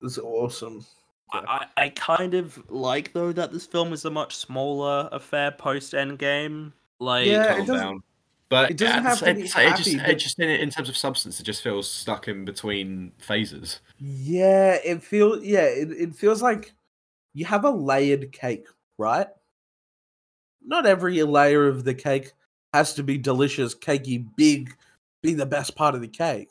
is 0.03 0.19
awesome. 0.19 0.85
I, 1.33 1.67
I 1.79 1.85
I 1.85 1.89
kind 1.91 2.35
of 2.35 2.63
like 2.71 3.13
though 3.15 3.33
that 3.33 3.53
this 3.53 3.67
film 3.67 3.93
is 3.93 4.05
a 4.05 4.11
much 4.11 4.37
smaller 4.37 5.09
affair 5.13 5.51
post 5.51 5.95
Endgame. 5.95 6.73
Like 7.01 7.27
Yeah, 7.27 7.55
it 7.55 7.57
calm 7.57 7.67
doesn't- 7.67 7.77
down. 7.77 8.03
But 8.49 8.71
it 8.73 8.77
doesn't 8.77 8.97
at 8.99 9.03
the 9.03 9.09
have 9.09 9.19
to 9.21 9.25
same- 9.25 9.37
be 9.37 9.43
it 9.45 9.47
just, 9.47 9.93
happy, 9.95 10.13
it 10.13 10.17
just 10.17 10.39
in, 10.39 10.51
in 10.51 10.69
terms 10.69 10.91
of 10.91 10.97
substance, 10.99 11.41
it 11.41 11.45
just 11.45 11.63
feels 11.63 11.91
stuck 11.91 12.29
in 12.29 12.45
between 12.45 13.13
phases. 13.17 13.81
Yeah, 13.99 14.77
it 14.85 15.03
feels 15.03 15.43
yeah, 15.43 15.63
it, 15.63 15.91
it 15.91 16.15
feels 16.15 16.43
like 16.43 16.75
you 17.35 17.45
have 17.45 17.65
a 17.65 17.71
layered 17.71 18.33
cake, 18.33 18.67
right? 18.99 19.27
Not 20.65 20.87
every 20.87 21.23
layer 21.23 21.67
of 21.67 21.85
the 21.85 21.95
cake 21.95 22.33
has 22.73 22.95
to 22.95 23.03
be 23.03 23.19
delicious, 23.19 23.75
cakey, 23.75 24.27
big, 24.37 24.75
be 25.23 25.35
the 25.35 25.47
best 25.47 25.75
part 25.75 25.95
of 25.95 26.01
the 26.01 26.09
cake. 26.09 26.51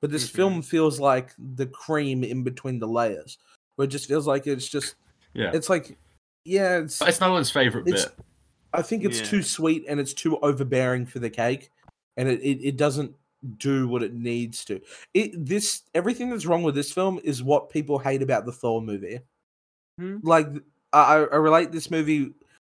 But 0.00 0.10
this 0.10 0.28
Mhm. 0.30 0.34
film 0.34 0.62
feels 0.62 1.00
like 1.00 1.32
the 1.56 1.66
cream 1.66 2.22
in 2.24 2.42
between 2.42 2.78
the 2.78 2.86
layers. 2.88 3.38
Where 3.76 3.84
it 3.86 3.90
just 3.90 4.06
feels 4.06 4.26
like 4.26 4.46
it's 4.46 4.68
just 4.68 4.94
Yeah, 5.34 5.50
it's 5.52 5.68
like 5.68 5.98
yeah, 6.44 6.78
it's 6.78 6.98
but 6.98 7.08
it's 7.08 7.20
no 7.20 7.32
one's 7.32 7.50
favorite 7.50 7.88
it's- 7.88 8.04
bit. 8.04 8.14
I 8.72 8.82
think 8.82 9.04
it's 9.04 9.20
Yeah. 9.20 9.26
too 9.26 9.42
sweet 9.42 9.84
and 9.88 9.98
it's 10.00 10.12
too 10.14 10.36
overbearing 10.38 11.06
for 11.06 11.20
the 11.20 11.30
cake, 11.30 11.70
and 12.16 12.28
it, 12.28 12.40
it, 12.42 12.60
it 12.62 12.76
doesn't 12.76 13.14
do 13.58 13.86
what 13.88 14.02
it 14.02 14.14
needs 14.14 14.64
to. 14.66 14.80
It 15.14 15.32
this 15.44 15.82
everything 15.94 16.30
that's 16.30 16.46
wrong 16.46 16.62
with 16.62 16.74
this 16.74 16.92
film 16.92 17.20
is 17.24 17.42
what 17.42 17.70
people 17.70 17.98
hate 17.98 18.22
about 18.22 18.46
the 18.46 18.52
Thor 18.52 18.80
movie. 18.82 19.20
Hmm. 19.98 20.16
Like 20.22 20.48
I, 20.92 21.16
I 21.16 21.36
relate 21.36 21.72
this 21.72 21.90
movie. 21.90 22.32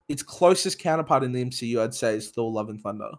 Its 0.07 0.24
closest 0.24 0.80
counterpart 0.80 1.24
in 1.24 1.32
the 1.32 1.43
MCU, 1.45 1.82
I'd 1.82 1.93
say, 1.93 2.15
is 2.15 2.30
Thor: 2.32 2.51
Love 2.51 2.70
and 2.70 2.82
Thunder. 2.82 3.11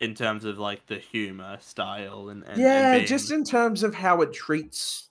in 0.00 0.14
terms 0.14 0.44
of 0.44 0.58
like 0.58 0.86
the 0.86 0.98
humor 0.98 1.56
style 1.60 2.28
and, 2.28 2.42
and 2.44 2.52
and 2.52 2.60
yeah, 2.60 2.94
being- 2.96 3.06
just 3.06 3.30
in 3.30 3.44
terms 3.44 3.82
of 3.82 3.94
how 3.94 4.20
it 4.22 4.32
treats 4.32 5.08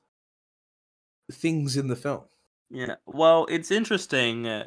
things 1.31 1.75
in 1.77 1.87
the 1.87 1.95
film. 1.95 2.21
yeah. 2.69 2.95
Well, 3.05 3.45
it's 3.49 3.71
interesting 3.71 4.47
uh, 4.47 4.65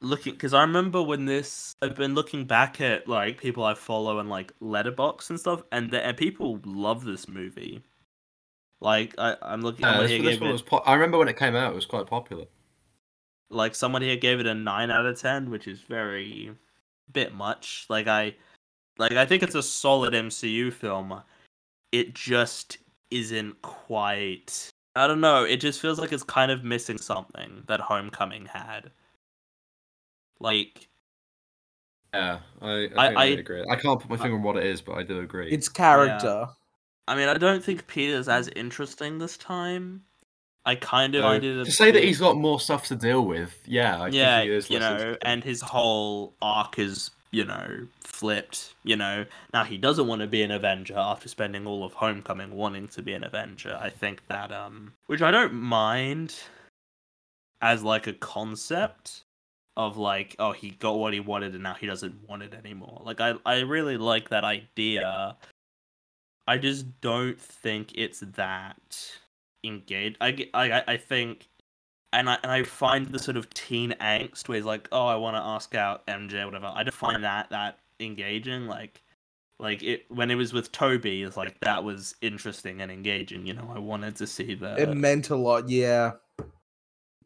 looking 0.00 0.32
because 0.34 0.54
I 0.54 0.60
remember 0.62 1.02
when 1.02 1.26
this. 1.26 1.74
I've 1.82 1.96
been 1.96 2.14
looking 2.14 2.44
back 2.44 2.80
at 2.80 3.08
like 3.08 3.38
people 3.40 3.64
I 3.64 3.74
follow 3.74 4.18
and 4.18 4.28
like 4.28 4.52
Letterboxd 4.60 5.30
and 5.30 5.40
stuff, 5.40 5.62
and, 5.72 5.90
the, 5.90 6.04
and 6.04 6.16
people 6.16 6.60
love 6.64 7.04
this 7.04 7.28
movie. 7.28 7.82
Like 8.82 9.14
I, 9.16 9.36
I'm 9.42 9.62
looking. 9.62 9.86
Yeah, 9.86 10.00
this, 10.00 10.10
here 10.10 10.22
this 10.22 10.40
one 10.40 10.50
it, 10.50 10.52
was 10.52 10.62
po- 10.62 10.82
I 10.84 10.94
remember 10.94 11.16
when 11.16 11.28
it 11.28 11.36
came 11.38 11.54
out; 11.54 11.72
it 11.72 11.74
was 11.76 11.86
quite 11.86 12.06
popular. 12.08 12.46
like 13.48 13.76
someone 13.76 14.02
here 14.02 14.16
gave 14.16 14.40
it 14.40 14.46
a 14.46 14.54
nine 14.54 14.90
out 14.90 15.06
of 15.06 15.16
ten, 15.18 15.50
which 15.50 15.68
is 15.68 15.80
very 15.82 16.50
bit 17.12 17.32
much. 17.32 17.86
Like 17.88 18.08
I 18.08 18.34
like 18.98 19.12
I 19.12 19.24
think 19.24 19.44
it's 19.44 19.54
a 19.54 19.62
solid 19.62 20.14
MCU 20.14 20.72
film. 20.72 21.22
It 21.92 22.12
just 22.14 22.78
isn't 23.12 23.62
quite 23.62 24.68
I 24.96 25.06
don't 25.06 25.20
know, 25.20 25.44
it 25.44 25.58
just 25.58 25.80
feels 25.80 26.00
like 26.00 26.12
it's 26.12 26.24
kind 26.24 26.50
of 26.50 26.64
missing 26.64 26.98
something 26.98 27.62
that 27.68 27.78
Homecoming 27.80 28.46
had. 28.46 28.90
Like 30.40 30.88
Yeah, 32.12 32.40
I, 32.60 32.68
I, 32.68 32.88
I- 32.96 33.06
I, 33.06 33.22
I- 33.22 33.24
agree. 33.26 33.64
I 33.70 33.76
can't 33.76 34.00
put 34.00 34.10
my 34.10 34.16
finger 34.16 34.34
on 34.36 34.42
what 34.42 34.56
it 34.56 34.66
is, 34.66 34.80
but 34.80 34.94
I 34.94 35.04
do 35.04 35.20
agree. 35.20 35.52
Its 35.52 35.68
character. 35.68 36.48
I 37.08 37.16
mean 37.16 37.28
I 37.28 37.34
don't 37.34 37.62
think 37.64 37.86
Peter's 37.86 38.28
as 38.28 38.48
interesting 38.48 39.18
this 39.18 39.36
time. 39.36 40.02
I 40.64 40.76
kind 40.76 41.14
of 41.16 41.22
So, 41.22 41.28
find 41.28 41.44
it 41.44 41.64
to 41.64 41.70
say 41.72 41.90
that 41.90 42.04
he's 42.04 42.20
got 42.20 42.36
more 42.36 42.60
stuff 42.60 42.86
to 42.86 42.94
deal 42.96 43.22
with, 43.24 43.58
yeah, 43.66 44.00
I 44.00 44.08
yeah, 44.08 44.38
think 44.38 44.50
he 44.50 44.56
is 44.56 44.70
you 44.70 44.78
know, 44.78 44.92
interesting. 44.92 45.18
and 45.22 45.42
his 45.44 45.60
whole 45.60 46.34
arc 46.40 46.78
is, 46.78 47.10
you 47.32 47.44
know, 47.44 47.88
flipped. 48.00 48.74
You 48.84 48.94
know, 48.94 49.26
now 49.52 49.64
he 49.64 49.76
doesn't 49.76 50.06
want 50.06 50.20
to 50.22 50.28
be 50.28 50.42
an 50.42 50.52
Avenger 50.52 50.94
after 50.96 51.28
spending 51.28 51.66
all 51.66 51.82
of 51.84 51.94
Homecoming 51.94 52.54
wanting 52.54 52.86
to 52.88 53.02
be 53.02 53.12
an 53.12 53.24
Avenger. 53.24 53.76
I 53.80 53.90
think 53.90 54.22
that, 54.28 54.52
um, 54.52 54.92
which 55.06 55.20
I 55.20 55.32
don't 55.32 55.54
mind 55.54 56.36
as 57.60 57.82
like 57.82 58.06
a 58.06 58.12
concept 58.12 59.24
of 59.76 59.96
like, 59.96 60.36
oh, 60.38 60.52
he 60.52 60.70
got 60.70 60.98
what 60.98 61.12
he 61.12 61.18
wanted 61.20 61.54
and 61.54 61.62
now 61.64 61.74
he 61.74 61.86
doesn't 61.86 62.28
want 62.28 62.42
it 62.44 62.54
anymore. 62.54 63.00
Like, 63.04 63.20
I, 63.20 63.34
I 63.44 63.60
really 63.60 63.96
like 63.96 64.28
that 64.28 64.44
idea. 64.44 65.36
I 66.46 66.58
just 66.58 67.00
don't 67.00 67.40
think 67.40 67.92
it's 67.94 68.20
that 68.20 69.12
engaged. 69.64 70.16
I, 70.20 70.30
get- 70.32 70.50
I, 70.54 70.72
I- 70.72 70.84
I 70.88 70.96
think 70.96 71.48
and 72.12 72.28
I 72.28 72.36
and 72.42 72.52
I 72.52 72.62
find 72.64 73.06
the 73.08 73.18
sort 73.18 73.36
of 73.38 73.48
teen 73.54 73.92
angst 74.00 74.46
where 74.48 74.56
he's 74.56 74.66
like, 74.66 74.86
"Oh, 74.92 75.06
I 75.06 75.16
want 75.16 75.34
to 75.36 75.40
ask 75.42 75.74
out 75.74 76.06
MJ, 76.06 76.44
whatever." 76.44 76.70
I 76.74 76.82
don't 76.82 76.92
find 76.94 77.24
that 77.24 77.48
that 77.50 77.78
engaging. 78.00 78.66
Like, 78.66 79.00
like 79.58 79.82
it 79.82 80.04
when 80.10 80.30
it 80.30 80.34
was 80.34 80.52
with 80.52 80.70
Tobey, 80.72 81.22
it's 81.22 81.38
like 81.38 81.58
that 81.60 81.82
was 81.84 82.14
interesting 82.20 82.82
and 82.82 82.92
engaging. 82.92 83.46
You 83.46 83.54
know, 83.54 83.72
I 83.74 83.78
wanted 83.78 84.16
to 84.16 84.26
see 84.26 84.54
that. 84.56 84.78
it 84.78 84.94
meant 84.94 85.30
a 85.30 85.36
lot. 85.36 85.70
Yeah. 85.70 86.12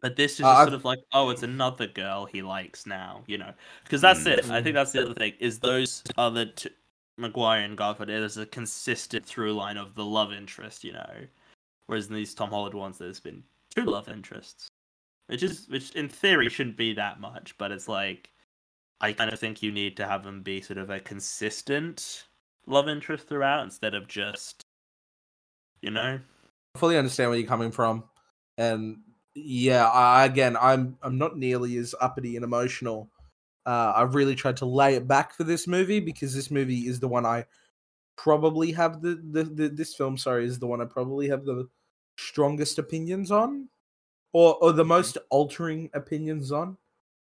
but 0.00 0.14
this 0.14 0.34
is 0.34 0.42
Uh, 0.46 0.62
sort 0.62 0.74
of 0.74 0.84
like, 0.84 1.00
oh, 1.12 1.30
it's 1.30 1.42
another 1.42 1.88
girl 1.88 2.26
he 2.26 2.42
likes 2.42 2.86
now. 2.86 3.24
You 3.26 3.38
know, 3.38 3.52
because 3.82 4.00
that's 4.02 4.24
it. 4.26 4.48
I 4.50 4.62
think 4.62 4.74
that's 4.74 4.92
the 4.92 5.02
other 5.02 5.14
thing 5.14 5.32
is 5.40 5.58
those 5.58 6.04
other 6.16 6.44
two, 6.46 6.68
Maguire 7.16 7.62
and 7.62 7.76
Garfield. 7.76 8.08
There's 8.08 8.36
a 8.36 8.46
consistent 8.46 9.24
through 9.24 9.54
line 9.54 9.76
of 9.76 9.94
the 9.94 10.04
love 10.04 10.32
interest. 10.32 10.84
You 10.84 10.92
know, 10.94 11.14
whereas 11.86 12.08
in 12.08 12.14
these 12.14 12.34
Tom 12.34 12.50
Holland 12.50 12.74
ones, 12.74 12.98
there's 12.98 13.20
been 13.20 13.42
two 13.74 13.84
love 13.84 14.08
interests 14.08 14.68
which 15.26 15.42
is 15.42 15.66
which 15.68 15.90
in 15.92 16.08
theory 16.08 16.48
shouldn't 16.48 16.76
be 16.76 16.92
that 16.94 17.20
much, 17.20 17.56
but 17.58 17.72
it's 17.72 17.88
like 17.88 18.30
I 19.00 19.12
kind 19.12 19.32
of 19.32 19.38
think 19.38 19.62
you 19.62 19.72
need 19.72 19.96
to 19.98 20.06
have 20.06 20.24
them 20.24 20.42
be 20.42 20.60
sort 20.60 20.78
of 20.78 20.90
a 20.90 21.00
consistent 21.00 22.26
love 22.66 22.88
interest 22.88 23.28
throughout 23.28 23.64
instead 23.64 23.94
of 23.94 24.08
just 24.08 24.62
you 25.82 25.90
know. 25.90 26.18
I 26.74 26.78
fully 26.78 26.98
understand 26.98 27.30
where 27.30 27.38
you're 27.38 27.48
coming 27.48 27.70
from, 27.70 28.04
and 28.56 28.98
yeah, 29.34 29.86
I, 29.86 30.24
again, 30.24 30.56
I'm 30.60 30.96
I'm 31.02 31.18
not 31.18 31.36
nearly 31.36 31.76
as 31.76 31.94
uppity 32.00 32.36
and 32.36 32.44
emotional. 32.44 33.10
Uh, 33.66 33.92
I've 33.96 34.14
really 34.14 34.36
tried 34.36 34.56
to 34.58 34.66
lay 34.66 34.94
it 34.94 35.08
back 35.08 35.34
for 35.34 35.42
this 35.44 35.66
movie 35.66 36.00
because 36.00 36.32
this 36.34 36.50
movie 36.50 36.86
is 36.86 37.00
the 37.00 37.08
one 37.08 37.26
I 37.26 37.44
probably 38.16 38.72
have 38.72 39.02
the, 39.02 39.20
the, 39.32 39.44
the 39.44 39.68
this 39.68 39.94
film. 39.94 40.16
Sorry, 40.16 40.46
is 40.46 40.58
the 40.58 40.66
one 40.68 40.80
I 40.80 40.84
probably 40.84 41.28
have 41.28 41.44
the 41.44 41.68
strongest 42.16 42.78
opinions 42.78 43.30
on, 43.30 43.68
or 44.32 44.54
or 44.62 44.72
the 44.72 44.84
most 44.84 45.18
altering 45.30 45.90
opinions 45.94 46.52
on. 46.52 46.76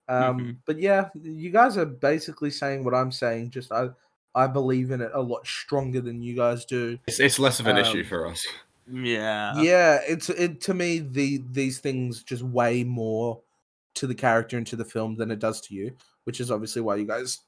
Um, 0.09 0.39
Mhm. 0.39 0.57
But 0.66 0.78
yeah, 0.78 1.09
you 1.20 1.51
guys 1.51 1.76
are 1.76 1.87
basically 1.87 2.51
saying 2.51 2.85
what 2.85 2.95
I'm 2.95 3.12
saying. 3.12 3.51
Just 3.51 3.72
I 3.72 3.89
I 4.35 4.47
believe 4.47 4.93
in 4.93 5.01
it 5.01 5.11
a 5.12 5.20
lot 5.20 5.47
stronger 5.47 6.01
than 6.01 6.22
you 6.22 6.37
guys 6.37 6.64
do. 6.64 6.99
It's, 7.09 7.18
it's 7.18 7.39
less 7.41 7.59
of 7.59 7.66
an 7.66 7.76
issue 7.76 8.01
Um, 8.01 8.07
for 8.07 8.26
us. 8.26 8.47
Yeah. 8.93 9.61
yeah 9.61 10.01
it's 10.09 10.28
it 10.31 10.61
to 10.62 10.74
me 10.74 10.99
the 10.99 11.43
these 11.53 11.78
things 11.78 12.24
just 12.24 12.43
weigh 12.43 12.83
more 12.83 13.41
to 13.95 14.07
the 14.09 14.14
character 14.16 14.57
and 14.57 14.66
to 14.66 14.74
the 14.76 14.85
film 14.85 15.14
than 15.16 15.31
it 15.31 15.39
does 15.39 15.61
to 15.62 15.74
you 15.74 15.93
which 16.31 16.39
is 16.39 16.49
obviously 16.53 16.81
why 16.81 16.95
you 16.95 17.05
guys 17.05 17.41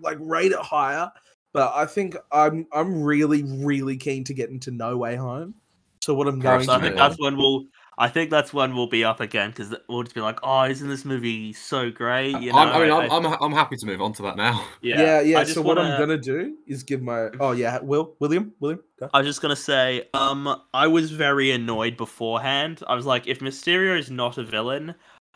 like 0.00 0.16
rate 0.20 0.52
it 0.52 0.58
higher 0.60 1.10
but 1.52 1.72
i 1.74 1.84
think 1.84 2.14
i'm 2.30 2.64
i'm 2.72 3.02
really 3.02 3.42
really 3.42 3.96
keen 3.96 4.22
to 4.22 4.32
get 4.32 4.50
into 4.50 4.70
no 4.70 4.96
way 4.96 5.16
home 5.16 5.52
so 6.00 6.14
what 6.14 6.28
i'm 6.28 6.38
going 6.38 6.64
So 6.64 6.74
I 6.74 6.76
to 6.76 6.82
think 6.82 6.94
do- 6.94 6.98
that's 7.02 7.18
when 7.18 7.36
we'll. 7.36 7.64
I 7.98 8.08
think 8.08 8.30
that's 8.30 8.54
when 8.54 8.74
we'll 8.76 8.86
be 8.86 9.04
up 9.04 9.18
again 9.20 9.50
because 9.50 9.74
we'll 9.88 10.04
just 10.04 10.14
be 10.14 10.22
like, 10.22 10.38
"Oh, 10.42 10.62
isn't 10.62 10.88
this 10.88 11.04
movie 11.04 11.52
so 11.52 11.90
great?" 11.90 12.40
You 12.40 12.50
know, 12.52 12.58
I'm, 12.60 12.68
I 12.68 12.78
mean, 12.78 12.90
I- 12.90 13.14
I'm, 13.14 13.26
I'm, 13.26 13.36
I'm 13.42 13.52
happy 13.52 13.76
to 13.76 13.84
move 13.84 14.00
on 14.00 14.12
to 14.14 14.22
that 14.22 14.36
now. 14.36 14.64
yeah 14.80 15.20
yeah, 15.20 15.40
I 15.40 15.42
just 15.42 15.54
so 15.54 15.62
what 15.62 15.76
i'm 15.76 15.98
gonna 15.98 16.16
do 16.16 16.56
is 16.68 16.82
give 16.84 17.02
my 17.02 17.28
oh 17.40 17.50
yeah 17.50 17.78
will 17.82 18.14
william 18.20 18.52
william 18.60 18.80
go. 18.98 19.10
I 19.12 19.18
was 19.18 19.26
just 19.26 19.42
gonna 19.42 19.56
say, 19.56 20.08
um, 20.14 20.62
I 20.72 20.86
was 20.86 21.10
very 21.10 21.50
annoyed 21.50 21.96
beforehand. 21.98 22.82
I 22.86 22.94
was 22.94 23.04
like, 23.04 23.26
if 23.26 23.40
Mysterio 23.40 23.98
is 23.98 24.08
not 24.10 24.38
a 24.38 24.44
villain, 24.44 24.94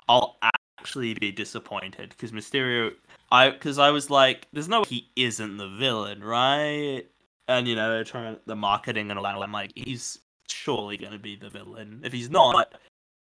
I'll 0.09 0.39
actually 0.85 1.15
be 1.15 1.33
disappointed 1.33 2.11
because 2.11 2.31
Mysterio, 2.33 2.93
I 3.33 3.51
because 3.51 3.79
I 3.79 3.91
was 3.91 4.11
like, 4.11 4.47
there's 4.53 4.69
no 4.69 4.81
way 4.81 4.87
he 4.89 5.11
isn't 5.17 5.57
the 5.57 5.69
villain, 5.69 6.23
right? 6.23 7.05
And 7.49 7.67
you 7.67 7.75
know, 7.75 7.91
they're 7.91 8.05
trying 8.05 8.37
the 8.45 8.55
marketing 8.55 9.11
and 9.11 9.19
all 9.19 9.25
that. 9.25 9.37
I'm 9.37 9.53
like, 9.53 9.73
he's 9.75 10.19
surely 10.49 10.99
gonna 10.99 11.19
be 11.19 11.37
the 11.37 11.49
villain. 11.49 12.03
If 12.05 12.13
he's 12.13 12.29
not, 12.29 12.75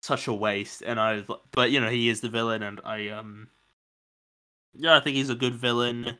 such 0.01 0.27
a 0.27 0.33
waste. 0.33 0.81
And 0.85 0.99
I, 0.99 1.13
was, 1.13 1.23
but 1.51 1.69
you 1.69 1.79
know, 1.79 1.89
he 1.89 2.09
is 2.09 2.21
the 2.21 2.29
villain, 2.29 2.63
and 2.63 2.81
I 2.83 3.09
um. 3.09 3.47
yeah, 4.73 4.97
I 4.97 4.99
think 4.99 5.15
he's 5.15 5.29
a 5.29 5.35
good 5.35 5.55
villain. 5.55 6.17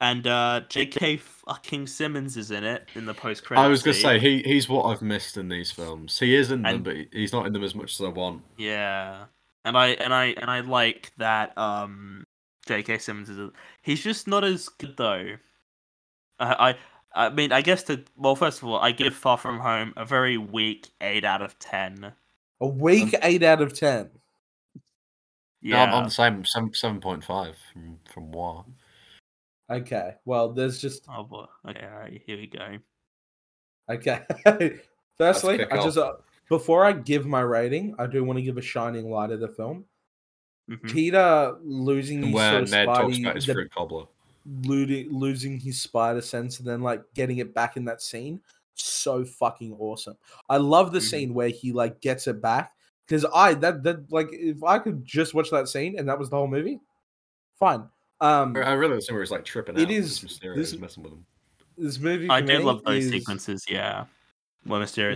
And 0.00 0.26
uh, 0.26 0.62
J.K. 0.68 1.18
fucking 1.18 1.86
Simmons 1.86 2.36
is 2.36 2.50
in 2.50 2.64
it 2.64 2.88
in 2.96 3.06
the 3.06 3.14
post 3.14 3.44
credits. 3.44 3.64
I 3.64 3.68
was 3.68 3.82
gonna 3.82 3.94
say 3.94 4.18
he 4.18 4.42
he's 4.42 4.68
what 4.68 4.86
I've 4.86 5.02
missed 5.02 5.36
in 5.36 5.48
these 5.48 5.70
films. 5.70 6.18
He 6.18 6.34
is 6.34 6.50
in 6.50 6.62
them, 6.62 6.82
but 6.82 6.96
he's 7.12 7.32
not 7.32 7.46
in 7.46 7.52
them 7.52 7.62
as 7.62 7.76
much 7.76 7.94
as 7.94 8.04
I 8.04 8.08
want. 8.08 8.42
Yeah, 8.58 9.26
and 9.64 9.76
I 9.76 9.88
and 9.88 10.12
I 10.12 10.26
and 10.26 10.50
I 10.50 10.60
like 10.60 11.12
that. 11.18 11.56
Um, 11.56 12.24
J.K. 12.66 12.98
Simmons 12.98 13.28
is. 13.28 13.38
A, 13.38 13.50
he's 13.82 14.02
just 14.02 14.26
not 14.26 14.44
as 14.44 14.68
good 14.68 14.96
though. 14.96 15.36
I, 16.38 16.70
I 16.70 16.76
I 17.14 17.30
mean, 17.30 17.52
I 17.52 17.62
guess 17.62 17.84
to 17.84 18.02
well, 18.16 18.36
first 18.36 18.62
of 18.62 18.68
all, 18.68 18.78
I 18.78 18.92
give 18.92 19.14
Far 19.14 19.38
From 19.38 19.60
Home 19.60 19.94
a 19.96 20.04
very 20.04 20.36
weak 20.36 20.90
eight 21.00 21.24
out 21.24 21.42
of 21.42 21.58
ten. 21.58 22.12
A 22.60 22.66
weak 22.66 23.14
eight 23.22 23.42
out 23.42 23.62
of 23.62 23.72
ten. 23.72 24.10
Yeah, 25.62 25.76
Yeah, 25.76 25.82
I'm, 25.84 25.94
I'm 25.94 26.04
the 26.04 26.10
same 26.10 26.44
seven 26.44 26.74
seven 26.74 27.00
point 27.00 27.24
five 27.24 27.56
from 27.72 27.98
from 28.12 28.32
what? 28.32 28.64
Okay. 29.70 30.14
Well, 30.24 30.52
there's 30.52 30.80
just 30.80 31.06
Oh 31.08 31.22
boy. 31.22 31.46
Okay, 31.68 31.86
all 31.86 32.00
right. 32.00 32.22
Here 32.26 32.36
we 32.36 32.46
go. 32.48 32.78
okay. 33.88 34.22
Firstly, 35.16 35.64
I 35.70 35.76
just 35.76 35.96
uh, 35.96 36.14
before 36.48 36.84
I 36.84 36.92
give 36.92 37.26
my 37.26 37.40
rating, 37.40 37.94
I 37.98 38.06
do 38.06 38.24
want 38.24 38.38
to 38.38 38.42
give 38.42 38.58
a 38.58 38.62
shining 38.62 39.10
light 39.10 39.30
of 39.30 39.40
the 39.40 39.48
film. 39.48 39.84
Mhm. 40.70 40.90
Peter 40.92 41.56
losing 41.62 42.18
And 42.18 42.26
his 42.26 42.34
where 42.34 42.50
sort 42.52 42.62
of 42.64 42.70
Ned 42.70 42.86
talks 42.86 43.00
spidey, 43.16 43.20
about 43.22 43.34
his 43.36 43.46
the- 43.46 43.52
fruit 43.52 43.70
cobbler. 43.72 44.04
looting, 44.64 45.10
losing 45.10 45.58
his 45.58 45.80
spider 45.80 46.20
sense, 46.20 46.58
and 46.58 46.68
then 46.68 46.80
like 46.82 47.02
getting 47.14 47.38
it 47.38 47.54
back 47.54 47.76
in 47.76 47.84
that 47.86 48.00
scene. 48.02 48.40
So 48.74 49.24
fucking 49.24 49.74
awesome. 49.78 50.16
I 50.48 50.56
love 50.58 50.92
the 50.92 50.98
Mhm. 50.98 51.10
scene 51.10 51.34
where 51.34 51.48
he 51.48 51.72
like 51.72 52.00
gets 52.00 52.26
it 52.26 52.40
back 52.42 52.72
because 53.06 53.24
I 53.34 53.54
that 53.54 53.82
that 53.84 54.10
like 54.12 54.28
if 54.32 54.62
I 54.64 54.78
could 54.78 55.04
just 55.04 55.32
watch 55.34 55.50
that 55.50 55.68
scene 55.68 55.98
and 55.98 56.08
that 56.08 56.18
was 56.18 56.28
the 56.30 56.36
whole 56.36 56.48
movie, 56.48 56.80
fine. 57.58 57.88
Um, 58.20 58.56
I 58.56 58.72
really 58.72 58.96
was 58.96 59.10
where 59.10 59.20
he's 59.20 59.30
like 59.30 59.44
tripping 59.44 59.76
It 59.78 59.84
out. 59.84 59.90
is- 59.90 60.20
This 60.20 60.38
Mysterio 60.38 60.56
this- 60.56 60.72
is 60.72 60.78
messing 60.80 61.02
with 61.02 61.12
him. 61.12 61.26
this 61.76 61.98
movie. 61.98 62.28
I 62.30 62.40
for 62.40 62.46
do 62.46 62.58
love 62.60 62.84
those 62.84 63.04
is- 63.04 63.10
sequences. 63.12 63.64
Yeah, 63.68 64.06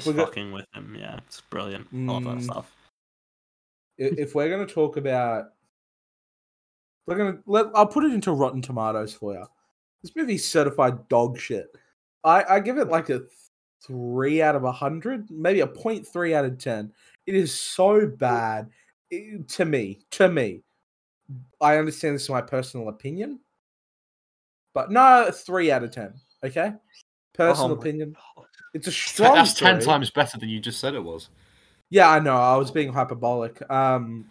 we're 0.07 0.12
go- 0.14 0.26
fucking 0.26 0.53
with 0.53 0.66
him. 0.74 0.94
Yeah, 0.99 1.18
it's 1.26 1.40
brilliant. 1.40 1.86
All 2.09 2.20
that 2.20 2.38
Mm. 2.38 2.42
stuff. 2.44 2.74
if 4.01 4.32
we're 4.34 4.49
going 4.49 4.64
to 4.64 4.72
talk 4.72 4.96
about 4.96 5.46
we're 7.07 7.16
going 7.16 7.32
to 7.36 7.42
let 7.46 7.66
I'll 7.74 7.86
put 7.86 8.05
it 8.05 8.12
into 8.12 8.30
Rotten 8.32 8.62
Tomatoes 8.62 9.12
for 9.14 9.32
you. 9.34 9.44
This 10.03 10.14
movie's 10.14 10.44
certified 10.49 11.09
dog 11.09 11.38
shit. 11.38 11.66
I 12.22 12.44
I 12.44 12.61
give 12.61 12.78
it 12.78 12.88
like 12.88 13.09
a 13.11 13.22
3 13.82 14.42
out 14.42 14.55
of 14.55 14.62
a 14.64 14.66
100, 14.70 15.30
maybe 15.30 15.61
a 15.61 15.66
0.3 15.66 16.34
out 16.34 16.44
of 16.44 16.59
10. 16.59 16.92
It 17.26 17.34
is 17.34 17.59
so 17.59 18.07
bad 18.07 18.70
i- 19.12 19.38
to 19.49 19.64
me, 19.64 20.01
to 20.12 20.28
me. 20.28 20.62
I 21.61 21.76
understand 21.78 22.14
this 22.14 22.24
is 22.24 22.30
my 22.30 22.42
personal 22.42 22.88
opinion. 22.90 23.40
But 24.74 24.90
no, 24.92 25.30
3 25.32 25.70
out 25.72 25.82
of 25.84 25.90
10, 25.90 26.14
okay? 26.44 26.74
Personal 27.34 27.70
Oh 27.72 27.74
opinion. 27.74 28.14
God. 28.36 28.47
It's 28.74 28.86
a 28.86 28.92
strong 28.92 29.34
That's 29.34 29.54
ten 29.54 29.76
three. 29.76 29.86
times 29.86 30.10
better 30.10 30.38
than 30.38 30.48
you 30.48 30.60
just 30.60 30.80
said 30.80 30.94
it 30.94 31.02
was. 31.02 31.30
Yeah, 31.90 32.10
I 32.10 32.18
know. 32.18 32.36
I 32.36 32.56
was 32.56 32.70
being 32.70 32.92
hyperbolic. 32.92 33.62
Um 33.70 34.26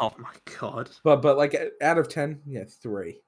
Oh 0.00 0.12
my 0.18 0.32
god. 0.60 0.90
But 1.04 1.22
but 1.22 1.36
like 1.36 1.54
out 1.82 1.98
of 1.98 2.08
ten, 2.08 2.40
yeah, 2.46 2.64
three. 2.82 3.20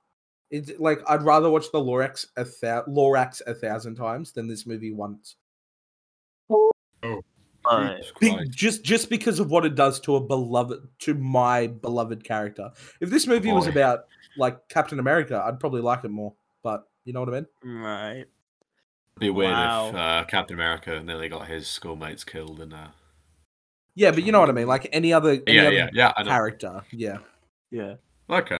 It's 0.50 0.72
like 0.78 1.00
I'd 1.08 1.22
rather 1.22 1.50
watch 1.50 1.70
the 1.72 1.78
Lorax 1.78 2.26
a 2.36 2.44
thou- 2.62 2.84
Lorax 2.88 3.42
a 3.46 3.54
thousand 3.54 3.96
times 3.96 4.32
than 4.32 4.46
this 4.48 4.66
movie 4.66 4.92
once. 4.92 5.36
But 6.48 7.96
Jesus 7.98 8.12
Be- 8.20 8.48
just 8.48 8.84
just 8.84 9.10
because 9.10 9.40
of 9.40 9.50
what 9.50 9.66
it 9.66 9.74
does 9.74 9.98
to 10.00 10.16
a 10.16 10.20
beloved 10.20 10.86
to 11.00 11.14
my 11.14 11.66
beloved 11.66 12.22
character. 12.22 12.70
If 13.00 13.10
this 13.10 13.26
movie 13.26 13.52
was 13.52 13.66
about 13.66 14.06
like 14.38 14.68
Captain 14.68 15.00
America, 15.00 15.42
I'd 15.44 15.58
probably 15.58 15.80
like 15.82 16.04
it 16.04 16.10
more. 16.10 16.32
But 16.62 16.84
you 17.04 17.12
know 17.12 17.20
what 17.20 17.28
I 17.28 17.32
mean? 17.32 17.46
right. 17.82 18.24
It'd 19.16 19.20
be 19.20 19.30
weird 19.30 19.52
Wow. 19.52 19.88
if 19.88 19.94
uh, 19.94 20.24
Captain 20.28 20.54
America 20.54 21.02
nearly 21.02 21.28
got 21.30 21.48
his 21.48 21.66
schoolmates 21.66 22.22
killed 22.22 22.60
in 22.60 22.72
uh 22.74 22.90
Yeah, 23.94 24.10
but 24.10 24.22
you 24.24 24.30
know 24.32 24.40
what 24.40 24.50
I 24.50 24.52
mean. 24.52 24.66
Like 24.66 24.88
any 24.92 25.12
other 25.12 25.40
any 25.46 25.56
Yeah, 25.56 25.62
other 25.62 25.72
yeah, 25.72 25.88
yeah. 25.92 26.22
Character. 26.24 26.82
Yeah. 26.92 27.18
Yeah. 27.70 27.94
Okay. 28.28 28.58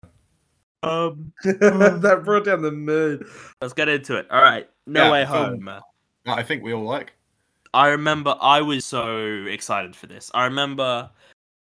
Um. 0.83 1.33
that 1.45 2.23
brought 2.25 2.45
down 2.47 2.63
the 2.63 2.73
mood. 2.73 3.27
Let's 3.61 3.75
get 3.75 3.89
into 3.89 4.17
it. 4.17 4.27
All 4.31 4.43
right. 4.43 4.69
No 4.87 5.05
Yeah, 5.05 5.13
way 5.13 5.25
film. 5.27 5.67
home. 5.67 5.81
I 6.27 6.43
think 6.43 6.63
we 6.63 6.73
all 6.73 6.85
like. 6.85 7.13
I 7.75 7.89
remember 7.89 8.35
I 8.41 8.63
was 8.63 8.87
so 8.87 9.45
excited 9.45 9.95
for 9.95 10.07
this. 10.07 10.31
I 10.33 10.45
remember 10.45 11.11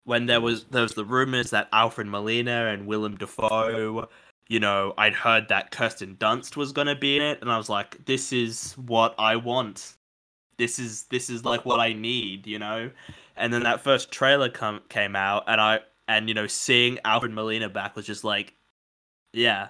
when 0.04 0.24
there 0.24 0.40
was 0.40 0.64
there 0.64 0.82
was 0.82 0.94
the 0.94 1.04
rumors 1.04 1.50
that 1.50 1.68
Alfred 1.72 2.06
Molina 2.06 2.68
and 2.68 2.86
Willem 2.86 3.16
Dafoe, 3.18 4.08
you 4.48 4.60
know, 4.60 4.94
I'd 4.96 5.14
heard 5.14 5.48
that 5.48 5.70
Kirsten 5.70 6.16
Dunst 6.16 6.56
was 6.56 6.72
gonna 6.72 6.96
be 6.96 7.16
in 7.16 7.22
it, 7.22 7.40
and 7.40 7.50
I 7.50 7.56
was 7.58 7.68
like, 7.68 8.04
this 8.06 8.32
is 8.32 8.72
what 8.74 9.14
I 9.18 9.36
want. 9.36 9.94
This 10.56 10.78
is 10.78 11.04
this 11.04 11.30
is 11.30 11.44
like 11.44 11.64
what 11.64 11.80
I 11.80 11.92
need, 11.92 12.46
you 12.46 12.58
know. 12.58 12.90
And 13.36 13.52
then 13.52 13.62
that 13.62 13.82
first 13.82 14.10
trailer 14.10 14.48
come 14.48 14.80
came 14.88 15.14
out, 15.14 15.44
and 15.46 15.60
I 15.60 15.80
and 16.08 16.28
you 16.28 16.34
know 16.34 16.46
seeing 16.46 16.98
Alfred 17.04 17.32
Molina 17.32 17.68
back 17.68 17.94
was 17.94 18.06
just 18.06 18.24
like, 18.24 18.54
yeah, 19.32 19.68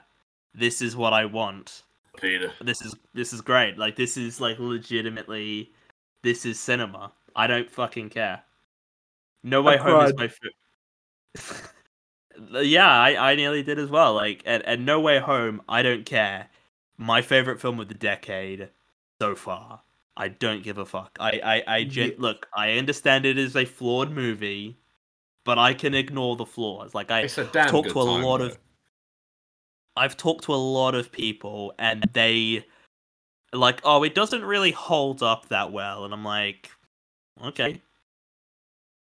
this 0.54 0.80
is 0.80 0.96
what 0.96 1.12
I 1.12 1.24
want 1.26 1.82
Peter. 2.20 2.52
this 2.60 2.82
is 2.82 2.94
this 3.14 3.32
is 3.32 3.40
great. 3.40 3.78
Like 3.78 3.96
this 3.96 4.16
is 4.16 4.40
like 4.40 4.58
legitimately, 4.58 5.72
this 6.22 6.46
is 6.46 6.58
cinema. 6.58 7.12
I 7.34 7.46
don't 7.46 7.70
fucking 7.70 8.10
care. 8.10 8.42
No 9.42 9.62
Way 9.62 9.76
Home 9.76 10.04
is 10.04 10.14
my 10.16 10.28
favorite. 10.28 11.72
yeah, 12.52 12.88
I, 12.90 13.32
I 13.32 13.34
nearly 13.34 13.62
did 13.62 13.78
as 13.78 13.90
well. 13.90 14.14
Like 14.14 14.42
and, 14.44 14.62
and 14.66 14.84
No 14.86 15.00
Way 15.00 15.18
Home, 15.18 15.62
I 15.68 15.82
don't 15.82 16.04
care. 16.06 16.48
My 16.96 17.22
favorite 17.22 17.60
film 17.60 17.78
of 17.80 17.88
the 17.88 17.94
decade 17.94 18.68
so 19.20 19.34
far. 19.34 19.82
I 20.16 20.28
don't 20.28 20.62
give 20.64 20.78
a 20.78 20.86
fuck. 20.86 21.16
I 21.20 21.40
I, 21.66 21.74
I 21.76 21.84
gen- 21.84 22.08
Yeah. 22.10 22.14
look. 22.18 22.48
I 22.54 22.72
understand 22.72 23.24
it 23.24 23.38
is 23.38 23.54
a 23.56 23.64
flawed 23.64 24.10
movie, 24.10 24.78
but 25.44 25.58
I 25.58 25.74
can 25.74 25.94
ignore 25.94 26.34
the 26.36 26.46
flaws. 26.46 26.94
Like 26.94 27.10
I, 27.10 27.26
talked 27.26 27.90
to 27.90 28.00
a 28.00 28.04
time, 28.04 28.22
lot 28.22 28.38
though. 28.38 28.46
of 28.46 28.58
I've 29.96 30.16
talked 30.16 30.44
to 30.44 30.54
a 30.54 30.56
lot 30.56 30.94
of 30.94 31.10
people 31.10 31.74
and 31.78 32.08
they 32.12 32.64
like, 33.52 33.80
oh, 33.84 34.02
it 34.04 34.14
doesn't 34.14 34.44
really 34.44 34.70
hold 34.70 35.22
up 35.22 35.48
that 35.48 35.72
well, 35.72 36.04
and 36.04 36.12
I'm 36.14 36.24
like, 36.24 36.70
okay, 37.44 37.80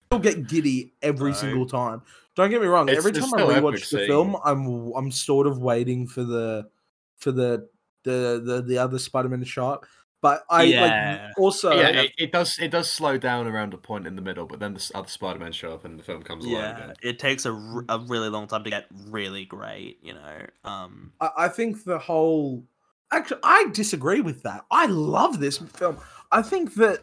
still 0.08 0.20
get 0.20 0.48
giddy 0.48 0.94
every 1.02 1.32
Right. 1.32 1.40
single 1.40 1.66
time. 1.66 2.02
Don't 2.38 2.52
get 2.52 2.62
me 2.62 2.68
wrong. 2.68 2.88
It's- 2.88 2.98
every 3.00 3.12
time 3.12 3.26
I 3.26 3.28
still 3.28 3.48
rewatch 3.50 3.80
the 3.80 3.86
seeing 3.86 4.08
film. 4.08 4.38
I'm 4.46 4.94
I'm 4.96 5.12
sort 5.12 5.48
of 5.48 5.58
waiting 5.58 6.08
for 6.08 6.24
the 6.24 6.70
for 7.18 7.32
the 7.32 7.68
the 8.04 8.42
the, 8.46 8.62
the 8.62 8.78
other 8.78 9.00
Spider-Man 9.00 9.44
shot. 9.44 9.84
But 10.22 10.44
I 10.50 10.64
Yeah. 10.64 10.82
like 11.28 11.40
also 11.40 11.76
yeah, 11.76 11.90
it, 11.90 12.12
it 12.18 12.32
does. 12.32 12.58
It 12.60 12.70
does 12.70 12.90
slow 12.90 13.18
down 13.18 13.48
around 13.48 13.74
a 13.74 13.78
point 13.78 14.08
in 14.08 14.16
the 14.16 14.22
middle, 14.22 14.46
but 14.46 14.60
then 14.60 14.74
the 14.74 14.92
other 14.96 15.10
Spider-Man 15.10 15.52
show 15.52 15.74
up 15.74 15.84
and 15.86 15.98
the 16.00 16.04
film 16.04 16.22
comes 16.24 16.46
alive 16.46 16.58
yeah, 16.58 16.84
again. 16.86 16.96
it 17.02 17.20
takes 17.20 17.46
a, 17.46 17.52
a 17.90 18.00
really 18.08 18.30
long 18.30 18.48
time 18.48 18.64
to 18.64 18.70
get 18.70 18.86
really 19.10 19.46
great, 19.46 20.00
you 20.02 20.14
know. 20.14 20.46
Um, 20.64 21.12
I, 21.20 21.30
I 21.38 21.48
think 21.50 21.84
the 21.84 22.00
whole 22.00 22.64
actually 23.12 23.42
I 23.44 23.68
disagree 23.74 24.22
with 24.22 24.44
that. 24.44 24.66
I 24.72 24.86
love 24.88 25.40
this 25.40 25.58
film. 25.58 25.98
I 26.32 26.42
think 26.42 26.76
that 26.76 27.02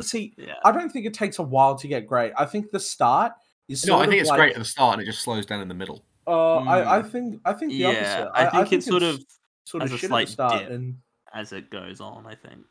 see, 0.00 0.34
yeah, 0.36 0.54
I 0.64 0.72
don't 0.72 0.90
think 0.90 1.06
it 1.06 1.14
takes 1.14 1.38
a 1.38 1.42
while 1.44 1.76
to 1.76 1.88
get 1.88 2.06
great. 2.06 2.32
I 2.36 2.44
think 2.44 2.70
the 2.70 2.80
start 2.80 3.32
is 3.68 3.84
No, 3.86 3.98
I 3.98 4.06
think 4.06 4.20
it's 4.20 4.28
like, 4.30 4.38
great 4.38 4.52
at 4.54 4.58
the 4.58 4.64
start 4.64 4.94
and 4.94 5.02
it 5.02 5.06
just 5.06 5.22
slows 5.22 5.46
down 5.46 5.60
in 5.60 5.68
the 5.68 5.74
middle. 5.74 6.04
Uh, 6.26 6.56
I 6.58 6.98
I 6.98 7.02
Mm. 7.02 7.10
think 7.10 7.40
I 7.44 7.52
think 7.52 7.72
the 7.72 7.78
yeah. 7.78 7.88
opposite. 7.88 8.30
I 8.34 8.50
think 8.64 8.72
it's 8.72 8.86
sort 8.86 9.02
it's 9.02 9.18
of 9.18 9.24
sort 9.64 9.82
of 9.82 9.88
as 9.88 9.92
a 9.92 9.98
shit 9.98 10.04
at 10.04 10.08
the 10.08 10.08
slight 10.08 10.28
start 10.28 10.62
dip. 10.62 10.70
and. 10.70 10.96
as 11.34 11.52
it 11.52 11.70
goes 11.70 12.00
on. 12.00 12.26
I 12.26 12.34
think. 12.34 12.64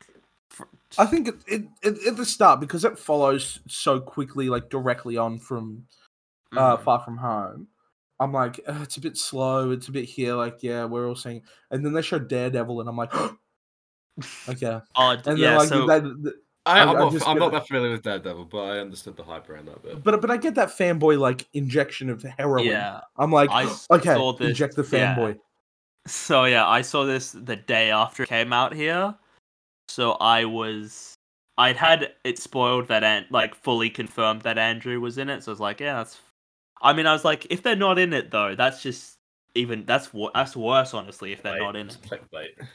For- 0.50 0.68
I 0.98 1.06
think 1.06 1.28
it, 1.28 1.34
it, 1.46 1.64
it 1.82 2.06
at 2.06 2.16
the 2.16 2.24
start 2.24 2.60
because 2.60 2.84
it 2.84 2.98
follows 2.98 3.60
so 3.68 4.00
quickly, 4.00 4.48
like 4.48 4.70
directly 4.70 5.16
on 5.16 5.38
from 5.38 5.86
uh, 6.56 6.76
Mhm. 6.76 6.82
Far 6.84 7.00
From 7.00 7.16
Home. 7.18 7.68
I'm 8.18 8.32
like, 8.32 8.60
"Uh, 8.66 8.80
it's 8.82 8.96
a 8.96 9.00
bit 9.00 9.16
slow. 9.18 9.72
It's 9.72 9.88
a 9.88 9.92
bit 9.92 10.04
here. 10.06 10.34
Like, 10.34 10.62
yeah, 10.62 10.84
we're 10.86 11.06
all 11.06 11.14
seeing. 11.16 11.42
and 11.70 11.84
then 11.84 11.92
they 11.92 12.00
show 12.02 12.18
Daredevil, 12.18 12.80
and 12.80 12.88
I'm 12.88 12.96
like, 12.96 13.12
okay. 14.48 14.80
Oh, 14.96 15.16
d- 15.16 15.22
And 15.26 15.38
yeah. 15.38 15.48
then 15.50 15.58
like, 15.58 15.68
so 15.68 15.86
that, 15.86 16.02
that- 16.22 16.40
I, 16.66 16.80
I- 16.80 16.82
I'm, 16.82 16.86
not, 16.98 17.12
I'm 17.26 17.34
get 17.34 17.38
not 17.38 17.52
that 17.52 17.66
familiar 17.68 17.92
with 17.92 18.02
Daredevil, 18.02 18.46
but 18.46 18.58
I 18.58 18.78
understood 18.80 19.16
the 19.16 19.22
hype 19.22 19.48
around 19.48 19.66
that 19.66 19.82
bit. 19.82 20.02
but 20.02 20.20
but 20.20 20.30
I 20.30 20.36
get 20.36 20.54
that 20.56 20.68
fanboy 20.70 21.18
like 21.18 21.46
injection 21.54 22.10
of 22.10 22.22
heroin. 22.22 22.64
yeah. 22.66 23.00
I'm 23.16 23.30
like, 23.32 23.50
I 23.50 23.64
s- 23.64 23.86
okay, 23.90 24.14
saw 24.14 24.32
this- 24.32 24.48
inject 24.48 24.76
the 24.76 24.86
yeah. 24.92 25.14
fanboy. 25.14 25.38
So 26.06 26.44
yeah, 26.44 26.66
I 26.68 26.82
saw 26.82 27.04
this 27.04 27.32
the 27.32 27.56
day 27.56 27.90
after 27.90 28.22
it 28.24 28.28
came 28.28 28.52
out 28.52 28.74
here. 28.74 29.14
So 29.88 30.12
I 30.12 30.44
was 30.44 31.14
I'd 31.58 31.76
had 31.76 32.12
it 32.24 32.38
spoiled 32.38 32.88
that 32.88 33.02
and 33.02 33.26
like 33.30 33.54
fully 33.54 33.88
confirmed 33.90 34.42
that 34.42 34.58
Andrew 34.58 35.00
was 35.00 35.18
in 35.18 35.28
it. 35.30 35.42
So 35.42 35.50
I 35.50 35.54
was 35.54 35.60
like, 35.60 35.80
yeah, 35.80 35.94
that's 35.96 36.20
I 36.82 36.92
mean, 36.92 37.06
I 37.06 37.12
was 37.12 37.24
like 37.24 37.46
if 37.50 37.62
they're 37.62 37.76
not 37.76 37.98
in 37.98 38.12
it 38.12 38.30
though, 38.30 38.54
that's 38.54 38.82
just 38.82 39.15
even 39.56 39.84
that's 39.86 40.12
wo- 40.14 40.30
that's 40.34 40.54
worse 40.56 40.94
honestly 40.94 41.32
if 41.32 41.42
they're 41.42 41.58
not 41.58 41.74
in 41.76 41.88
it. 41.88 41.96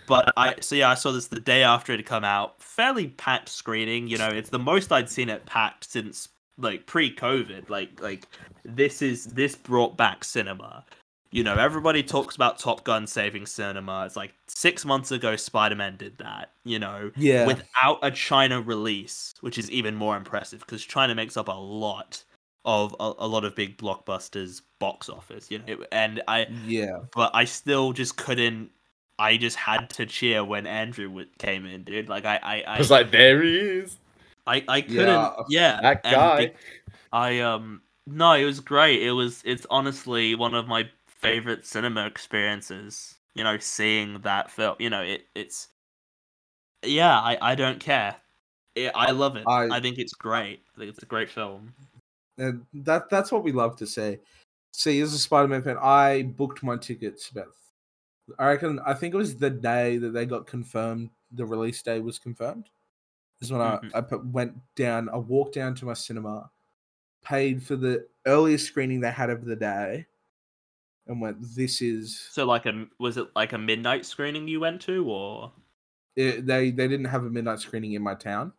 But 0.07 0.33
I 0.35 0.55
so 0.59 0.75
yeah, 0.75 0.89
I 0.89 0.95
saw 0.95 1.11
this 1.11 1.27
the 1.27 1.39
day 1.39 1.63
after 1.63 1.93
it 1.93 1.99
had 1.99 2.05
come 2.05 2.23
out. 2.23 2.61
Fairly 2.61 3.07
packed 3.09 3.49
screening, 3.49 4.07
you 4.07 4.17
know, 4.17 4.27
it's 4.29 4.49
the 4.49 4.59
most 4.59 4.91
I'd 4.91 5.09
seen 5.09 5.29
it 5.29 5.45
packed 5.45 5.89
since 5.91 6.29
like 6.57 6.85
pre-COVID. 6.87 7.69
Like 7.69 8.01
like 8.01 8.25
this 8.65 9.01
is 9.01 9.25
this 9.27 9.55
brought 9.55 9.95
back 9.97 10.23
cinema. 10.23 10.85
you 11.33 11.43
know, 11.45 11.55
everybody 11.55 12.03
talks 12.03 12.35
about 12.35 12.59
Top 12.59 12.83
Gun 12.83 13.07
saving 13.07 13.45
cinema. 13.45 14.05
It's 14.05 14.17
like 14.17 14.33
six 14.47 14.83
months 14.83 15.11
ago, 15.11 15.37
Spider 15.37 15.75
Man 15.75 15.95
did 15.95 16.17
that. 16.17 16.51
You 16.65 16.77
know, 16.79 17.09
Yeah. 17.15 17.47
without 17.47 17.99
a 18.01 18.11
China 18.11 18.59
release, 18.61 19.33
which 19.39 19.57
is 19.57 19.71
even 19.71 19.95
more 19.95 20.17
impressive 20.17 20.59
because 20.59 20.83
China 20.83 21.15
makes 21.15 21.37
up 21.37 21.47
a 21.47 21.53
lot 21.53 22.23
of 22.65 22.95
a, 22.99 23.13
a 23.19 23.27
lot 23.27 23.43
of 23.45 23.55
big 23.55 23.77
blockbusters 23.77 24.61
box 24.79 25.09
office. 25.09 25.49
You 25.49 25.59
know, 25.59 25.65
It- 25.67 25.87
and 25.91 26.21
I 26.27 26.47
yeah. 26.65 26.99
but 27.15 27.31
I 27.33 27.45
still 27.45 27.93
just 27.93 28.17
couldn't. 28.17 28.71
I 29.19 29.37
just 29.37 29.55
had 29.55 29.89
to 29.91 30.05
cheer 30.07 30.43
when 30.43 30.65
Andrew 30.65 31.07
w- 31.07 31.27
came 31.37 31.65
in, 31.65 31.83
dude. 31.83 32.09
Like 32.09 32.25
I, 32.25 32.39
I, 32.41 32.55
I 32.61 32.75
I, 32.75 32.77
was 32.79 32.89
like, 32.89 33.11
there 33.11 33.43
he 33.43 33.55
is, 33.55 33.97
I, 34.47 34.63
I 34.67 34.81
couldn't. 34.81 35.33
Yeah, 35.49 35.79
that 35.81 36.03
guy. 36.03 36.45
be- 36.47 36.53
I 37.13 37.39
um 37.39 37.81
no, 38.07 38.33
it 38.33 38.45
was 38.45 38.59
great. 38.59 39.03
It 39.03 39.11
was. 39.11 39.41
It's 39.45 39.67
honestly 39.69 40.33
one 40.33 40.55
of 40.55 40.67
my 40.67 40.89
favorite 41.07 41.65
cinema 41.67 42.07
experiences. 42.07 43.15
You 43.35 43.43
know, 43.43 43.57
seeing 43.59 44.19
that 44.21 44.49
film. 44.49 44.75
You 44.79 44.89
know, 44.89 45.01
it. 45.03 45.27
It's. 45.35 45.67
Yeah, 46.83 47.17
I. 47.19 47.37
I 47.41 47.55
don't 47.55 47.79
care. 47.79 48.15
It, 48.75 48.91
I 48.95 49.11
love 49.11 49.35
it. 49.35 49.43
I- 49.47 49.67
I 49.77 49.79
think 49.81 49.97
it's 49.99 50.13
great. 50.13 50.61
I 50.75 50.79
think 50.79 50.89
it's 50.89 51.03
a 51.03 51.05
great 51.05 51.29
film. 51.29 51.73
And 52.37 52.65
that 52.73 53.09
that's 53.09 53.31
what 53.31 53.43
we 53.43 53.51
love 53.51 53.75
to 53.77 53.87
see. 53.87 54.17
See, 54.73 55.01
as 55.01 55.13
a 55.13 55.19
Spider-Man 55.19 55.63
fan, 55.63 55.77
I 55.81 56.23
booked 56.23 56.63
my 56.63 56.77
tickets 56.77 57.29
about. 57.29 57.47
I 58.39 58.47
reckon. 58.47 58.79
I 58.85 58.93
think 58.93 59.13
it 59.13 59.17
was 59.17 59.37
the 59.37 59.49
day 59.49 59.97
that 59.97 60.11
they 60.11 60.25
got 60.25 60.47
confirmed. 60.47 61.09
The 61.33 61.45
release 61.45 61.81
day 61.81 61.99
was 61.99 62.19
confirmed. 62.19 62.69
Is 63.41 63.51
when 63.51 63.61
Mhm. 63.61 63.91
I 63.93 63.99
I 63.99 64.01
put, 64.01 64.25
went 64.27 64.55
down. 64.75 65.09
I 65.09 65.17
walked 65.17 65.55
down 65.55 65.75
to 65.75 65.85
my 65.85 65.93
cinema, 65.93 66.51
paid 67.23 67.63
for 67.63 67.75
the 67.75 68.07
earliest 68.25 68.67
screening 68.67 69.01
they 69.01 69.11
had 69.11 69.29
of 69.29 69.45
the 69.45 69.55
day, 69.55 70.07
and 71.07 71.19
went. 71.21 71.37
This 71.55 71.81
is. 71.81 72.19
So, 72.19 72.45
like, 72.45 72.65
a 72.65 72.87
was 72.99 73.17
it 73.17 73.35
like 73.35 73.53
a 73.53 73.57
midnight 73.57 74.05
screening 74.05 74.47
you 74.47 74.59
went 74.59 74.81
to, 74.83 75.09
or 75.09 75.51
It, 76.15 76.45
they 76.45 76.71
they 76.71 76.87
didn't 76.87 77.05
have 77.07 77.25
a 77.25 77.29
midnight 77.29 77.59
screening 77.59 77.93
in 77.93 78.01
my 78.01 78.15
town, 78.15 78.53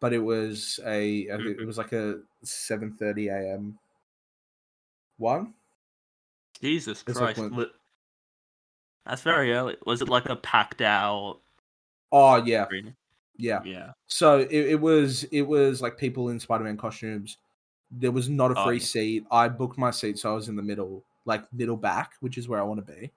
but 0.00 0.12
it 0.12 0.18
was 0.18 0.80
a. 0.86 1.28
I 1.30 1.36
think 1.36 1.60
it 1.60 1.66
was 1.66 1.78
like 1.78 1.92
a 1.92 2.20
seven 2.42 2.92
thirty 2.92 3.28
a.m. 3.28 3.78
one. 5.18 5.54
Jesus 6.60 7.04
It's 7.06 7.18
like 7.20 7.36
Christ? 7.36 7.52
when- 7.52 7.66
That's 9.06 9.22
very 9.22 9.52
early. 9.52 9.76
Was 9.86 10.02
it 10.02 10.08
like 10.08 10.28
a 10.28 10.36
packed 10.36 10.82
out 10.82 11.38
Oh 12.12 12.36
yeah, 12.44 12.64
screening? 12.66 12.94
yeah. 13.36 13.60
Yeah. 13.64 13.92
So 14.08 14.38
it, 14.40 14.50
it 14.52 14.80
was 14.80 15.24
it 15.24 15.42
was 15.42 15.80
like 15.80 15.96
people 15.96 16.28
in 16.30 16.40
Spider-Man 16.40 16.76
costumes. 16.76 17.38
There 17.90 18.12
was 18.12 18.28
not 18.28 18.50
a 18.52 18.58
Oh, 18.58 18.64
free 18.66 18.78
yeah. 18.78 18.84
seat. 18.84 19.24
I 19.30 19.48
booked 19.48 19.78
my 19.78 19.90
seat, 19.90 20.18
so 20.18 20.30
I 20.30 20.34
was 20.34 20.48
in 20.48 20.56
the 20.56 20.62
middle, 20.62 21.02
like 21.24 21.50
middle 21.52 21.76
back, 21.76 22.12
which 22.20 22.36
is 22.38 22.48
where 22.48 22.60
I 22.60 22.62
want 22.64 22.84
to 22.86 22.92
be. 22.92 23.10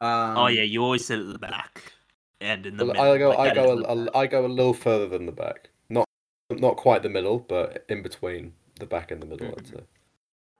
Um, 0.00 0.36
oh 0.38 0.46
yeah, 0.46 0.62
you 0.62 0.82
always 0.84 1.04
sit 1.04 1.18
at 1.18 1.26
the 1.32 1.38
back 1.38 1.92
and 2.40 2.64
in 2.66 2.76
the 2.76 2.84
Well, 2.84 2.94
middle. 2.94 3.12
I 3.12 3.18
go, 3.18 3.28
like, 3.30 3.52
I 3.52 3.54
go, 3.54 3.72
is 3.78 3.80
the 3.80 3.88
a, 3.88 3.92
a, 3.92 4.04
back. 4.04 4.16
I 4.16 4.26
go 4.26 4.46
a 4.46 4.48
little 4.48 4.74
further 4.74 5.06
than 5.08 5.26
the 5.26 5.32
back. 5.32 5.68
Not, 6.60 6.68
not 6.68 6.76
quite 6.76 7.02
the 7.02 7.08
middle, 7.08 7.38
but 7.38 7.84
in 7.88 8.02
between 8.02 8.52
the 8.78 8.86
back 8.86 9.10
and 9.10 9.20
the 9.20 9.26
middle. 9.26 9.54
I'd 9.56 9.66
say. 9.66 9.80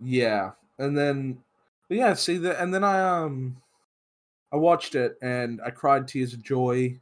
Yeah, 0.00 0.52
and 0.78 0.96
then 0.96 1.38
yeah, 1.88 2.14
see 2.14 2.38
that, 2.38 2.60
and 2.60 2.72
then 2.72 2.84
I 2.84 3.00
um, 3.00 3.56
I 4.52 4.56
watched 4.56 4.94
it 4.94 5.18
and 5.20 5.60
I 5.64 5.70
cried 5.70 6.06
tears 6.06 6.32
of 6.32 6.42
joy. 6.42 6.98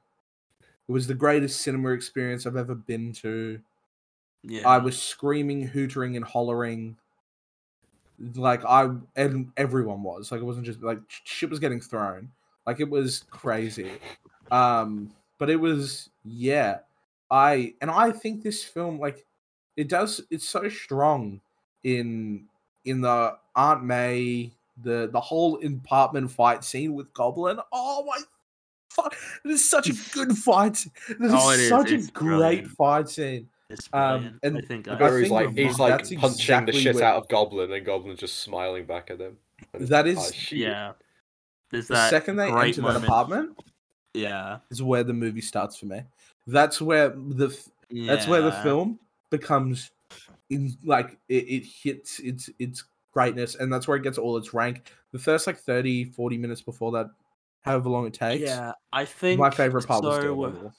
It 0.88 0.92
was 0.92 1.06
the 1.06 1.14
greatest 1.14 1.60
cinema 1.60 1.90
experience 1.90 2.46
I've 2.46 2.56
ever 2.56 2.74
been 2.74 3.12
to. 3.14 3.60
Yeah. 4.42 4.68
I 4.68 4.78
was 4.78 5.00
screaming, 5.00 5.68
hootering, 5.68 6.16
and 6.16 6.24
hollering. 6.24 6.96
Like 8.34 8.64
I 8.64 8.90
and 9.16 9.50
everyone 9.56 10.02
was 10.02 10.32
like 10.32 10.40
it 10.40 10.44
wasn't 10.44 10.66
just 10.66 10.82
like 10.82 10.98
shit 11.08 11.50
was 11.50 11.58
getting 11.58 11.80
thrown. 11.80 12.30
Like 12.66 12.80
it 12.80 12.88
was 12.88 13.24
crazy. 13.30 13.90
Um, 14.50 15.12
but 15.38 15.50
it 15.50 15.56
was 15.56 16.10
yeah. 16.24 16.78
I 17.32 17.74
and 17.80 17.90
I 17.90 18.12
think 18.12 18.42
this 18.42 18.62
film 18.62 19.00
like 19.00 19.24
it 19.76 19.88
does 19.88 20.20
it's 20.30 20.48
so 20.48 20.68
strong 20.68 21.40
in 21.82 22.44
in 22.84 23.00
the 23.00 23.36
Aunt 23.56 23.82
May 23.84 24.52
the 24.82 25.08
the 25.10 25.20
whole 25.20 25.58
apartment 25.64 26.30
fight 26.30 26.62
scene 26.62 26.94
with 26.94 27.12
Goblin. 27.14 27.58
Oh 27.72 28.04
my 28.06 28.18
fuck! 28.90 29.16
It 29.44 29.50
is 29.50 29.68
such 29.68 29.88
a 29.88 29.94
good 30.12 30.36
fight. 30.36 30.76
scene. 30.76 30.92
It 31.08 31.22
is 31.22 31.32
Oh, 31.34 31.50
it 31.50 31.60
is, 31.60 31.68
such 31.70 31.90
it's 31.90 32.08
a 32.08 32.12
great 32.12 32.28
brilliant. 32.38 32.68
fight 32.72 33.08
scene. 33.08 33.48
Um, 33.94 34.20
brilliant. 34.20 34.38
and 34.42 34.58
I 34.58 34.60
think 34.60 34.84
the 34.84 34.92
I, 34.92 35.10
he's 35.10 35.20
think 35.28 35.30
like, 35.32 35.56
he's 35.56 35.78
like 35.78 35.90
that's 35.96 36.10
punching 36.14 36.28
exactly 36.40 36.72
the 36.72 36.78
shit 36.80 36.94
what- 36.96 37.04
out 37.04 37.16
of 37.16 37.28
Goblin, 37.28 37.72
and 37.72 37.86
Goblin 37.86 38.16
just 38.18 38.40
smiling 38.40 38.84
back 38.84 39.10
at 39.10 39.18
him. 39.20 39.38
And 39.72 39.80
it's 39.82 39.90
That 39.90 40.06
is- 40.06 40.18
"Oh. 40.18 40.30
The 40.50 40.56
yeah. 40.56 40.92
There's 41.70 41.88
that 41.88 42.10
second 42.10 42.36
they 42.36 42.48
enter 42.52 42.82
moment. 42.82 43.00
that 43.00 43.04
apartment 43.08 43.58
Yeah. 44.12 44.58
is 44.70 44.82
where 44.82 45.02
the 45.04 45.14
movie 45.14 45.40
starts 45.40 45.76
for 45.78 45.86
me. 45.86 46.02
That's 46.46 46.80
where 46.80 47.10
the 47.10 47.48
f- 47.48 47.68
that's 48.06 48.26
where 48.26 48.42
the 48.42 48.52
film 48.52 48.98
becomes 49.30 49.90
in 50.50 50.76
like 50.84 51.18
it, 51.28 51.44
it 51.48 51.64
hits 51.64 52.18
its 52.20 52.50
its 52.58 52.84
greatness 53.12 53.54
and 53.56 53.72
that's 53.72 53.86
where 53.86 53.96
it 53.96 54.02
gets 54.02 54.18
all 54.18 54.36
its 54.36 54.52
rank. 54.54 54.92
The 55.12 55.18
first 55.18 55.46
like 55.46 55.58
30 55.58 56.04
40 56.04 56.38
minutes 56.38 56.62
before 56.62 56.92
that 56.92 57.10
however 57.62 57.88
long 57.88 58.06
it 58.06 58.14
takes. 58.14 58.42
Yeah, 58.42 58.72
I 58.92 59.04
think 59.04 59.40
my 59.40 59.50
favorite 59.50 59.86
part 59.86 60.04
was 60.04 60.14
so, 60.14 60.20
still 60.20 60.40
level. 60.40 60.72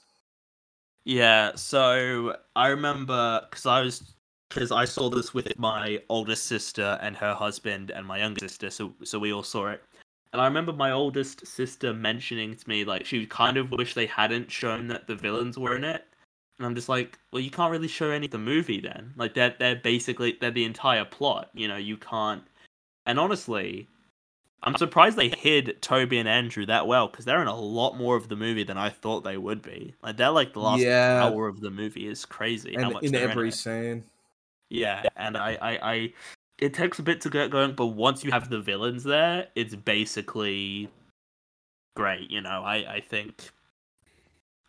Yeah, 1.04 1.54
so 1.56 2.36
I 2.56 2.68
remember 2.68 3.46
because 3.50 3.66
I 3.66 3.80
was 3.82 4.14
because 4.48 4.72
I 4.72 4.84
saw 4.84 5.10
this 5.10 5.34
with 5.34 5.58
my 5.58 6.02
oldest 6.08 6.46
sister 6.46 6.98
and 7.02 7.16
her 7.16 7.34
husband 7.34 7.90
and 7.90 8.06
my 8.06 8.18
younger 8.18 8.48
sister, 8.48 8.70
so 8.70 8.94
so 9.04 9.18
we 9.18 9.32
all 9.32 9.42
saw 9.42 9.68
it. 9.68 9.82
And 10.34 10.40
I 10.40 10.46
remember 10.46 10.72
my 10.72 10.90
oldest 10.90 11.46
sister 11.46 11.94
mentioning 11.94 12.56
to 12.56 12.68
me 12.68 12.84
like 12.84 13.06
she 13.06 13.24
kind 13.24 13.56
of 13.56 13.70
wished 13.70 13.94
they 13.94 14.06
hadn't 14.06 14.50
shown 14.50 14.88
that 14.88 15.06
the 15.06 15.14
villains 15.14 15.56
were 15.56 15.76
in 15.76 15.84
it. 15.84 16.04
And 16.58 16.66
I'm 16.66 16.74
just 16.74 16.88
like, 16.88 17.20
well, 17.32 17.40
you 17.40 17.52
can't 17.52 17.70
really 17.70 17.86
show 17.86 18.10
any 18.10 18.26
of 18.26 18.32
the 18.32 18.38
movie 18.38 18.80
then. 18.80 19.12
Like 19.16 19.34
they're 19.34 19.54
they're 19.60 19.76
basically 19.76 20.36
they're 20.40 20.50
the 20.50 20.64
entire 20.64 21.04
plot. 21.04 21.50
You 21.54 21.68
know, 21.68 21.76
you 21.76 21.96
can't. 21.96 22.42
And 23.06 23.20
honestly, 23.20 23.86
I'm 24.64 24.76
surprised 24.76 25.16
they 25.16 25.28
hid 25.28 25.80
Tobey 25.80 26.18
and 26.18 26.28
Andrew 26.28 26.66
that 26.66 26.88
well 26.88 27.06
because 27.06 27.26
they're 27.26 27.40
in 27.40 27.46
a 27.46 27.56
lot 27.56 27.96
more 27.96 28.16
of 28.16 28.28
the 28.28 28.34
movie 28.34 28.64
than 28.64 28.76
I 28.76 28.90
thought 28.90 29.22
they 29.22 29.36
would 29.36 29.62
be. 29.62 29.94
Like 30.02 30.16
they're 30.16 30.30
like 30.30 30.52
the 30.52 30.58
last 30.58 30.82
Yeah. 30.82 31.22
hour 31.22 31.46
of 31.46 31.60
the 31.60 31.70
movie 31.70 32.08
is 32.08 32.24
crazy. 32.24 32.74
how 32.74 32.82
And 32.86 32.94
much 32.94 33.04
in 33.04 33.14
every 33.14 33.50
it. 33.50 33.54
scene. 33.54 34.02
Yeah, 34.68 35.04
and 35.14 35.36
I, 35.36 35.58
I, 35.62 35.92
I, 35.92 36.12
it 36.58 36.74
takes 36.74 36.98
a 36.98 37.02
bit 37.02 37.20
to 37.22 37.30
get 37.30 37.50
going, 37.50 37.74
but 37.74 37.86
once 37.86 38.24
you 38.24 38.30
have 38.30 38.48
the 38.50 38.60
villains 38.60 39.04
there, 39.04 39.48
it's 39.54 39.74
basically 39.74 40.88
great. 41.96 42.30
You 42.30 42.40
know, 42.40 42.62
I, 42.64 42.94
I 42.96 43.00
think 43.00 43.50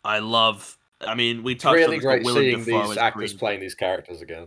I 0.04 0.18
love. 0.18 0.78
I 1.00 1.14
mean, 1.14 1.42
we 1.42 1.52
It's 1.52 1.62
touched 1.62 1.74
on 1.74 1.80
really 1.90 1.96
but 1.98 2.02
great 2.02 2.24
Willem 2.24 2.42
seeing 2.42 2.64
Dafoe 2.64 2.88
these 2.88 2.96
actors 2.96 3.32
Green- 3.32 3.38
playing 3.38 3.60
these 3.60 3.74
characters 3.74 4.22
again. 4.22 4.46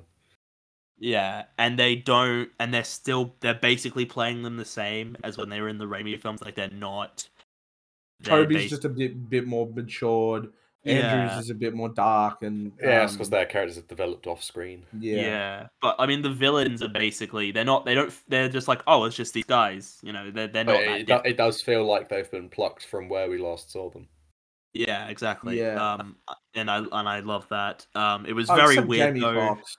Yeah, 1.02 1.44
and 1.58 1.80
they 1.80 1.96
don't, 1.96 2.50
and 2.60 2.74
they're 2.74 2.84
still, 2.84 3.34
they're 3.40 3.54
basically 3.54 4.04
playing 4.06 4.42
them 4.44 4.58
the 4.58 4.66
same 4.66 5.16
as 5.24 5.38
when 5.38 5.48
they 5.48 5.62
were 5.62 5.70
in 5.70 5.78
the 5.78 5.86
Raimi 5.86 6.20
films. 6.20 6.42
Like 6.42 6.56
they're 6.56 6.70
not. 6.70 7.30
they're 8.20 8.44
Tobey's 8.44 8.64
bas- 8.64 8.70
just 8.72 8.86
a 8.86 8.90
bit 8.90 9.30
bit 9.30 9.48
more 9.48 9.68
matured. 9.74 10.52
Andrews 10.86 11.04
Yeah. 11.32 11.40
is 11.40 11.50
a 11.50 11.56
bit 11.56 11.74
more 11.74 11.90
dark 11.90 12.42
and 12.42 12.72
Yeah, 12.82 13.04
it's 13.04 13.14
because 13.14 13.28
um, 13.28 13.32
their 13.32 13.46
characters 13.46 13.76
have 13.76 13.88
developed 13.88 14.28
off 14.28 14.42
screen. 14.44 14.86
Yeah. 14.98 15.16
yeah. 15.22 15.68
but 15.82 15.96
I 16.00 16.06
mean 16.06 16.22
the 16.22 16.30
villains 16.32 16.82
are 16.82 16.88
basically 16.90 17.52
they're 17.52 17.66
not 17.66 17.84
they 17.86 17.96
don't 17.96 18.14
they're 18.30 18.48
just 18.50 18.68
like 18.70 18.82
oh 18.88 19.04
it's 19.04 19.16
just 19.16 19.34
these 19.34 19.44
guys 19.46 19.98
you 20.04 20.14
know 20.14 20.32
they're 20.32 20.48
they're 20.48 20.64
not 20.64 20.78
But 20.78 20.86
that 20.86 21.00
it, 21.02 21.08
do- 21.08 21.30
it 21.30 21.38
does 21.38 21.62
feel 21.62 21.84
like 21.86 22.08
they've 22.08 22.32
been 22.32 22.48
plucked 22.50 22.86
from 22.86 23.10
where 23.10 23.30
we 23.30 23.38
last 23.38 23.72
saw 23.72 23.90
them. 23.90 24.08
yeah 24.74 25.08
exactly 25.10 25.60
Yeah. 25.60 25.76
um 25.96 26.16
and 26.56 26.72
I 26.72 26.78
and 26.78 27.10
I 27.10 27.20
love 27.20 27.46
that 27.50 27.86
um 27.96 28.26
it 28.26 28.34
was 28.34 28.50
Oh, 28.50 28.56
very 28.56 28.80
weird 28.80 29.16
Jamie 29.16 29.20
though 29.20 29.36
Foxx. 29.56 29.78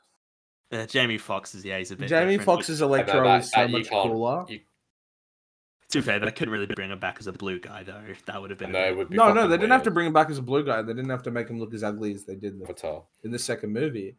Uh, 0.73 0.87
Jamie 0.87 1.19
Foxx 1.19 1.55
is 1.55 1.65
yeah 1.65 1.79
he's 1.79 1.91
a 1.93 1.97
bit 1.97 2.09
Jamie 2.09 2.37
different, 2.37 2.59
Fox's 2.59 2.81
Electro 2.83 3.25
that- 3.25 3.41
is 3.41 3.51
so 3.51 3.61
that 3.61 3.71
you 3.71 3.79
much 3.79 3.89
cooler. 3.91 4.45
you- 4.49 4.61
To 5.91 5.99
be 5.99 6.03
fair, 6.03 6.19
they 6.21 6.31
couldn't 6.31 6.53
really 6.53 6.67
bring 6.67 6.91
him 6.91 6.99
back 7.01 7.17
as 7.19 7.27
a 7.27 7.33
blue 7.33 7.59
guy 7.59 7.83
though. 7.83 8.01
That 8.27 8.41
would 8.41 8.51
have 8.51 8.59
been. 8.59 8.73
No, 8.73 8.79
it 8.85 8.97
would 8.97 9.11
be 9.11 9.17
No, 9.17 9.29
no, 9.29 9.35
fucking 9.35 9.51
they 9.51 9.57
didn't 9.57 9.73
have 9.73 9.83
to 9.85 9.91
bring 9.91 10.07
him 10.07 10.13
back 10.13 10.31
as 10.31 10.39
a 10.39 10.43
blue 10.43 10.65
guy. 10.65 10.83
They 10.83 10.93
didn't 10.95 11.11
have 11.11 11.23
to 11.25 11.31
make 11.31 11.49
him 11.49 11.59
look 11.59 11.75
as 11.75 11.83
ugly 11.83 12.15
as 12.15 12.25
they 12.25 12.37
did 12.37 12.53
in 12.55 12.59
the, 12.61 12.65
Avatar. 12.67 13.03
in 13.25 13.31
the 13.31 13.39
second 13.39 13.73
movie. 13.73 14.17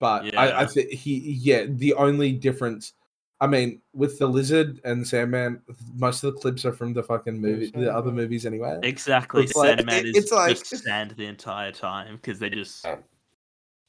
But 0.00 0.24
I, 0.36 0.48
Yeah. 0.48 0.60
I 0.60 0.66
think 0.66 0.90
he, 0.90 1.18
yeah, 1.40 1.64
the 1.68 1.94
only 1.94 2.32
difference, 2.32 2.92
I 3.40 3.46
mean, 3.46 3.80
with 3.94 4.18
the 4.18 4.26
lizard 4.26 4.80
and 4.84 5.06
Sandman, 5.06 5.62
most 5.96 6.24
of 6.24 6.34
the 6.34 6.40
clips 6.40 6.64
are 6.66 6.72
from 6.72 6.92
the 6.92 7.02
fucking 7.02 7.40
movie, 7.40 7.70
the 7.74 7.94
other 7.94 8.12
movies 8.12 8.44
anyway. 8.44 8.78
Exactly, 8.82 9.44
It's 9.44 9.54
like- 9.56 9.78
Sandman 9.78 9.94
it- 10.00 10.06
is 10.08 10.16
it's 10.24 10.32
like- 10.32 10.58
just 10.58 10.84
sand 10.84 11.12
the 11.12 11.26
entire 11.26 11.72
time 11.72 12.16
because 12.16 12.38
they 12.38 12.50
just 12.50 12.84
Um, 12.86 12.98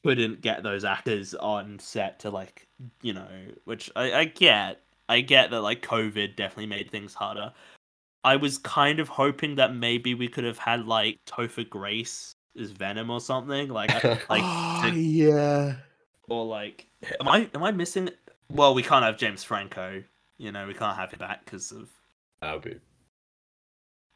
couldn't 0.04 0.40
get 0.40 0.62
those 0.62 0.84
actors 0.84 1.34
on 1.34 1.78
set 1.80 2.20
to 2.20 2.30
like 2.30 2.66
you 3.02 3.12
know, 3.12 3.28
which 3.64 3.90
I, 3.96 4.12
I 4.12 4.24
get. 4.26 4.82
I 5.08 5.20
get 5.20 5.50
that 5.50 5.60
like 5.62 5.82
COVID 5.82 6.36
definitely 6.36 6.66
made 6.66 6.90
things 6.90 7.14
harder. 7.14 7.52
I 8.24 8.36
was 8.36 8.58
kind 8.58 8.98
of 8.98 9.08
hoping 9.08 9.54
that 9.56 9.74
maybe 9.74 10.14
we 10.14 10.28
could 10.28 10.44
have 10.44 10.58
had 10.58 10.86
like 10.86 11.18
Topher 11.26 11.68
Grace 11.68 12.32
as 12.58 12.70
Venom 12.70 13.10
or 13.10 13.20
something 13.20 13.68
like 13.68 13.92
like 14.28 14.42
oh, 14.44 14.80
to- 14.90 14.98
yeah. 14.98 15.76
or 16.28 16.44
like 16.44 16.86
am 17.20 17.28
I 17.28 17.48
am 17.54 17.62
I 17.62 17.70
missing? 17.70 18.10
Well, 18.50 18.74
we 18.74 18.82
can't 18.82 19.04
have 19.04 19.16
James 19.16 19.44
Franco. 19.44 20.02
You 20.38 20.52
know, 20.52 20.66
we 20.66 20.74
can't 20.74 20.96
have 20.96 21.12
him 21.12 21.18
back 21.18 21.44
because 21.44 21.72
of 21.72 21.88
That 22.42 22.52
would 22.54 22.62
be. 22.62 22.76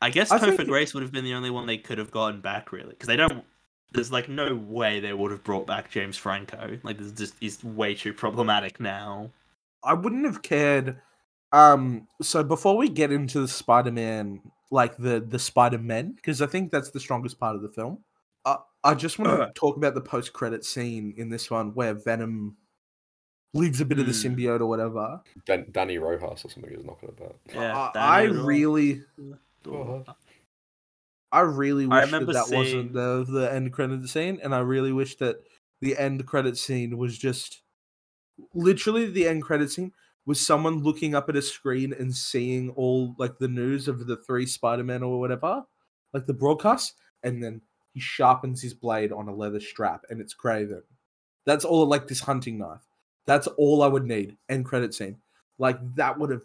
I 0.02 0.10
guess 0.10 0.30
I 0.30 0.38
Topher 0.38 0.56
think- 0.56 0.68
Grace 0.68 0.94
would 0.94 1.02
have 1.02 1.12
been 1.12 1.24
the 1.24 1.34
only 1.34 1.50
one 1.50 1.66
they 1.66 1.78
could 1.78 1.98
have 1.98 2.10
gotten 2.10 2.40
back, 2.40 2.72
really, 2.72 2.90
because 2.90 3.06
they 3.06 3.16
don't. 3.16 3.44
There's 3.92 4.12
like 4.12 4.28
no 4.28 4.54
way 4.54 5.00
they 5.00 5.12
would 5.12 5.30
have 5.30 5.42
brought 5.44 5.66
back 5.66 5.90
James 5.90 6.16
Franco. 6.16 6.78
Like, 6.84 6.98
this 6.98 7.10
just 7.12 7.34
is 7.40 7.62
way 7.64 7.94
too 7.94 8.12
problematic 8.12 8.78
now. 8.80 9.30
I 9.82 9.94
wouldn't 9.94 10.26
have 10.26 10.42
cared. 10.42 11.00
Um, 11.52 12.06
so 12.22 12.42
before 12.44 12.76
we 12.76 12.88
get 12.88 13.10
into 13.10 13.40
the 13.40 13.48
Spider-Man, 13.48 14.40
like 14.70 14.96
the 14.96 15.20
the 15.20 15.38
Spider-Men, 15.38 16.12
because 16.12 16.40
I 16.42 16.46
think 16.46 16.70
that's 16.70 16.90
the 16.90 17.00
strongest 17.00 17.40
part 17.40 17.56
of 17.56 17.62
the 17.62 17.68
film. 17.70 17.98
I 18.44 18.58
I 18.84 18.94
just 18.94 19.18
want 19.18 19.30
to 19.40 19.52
talk 19.54 19.76
about 19.76 19.94
the 19.94 20.00
post-credit 20.00 20.64
scene 20.64 21.14
in 21.16 21.28
this 21.30 21.50
one 21.50 21.74
where 21.74 21.94
Venom 21.94 22.56
leaves 23.52 23.80
a 23.80 23.84
bit 23.84 23.98
of 23.98 24.06
the 24.06 24.12
Hmm. 24.12 24.34
symbiote 24.36 24.60
or 24.60 24.66
whatever. 24.66 25.20
Dan- 25.44 25.66
Dani 25.72 26.00
Rojas 26.00 26.44
or 26.44 26.50
something 26.50 26.72
is 26.72 26.84
knocking 26.84 27.08
about. 27.08 27.36
Yeah, 27.52 27.90
I, 27.96 28.20
I 28.20 28.22
really, 28.24 29.02
Oh. 29.66 30.04
I 31.32 31.40
really 31.40 31.84
I 31.84 31.88
wish 31.88 31.98
that 31.98 32.06
remember 32.06 32.32
that 32.34 32.46
seeing- 32.46 32.58
wasn't 32.60 32.92
the 32.92 33.24
the 33.28 33.52
end 33.52 33.72
credit 33.72 34.08
scene, 34.08 34.38
and 34.42 34.54
I 34.54 34.60
really 34.60 34.92
wish 34.92 35.16
that 35.16 35.36
the 35.80 35.96
end 35.98 36.24
credit 36.26 36.56
scene 36.58 36.96
was 36.96 37.16
just 37.18 37.62
literally 38.54 39.06
the 39.06 39.28
end 39.28 39.42
credit 39.42 39.70
scene 39.70 39.92
was 40.26 40.44
someone 40.44 40.82
looking 40.82 41.14
up 41.14 41.28
at 41.28 41.36
a 41.36 41.42
screen 41.42 41.92
and 41.98 42.14
seeing 42.14 42.70
all 42.70 43.14
like 43.18 43.38
the 43.38 43.48
news 43.48 43.88
of 43.88 44.06
the 44.06 44.16
three 44.16 44.46
Spider-Man 44.46 45.02
or 45.02 45.18
whatever, 45.18 45.64
like 46.12 46.26
the 46.26 46.34
broadcast, 46.34 46.94
and 47.22 47.42
then 47.42 47.60
he 47.92 48.00
sharpens 48.00 48.62
his 48.62 48.74
blade 48.74 49.12
on 49.12 49.28
a 49.28 49.34
leather 49.34 49.60
strap, 49.60 50.04
and 50.10 50.20
it's 50.20 50.34
Kraven. 50.34 50.82
That's 51.46 51.64
all 51.64 51.86
like 51.86 52.06
this 52.06 52.20
hunting 52.20 52.58
knife. 52.58 52.86
That's 53.26 53.46
all 53.46 53.82
I 53.82 53.88
would 53.88 54.04
need. 54.04 54.36
End 54.48 54.64
credit 54.64 54.94
scene, 54.94 55.16
like 55.58 55.78
that 55.96 56.18
would 56.18 56.30
have, 56.30 56.42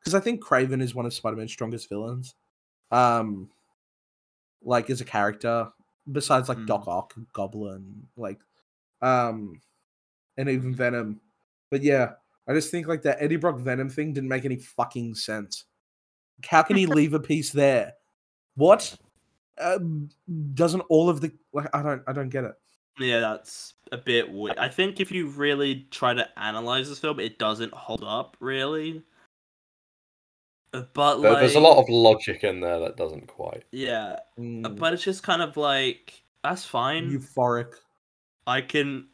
because 0.00 0.14
I 0.14 0.20
think 0.20 0.42
Kraven 0.42 0.80
is 0.80 0.94
one 0.94 1.04
of 1.04 1.12
Spider-Man's 1.12 1.52
strongest 1.52 1.88
villains. 1.88 2.34
Um, 2.90 3.50
like 4.62 4.88
as 4.90 5.00
a 5.00 5.04
character, 5.04 5.70
besides 6.10 6.48
like 6.48 6.58
Mm. 6.58 6.66
Doc 6.66 6.84
Ock, 6.88 7.14
Goblin, 7.32 8.06
like, 8.16 8.38
um, 9.02 9.60
and 10.36 10.48
even 10.48 10.74
Venom. 10.74 11.20
But 11.70 11.82
yeah, 11.82 12.12
I 12.46 12.54
just 12.54 12.70
think 12.70 12.86
like 12.88 13.02
that 13.02 13.18
Eddie 13.20 13.36
Brock 13.36 13.58
Venom 13.58 13.88
thing 13.90 14.12
didn't 14.12 14.28
make 14.30 14.44
any 14.44 14.56
fucking 14.56 15.14
sense. 15.14 15.64
How 16.44 16.62
can 16.62 16.76
he 16.76 16.86
leave 16.86 17.14
a 17.14 17.20
piece 17.20 17.50
there? 17.50 17.94
What? 18.56 18.96
Um, 19.60 20.08
doesn't 20.54 20.80
all 20.82 21.08
of 21.10 21.20
the 21.20 21.32
like 21.52 21.68
I 21.74 21.82
don't 21.82 22.02
I 22.06 22.12
don't 22.12 22.28
get 22.28 22.44
it. 22.44 22.54
Yeah, 23.00 23.20
that's 23.20 23.74
a 23.92 23.96
bit 23.96 24.30
weird. 24.30 24.58
I 24.58 24.68
think 24.68 24.98
if 25.00 25.12
you 25.12 25.28
really 25.28 25.86
try 25.90 26.14
to 26.14 26.26
analyze 26.38 26.88
this 26.88 26.98
film, 26.98 27.20
it 27.20 27.38
doesn't 27.38 27.72
hold 27.72 28.02
up 28.04 28.36
really. 28.40 29.02
But 30.72 31.18
There- 31.20 31.30
like, 31.32 31.40
There's 31.40 31.54
a 31.54 31.60
lot 31.60 31.78
of 31.78 31.88
logic 31.88 32.44
in 32.44 32.60
there 32.60 32.78
that 32.80 32.96
doesn't 32.96 33.26
quite. 33.26 33.64
yeah, 33.72 34.16
Mm, 34.38 34.76
but 34.78 34.92
it's 34.92 35.02
just 35.02 35.22
kind 35.22 35.42
of 35.42 35.56
like 35.56 36.22
that's 36.44 36.64
fine. 36.64 37.10
euphoric. 37.10 37.74
I 38.46 38.60
can, 38.62 39.08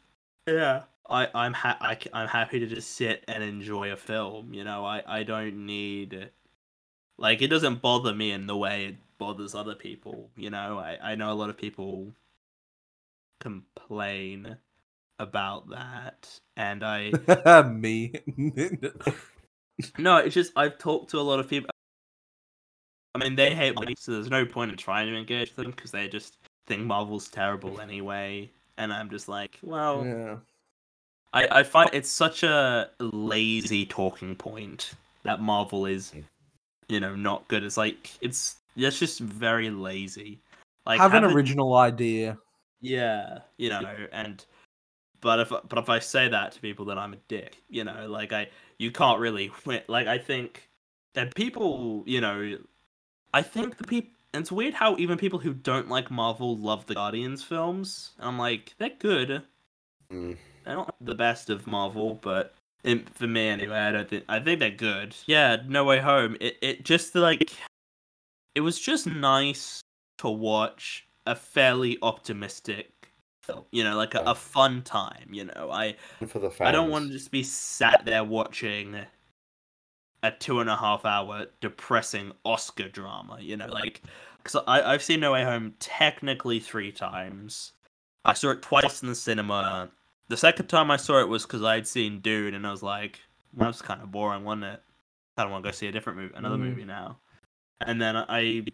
yeah. 0.47 0.83
I 1.09 1.27
I'm 1.33 1.53
ha- 1.53 1.77
I, 1.81 1.97
I'm 2.13 2.27
happy 2.27 2.59
to 2.59 2.67
just 2.67 2.91
sit 2.91 3.23
and 3.27 3.43
enjoy 3.43 3.91
a 3.91 3.97
film. 3.97 4.53
You 4.53 4.63
know, 4.63 4.85
I 4.85 5.03
I 5.07 5.23
don't 5.23 5.65
need, 5.65 6.29
like, 7.17 7.41
it 7.41 7.47
doesn't 7.49 7.81
bother 7.81 8.13
me 8.13 8.31
in 8.31 8.47
the 8.47 8.57
way 8.57 8.85
it 8.87 8.95
bothers 9.17 9.55
other 9.55 9.75
people. 9.75 10.29
You 10.35 10.49
know, 10.49 10.79
I 10.79 10.97
I 11.01 11.15
know 11.15 11.31
a 11.31 11.35
lot 11.35 11.49
of 11.49 11.57
people 11.57 12.13
complain 13.39 14.57
about 15.19 15.69
that, 15.69 16.39
and 16.57 16.83
I 16.83 17.11
Me. 17.69 18.13
no, 19.97 20.17
it's 20.17 20.35
just 20.35 20.53
I've 20.55 20.77
talked 20.77 21.11
to 21.11 21.19
a 21.19 21.21
lot 21.21 21.39
of 21.39 21.49
people. 21.49 21.69
I 23.13 23.19
mean, 23.19 23.35
they 23.35 23.55
hate 23.55 23.79
me, 23.79 23.95
so 23.97 24.11
there's 24.11 24.29
no 24.29 24.45
point 24.45 24.71
in 24.71 24.77
trying 24.77 25.07
to 25.07 25.17
engage 25.17 25.55
them 25.55 25.71
because 25.71 25.91
they 25.91 26.07
just 26.09 26.37
think 26.67 26.83
Marvel's 26.83 27.29
terrible 27.29 27.79
anyway. 27.79 28.49
And 28.77 28.91
I'm 28.91 29.09
just 29.09 29.29
like, 29.29 29.57
well, 29.63 30.03
yeah. 30.05 30.37
I, 31.35 31.59
I 31.59 31.63
find 31.63 31.89
it's 31.93 32.09
such 32.09 32.43
a 32.43 32.89
lazy 32.99 33.85
talking 33.85 34.35
point 34.35 34.93
that 35.23 35.41
Marvel 35.41 35.85
is, 35.85 36.13
you 36.87 36.99
know, 36.99 37.15
not 37.15 37.47
good. 37.47 37.63
It's 37.63 37.77
like 37.77 38.11
it's 38.21 38.57
it's 38.75 38.97
just 38.99 39.19
very 39.19 39.69
lazy. 39.69 40.39
Like 40.85 40.99
Have 40.99 41.13
an 41.13 41.23
have 41.23 41.31
it- 41.31 41.35
original 41.35 41.75
idea. 41.75 42.37
yeah, 42.81 43.39
you 43.57 43.69
know, 43.69 43.81
and 44.11 44.43
but 45.21 45.39
if 45.39 45.49
but 45.49 45.77
if 45.77 45.89
I 45.89 45.99
say 45.99 46.27
that 46.29 46.51
to 46.53 46.59
people, 46.61 46.85
then 46.85 46.97
I'm 46.97 47.13
a 47.13 47.17
dick. 47.27 47.57
You 47.69 47.83
know, 47.83 48.07
like 48.07 48.31
I 48.33 48.47
you 48.77 48.91
can't 48.91 49.19
really 49.19 49.51
win. 49.65 49.81
Like 49.87 50.07
I 50.07 50.17
think 50.17 50.69
that 51.15 51.33
people, 51.35 52.03
you 52.05 52.21
know, 52.21 52.57
I 53.33 53.41
think 53.41 53.77
the 53.77 53.83
people. 53.85 54.11
It's 54.33 54.51
weird 54.51 54.73
how 54.73 54.97
even 54.97 55.17
people 55.17 55.39
who 55.39 55.53
don't 55.53 55.87
like 55.87 56.11
Marvel 56.11 56.57
love 56.57 56.85
the 56.87 56.93
Guardians 56.95 57.41
films. 57.41 58.11
And 58.19 58.27
I'm 58.27 58.37
like, 58.37 58.73
they're 58.77 58.89
good. 58.99 59.43
Mm. 60.11 60.35
They're 60.65 60.75
not 60.75 60.95
the 60.99 61.15
best 61.15 61.49
of 61.49 61.67
Marvel, 61.67 62.19
but 62.21 62.55
in, 62.83 63.05
for 63.13 63.27
me 63.27 63.47
anyway, 63.47 63.77
I 63.77 63.91
don't 63.91 64.09
think 64.09 64.25
I 64.29 64.39
think 64.39 64.59
they're 64.59 64.69
good. 64.69 65.15
Yeah, 65.25 65.57
No 65.67 65.83
Way 65.83 65.99
Home. 65.99 66.37
It 66.39 66.57
it 66.61 66.85
just 66.85 67.15
like 67.15 67.51
it 68.55 68.61
was 68.61 68.79
just 68.79 69.07
nice 69.07 69.81
to 70.19 70.29
watch 70.29 71.07
a 71.25 71.35
fairly 71.35 71.97
optimistic 72.01 73.11
film. 73.43 73.65
You 73.71 73.83
know, 73.83 73.95
like 73.95 74.15
a, 74.15 74.19
a 74.21 74.35
fun 74.35 74.81
time. 74.81 75.27
You 75.31 75.45
know, 75.45 75.69
I 75.71 75.95
for 76.27 76.39
the 76.39 76.49
fans. 76.49 76.67
I 76.67 76.71
don't 76.71 76.89
want 76.89 77.07
to 77.07 77.13
just 77.13 77.31
be 77.31 77.43
sat 77.43 78.03
there 78.05 78.23
watching 78.23 78.97
a 80.23 80.31
two 80.31 80.59
and 80.59 80.69
a 80.69 80.75
half 80.75 81.05
hour 81.05 81.45
depressing 81.61 82.31
Oscar 82.43 82.89
drama. 82.89 83.37
You 83.39 83.57
know, 83.57 83.67
like 83.67 84.01
because 84.43 84.61
I 84.67 84.81
I've 84.93 85.03
seen 85.03 85.19
No 85.19 85.33
Way 85.33 85.43
Home 85.43 85.73
technically 85.79 86.59
three 86.59 86.91
times. 86.91 87.73
I 88.25 88.33
saw 88.33 88.49
it 88.49 88.61
twice 88.63 89.03
in 89.03 89.09
the 89.09 89.15
cinema. 89.15 89.89
The 90.27 90.37
second 90.37 90.67
time 90.67 90.89
I 90.89 90.97
saw 90.97 91.19
it 91.21 91.27
was 91.27 91.43
because 91.45 91.63
I'd 91.63 91.87
seen 91.87 92.19
Dune, 92.19 92.53
and 92.55 92.65
I 92.65 92.71
was 92.71 92.83
like, 92.83 93.19
well, 93.53 93.69
"That's 93.69 93.81
kind 93.81 94.01
of 94.01 94.11
boring, 94.11 94.43
wasn't 94.43 94.65
it? 94.65 94.83
I 95.37 95.43
don't 95.43 95.51
want 95.51 95.63
to 95.63 95.69
go 95.69 95.73
see 95.73 95.87
a 95.87 95.91
different 95.91 96.17
movie, 96.19 96.33
another 96.35 96.57
Mm. 96.57 96.61
movie 96.69 96.85
now." 96.85 97.19
And 97.81 98.01
then 98.01 98.15
I 98.15 98.65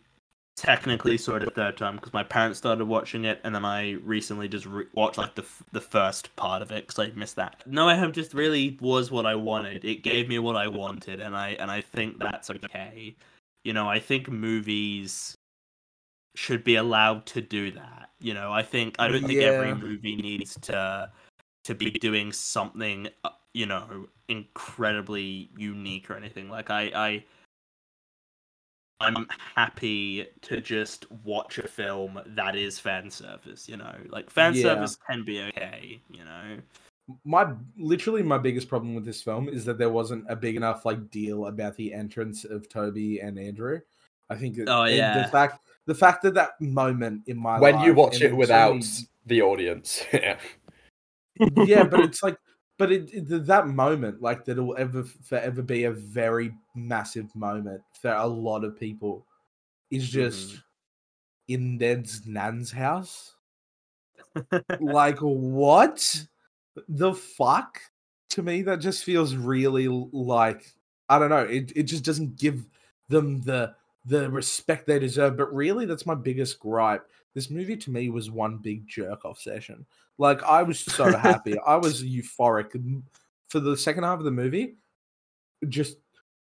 technically 0.56 1.18
saw 1.18 1.36
it 1.38 1.44
a 1.44 1.49
third 1.49 1.76
time 1.78 1.95
because 1.95 2.14
my 2.14 2.23
parents 2.23 2.60
started 2.60 2.86
watching 2.86 3.26
it, 3.26 3.41
and 3.44 3.53
then 3.56 3.65
I 3.65 3.94
recently 3.94 4.48
just 4.48 4.65
re- 4.65 4.86
watched 4.94 5.18
like 5.18 5.36
the 5.36 5.41
f- 5.41 5.64
the 5.72 5.82
first 5.82 6.36
part 6.36 6.61
of 6.61 6.72
it 6.72 6.88
because 6.88 6.99
I 6.99 7.11
missed 7.15 7.36
that. 7.38 7.64
No, 7.65 7.90
I 7.90 7.95
have 7.95 8.11
just 8.11 8.34
really 8.34 8.78
was 8.80 9.11
what 9.11 9.26
I 9.26 9.36
wanted. 9.36 9.84
It 9.84 10.03
gave 10.03 10.30
me 10.30 10.40
what 10.40 10.56
I 10.56 10.68
wanted, 10.68 11.19
and 11.19 11.36
I 11.36 11.49
and 11.52 11.72
I 11.72 11.82
think 11.82 12.19
that's 12.19 12.49
okay. 12.49 13.15
You 13.64 13.73
know, 13.73 13.90
I 13.90 13.99
think 13.99 14.30
movies 14.30 15.36
should 16.36 16.64
be 16.64 16.76
allowed 16.76 17.26
to 17.28 17.41
do 17.41 17.72
that. 17.72 18.10
You 18.19 18.34
know, 18.34 18.52
I 18.52 18.64
think 18.64 18.95
I 18.99 19.07
don't 19.07 19.26
think 19.26 19.41
every 19.41 19.73
movie 19.73 20.15
needs 20.15 20.56
to 20.61 21.11
to 21.63 21.75
be 21.75 21.91
doing 21.91 22.31
something 22.31 23.07
uh, 23.23 23.29
you 23.53 23.65
know 23.65 24.07
incredibly 24.27 25.49
unique 25.57 26.09
or 26.09 26.15
anything. 26.15 26.49
Like 26.49 26.69
I 26.69 26.91
I 26.95 27.23
I'm 28.99 29.27
happy 29.55 30.27
to 30.43 30.61
just 30.61 31.11
watch 31.23 31.57
a 31.57 31.67
film 31.67 32.21
that 32.35 32.55
is 32.55 32.77
fan 32.77 33.09
service, 33.09 33.67
you 33.67 33.75
know. 33.77 33.95
Like 34.09 34.29
fan 34.29 34.53
Yeah. 34.53 34.61
service 34.61 34.95
can 35.09 35.23
be 35.25 35.41
okay, 35.41 35.99
you 36.11 36.23
know. 36.23 36.57
my 37.25 37.51
literally 37.77 38.21
my 38.23 38.38
biggest 38.38 38.69
problem 38.69 38.93
with 38.95 39.03
this 39.03 39.21
film 39.21 39.49
is 39.49 39.65
that 39.65 39.77
there 39.79 39.89
wasn't 39.89 40.23
a 40.29 40.35
big 40.35 40.55
enough 40.55 40.85
like 40.85 41.09
deal 41.09 41.47
about 41.47 41.75
the 41.75 41.91
entrance 41.93 42.45
of 42.45 42.69
Tobey 42.69 43.19
and 43.19 43.39
Andrew. 43.39 43.79
I 44.29 44.35
think 44.35 44.55
that 44.57 44.69
Oh, 44.69 44.83
and 44.83 44.95
yeah. 44.95 45.23
the 45.23 45.27
fact 45.29 45.65
the 45.88 45.95
fact 45.95 46.21
that 46.23 46.35
that 46.35 46.61
moment 46.61 47.23
in 47.27 47.38
my 47.38 47.59
when 47.59 47.79
you 47.81 47.93
watch 47.95 48.17
it 48.21 48.25
in 48.25 48.31
so 48.31 48.38
without 48.38 48.73
many- 48.75 48.85
the 49.25 49.41
audience. 49.41 50.05
yeah. 50.13 50.38
Yeah, 51.40 51.84
but 51.84 51.99
it's 52.03 52.24
like, 52.24 52.38
but 52.78 52.91
it, 52.91 53.10
it- 53.14 53.45
that 53.48 53.68
moment, 53.68 54.22
like 54.22 54.45
that, 54.45 54.58
will 54.58 54.78
ever 54.78 55.03
forever 55.03 55.62
be 55.62 55.86
a 55.86 55.91
very 55.91 56.53
massive 56.76 57.34
moment 57.36 57.82
for 58.02 58.12
a 58.14 58.28
lot 58.28 58.64
of 58.64 58.80
people. 58.80 59.26
Is 59.91 60.10
just 60.10 60.56
Mhm. 60.56 60.64
in 61.49 61.78
Ned's 61.78 62.26
nan's 62.28 62.72
house. 62.72 63.36
like 64.80 65.18
what 65.20 66.26
the 66.88 67.14
fuck? 67.14 67.80
To 68.32 68.44
me, 68.44 68.62
that 68.64 68.80
just 68.80 69.03
feels 69.03 69.36
really 69.36 69.88
like 69.90 70.74
I 71.10 71.20
don't 71.20 71.30
know. 71.30 71.40
It 71.44 71.72
it 71.76 71.84
just 71.84 72.03
doesn't 72.06 72.38
give 72.38 72.66
them 73.10 73.41
the 73.41 73.76
the 74.06 74.30
respect 74.32 74.88
they 74.88 74.99
deserve. 74.99 75.38
But 75.38 75.53
really, 75.53 75.86
that's 75.86 76.06
my 76.06 76.16
biggest 76.16 76.60
gripe. 76.60 77.08
This 77.34 77.49
movie 77.49 77.78
to 77.78 77.91
me 77.91 78.10
was 78.10 78.30
one 78.30 78.58
big 78.58 78.88
jerk 78.88 79.24
off 79.26 79.40
session. 79.40 79.86
Like 80.18 80.44
I 80.44 80.64
was 80.64 80.80
so 80.80 81.16
happy. 81.18 81.58
I 81.66 81.76
was 81.78 82.03
euphoric 82.03 83.02
for 83.49 83.60
the 83.60 83.78
second 83.78 84.03
half 84.03 84.20
of 84.20 84.26
the 84.26 84.32
movie. 84.32 84.76
Just 85.70 85.98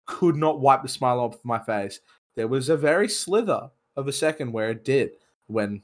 could 0.06 0.36
not 0.36 0.60
wipe 0.60 0.82
the 0.82 0.88
smile 0.88 1.18
off 1.20 1.44
my 1.44 1.58
face. 1.58 2.00
There 2.36 2.48
was 2.48 2.68
a 2.68 2.76
very 2.76 3.08
slither 3.08 3.70
of 3.96 4.08
a 4.08 4.12
second 4.12 4.52
where 4.52 4.70
it 4.70 4.84
did 4.84 5.12
when 5.48 5.82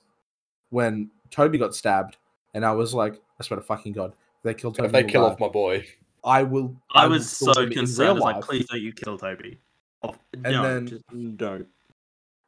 when 0.71 1.11
Tobey 1.31 1.59
got 1.59 1.75
stabbed, 1.75 2.17
and 2.55 2.65
I 2.65 2.73
was 2.73 2.95
like, 2.95 3.21
I 3.41 3.43
swear 3.43 3.59
to 3.59 3.67
fucking 3.67 3.93
god, 3.93 4.13
they 4.43 4.55
killed 4.55 4.77
Tobey. 4.77 4.87
If 4.87 4.93
they 4.93 5.05
kill 5.05 5.23
alive, 5.23 5.33
off 5.33 5.41
my 5.41 5.49
boy. 5.49 5.87
I 6.25 6.43
will. 6.45 6.77
I 6.93 7.07
will 7.07 7.15
was 7.15 7.29
so 7.29 7.53
him 7.63 7.71
concerned. 7.71 8.11
I 8.11 8.13
was 8.13 8.23
like, 8.23 8.41
please 8.45 8.67
don't 8.69 8.81
you 8.81 8.93
kill 8.93 9.19
Tobey. 9.19 9.59
Oh, 10.03 10.15
And 10.33 10.43
no, 10.43 10.63
then- 10.63 10.87
just 10.87 11.07
mm, 11.09 11.37
don't. 11.37 11.67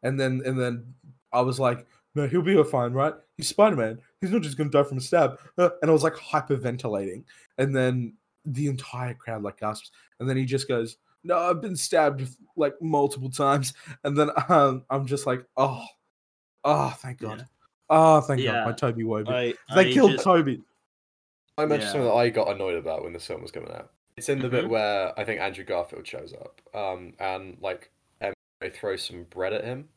And 0.02 0.20
then 0.20 0.42
and 0.44 0.58
then 0.58 0.94
I 1.32 1.40
was 1.40 1.58
like, 1.58 1.86
no, 2.14 2.26
he'll 2.28 2.42
be 2.42 2.62
fine, 2.64 2.92
right? 2.92 3.14
He's 3.36 3.48
Spider 3.48 3.76
Man. 3.76 4.00
He's 4.20 4.30
not 4.30 4.42
just 4.42 4.56
gonna 4.56 4.70
die 4.70 4.82
from 4.84 4.98
a 4.98 5.00
stab. 5.00 5.38
Uh, 5.58 5.70
And 5.82 5.90
I 5.90 5.92
was 5.92 6.02
like 6.04 6.14
hyperventilating. 6.14 7.24
And 7.58 7.74
then 7.74 8.14
the 8.44 8.66
entire 8.68 9.14
crowd 9.14 9.42
like 9.42 9.58
gasps. 9.60 9.90
And 10.20 10.28
then 10.28 10.36
he 10.36 10.44
just 10.44 10.68
goes, 10.68 10.96
No, 11.24 11.38
I've 11.38 11.60
been 11.62 11.76
stabbed 11.76 12.28
like 12.56 12.74
multiple 12.82 13.30
times. 13.30 13.72
And 14.04 14.16
then 14.16 14.30
um, 14.48 14.84
I'm 14.90 15.06
just 15.06 15.26
like, 15.26 15.44
oh, 15.56 15.84
oh, 16.64 16.90
thank 16.98 17.18
God. 17.20 17.38
Yeah. 17.38 17.44
Oh, 17.90 18.20
thank 18.20 18.40
God, 18.40 18.44
Yeah. 18.44 18.64
my 18.64 18.72
Toby 18.72 19.04
Woby. 19.04 19.28
I, 19.30 19.54
they 19.74 19.90
I 19.90 19.92
killed 19.92 20.12
just- 20.12 20.24
Tobey. 20.24 20.62
I 21.56 21.66
mentioned 21.66 21.82
Yeah. 21.82 21.92
something 21.92 22.08
that 22.08 22.14
I 22.14 22.28
got 22.30 22.48
annoyed 22.48 22.76
about 22.76 23.04
when 23.04 23.12
this 23.12 23.26
film 23.26 23.40
was 23.42 23.50
coming 23.50 23.70
out. 23.72 23.90
It's 24.16 24.28
in 24.28 24.38
the 24.40 24.48
bit 24.48 24.66
Mhm. 24.66 24.68
where 24.70 25.18
I 25.18 25.24
think 25.24 25.40
Andrew 25.40 25.64
Garfield 25.64 26.06
shows 26.06 26.32
up, 26.34 26.60
um, 26.74 27.14
and 27.18 27.56
like 27.60 27.90
they 28.60 28.70
throw 28.70 28.96
some 28.96 29.24
bread 29.24 29.52
at 29.52 29.64
him, 29.64 29.88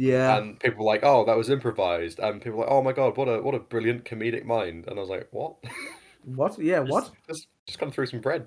Yeah. 0.00 0.38
and 0.38 0.60
people 0.60 0.84
were 0.84 0.92
like, 0.92 1.02
"Oh, 1.02 1.24
that 1.26 1.36
was 1.36 1.50
improvised," 1.50 2.20
and 2.20 2.40
people 2.40 2.58
were 2.58 2.64
like, 2.64 2.72
"Oh 2.72 2.82
my 2.82 2.92
god, 2.92 3.16
what 3.16 3.26
a 3.26 3.42
what 3.42 3.54
a 3.54 3.58
brilliant 3.58 4.04
comedic 4.04 4.44
mind!" 4.44 4.86
And 4.86 4.96
I 4.96 5.00
was 5.00 5.10
like, 5.10 5.26
"What? 5.32 5.56
what? 6.24 6.56
Yeah, 6.58 6.80
what? 6.80 7.10
just 7.26 7.48
just 7.66 7.78
come 7.80 7.90
through 7.90 8.06
some 8.06 8.20
bread." 8.20 8.46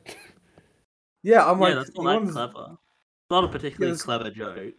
Yeah, 1.23 1.45
I'm 1.45 1.59
yeah, 1.59 1.63
like, 1.65 1.75
that's 1.75 1.91
not 1.95 2.03
that 2.05 2.19
wanna- 2.21 2.31
clever. 2.31 2.77
Not 3.29 3.43
a 3.43 3.47
particularly 3.49 3.91
Yes. 3.93 4.01
clever 4.01 4.29
joke. 4.31 4.73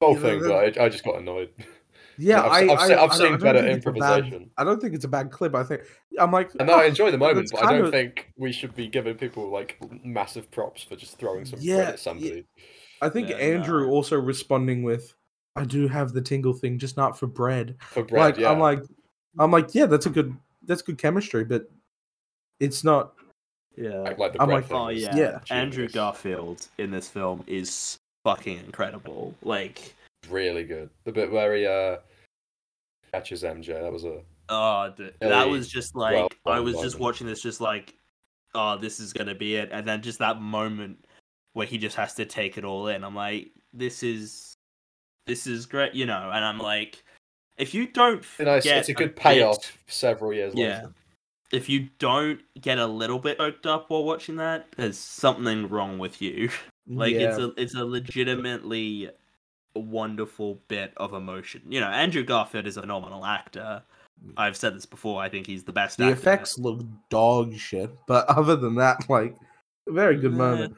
Whole 0.00 0.14
Yeah, 0.14 0.20
thing, 0.20 0.40
the- 0.42 0.48
but 0.48 0.78
I, 0.78 0.84
I 0.84 0.88
just 0.88 1.04
got 1.04 1.16
annoyed. 1.18 1.50
Yeah, 2.16 2.44
I've, 2.44 2.68
I, 2.70 2.72
I've, 2.74 2.78
I, 2.78 2.86
se- 2.86 2.94
I've 2.94 3.10
I 3.10 3.18
don't- 3.18 3.26
I 3.26 3.28
seen 3.30 3.38
better 3.38 3.60
think 3.62 3.76
it's 3.78 3.86
a 3.86 3.90
bad- 3.90 4.18
improvisation. 4.18 4.50
I 4.56 4.62
don't 4.62 4.80
think 4.80 4.94
it's 4.94 5.04
a 5.04 5.08
bad 5.08 5.32
clip. 5.32 5.52
I 5.56 5.64
think 5.64 5.82
I'm 6.16 6.30
like, 6.30 6.52
And 6.60 6.68
no, 6.68 6.74
oh, 6.74 6.78
I 6.78 6.84
enjoy 6.84 7.10
the 7.10 7.18
moment, 7.18 7.48
but 7.50 7.64
I 7.64 7.72
don't 7.72 7.86
of- 7.86 7.90
think 7.90 8.30
we 8.36 8.52
should 8.52 8.72
be 8.76 8.86
giving 8.86 9.16
people 9.16 9.50
like 9.50 9.80
massive 10.04 10.48
props 10.52 10.84
for 10.84 10.94
just 10.94 11.18
throwing 11.18 11.44
some 11.44 11.58
Yeah, 11.60 11.76
bread 11.76 11.88
at 11.88 11.98
somebody. 11.98 12.44
I 13.00 13.08
think 13.08 13.28
Yeah, 13.28 13.36
Andrew 13.36 13.86
no. 13.86 13.92
also 13.92 14.18
responding 14.18 14.82
with, 14.82 15.14
"I 15.56 15.64
do 15.64 15.88
have 15.88 16.12
the 16.12 16.22
tingle 16.22 16.52
thing, 16.52 16.78
just 16.78 16.96
not 16.96 17.18
for 17.18 17.26
bread." 17.26 17.76
For 17.90 18.04
bread, 18.04 18.20
like 18.20 18.38
yeah. 18.38 18.50
I'm 18.50 18.58
like, 18.58 18.82
I'm 19.38 19.50
like, 19.50 19.74
yeah, 19.74 19.86
that's 19.86 20.06
a 20.06 20.10
good, 20.10 20.36
that's 20.62 20.82
good 20.82 20.98
chemistry, 20.98 21.44
but 21.44 21.70
it's 22.60 22.84
not. 22.84 23.14
Yeah. 23.76 23.98
like, 23.98 24.18
like 24.18 24.32
the 24.34 24.42
I'm 24.42 24.48
like, 24.48 24.70
Oh 24.70 24.88
yeah. 24.88 25.16
Yeah. 25.16 25.40
Andrew. 25.50 25.88
Garfield 25.88 26.68
in 26.78 26.90
this 26.90 27.08
film 27.08 27.42
is 27.46 27.98
fucking 28.22 28.58
incredible. 28.58 29.34
Like, 29.42 29.94
really 30.30 30.64
good. 30.64 30.90
The 31.04 31.12
bit 31.12 31.30
where 31.30 31.54
he 31.56 31.66
uh 31.66 31.98
catches 33.12 33.42
MJ, 33.42 33.80
that 33.80 33.92
was 33.92 34.04
a 34.04 34.20
oh, 34.48 34.92
dude, 34.96 35.14
that 35.20 35.48
was 35.48 35.68
just 35.68 35.94
like 35.94 36.14
well 36.14 36.54
I 36.54 36.56
done 36.56 36.64
was 36.64 36.80
just 36.80 36.98
watching 36.98 37.26
this, 37.26 37.40
just 37.40 37.60
like, 37.60 37.94
oh, 38.54 38.76
this 38.76 39.00
is 39.00 39.12
gonna 39.12 39.34
be 39.34 39.56
it, 39.56 39.70
and 39.72 39.86
then 39.86 40.02
just 40.02 40.18
that 40.20 40.40
moment 40.40 41.04
where 41.54 41.66
he 41.66 41.78
just 41.78 41.96
has 41.96 42.14
to 42.14 42.24
take 42.26 42.58
it 42.58 42.64
all 42.64 42.86
in. 42.88 43.02
I'm 43.02 43.14
like, 43.14 43.50
this 43.72 44.02
is, 44.02 44.54
this 45.26 45.46
is 45.46 45.66
great, 45.66 45.94
you 45.94 46.04
know. 46.06 46.30
And 46.32 46.44
I'm 46.44 46.58
like, 46.58 47.02
if 47.56 47.72
you 47.74 47.86
don't, 47.86 48.24
you 48.38 48.44
know, 48.44 48.54
it's, 48.56 48.64
get 48.66 48.78
it's 48.78 48.88
a 48.90 48.94
good 48.94 49.14
bit- 49.14 49.22
payoff 49.22 49.78
several 49.86 50.32
years 50.32 50.52
Yeah. 50.54 50.76
later. 50.76 50.94
If 51.52 51.68
you 51.68 51.88
don't 52.00 52.40
get 52.60 52.78
a 52.78 52.86
little 52.86 53.18
bit 53.20 53.38
choked 53.38 53.66
up 53.66 53.88
while 53.88 54.02
watching 54.04 54.36
that, 54.36 54.66
there's 54.76 54.98
something 54.98 55.68
wrong 55.68 55.98
with 55.98 56.20
you. 56.20 56.50
Like 56.86 57.14
yeah. 57.14 57.30
it's 57.30 57.38
a 57.38 57.52
it's 57.56 57.74
a 57.74 57.82
legitimately 57.82 59.08
wonderful 59.74 60.60
bit 60.68 60.92
of 60.98 61.14
emotion. 61.14 61.62
You 61.66 61.80
know, 61.80 61.88
Andrew 61.88 62.22
Garfield 62.22 62.66
is 62.66 62.76
a 62.76 62.82
phenomenal 62.82 63.24
actor. 63.24 63.82
Mm. 64.22 64.34
I've 64.36 64.54
said 64.54 64.74
this 64.76 64.84
before. 64.84 65.22
I 65.22 65.30
think 65.30 65.46
he's 65.46 65.64
the 65.64 65.72
best. 65.72 65.96
the 65.96 66.04
actor. 66.04 66.14
effects 66.14 66.58
look 66.58 66.80
dog 67.08 67.54
shit, 67.56 67.90
but 68.06 68.26
other 68.28 68.54
than 68.54 68.74
that, 68.74 69.08
like, 69.08 69.34
very 69.88 70.16
good 70.18 70.34
moment. 70.34 70.76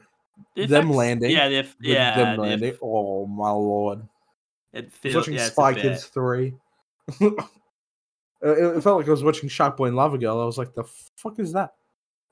The 0.55 0.65
them 0.65 0.89
landing, 0.89 1.31
Yeah, 1.31 1.49
the, 1.49 1.67
yeah. 1.79 2.15
them 2.15 2.37
landing. 2.37 2.77
Oh 2.81 3.25
my 3.27 3.49
lord! 3.49 4.07
it 4.73 4.91
feels, 4.91 5.15
watching 5.15 5.35
yeah, 5.35 5.49
Spy 5.49 5.73
Kids 5.73 6.05
three. 6.05 6.53
it, 7.19 7.33
it 8.41 8.83
felt 8.83 8.97
like 8.97 9.07
I 9.07 9.11
was 9.11 9.23
watching 9.23 9.49
Shark 9.49 9.77
Boy 9.77 9.87
and 9.87 9.95
Lava 9.95 10.17
Girl. 10.17 10.41
I 10.41 10.45
was 10.45 10.57
like, 10.57 10.73
the 10.73 10.83
fuck 11.15 11.39
is 11.39 11.53
that? 11.53 11.73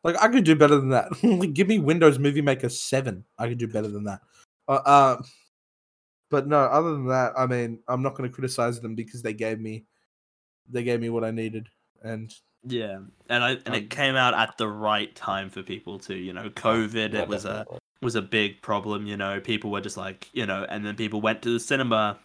Like, 0.03 0.22
I 0.22 0.27
could 0.27 0.44
do 0.44 0.56
better 0.56 0.76
than 0.76 0.90
that. 0.90 1.11
like, 1.23 1.53
give 1.53 1.68
me 1.68 1.80
Windows 1.80 2.19
Movie 2.19 2.41
Maker 2.41 2.69
seven. 2.69 3.23
I 3.40 3.48
could 3.48 3.57
do 3.57 3.68
better 3.68 3.88
than 3.88 4.03
that. 4.03 4.22
Uh, 4.68 4.82
uh, 4.86 5.22
but 6.30 6.48
no, 6.48 6.60
other 6.60 6.91
than 6.91 7.07
that, 7.07 7.34
I 7.38 7.48
mean, 7.48 7.80
I'm 7.88 8.03
not 8.03 8.15
going 8.15 8.30
to 8.30 8.34
criticize 8.34 8.80
them 8.80 8.94
because 8.94 9.22
they 9.22 9.34
gave 9.34 9.60
me, 9.60 9.86
they 10.69 10.84
gave 10.84 10.99
me 10.99 11.10
what 11.10 11.23
I 11.23 11.32
needed, 11.32 11.69
and 12.03 12.34
Yeah, 12.64 12.99
and 13.30 13.44
I 13.44 13.52
and 13.52 13.68
Um, 13.69 13.73
it 13.76 13.90
came 13.90 14.15
out 14.15 14.34
at 14.34 14.57
the 14.57 14.68
right 14.68 15.15
time 15.15 15.49
for 15.49 15.64
people 15.64 15.98
too. 15.98 16.15
You 16.15 16.34
know, 16.34 16.49
COVID. 16.49 17.14
Yeah, 17.14 17.22
it 17.22 17.27
was 17.27 17.45
a. 17.45 17.65
was 18.01 18.15
a 18.15 18.22
big 18.22 18.61
problem. 18.61 19.07
You 19.07 19.17
know, 19.17 19.39
people 19.39 19.72
were 19.72 19.81
just 19.81 19.97
like, 19.97 20.30
you 20.34 20.45
know, 20.45 20.65
and 20.69 20.85
then 20.85 20.95
people 20.95 21.22
went 21.22 21.41
to 21.43 21.51
the 21.53 21.59
cinema, 21.59 22.17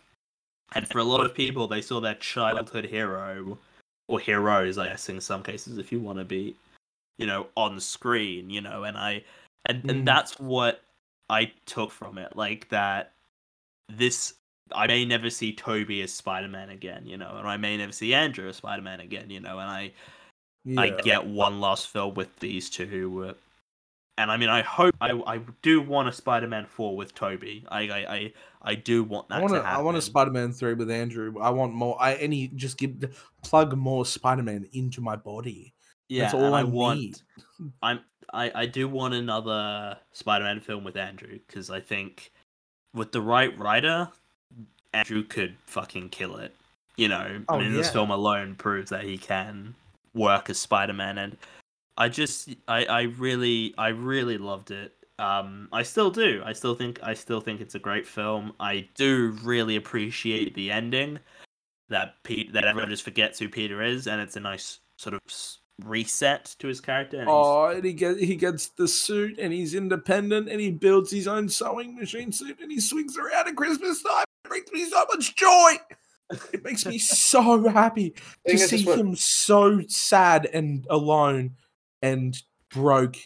and 0.75 0.87
for 0.89 0.99
a 0.99 1.05
lot 1.05 1.25
of 1.25 1.35
people, 1.35 1.67
they 1.67 1.83
saw 1.83 2.01
their 2.01 2.15
childhood 2.15 2.85
hero 2.85 3.59
or 4.09 4.21
heroes, 4.21 4.79
I 4.79 4.89
guess, 4.89 5.09
in 5.09 5.21
some 5.21 5.43
cases, 5.43 5.79
if 5.79 5.93
you 5.93 6.01
want 6.01 6.19
to 6.19 6.25
be, 6.25 6.57
you 7.19 7.27
know, 7.27 7.47
on 7.57 7.81
screen. 7.81 8.51
You 8.51 8.61
know, 8.61 8.85
and 8.85 8.97
I, 8.97 9.23
and 9.67 9.83
Mm. 9.83 9.91
and 9.91 10.09
that's 10.09 10.39
what 10.39 10.83
I 11.29 11.53
took 11.67 11.91
from 11.91 12.19
it, 12.19 12.37
like 12.37 12.69
that. 12.71 13.13
This 13.89 14.35
I 14.73 14.87
may 14.87 15.05
never 15.05 15.31
see 15.31 15.53
Tobey 15.53 16.03
as 16.03 16.13
Spider 16.13 16.49
Man 16.49 16.71
again, 16.71 17.07
you 17.07 17.17
know, 17.17 17.37
and 17.37 17.49
I 17.49 17.57
may 17.57 17.77
never 17.77 17.93
see 17.93 18.15
Andrew 18.15 18.49
as 18.49 18.57
Spider 18.57 18.83
Man 18.83 19.01
again, 19.01 19.31
you 19.31 19.41
know, 19.41 19.59
and 19.59 19.71
I 19.71 19.93
yeah. 20.65 20.81
I 20.81 20.91
get 20.91 21.27
one 21.27 21.61
last 21.61 21.89
film 21.89 22.15
with 22.15 22.39
these 22.39 22.71
two. 22.71 23.29
uh, 23.31 23.35
And 24.21 24.31
I 24.31 24.37
mean, 24.37 24.51
I 24.51 24.61
hope 24.61 24.95
I 25.01 25.13
I 25.27 25.41
do 25.63 25.81
want 25.81 26.09
a 26.09 26.13
Spider-Man 26.13 26.67
four 26.67 26.95
with 26.95 27.15
Tobey. 27.15 27.65
I 27.71 27.81
I 27.89 28.15
I, 28.15 28.33
I 28.63 28.75
do 28.75 29.03
want 29.03 29.29
that 29.31 29.39
I 29.39 29.41
want 29.41 29.53
to 29.55 29.61
to. 29.61 29.65
happen. 29.65 29.81
I 29.81 29.83
want 29.83 29.97
a 29.97 30.03
Spider-Man 30.03 30.53
three 30.53 30.75
with 30.75 30.91
Andrew. 30.91 31.35
I 31.41 31.49
want 31.51 31.73
more. 31.73 31.97
I 32.01 32.15
any 32.17 32.49
just 32.49 32.77
give 32.77 33.01
the- 33.01 33.11
plug 33.43 33.75
more 33.77 34.05
Spider-Man 34.05 34.69
into 34.73 35.01
my 35.01 35.17
body. 35.17 35.73
Yeah, 36.11 36.23
That's 36.25 36.35
all 36.35 36.53
I, 36.55 36.61
I 36.61 36.65
want. 36.65 37.01
need. 37.01 37.17
I'm 37.83 38.01
I 38.33 38.53
I 38.55 38.67
do 38.67 38.89
want 38.89 39.15
another 39.15 39.97
Spider-Man 40.13 40.61
film 40.61 40.85
with 40.85 40.97
Andrew 40.99 41.39
because 41.47 41.71
I 41.71 41.81
think 41.81 42.31
with 42.93 43.13
the 43.13 43.23
right 43.23 43.57
writer, 43.59 44.09
Andrew 44.93 45.23
could 45.23 45.57
fucking 45.67 46.11
kill 46.11 46.37
it. 46.37 46.55
You 46.97 47.09
know, 47.09 47.43
Oh, 47.49 47.55
I 47.55 47.59
mean, 47.61 47.73
this 47.73 47.91
film 47.91 48.11
alone 48.11 48.55
proves 48.57 48.91
that 48.91 49.05
he 49.05 49.17
can 49.17 49.75
work 50.13 50.51
as 50.51 50.59
Spider-Man, 50.59 51.17
and 51.17 51.37
I 52.01 52.09
just 52.09 52.49
I 52.67 52.85
I 52.87 53.03
really 53.03 53.75
I 53.77 53.89
really 53.89 54.39
loved 54.39 54.71
it. 54.71 54.95
Um, 55.19 55.69
I 55.71 55.83
still 55.83 56.11
do. 56.11 56.43
I 56.45 56.55
still 56.55 56.75
think 56.75 56.99
I 57.03 57.13
still 57.13 57.43
think 57.43 57.61
it's 57.61 57.75
a 57.75 57.79
great 57.79 58.07
film. 58.07 58.55
I 58.59 58.89
do 58.95 59.37
really 59.45 59.77
appreciate 59.77 60.55
the 60.55 60.71
ending 60.73 61.19
that 61.91 62.15
Pete 62.25 62.55
that 62.55 62.65
everyone 62.65 62.89
just 62.89 63.03
forgets 63.03 63.39
who 63.39 63.51
Peter 63.51 63.83
is, 63.83 64.07
and 64.07 64.19
it's 64.19 64.37
a 64.37 64.41
nice 64.41 64.81
sort 64.97 65.15
of 65.15 65.21
reset 65.85 66.55
to 66.61 66.69
his 66.69 66.81
character. 66.81 67.21
And 67.21 67.29
Oh, 67.29 67.67
and 67.67 67.85
he 67.85 67.93
gets 67.93 68.19
he 68.19 68.35
gets 68.35 68.69
the 68.69 68.89
suit, 68.89 69.39
and 69.39 69.53
he's 69.53 69.75
independent, 69.75 70.49
and 70.49 70.59
he 70.59 70.71
builds 70.71 71.11
his 71.11 71.29
own 71.29 71.51
sewing 71.51 71.97
machine 71.97 72.33
suit, 72.33 72.59
and 72.63 72.73
he 72.73 72.81
swings 72.81 73.19
around 73.19 73.47
at 73.47 73.57
Christmas 73.57 74.03
time. 74.03 74.25
It 74.47 74.49
brings 74.49 74.73
me 74.73 74.85
so 74.89 75.05
much 75.13 75.37
joy. 75.37 75.73
It 76.55 76.65
makes 76.65 76.87
me 76.87 76.97
so 76.99 77.69
happy 77.69 78.11
to 78.11 78.23
Thing 78.47 78.55
is, 78.55 78.71
see 78.71 78.87
what- 78.87 78.99
him 78.99 79.15
so 79.17 79.83
sad 79.87 80.47
and 80.47 80.87
alone 80.89 81.57
and 82.03 82.41
broke 82.71 83.17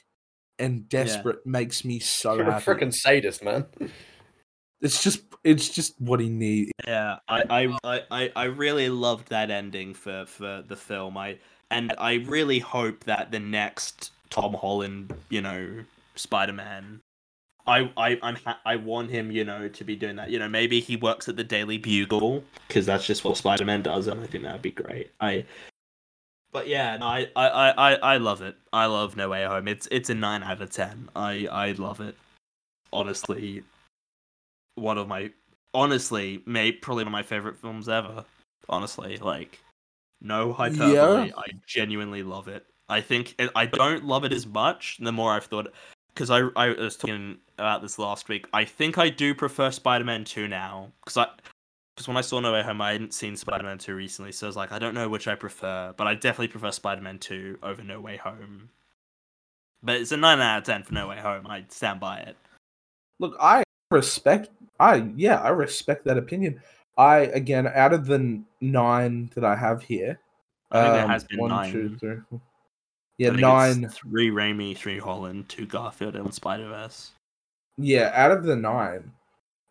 and 0.58 0.88
desperate. 0.88 1.44
Makes 1.46 1.84
me 1.84 1.98
so 1.98 2.34
You're 2.34 2.48
a 2.48 2.52
happy. 2.52 2.64
freaking 2.64 2.94
sadist, 2.94 3.42
man. 3.42 3.66
It's 4.80 5.02
just 5.02 5.22
it's 5.44 5.68
just 5.68 6.00
what 6.00 6.20
he 6.20 6.28
needs. 6.28 6.70
Yeah, 6.86 7.18
I, 7.28 7.42
I, 7.48 7.78
I, 7.84 8.02
I, 8.10 8.32
I 8.36 8.44
really 8.44 8.88
loved 8.88 9.28
that 9.28 9.50
ending 9.50 9.94
for, 9.94 10.26
for 10.26 10.62
the 10.66 10.76
film. 10.76 11.16
I 11.16 11.38
and 11.70 11.94
I 11.98 12.14
really 12.14 12.58
hope 12.58 13.04
that 13.04 13.30
the 13.30 13.40
next 13.40 14.12
Tom 14.30 14.54
Holland, 14.54 15.14
you 15.28 15.40
know, 15.40 15.84
Spider 16.16 16.52
Man, 16.52 17.00
I, 17.66 17.90
I, 17.96 18.18
I'm, 18.22 18.36
ha- 18.36 18.60
I 18.66 18.76
want 18.76 19.10
him, 19.10 19.30
you 19.30 19.44
know, 19.44 19.68
to 19.68 19.84
be 19.84 19.96
doing 19.96 20.16
that. 20.16 20.30
You 20.30 20.38
know, 20.38 20.48
maybe 20.48 20.80
he 20.80 20.96
works 20.96 21.28
at 21.28 21.36
the 21.36 21.44
Daily 21.44 21.78
Bugle 21.78 22.44
because 22.68 22.84
that's 22.84 23.06
just 23.06 23.24
what 23.24 23.36
Spider 23.36 23.64
Man 23.64 23.82
does, 23.82 24.06
and 24.06 24.20
I 24.20 24.26
think 24.26 24.44
that'd 24.44 24.62
be 24.62 24.70
great. 24.70 25.10
I, 25.20 25.44
but 26.54 26.68
yeah, 26.68 26.96
no, 26.96 27.06
I, 27.06 27.28
I, 27.36 27.48
I, 27.48 27.70
I, 27.70 27.94
I 27.94 28.16
love 28.16 28.40
it. 28.40 28.56
I 28.72 28.86
love 28.86 29.16
No 29.16 29.28
Way 29.28 29.44
Home. 29.44 29.68
It's, 29.68 29.86
it's 29.90 30.08
a 30.08 30.14
nine 30.14 30.42
out 30.42 30.62
of 30.62 30.70
ten. 30.70 31.10
I, 31.14 31.46
I 31.52 31.72
love 31.72 32.00
it. 32.00 32.16
Honestly, 32.92 33.62
one 34.76 34.96
of 34.96 35.08
my 35.08 35.30
honestly, 35.74 36.42
may 36.46 36.72
probably 36.72 37.02
one 37.02 37.08
of 37.08 37.12
my 37.12 37.22
favorite 37.22 37.58
films 37.58 37.88
ever. 37.88 38.24
Honestly, 38.68 39.18
like 39.18 39.58
no 40.22 40.52
hyperbole. 40.52 40.94
Yeah. 40.94 41.28
I 41.36 41.46
genuinely 41.66 42.22
love 42.22 42.48
it. 42.48 42.64
I 42.88 43.00
think 43.00 43.34
I 43.56 43.66
don't 43.66 44.04
love 44.04 44.24
it 44.24 44.32
as 44.32 44.46
much. 44.46 44.98
The 45.00 45.12
more 45.12 45.32
I've 45.32 45.46
thought, 45.46 45.72
because 46.14 46.30
I 46.30 46.42
I 46.56 46.68
was 46.68 46.96
talking 46.96 47.38
about 47.58 47.82
this 47.82 47.98
last 47.98 48.28
week. 48.28 48.46
I 48.52 48.64
think 48.64 48.96
I 48.96 49.08
do 49.10 49.34
prefer 49.34 49.70
Spider-Man 49.70 50.24
Two 50.24 50.48
now 50.48 50.92
because 51.04 51.16
I. 51.16 51.26
Because 51.94 52.08
when 52.08 52.16
I 52.16 52.22
saw 52.22 52.40
No 52.40 52.52
Way 52.52 52.62
Home, 52.62 52.80
I 52.80 52.92
hadn't 52.92 53.14
seen 53.14 53.36
Spider-Man 53.36 53.78
2 53.78 53.94
recently, 53.94 54.32
so 54.32 54.46
I 54.46 54.48
was 54.48 54.56
like, 54.56 54.72
I 54.72 54.78
don't 54.78 54.94
know 54.94 55.08
which 55.08 55.28
I 55.28 55.36
prefer, 55.36 55.94
but 55.96 56.06
I 56.06 56.14
definitely 56.14 56.48
prefer 56.48 56.72
Spider-Man 56.72 57.18
2 57.18 57.58
over 57.62 57.82
No 57.82 58.00
Way 58.00 58.16
Home 58.16 58.70
but 59.84 59.96
it's 59.96 60.12
a 60.12 60.16
nine 60.16 60.40
out 60.40 60.58
of 60.58 60.64
ten 60.64 60.82
for 60.82 60.94
No 60.94 61.08
Way 61.08 61.20
Home. 61.20 61.46
I 61.46 61.64
stand 61.68 62.00
by 62.00 62.18
it. 62.18 62.36
Look, 63.20 63.36
I 63.40 63.62
respect. 63.90 64.48
I 64.80 65.10
yeah, 65.14 65.40
I 65.40 65.50
respect 65.50 66.04
that 66.06 66.16
opinion. 66.16 66.60
I 66.96 67.18
again, 67.18 67.66
out 67.66 67.92
of 67.92 68.06
the 68.06 68.42
nine 68.60 69.30
that 69.34 69.44
I 69.44 69.54
have 69.54 69.82
here, 69.82 70.18
I 70.70 70.80
think 70.80 70.94
there 70.94 71.04
um, 71.04 71.10
has 71.10 71.24
been 71.24 71.38
one, 71.38 71.50
nine. 71.50 71.72
two, 71.72 71.96
three, 71.98 72.16
four- 72.30 72.40
I 72.40 72.48
Yeah, 73.18 73.30
nine. 73.30 73.88
Three 73.90 74.30
Raimi, 74.30 74.76
three 74.76 74.98
Holland, 74.98 75.48
two 75.48 75.66
Garfield, 75.66 76.16
and 76.16 76.32
Spider 76.32 76.68
Verse. 76.68 77.12
Yeah, 77.76 78.10
out 78.14 78.30
of 78.30 78.44
the 78.44 78.56
nine, 78.56 79.12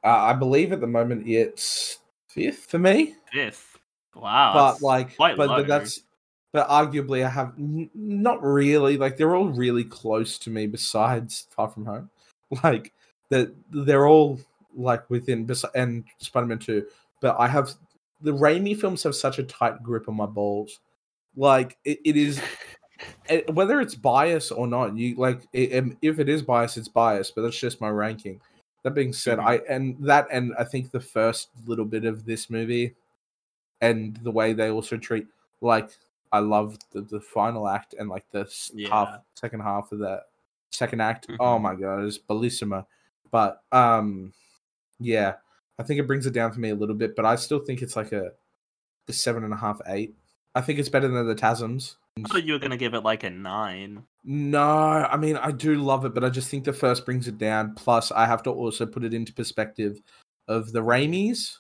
uh, 0.04 0.10
I 0.10 0.34
believe 0.34 0.72
at 0.72 0.82
the 0.82 0.88
moment 0.88 1.28
it's 1.28 2.00
fifth 2.34 2.66
for 2.66 2.80
me. 2.80 3.16
Fifth. 3.32 3.78
Wow. 4.16 4.54
but 4.54 4.82
like, 4.82 5.18
but, 5.18 5.38
low. 5.38 5.48
but 5.48 5.68
that's, 5.68 6.02
but 6.52 6.68
arguably 6.70 7.26
I 7.26 7.30
have 7.30 7.54
n- 7.58 7.90
not 7.96 8.44
really 8.44 8.98
like 8.98 9.18
they're 9.18 9.36
all 9.36 9.50
really 9.50 9.84
close 9.84 10.38
to 10.40 10.50
me. 10.50 10.68
Besides 10.68 11.48
Far 11.50 11.70
From 11.70 11.86
Home, 11.86 12.10
like 12.64 12.94
that 13.30 13.54
they're 13.72 14.08
all 14.08 14.40
like 14.76 15.10
within 15.10 15.50
and 15.76 16.04
Spider 16.20 16.48
Man 16.48 16.60
Two. 16.60 16.86
But 17.22 17.38
I 17.40 17.48
have 17.48 17.74
the 18.22 18.34
Raimi 18.34 18.80
films 18.80 19.04
have 19.04 19.16
such 19.16 19.40
a 19.40 19.44
tight 19.44 19.82
grip 19.82 20.08
on 20.08 20.16
my 20.16 20.26
balls. 20.26 20.80
Like 21.36 21.78
it, 21.84 22.00
it 22.06 22.18
is. 22.18 22.42
eh, 23.30 23.42
Whether 23.52 23.82
it's 23.82 23.96
bias 23.96 24.52
or 24.52 24.68
not, 24.68 24.96
you 24.96 25.16
like 25.16 25.42
if 25.54 26.20
it 26.20 26.30
is 26.30 26.44
bias, 26.44 26.78
it's 26.78 26.88
bias. 26.88 27.32
But 27.32 27.42
that's 27.42 27.60
just 27.60 27.82
my 27.82 27.90
ranking. 27.90 28.40
That 28.84 28.92
being 28.92 29.14
said, 29.14 29.40
Mhm. 29.40 29.46
I 29.46 29.56
and 29.70 29.98
that 30.06 30.28
and 30.32 30.54
I 30.60 30.64
think 30.66 30.92
the 30.92 31.00
first 31.00 31.50
little 31.66 31.86
bit 31.86 32.06
of 32.06 32.26
this 32.26 32.50
movie 32.50 32.96
and 33.82 34.16
the 34.18 34.32
way 34.32 34.54
they 34.54 34.70
also 34.70 34.98
treat 34.98 35.28
like 35.62 35.90
I 36.32 36.40
love 36.40 36.78
the, 36.92 37.02
the 37.02 37.20
final 37.22 37.68
act 37.68 37.94
and 37.98 38.10
like 38.10 38.30
the 38.32 38.46
Yeah. 38.74 38.90
half 38.90 39.22
second 39.36 39.62
half 39.62 39.92
of 39.92 40.00
that 40.00 40.28
second 40.72 41.02
act. 41.02 41.28
Oh 41.40 41.58
Mhm. 41.58 41.62
my 41.62 41.76
god, 41.76 42.04
it's 42.04 42.18
bellissima. 42.20 42.86
But 43.32 43.62
um 43.72 44.34
yeah, 45.00 45.36
I 45.80 45.84
think 45.84 46.00
it 46.00 46.08
brings 46.08 46.26
it 46.26 46.34
down 46.34 46.52
for 46.52 46.60
me 46.60 46.70
a 46.70 46.76
little 46.76 46.96
bit, 46.96 47.16
but 47.16 47.26
I 47.26 47.36
still 47.36 47.60
think 47.60 47.82
it's 47.82 47.96
like 47.96 48.12
a, 48.12 48.32
a 49.08 49.14
seven 49.14 49.44
and 49.44 49.54
a 49.54 49.58
half, 49.58 49.82
eight. 49.88 50.14
I 50.56 50.62
think 50.62 50.78
it's 50.80 50.90
better 50.90 51.08
than 51.08 51.26
the 51.28 51.36
Tasms. 51.36 51.96
I 52.18 52.28
thought 52.28 52.44
you 52.44 52.54
were 52.54 52.60
gonna 52.60 52.78
give 52.78 52.94
it 52.94 53.02
like 53.02 53.24
a 53.24 53.30
nine. 53.30 54.04
No, 54.24 54.62
I 54.62 55.18
mean 55.18 55.36
I 55.38 55.52
do 55.52 55.76
love 55.76 56.06
it, 56.06 56.14
but 56.14 56.24
I 56.24 56.30
just 56.30 56.50
think 56.50 56.64
the 56.64 56.74
first 56.74 57.06
brings 57.06 57.28
it 57.28 57.38
down. 57.38 57.74
Plus, 57.76 58.12
I 58.12 58.26
have 58.26 58.44
to 58.44 58.52
also 58.52 58.86
put 58.86 59.04
it 59.04 59.14
into 59.14 59.34
perspective 59.34 60.00
of 60.48 60.72
the 60.72 60.82
Raimis 60.82 61.58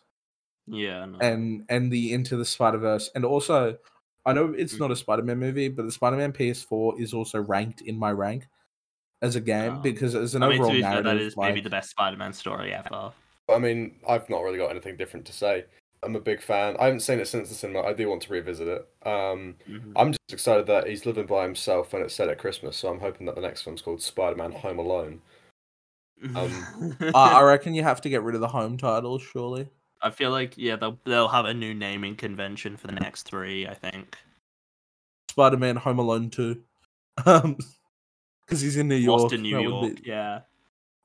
Yeah. 0.68 1.06
No. 1.06 1.18
and 1.20 1.66
and 1.70 1.92
the 1.92 2.14
Into 2.14 2.38
the 2.38 2.46
Spider 2.46 2.78
Verse, 2.78 3.10
and 3.16 3.26
also 3.26 3.78
I 4.26 4.34
know 4.34 4.54
it's 4.54 4.76
Mm. 4.76 4.80
not 4.82 4.92
a 4.92 4.96
Spider 4.96 5.24
Man 5.24 5.40
movie, 5.40 5.70
but 5.70 5.84
the 5.86 5.92
Spider 5.92 6.18
Man 6.18 6.32
PS4 6.32 7.00
is 7.00 7.14
also 7.14 7.42
ranked 7.42 7.82
in 7.82 7.98
my 7.98 8.12
rank 8.12 8.48
as 9.22 9.36
a 9.36 9.42
game 9.42 9.78
Oh. 9.78 9.82
because 9.82 10.14
as 10.16 10.36
an 10.36 10.44
I 10.44 10.50
mean, 10.50 10.58
to 10.58 10.64
overall 10.64 10.76
be 10.76 10.82
fair, 10.82 10.92
narrative, 10.92 11.20
that 11.20 11.22
is 11.26 11.36
maybe 11.38 11.62
the 11.62 11.70
best 11.70 11.90
Spider-Man 11.92 12.34
story 12.34 12.74
ever. 12.74 13.12
I 13.50 13.58
mean, 13.58 14.00
I've 14.08 14.30
not 14.30 14.42
really 14.44 14.58
got 14.58 14.70
anything 14.70 14.98
different 14.98 15.26
to 15.28 15.34
say. 15.34 15.66
I'm 16.04 16.16
a 16.16 16.20
big 16.20 16.42
fan. 16.42 16.76
I 16.80 16.86
haven't 16.86 17.02
seen 17.02 17.20
it 17.20 17.28
since 17.28 17.50
the 17.50 17.56
cinema. 17.56 17.82
I 17.82 17.94
do 17.94 18.10
want 18.10 18.22
to 18.24 18.32
revisit 18.34 18.68
it. 18.68 18.88
Um, 19.08 19.56
Mhm. 19.70 19.94
I'm 19.96 20.12
just 20.12 20.32
excited 20.34 20.66
that 20.68 20.88
he's 20.88 21.06
living 21.06 21.26
by 21.26 21.44
himself 21.44 21.94
when 21.94 22.02
it's 22.02 22.14
set 22.14 22.30
at 22.30 22.38
Christmas. 22.40 22.78
So 22.78 22.90
I'm 22.90 23.00
hoping 23.00 23.26
that 23.28 23.36
the 23.36 23.42
next 23.42 23.66
one's 23.66 23.82
called 23.82 24.02
Spider-Man 24.02 24.52
Home 24.52 24.80
Alone. 24.80 25.22
um, 26.36 26.96
Uh, 27.02 27.12
I 27.18 27.42
reckon 27.44 27.74
you 27.74 27.84
have 27.84 28.02
to 28.02 28.10
get 28.10 28.24
rid 28.24 28.36
of 28.36 28.42
the 28.42 28.48
home 28.48 28.78
title, 28.78 29.20
surely. 29.20 29.70
I 30.02 30.10
feel 30.10 30.32
like 30.32 30.58
yeah, 30.58 30.76
they'll 30.76 31.00
they'll 31.06 31.28
have 31.30 31.46
a 31.46 31.54
new 31.54 31.74
naming 31.74 32.16
convention 32.16 32.76
for 32.78 32.88
the 32.88 32.94
next 32.94 33.24
three. 33.24 33.68
I 33.68 33.74
think 33.74 34.18
Spider 35.30 35.58
Man 35.58 35.78
Home 35.78 36.00
Alone 36.00 36.30
2. 36.30 36.62
Um, 37.26 37.58
because 38.46 38.62
he's 38.62 38.76
in 38.78 38.88
New 38.90 38.96
York. 38.96 39.22
Lost 39.22 39.34
in 39.34 39.42
New 39.44 39.60
York. 39.60 39.96
be- 39.96 40.02
Yeah. 40.10 40.42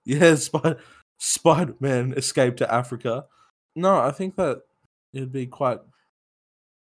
Yeah, 0.04 0.34
Spider 0.36 0.78
Spider 1.18 1.74
Man 1.80 2.12
escaped 2.16 2.58
to 2.58 2.72
Africa. 2.72 3.26
No, 3.76 3.98
I 3.98 4.10
think 4.10 4.36
that 4.36 4.62
it'd 5.18 5.32
be 5.32 5.46
quite. 5.46 5.78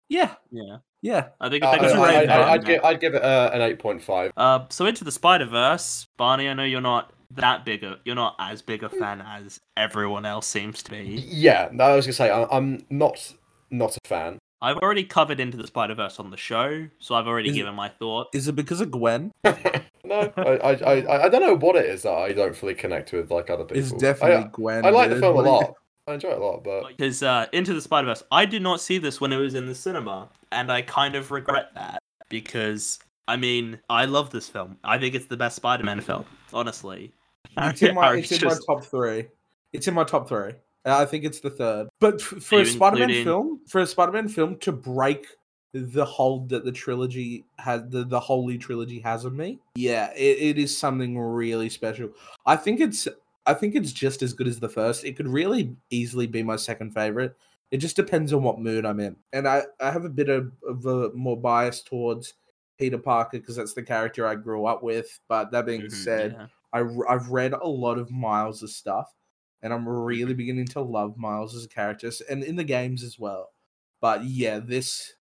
Yeah, 0.09 0.35
Yeah. 0.51 0.79
yeah. 1.03 1.29
I 1.41 1.49
think 1.49 1.65
Uh, 1.65 1.69
I 1.69 1.71
think 1.73 1.83
That's 1.83 1.93
it's 1.95 1.99
a 2.01 2.03
I, 2.03 2.15
rating, 2.15 2.31
I, 2.31 2.39
right? 2.39 2.49
I'd, 2.51 2.65
give, 2.65 2.85
I'd 2.85 3.01
give 3.01 3.15
it 3.15 3.23
uh, 3.23 3.51
an 3.53 3.61
8.5. 3.61 4.31
Uh, 4.37 4.65
so 4.71 4.87
into 4.87 5.05
the 5.05 5.13
Spider 5.13 5.47
Verse, 5.47 6.07
Barney. 6.17 6.49
I 6.49 6.55
know 6.55 6.65
you're 6.65 6.81
not 6.81 7.13
that 7.31 7.65
big 7.65 7.83
a 7.83 7.99
you're 8.05 8.15
not 8.15 8.37
as 8.39 8.63
big 8.63 8.83
a 8.85 8.89
fan 8.89 9.21
as 9.21 9.59
everyone 9.77 10.25
else 10.27 10.47
seems 10.47 10.83
to 10.85 10.91
be. 10.91 11.25
Yeah, 11.29 11.69
no, 11.73 11.85
I 11.85 11.97
was 11.97 12.07
gonna 12.07 12.13
say 12.13 12.31
I, 12.31 12.45
I'm 12.51 12.85
not 12.91 13.33
not 13.71 13.97
a 13.97 14.01
fan. 14.07 14.39
I've 14.63 14.77
already 14.79 15.05
covered 15.05 15.41
into 15.41 15.57
the 15.57 15.67
Spider 15.67 15.95
Verse 15.95 16.19
on 16.21 16.31
the 16.31 16.37
show, 16.37 16.87
so 16.99 17.15
I've 17.15 17.27
already 17.27 17.49
Is 17.49 17.57
it- 17.57 17.59
given 17.61 17.75
my 17.75 17.89
thought. 17.89 18.29
Is 18.35 18.47
it 18.47 18.55
because 18.55 18.81
of 18.81 18.91
Gwen? 18.91 19.33
no, 19.45 20.33
I, 20.37 20.43
I, 20.43 20.71
I, 20.73 21.25
I 21.25 21.29
don't 21.29 21.43
know 21.43 21.57
what 21.57 21.77
it 21.77 21.87
is 21.87 22.03
that 22.03 22.13
I 22.13 22.33
don't 22.33 22.55
fully 22.55 22.75
connect 22.75 23.13
with 23.13 23.31
like 23.31 23.51
other 23.51 23.65
people. 23.65 23.79
It's 23.79 23.91
definitely 23.93 24.45
I, 24.45 24.49
Gwen. 24.53 24.87
I 24.87 24.91
like 24.91 25.11
the 25.11 25.17
film 25.19 25.33
a 25.33 25.37
What 25.37 25.43
do 25.45 25.49
you- 25.51 25.57
lot. 25.57 25.75
I 26.07 26.15
enjoy 26.15 26.31
it 26.31 26.39
a 26.39 26.45
lot, 26.45 26.63
but 26.63 26.89
Because 26.89 27.23
uh, 27.23 27.47
Into 27.53 27.73
the 27.73 27.81
Spider 27.81 28.07
Verse, 28.07 28.23
I 28.31 28.45
did 28.45 28.63
not 28.63 28.81
see 28.81 28.99
this 28.99 29.21
when 29.21 29.33
it 29.33 29.39
was 29.39 29.55
in 29.55 29.67
the 29.67 29.75
cinema, 29.75 30.29
and 30.53 30.71
I 30.71 30.83
kind 30.83 31.15
of 31.15 31.31
regret 31.31 31.71
that 31.75 31.99
because 32.29 32.99
I 33.27 33.37
mean 33.37 33.79
I 33.89 34.05
love 34.05 34.31
this 34.31 34.49
film. 34.49 34.77
I 34.85 34.99
think 34.99 35.15
it's 35.15 35.27
the 35.27 35.37
best 35.37 35.57
Spider-Man 35.57 36.01
film, 36.01 36.25
honestly. 36.53 37.13
It's 37.57 37.83
in 37.83 37.95
my, 37.95 38.09
I 38.09 38.17
it's 38.17 38.33
in 38.33 38.39
just- 38.39 38.63
my 38.69 38.75
top 38.75 38.85
three. 38.85 39.27
It's 39.73 39.87
in 39.87 39.95
my 39.95 40.05
top 40.05 40.29
three. 40.29 40.53
Uh, 40.87 40.99
I 40.99 41.07
think 41.07 41.25
it's 41.25 41.41
the 41.41 41.51
third. 41.51 41.89
But 42.01 42.15
f- 42.15 42.43
for 42.43 42.61
a 42.61 42.67
Spider-Man 42.67 43.03
including- 43.11 43.25
film, 43.25 43.61
for 43.69 43.81
a 43.81 43.87
Spider-Man 43.87 44.29
film 44.29 44.57
to 44.59 44.73
break 44.73 45.27
the 45.73 46.05
hold 46.05 46.49
that 46.51 46.65
the 46.65 46.73
trilogy 46.73 47.45
has, 47.59 47.83
the, 47.91 48.05
the 48.05 48.19
holy 48.21 48.59
trilogy 48.59 48.99
has 49.01 49.25
on 49.25 49.37
me, 49.37 49.59
yeah, 49.77 50.13
it, 50.15 50.39
it 50.39 50.59
is 50.59 50.77
something 50.77 51.19
really 51.19 51.69
special. 51.69 52.11
I 52.47 52.57
think 52.57 52.81
it's, 52.81 53.07
I 53.47 53.55
think 53.55 53.75
it's 53.75 53.93
just 53.93 54.23
as 54.23 54.33
good 54.33 54.49
as 54.49 54.61
the 54.61 54.69
first. 54.69 55.05
It 55.05 55.17
could 55.17 55.29
really 55.29 55.77
easily 55.91 56.27
be 56.27 56.43
my 56.43 56.57
second 56.57 56.93
favorite. 56.93 57.37
It 57.71 57.79
just 57.79 57.97
depends 57.97 58.33
on 58.33 58.43
what 58.43 58.61
mood 58.61 58.85
I'm 58.87 59.01
in, 59.01 59.17
and 59.33 59.49
I, 59.49 59.65
I 59.81 59.91
have 59.91 60.05
a 60.05 60.09
bit 60.11 60.29
of, 60.29 60.53
of 60.67 60.87
a 60.87 61.11
more 61.13 61.41
bias 61.41 61.83
towards 61.83 62.35
Peter 62.79 62.99
Parker 62.99 63.39
because 63.39 63.57
that's 63.57 63.75
the 63.75 63.83
character 63.83 64.27
I 64.27 64.37
grew 64.37 64.67
up 64.67 64.83
with. 64.83 65.21
But 65.29 65.51
that 65.51 65.67
being 65.67 65.83
Mhm, 65.83 65.91
said, 65.91 66.33
yeah. 66.33 66.49
I, 66.73 66.81
I've 67.09 67.31
read 67.31 67.53
a 67.53 67.67
lot 67.67 67.99
of 67.99 68.11
Miles' 68.11 68.75
stuff, 68.77 69.15
and 69.63 69.73
I'm 69.73 69.89
really 69.89 70.35
beginning 70.35 70.67
to 70.69 70.81
love 70.83 71.17
Miles 71.17 71.55
as 71.55 71.65
a 71.65 71.69
character, 71.69 72.11
and 72.31 72.45
in 72.45 72.57
the 72.57 72.65
games 72.65 73.03
as 73.03 73.19
well. 73.19 73.53
But 74.01 74.25
yeah, 74.25 74.59
this 74.61 75.15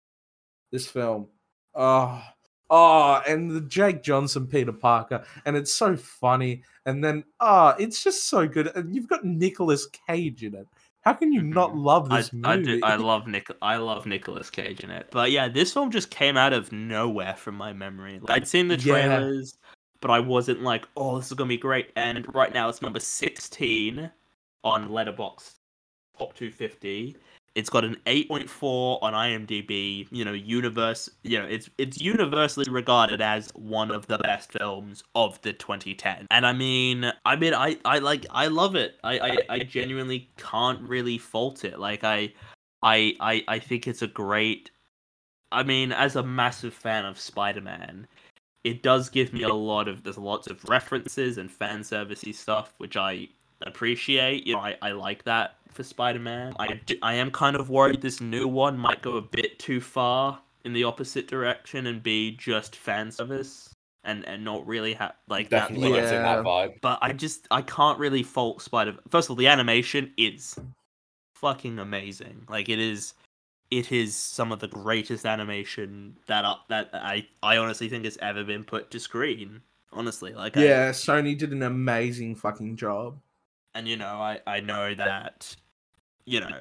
this 0.70 0.88
film, 0.90 1.30
oh, 1.74 2.22
oh, 2.72 3.22
and 3.28 3.50
the 3.50 3.60
Jake 3.60 4.02
Johnson 4.02 4.46
Peter 4.48 4.72
Parker, 4.72 5.24
and 5.44 5.56
it's 5.56 5.72
so 5.72 5.96
funny, 5.96 6.64
and 6.86 7.04
then 7.04 7.22
ah, 7.38 7.76
it's 7.78 8.02
just 8.02 8.28
so 8.28 8.48
good, 8.48 8.74
and 8.74 8.92
you've 8.94 9.06
got 9.08 9.24
Nicolas 9.24 9.86
Cage 10.08 10.42
in 10.42 10.54
it. 10.56 10.66
How 11.02 11.12
can 11.12 11.32
you 11.32 11.42
not 11.42 11.72
Mhm. 11.72 11.84
love 11.84 12.10
I, 12.10 12.16
this 12.18 12.32
I, 12.44 12.56
movie? 12.56 12.78
do, 12.78 12.80
I 12.84 12.96
love 12.96 13.26
Nick. 13.26 13.48
I 13.60 13.76
love 13.76 14.06
Nicolas 14.06 14.50
Cage 14.50 14.80
in 14.84 14.90
it. 14.90 15.08
But 15.10 15.30
yeah, 15.32 15.48
this 15.48 15.72
film 15.72 15.90
just 15.90 16.10
came 16.10 16.36
out 16.36 16.52
of 16.52 16.72
nowhere 16.72 17.34
from 17.34 17.56
my 17.56 17.72
memory. 17.72 18.18
Like, 18.20 18.30
I'd 18.30 18.48
seen 18.48 18.68
the 18.68 18.76
Yeah. 18.76 19.08
trailers, 19.08 19.58
but 20.00 20.10
I 20.10 20.20
wasn't 20.20 20.62
like, 20.62 20.86
"Oh, 20.96 21.18
this 21.18 21.26
is 21.26 21.34
gonna 21.34 21.48
be 21.48 21.56
great." 21.58 21.90
And 21.96 22.32
right 22.34 22.52
now, 22.54 22.68
it's 22.68 22.82
number 22.82 23.00
sixteen 23.00 24.10
on 24.64 24.88
Letterboxd 24.88 25.54
top 26.18 26.34
250. 26.36 27.16
It's 27.54 27.68
got 27.68 27.84
an 27.84 27.96
8.4 28.06 29.02
on 29.02 29.12
IMDb. 29.12 30.06
You 30.10 30.24
know, 30.24 30.32
universe. 30.32 31.08
You 31.22 31.40
know, 31.40 31.46
it's 31.46 31.68
it's 31.78 32.00
universally 32.00 32.66
regarded 32.70 33.20
as 33.20 33.50
one 33.54 33.90
of 33.90 34.06
the 34.06 34.18
best 34.18 34.52
films 34.52 35.02
of 35.14 35.40
the 35.42 35.52
2010. 35.52 36.26
And 36.30 36.46
I 36.46 36.52
mean, 36.52 37.12
I 37.24 37.36
mean, 37.36 37.54
I 37.54 37.76
I 37.84 37.98
like 37.98 38.26
I 38.30 38.46
love 38.46 38.74
it. 38.74 38.98
I 39.04 39.18
I, 39.18 39.38
I 39.48 39.58
genuinely 39.60 40.30
can't 40.36 40.80
really 40.88 41.18
fault 41.18 41.64
it. 41.64 41.78
Like 41.78 42.04
I, 42.04 42.32
I 42.82 43.14
I 43.20 43.44
I 43.48 43.58
think 43.58 43.86
it's 43.86 44.02
a 44.02 44.08
great. 44.08 44.70
I 45.50 45.62
mean, 45.62 45.92
as 45.92 46.16
a 46.16 46.22
massive 46.22 46.72
fan 46.72 47.04
of 47.04 47.20
Spider-Man, 47.20 48.06
it 48.64 48.82
does 48.82 49.10
give 49.10 49.34
me 49.34 49.42
a 49.42 49.52
lot 49.52 49.88
of 49.88 50.02
there's 50.02 50.16
lots 50.16 50.46
of 50.46 50.64
references 50.64 51.36
and 51.36 51.50
fan 51.50 51.80
servicey 51.80 52.34
stuff, 52.34 52.74
which 52.78 52.96
I 52.96 53.28
appreciate. 53.66 54.46
You 54.46 54.54
know, 54.54 54.60
I, 54.60 54.76
I 54.82 54.92
like 54.92 55.24
that 55.24 55.56
for 55.70 55.82
Spider-Man. 55.82 56.54
I 56.58 56.80
I 57.02 57.14
am 57.14 57.30
kind 57.30 57.56
of 57.56 57.70
worried 57.70 58.02
this 58.02 58.20
new 58.20 58.46
one 58.46 58.78
might 58.78 59.02
go 59.02 59.16
a 59.16 59.22
bit 59.22 59.58
too 59.58 59.80
far 59.80 60.40
in 60.64 60.72
the 60.72 60.84
opposite 60.84 61.26
direction 61.28 61.86
and 61.86 62.02
be 62.02 62.32
just 62.32 62.76
fan 62.76 63.10
service 63.10 63.74
and 64.04 64.26
and 64.26 64.44
not 64.44 64.66
really 64.66 64.94
have 64.94 65.14
like 65.28 65.48
definitely 65.48 65.92
that. 65.92 66.02
getting 66.02 66.22
that 66.22 66.44
vibe. 66.44 66.80
But 66.80 66.98
I 67.02 67.12
just 67.12 67.46
I 67.50 67.62
can't 67.62 67.98
really 67.98 68.22
fault 68.22 68.62
Spider. 68.62 68.96
First 69.08 69.26
of 69.26 69.30
all, 69.30 69.36
the 69.36 69.48
animation 69.48 70.12
is 70.16 70.58
fucking 71.34 71.78
amazing. 71.78 72.46
Like 72.48 72.68
it 72.68 72.78
is, 72.78 73.14
it 73.70 73.92
is 73.92 74.14
some 74.14 74.52
of 74.52 74.60
the 74.60 74.68
greatest 74.68 75.26
animation 75.26 76.16
that 76.26 76.44
I, 76.44 76.56
that 76.68 76.90
I 76.92 77.26
I 77.42 77.56
honestly 77.56 77.88
think 77.88 78.04
has 78.04 78.18
ever 78.20 78.44
been 78.44 78.64
put 78.64 78.90
to 78.92 79.00
screen. 79.00 79.62
Honestly, 79.92 80.32
like 80.32 80.56
I- 80.56 80.64
yeah, 80.64 80.90
Sony 80.90 81.36
did 81.36 81.52
an 81.52 81.62
amazing 81.62 82.36
fucking 82.36 82.76
job. 82.76 83.18
And 83.74 83.88
you 83.88 83.96
know 83.96 84.06
I 84.20 84.40
I 84.46 84.60
know 84.60 84.94
that 84.94 85.54
you 86.24 86.40
know 86.40 86.60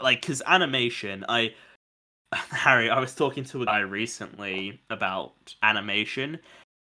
like 0.00 0.20
because 0.20 0.42
animation 0.46 1.24
I 1.28 1.54
Harry 2.32 2.90
I 2.90 2.98
was 3.00 3.14
talking 3.14 3.44
to 3.44 3.62
a 3.62 3.66
guy 3.66 3.80
recently 3.80 4.80
about 4.90 5.54
animation 5.62 6.38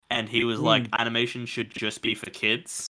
and 0.10 0.30
he 0.30 0.44
was 0.44 0.60
like, 0.60 0.84
Mm. 0.84 1.00
animation 1.00 1.46
should 1.46 1.72
just 1.72 2.02
be 2.02 2.14
for 2.14 2.30
kids. 2.30 2.88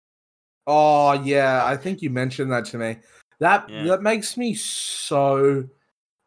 Oh 0.66 1.12
yeah, 1.12 1.64
I 1.64 1.76
think 1.76 2.02
you 2.02 2.10
mentioned 2.10 2.52
that 2.52 2.64
to 2.66 2.78
me. 2.78 2.98
That 3.40 3.68
Yeah. 3.68 3.84
that 3.84 4.02
makes 4.02 4.36
me 4.36 4.54
so 4.54 5.64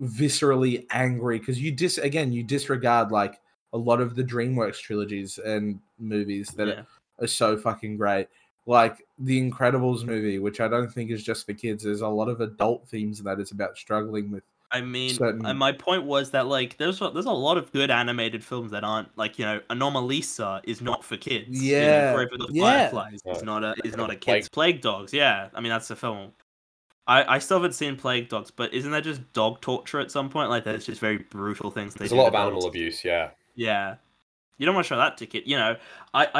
viscerally 0.02 0.86
angry 0.92 1.40
because 1.40 1.62
you 1.62 1.72
dis 1.72 1.98
again 1.98 2.34
you 2.34 2.44
disregard 2.44 3.12
like 3.12 3.40
a 3.72 3.78
lot 3.78 4.02
of 4.02 4.16
the 4.16 4.24
DreamWorks 4.24 4.80
trilogies 4.82 5.38
and 5.38 5.80
movies 5.98 6.50
that 6.58 6.68
Yeah. 6.68 6.84
are 7.20 7.28
so 7.28 7.58
fucking 7.58 7.98
great. 7.98 8.28
Like 8.66 9.06
the 9.20 9.50
Incredibles 9.52 10.06
movie, 10.06 10.40
which 10.40 10.62
I 10.62 10.68
don't 10.70 10.90
think 10.92 11.12
is 11.12 11.22
just 11.24 11.46
for 11.46 11.54
kids. 11.54 11.84
There's 11.84 12.02
a 12.02 12.08
lot 12.08 12.30
of 12.30 12.40
adult 12.42 12.88
themes 12.88 13.20
in 13.20 13.26
that 13.26 13.40
it's 13.40 13.52
about 13.52 13.78
struggling 13.78 14.32
with. 14.32 14.44
I 14.72 14.82
mean, 14.82 15.14
Certain- 15.14 15.46
and 15.46 15.60
my 15.60 15.72
point 15.72 16.04
was 16.06 16.32
that 16.32 16.48
like 16.48 16.78
there's 16.78 17.00
a- 17.02 17.12
there's 17.12 17.26
a 17.28 17.32
lot 17.32 17.58
of 17.58 17.72
good 17.74 17.92
animated 17.92 18.44
films 18.44 18.72
that 18.72 18.84
aren't 18.84 19.16
like 19.18 19.38
you 19.38 19.46
know 19.46 19.60
Anomalisa 19.70 20.62
is 20.64 20.82
not 20.82 21.04
for 21.04 21.16
kids. 21.18 21.62
you 21.62 21.74
know, 21.74 21.78
Yeah, 21.80 22.16
Grave 22.16 22.30
of 22.32 22.40
the 22.48 22.54
yeah. 22.54 22.90
Fireflies 22.90 23.22
is 23.26 23.44
not 23.44 23.64
a 23.64 23.76
is 23.84 23.96
not 23.96 24.06
a 24.10 24.18
Plague- 24.18 24.22
kids. 24.22 24.50
Plague 24.50 24.82
Dogs, 24.82 25.14
yeah. 25.14 25.50
I 25.54 25.62
mean 25.62 25.70
that's 25.70 25.92
a 25.92 25.96
film. 25.96 26.32
I 27.06 27.36
I 27.36 27.40
still 27.40 27.58
haven't 27.58 27.74
seen 27.74 27.98
Plague 27.98 28.30
Dogs, 28.30 28.50
but 28.50 28.74
isn't 28.74 28.92
that 28.92 29.04
just 29.04 29.22
dog 29.34 29.62
torture 29.62 30.00
at 30.00 30.10
some 30.10 30.30
point? 30.30 30.50
Like 30.50 30.64
there's 30.64 30.86
just 30.86 31.02
very 31.02 31.18
brutal 31.18 31.70
things. 31.70 31.94
They 31.94 32.00
There's 32.00 32.12
do 32.12 32.16
a 32.16 32.22
lot 32.22 32.32
to 32.32 32.38
of 32.38 32.46
animal 32.48 32.66
abuse. 32.68 33.04
Yeah. 33.04 33.32
Yeah. 33.56 33.96
You 34.58 34.66
don't 34.66 34.74
want 34.74 34.86
to 34.86 34.90
show 34.90 34.98
that 34.98 35.18
to 35.18 35.26
kid. 35.28 35.44
You 35.46 35.58
know, 35.58 35.76
I, 36.14 36.28
I 36.34 36.40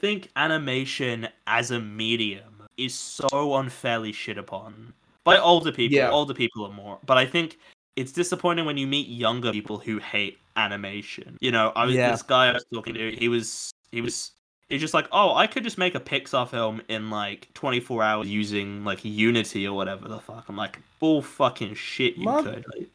think 0.00 0.28
animation 0.36 1.28
as 1.46 1.70
a 1.70 1.80
medium 1.80 2.62
is 2.76 2.94
so 2.94 3.56
unfairly 3.56 4.12
shit 4.12 4.38
upon 4.38 4.92
by 5.24 5.38
older 5.38 5.70
people. 5.72 5.96
Yeah. 5.96 6.10
Older 6.10 6.34
people 6.34 6.64
are 6.66 6.72
more. 6.72 6.98
But 7.04 7.18
I 7.18 7.26
think 7.26 7.58
it's 7.96 8.12
disappointing 8.12 8.64
when 8.64 8.76
you 8.78 8.86
meet 8.86 9.08
younger 9.08 9.52
people 9.52 9.78
who 9.78 9.98
hate 9.98 10.38
animation. 10.56 11.36
You 11.40 11.52
know, 11.52 11.72
I 11.76 11.84
was 11.84 11.94
Yeah. 11.94 12.10
this 12.10 12.22
guy 12.22 12.48
I 12.48 12.52
was 12.52 12.64
talking 12.72 12.94
to, 12.94 13.10
he 13.14 13.28
was 13.28 13.70
he 13.92 14.00
was 14.00 14.32
he's 14.68 14.80
just 14.80 14.94
like, 14.94 15.08
"Oh, 15.12 15.34
I 15.34 15.46
could 15.46 15.64
just 15.64 15.78
make 15.78 15.94
a 15.94 16.00
Pixar 16.00 16.48
film 16.48 16.80
in 16.88 17.10
like 17.10 17.48
24 17.54 18.02
hours 18.02 18.28
using 18.28 18.84
like 18.84 19.04
Unity 19.04 19.66
or 19.66 19.74
whatever 19.74 20.08
the 20.08 20.20
fuck." 20.20 20.48
I'm 20.48 20.56
like, 20.56 20.78
"Bull 21.00 21.20
fucking 21.22 21.74
shit, 21.74 22.16
you 22.16 22.24
Mother- 22.24 22.54
could." 22.54 22.64
Like, 22.74 22.88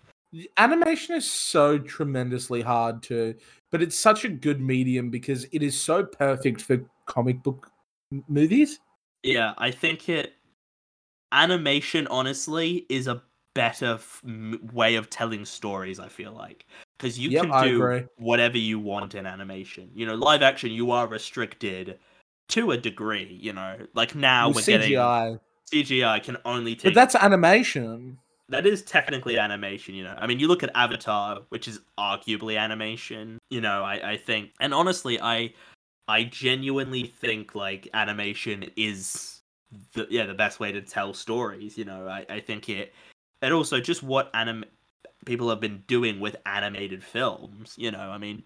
Animation 0.58 1.16
is 1.16 1.30
so 1.32 1.78
tremendously 1.78 2.62
hard 2.62 3.02
to, 3.04 3.36
but 3.72 3.82
it's 3.82 3.96
such 3.98 4.26
a 4.26 4.30
good 4.30 4.60
medium 4.60 5.10
because 5.10 5.46
it 5.54 5.64
is 5.64 5.80
so 5.80 6.04
perfect 6.04 6.62
for 6.62 6.84
comic 7.06 7.42
book 7.44 7.72
m- 8.12 8.24
movies. 8.28 8.80
Yeah, 9.24 9.54
I 9.58 9.72
think 9.72 10.10
it 10.10 10.34
animation 11.32 12.08
honestly 12.08 12.86
is 12.90 13.08
a 13.08 13.22
better 13.54 13.94
f- 13.96 14.22
way 14.74 14.96
of 14.96 15.10
telling 15.10 15.46
stories. 15.46 16.00
I 16.00 16.08
feel 16.10 16.34
like 16.34 16.66
because 16.98 17.18
you 17.18 17.32
Yep, 17.32 17.44
can 17.44 17.52
I 17.52 17.66
do 17.68 17.84
agree. 17.84 18.04
whatever 18.18 18.58
you 18.58 18.80
want 18.80 19.16
in 19.16 19.26
animation. 19.26 19.90
You 19.94 20.06
know, 20.06 20.16
live 20.16 20.42
action 20.42 20.72
you 20.72 20.92
are 20.92 21.08
restricted 21.08 22.00
to 22.50 22.72
a 22.72 22.78
degree. 22.78 23.38
You 23.42 23.54
know, 23.54 23.78
like 23.94 24.16
now 24.16 24.48
with 24.48 24.58
we're 24.58 24.66
getting 24.66 24.94
CGI, 24.94 25.40
CGI 25.72 26.20
can 26.20 26.38
only 26.46 26.76
but 26.76 26.84
take 26.84 26.96
that's 26.96 27.16
animation. 27.16 28.18
that 28.50 28.66
is 28.66 28.84
technically 28.84 29.38
animation, 29.40 29.96
you 29.96 30.04
know. 30.04 30.16
I 30.18 30.28
mean, 30.28 30.40
you 30.40 30.48
look 30.48 30.64
at 30.64 30.70
Avatar, 30.76 31.40
which 31.50 31.68
is 31.68 31.80
arguably 31.98 32.60
animation. 32.60 33.40
You 33.50 33.62
know, 33.62 33.84
I, 33.84 34.12
I 34.12 34.18
think, 34.18 34.52
and 34.60 34.74
honestly, 34.74 35.20
I 35.20 35.54
I 36.08 36.24
genuinely 36.24 37.04
think 37.04 37.56
like 37.56 37.88
animation 37.94 38.70
is 38.76 39.42
the 39.94 40.08
yeah 40.10 40.26
the 40.26 40.34
best 40.34 40.60
way 40.60 40.72
to 40.72 40.82
tell 40.82 41.14
stories. 41.14 41.78
You 41.78 41.86
know, 41.86 42.08
I, 42.08 42.26
I 42.30 42.40
think 42.40 42.70
it, 42.70 42.94
and 43.42 43.54
also 43.54 43.80
just 43.80 44.04
what 44.04 44.30
anim 44.34 44.66
people 45.26 45.50
have 45.50 45.60
been 45.60 45.84
doing 45.88 46.20
with 46.20 46.36
animated 46.46 47.04
films. 47.04 47.74
You 47.78 47.92
know, 47.92 48.00
I 48.00 48.18
mean, 48.18 48.44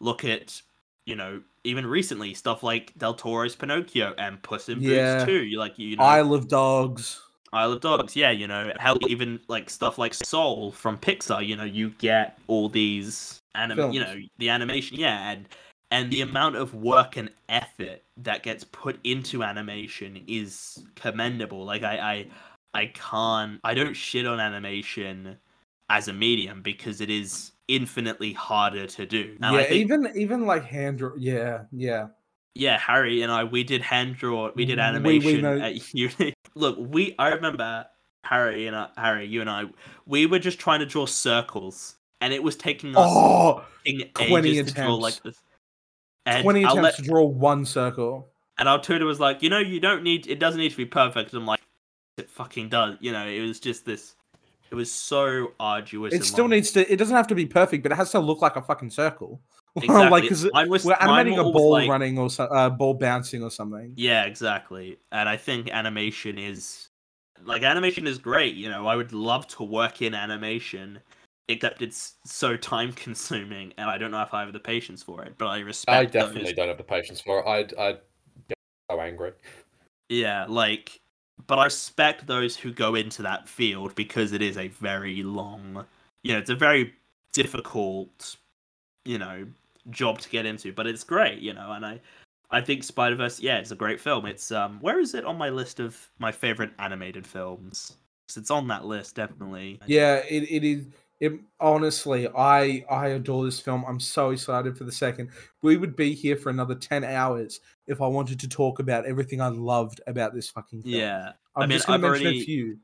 look 0.00 0.24
at 0.24 0.60
you 1.06 1.16
know 1.16 1.42
even 1.64 1.86
recently 1.86 2.34
stuff 2.34 2.62
like 2.62 2.96
Del 2.98 3.14
Toro's 3.14 3.56
Pinocchio 3.56 4.14
and 4.18 4.42
Puss 4.42 4.68
in 4.68 4.80
Yeah. 4.80 5.18
Boots 5.18 5.26
too. 5.26 5.44
You 5.44 5.58
like 5.58 5.78
you 5.78 5.96
know 5.96 6.04
Isle 6.04 6.34
of 6.34 6.48
Dogs. 6.48 7.20
Isle 7.54 7.72
of 7.72 7.80
Dogs, 7.82 8.16
yeah, 8.16 8.30
you 8.30 8.46
know, 8.46 8.72
hell, 8.78 8.96
even 9.08 9.38
like 9.46 9.68
stuff 9.68 9.98
like 9.98 10.14
Soul 10.14 10.72
from 10.72 10.96
Pixar, 10.96 11.46
you 11.46 11.54
know, 11.54 11.64
you 11.64 11.90
get 11.98 12.38
all 12.46 12.70
these 12.70 13.42
anim, 13.54 13.92
you 13.92 14.00
know, 14.00 14.16
the 14.38 14.48
animation, 14.48 14.98
yeah, 14.98 15.30
and 15.30 15.46
and 15.92 16.10
the 16.10 16.22
amount 16.22 16.56
of 16.56 16.74
work 16.74 17.16
and 17.16 17.30
effort 17.48 18.02
that 18.16 18.42
gets 18.42 18.64
put 18.64 18.98
into 19.04 19.42
animation 19.44 20.24
is 20.26 20.82
commendable. 20.96 21.64
Like 21.64 21.82
I, 21.84 22.26
I, 22.74 22.80
I 22.80 22.86
can't, 22.86 23.60
I 23.62 23.74
don't 23.74 23.94
shit 23.94 24.26
on 24.26 24.40
animation 24.40 25.36
as 25.90 26.08
a 26.08 26.12
medium 26.12 26.62
because 26.62 27.00
it 27.00 27.10
is 27.10 27.52
infinitely 27.68 28.32
harder 28.32 28.86
to 28.86 29.06
do. 29.06 29.36
And 29.42 29.54
yeah, 29.54 29.62
think, 29.64 29.72
even 29.74 30.08
even 30.16 30.46
like 30.46 30.64
hand 30.64 30.98
draw. 30.98 31.12
Yeah, 31.18 31.64
yeah. 31.72 32.06
yeah, 32.54 32.78
Harry 32.78 33.22
and 33.22 33.30
I, 33.30 33.44
we 33.44 33.62
did 33.62 33.82
hand 33.82 34.16
draw, 34.16 34.50
we 34.54 34.64
did 34.64 34.78
animation 34.78 35.26
We- 35.26 35.36
we 35.36 35.42
know- 35.42 35.58
at 35.58 35.94
uni. 35.94 36.32
Look, 36.54 36.76
we, 36.78 37.14
I 37.18 37.28
remember 37.28 37.86
Harry 38.24 38.66
and 38.66 38.76
I, 38.76 38.88
Harry, 38.96 39.26
you 39.26 39.40
and 39.40 39.48
I, 39.50 39.64
we 40.06 40.26
were 40.26 40.38
just 40.38 40.58
trying 40.58 40.80
to 40.80 40.86
draw 40.86 41.06
circles, 41.06 41.96
and 42.20 42.32
it 42.32 42.42
was 42.42 42.56
taking 42.56 42.90
us 42.90 42.96
Oh, 42.98 43.64
fucking 43.84 44.10
20 44.14 44.50
ages 44.50 44.68
to 44.68 44.74
draw 44.74 44.84
attempts. 44.96 45.02
like 45.02 45.22
this. 45.22 45.40
And 46.26 46.42
20 46.42 46.64
attempts 46.64 46.82
let- 46.82 46.96
to 46.96 47.02
draw 47.02 47.24
one 47.24 47.64
circle. 47.64 48.28
and 48.58 48.68
our 48.68 48.80
tutor 48.80 49.04
was 49.06 49.18
like, 49.20 49.42
you 49.42 49.50
know, 49.50 49.58
you 49.58 49.80
don't 49.80 50.02
need, 50.02 50.26
it 50.28 50.38
doesn't 50.38 50.60
need 50.60 50.70
to 50.70 50.76
be 50.76 50.86
perfect. 50.86 51.32
I'm 51.34 51.46
like, 51.46 51.60
it 52.18 52.30
fucking 52.30 52.68
does. 52.68 52.96
You 53.00 53.12
know, 53.12 53.26
it 53.26 53.40
was 53.40 53.58
just 53.58 53.84
this, 53.84 54.14
it 54.70 54.74
was 54.74 54.90
so 54.92 55.52
arduous. 55.58 56.14
It 56.14 56.24
still 56.24 56.44
long. 56.44 56.50
needs 56.50 56.70
to. 56.72 56.90
It 56.92 56.96
doesn't 56.96 57.16
have 57.16 57.26
to 57.28 57.34
be 57.34 57.46
perfect, 57.46 57.82
but 57.82 57.92
it 57.92 57.96
has 57.96 58.10
to 58.12 58.20
look 58.20 58.40
like 58.40 58.56
a 58.56 58.62
fucking 58.62 58.90
circle. 58.90 59.40
exactly. 59.76 60.28
like 60.28 60.52
Mine 60.52 60.68
was- 60.68 60.84
we're 60.84 60.96
animating 61.00 61.38
a 61.38 61.42
ball 61.44 61.72
like- 61.72 61.88
running 61.88 62.18
or 62.18 62.28
so, 62.30 62.44
uh, 62.44 62.68
ball 62.70 62.94
bouncing 62.94 63.42
or 63.42 63.50
something. 63.50 63.92
Yeah, 63.96 64.24
exactly. 64.24 64.98
And 65.10 65.28
I 65.28 65.36
think 65.36 65.70
animation 65.70 66.38
is 66.38 66.90
like 67.44 67.62
animation 67.64 68.06
is 68.06 68.18
great, 68.18 68.54
you 68.54 68.68
know. 68.68 68.86
I 68.86 68.94
would 68.96 69.12
love 69.12 69.46
to 69.48 69.64
work 69.64 70.00
in 70.02 70.14
animation, 70.14 71.00
except 71.48 71.82
it's 71.82 72.14
so 72.24 72.56
time 72.56 72.92
consuming 72.92 73.72
and 73.78 73.88
I 73.90 73.98
don't 73.98 74.10
know 74.10 74.22
if 74.22 74.32
I 74.34 74.40
have 74.42 74.52
the 74.52 74.60
patience 74.60 75.02
for 75.02 75.22
it, 75.24 75.34
but 75.38 75.46
I 75.46 75.60
respect 75.60 75.96
I 75.96 76.04
those- 76.04 76.12
definitely 76.12 76.54
don't 76.54 76.68
have 76.68 76.78
the 76.78 76.84
patience 76.84 77.20
for 77.20 77.40
it. 77.40 77.46
I'd 77.46 77.74
I'd 77.74 78.00
get 78.48 78.58
so 78.90 79.00
angry. 79.00 79.32
Yeah, 80.08 80.46
like 80.48 81.00
but 81.46 81.58
I 81.58 81.64
respect 81.64 82.26
those 82.26 82.56
who 82.56 82.72
go 82.72 82.94
into 82.94 83.22
that 83.22 83.48
field 83.48 83.94
because 83.94 84.32
it 84.32 84.42
is 84.42 84.56
a 84.58 84.68
very 84.68 85.22
long 85.22 85.84
you 86.22 86.32
know, 86.32 86.38
it's 86.38 86.50
a 86.50 86.54
very 86.54 86.94
difficult, 87.32 88.36
you 89.04 89.18
know, 89.18 89.44
job 89.90 90.20
to 90.20 90.28
get 90.28 90.46
into, 90.46 90.72
but 90.72 90.86
it's 90.86 91.02
great, 91.02 91.40
you 91.40 91.52
know, 91.52 91.72
and 91.72 91.84
I 91.84 92.00
I 92.50 92.60
think 92.60 92.84
Spider 92.84 93.16
Verse, 93.16 93.40
yeah, 93.40 93.56
it's 93.58 93.70
a 93.70 93.76
great 93.76 93.98
film. 93.98 94.26
It's 94.26 94.52
um, 94.52 94.78
where 94.80 95.00
is 95.00 95.14
it 95.14 95.24
on 95.24 95.38
my 95.38 95.48
list 95.48 95.80
of 95.80 96.10
my 96.18 96.30
favorite 96.30 96.70
animated 96.78 97.26
films? 97.26 97.96
It's 98.36 98.50
on 98.50 98.68
that 98.68 98.84
list, 98.84 99.16
definitely. 99.16 99.80
Yeah, 99.86 100.16
it, 100.28 100.42
it 100.50 100.62
is. 100.64 100.84
It 101.22 101.34
honestly, 101.60 102.26
I 102.36 102.84
I 102.90 103.08
adore 103.10 103.44
this 103.44 103.60
film. 103.60 103.84
I'm 103.86 104.00
so 104.00 104.30
excited 104.30 104.76
for 104.76 104.82
the 104.82 104.90
second. 104.90 105.30
We 105.62 105.76
would 105.76 105.94
be 105.94 106.14
here 106.14 106.36
for 106.36 106.50
another 106.50 106.74
ten 106.74 107.04
hours 107.04 107.60
if 107.86 108.00
I 108.02 108.08
wanted 108.08 108.40
to 108.40 108.48
talk 108.48 108.80
about 108.80 109.06
everything 109.06 109.40
I 109.40 109.46
loved 109.46 110.00
about 110.08 110.34
this 110.34 110.50
fucking 110.50 110.82
film. 110.82 110.94
yeah, 110.96 111.32
I'm 111.54 111.62
I 111.62 111.66
mean, 111.66 111.76
just 111.78 111.86
gonna 111.86 111.94
I've 112.04 112.10
mention 112.10 112.26
already- 112.26 112.42
a 112.42 112.44
few. 112.44 112.78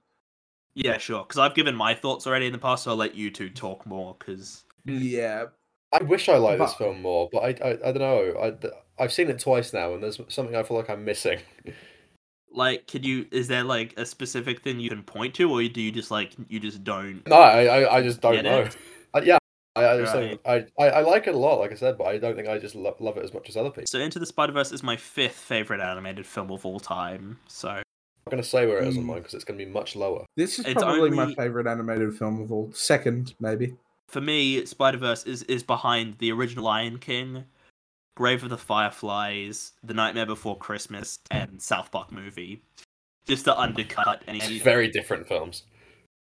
yeah, 0.74 0.98
sure. 0.98 1.24
Because 1.24 1.38
I've 1.38 1.56
given 1.56 1.74
my 1.74 1.94
thoughts 1.94 2.28
already 2.28 2.46
in 2.46 2.52
the 2.52 2.58
past, 2.58 2.84
so 2.84 2.92
I'll 2.92 2.96
let 2.96 3.16
you 3.16 3.32
two 3.32 3.50
talk 3.50 3.84
more. 3.86 4.14
Because 4.16 4.62
Yeah, 4.84 5.46
I 5.92 6.04
wish 6.04 6.28
I 6.28 6.36
liked 6.36 6.60
this 6.60 6.74
film 6.74 7.02
more, 7.02 7.28
but 7.32 7.40
I 7.40 7.48
I, 7.48 7.70
I 7.88 7.92
don't 7.92 7.98
know. 7.98 8.34
I 8.40 9.02
I've 9.02 9.12
seen 9.12 9.30
it 9.30 9.40
twice 9.40 9.72
now, 9.72 9.94
and 9.94 10.00
there's 10.02 10.20
something 10.28 10.54
I 10.54 10.62
feel 10.62 10.76
like 10.76 10.88
I'm 10.90 11.04
missing. 11.04 11.40
like, 12.52 12.86
could 12.86 13.04
you? 13.04 13.26
Is 13.30 13.48
there 13.48 13.64
like 13.64 13.98
a 13.98 14.04
specific 14.06 14.62
thing 14.62 14.80
you 14.80 14.88
can 14.90 15.02
point 15.02 15.34
to, 15.34 15.50
or 15.50 15.62
do 15.68 15.80
you 15.80 15.92
just 15.92 16.10
like 16.10 16.32
you 16.48 16.60
just 16.60 16.84
don't? 16.84 17.26
No, 17.26 17.36
I 17.36 17.64
I, 17.82 17.96
I 17.98 18.02
just 18.02 18.20
don't 18.20 18.42
know. 18.44 18.60
it? 18.60 18.76
Uh, 19.14 19.22
yeah, 19.24 19.38
I, 19.74 19.86
I 19.86 19.98
just 20.02 20.14
Right. 20.14 20.38
don't, 20.44 20.68
I, 20.78 20.84
I 20.84 20.90
I 20.98 21.00
like 21.00 21.26
it 21.26 21.34
a 21.34 21.38
lot, 21.38 21.58
like 21.60 21.72
I 21.72 21.76
said, 21.76 21.96
but 21.96 22.08
I 22.08 22.18
don't 22.18 22.36
think 22.36 22.46
I 22.46 22.58
just 22.58 22.74
lo- 22.74 22.94
love 23.00 23.16
it 23.16 23.24
as 23.24 23.32
much 23.32 23.48
as 23.48 23.56
other 23.56 23.70
people. 23.70 23.86
So, 23.86 23.98
Into 23.98 24.18
the 24.18 24.26
Spider 24.26 24.52
Verse 24.52 24.70
is 24.70 24.82
my 24.82 24.96
fifth 24.96 25.36
favorite 25.36 25.80
animated 25.80 26.26
film 26.26 26.50
of 26.50 26.66
all 26.66 26.78
time. 26.78 27.38
So, 27.46 27.70
I'm 27.70 27.82
not 28.26 28.30
gonna 28.32 28.42
say 28.42 28.66
where 28.66 28.82
it 28.82 28.88
is 28.88 28.98
on 28.98 29.04
Mm. 29.04 29.06
mine 29.06 29.18
because 29.20 29.32
it's 29.32 29.44
gonna 29.44 29.56
be 29.56 29.64
much 29.64 29.96
lower. 29.96 30.26
this 30.36 30.58
is 30.58 30.66
It's 30.66 30.74
probably 30.82 31.08
my 31.08 31.34
favorite 31.36 31.66
animated 31.66 32.14
film 32.18 32.42
of 32.42 32.52
all. 32.52 32.70
Second, 32.74 33.34
maybe. 33.40 33.74
for 34.08 34.20
me, 34.20 34.66
Spider 34.66 34.98
Verse 34.98 35.24
is 35.24 35.42
is 35.44 35.62
behind 35.62 36.18
the 36.18 36.30
original 36.30 36.66
Lion 36.66 36.98
King, 36.98 37.44
Grave 38.18 38.42
of 38.42 38.50
the 38.50 38.58
Fireflies, 38.58 39.74
The 39.84 39.94
Nightmare 39.94 40.26
Before 40.26 40.58
Christmas, 40.58 41.20
and 41.30 41.62
South 41.62 41.92
Park 41.92 42.10
movie, 42.10 42.64
just 43.28 43.44
to 43.44 43.56
undercut 43.56 44.24
any. 44.26 44.58
Very 44.64 44.88
different 44.88 45.28
films. 45.28 45.62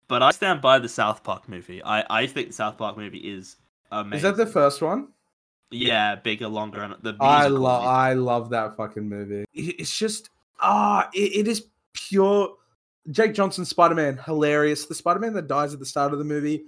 But 0.09 0.21
I 0.21 0.31
stand 0.31 0.61
by 0.61 0.79
the 0.79 0.89
South 0.89 1.23
Park 1.23 1.47
movie. 1.47 1.81
I 1.81 2.03
I 2.09 2.27
think 2.27 2.47
the 2.49 2.53
South 2.53 2.77
Park 2.77 2.97
movie 2.97 3.19
is 3.19 3.55
amazing. 3.89 4.17
Is 4.17 4.23
that 4.23 4.35
the 4.35 4.51
first 4.51 4.81
one? 4.81 5.07
Yeah, 5.71 6.15
bigger, 6.15 6.49
longer, 6.49 6.81
and 6.81 6.95
the 7.03 7.15
I 7.21 7.47
love 7.47 7.85
I 7.85 8.11
love 8.11 8.49
that 8.49 8.75
fucking 8.75 9.07
movie. 9.07 9.45
It's 9.53 9.97
just 9.97 10.29
ah, 10.59 11.09
it, 11.13 11.37
it 11.37 11.47
is 11.47 11.67
pure. 11.93 12.53
Jake 13.11 13.33
Johnson 13.33 13.63
Spider 13.63 13.95
Man, 13.95 14.17
hilarious. 14.17 14.87
The 14.87 14.95
Spider 14.95 15.21
Man 15.21 15.31
that 15.35 15.47
dies 15.47 15.73
at 15.73 15.79
the 15.79 15.85
start 15.85 16.11
of 16.11 16.19
the 16.19 16.25
movie, 16.25 16.65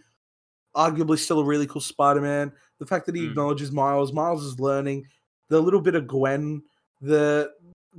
arguably 0.77 1.19
still 1.19 1.41
a 1.41 1.45
really 1.45 1.67
cool 1.67 1.81
Spider 1.81 2.21
Man. 2.21 2.53
The 2.80 2.85
fact 2.85 3.06
that 3.06 3.15
he 3.15 3.22
Mm. 3.26 3.30
acknowledges 3.31 3.72
Miles, 3.72 4.14
Miles 4.14 4.43
is 4.43 4.60
learning, 4.60 5.06
the 5.49 5.60
little 5.61 5.81
bit 5.81 5.95
of 5.95 6.07
Gwen, 6.07 6.64
the 7.01 7.51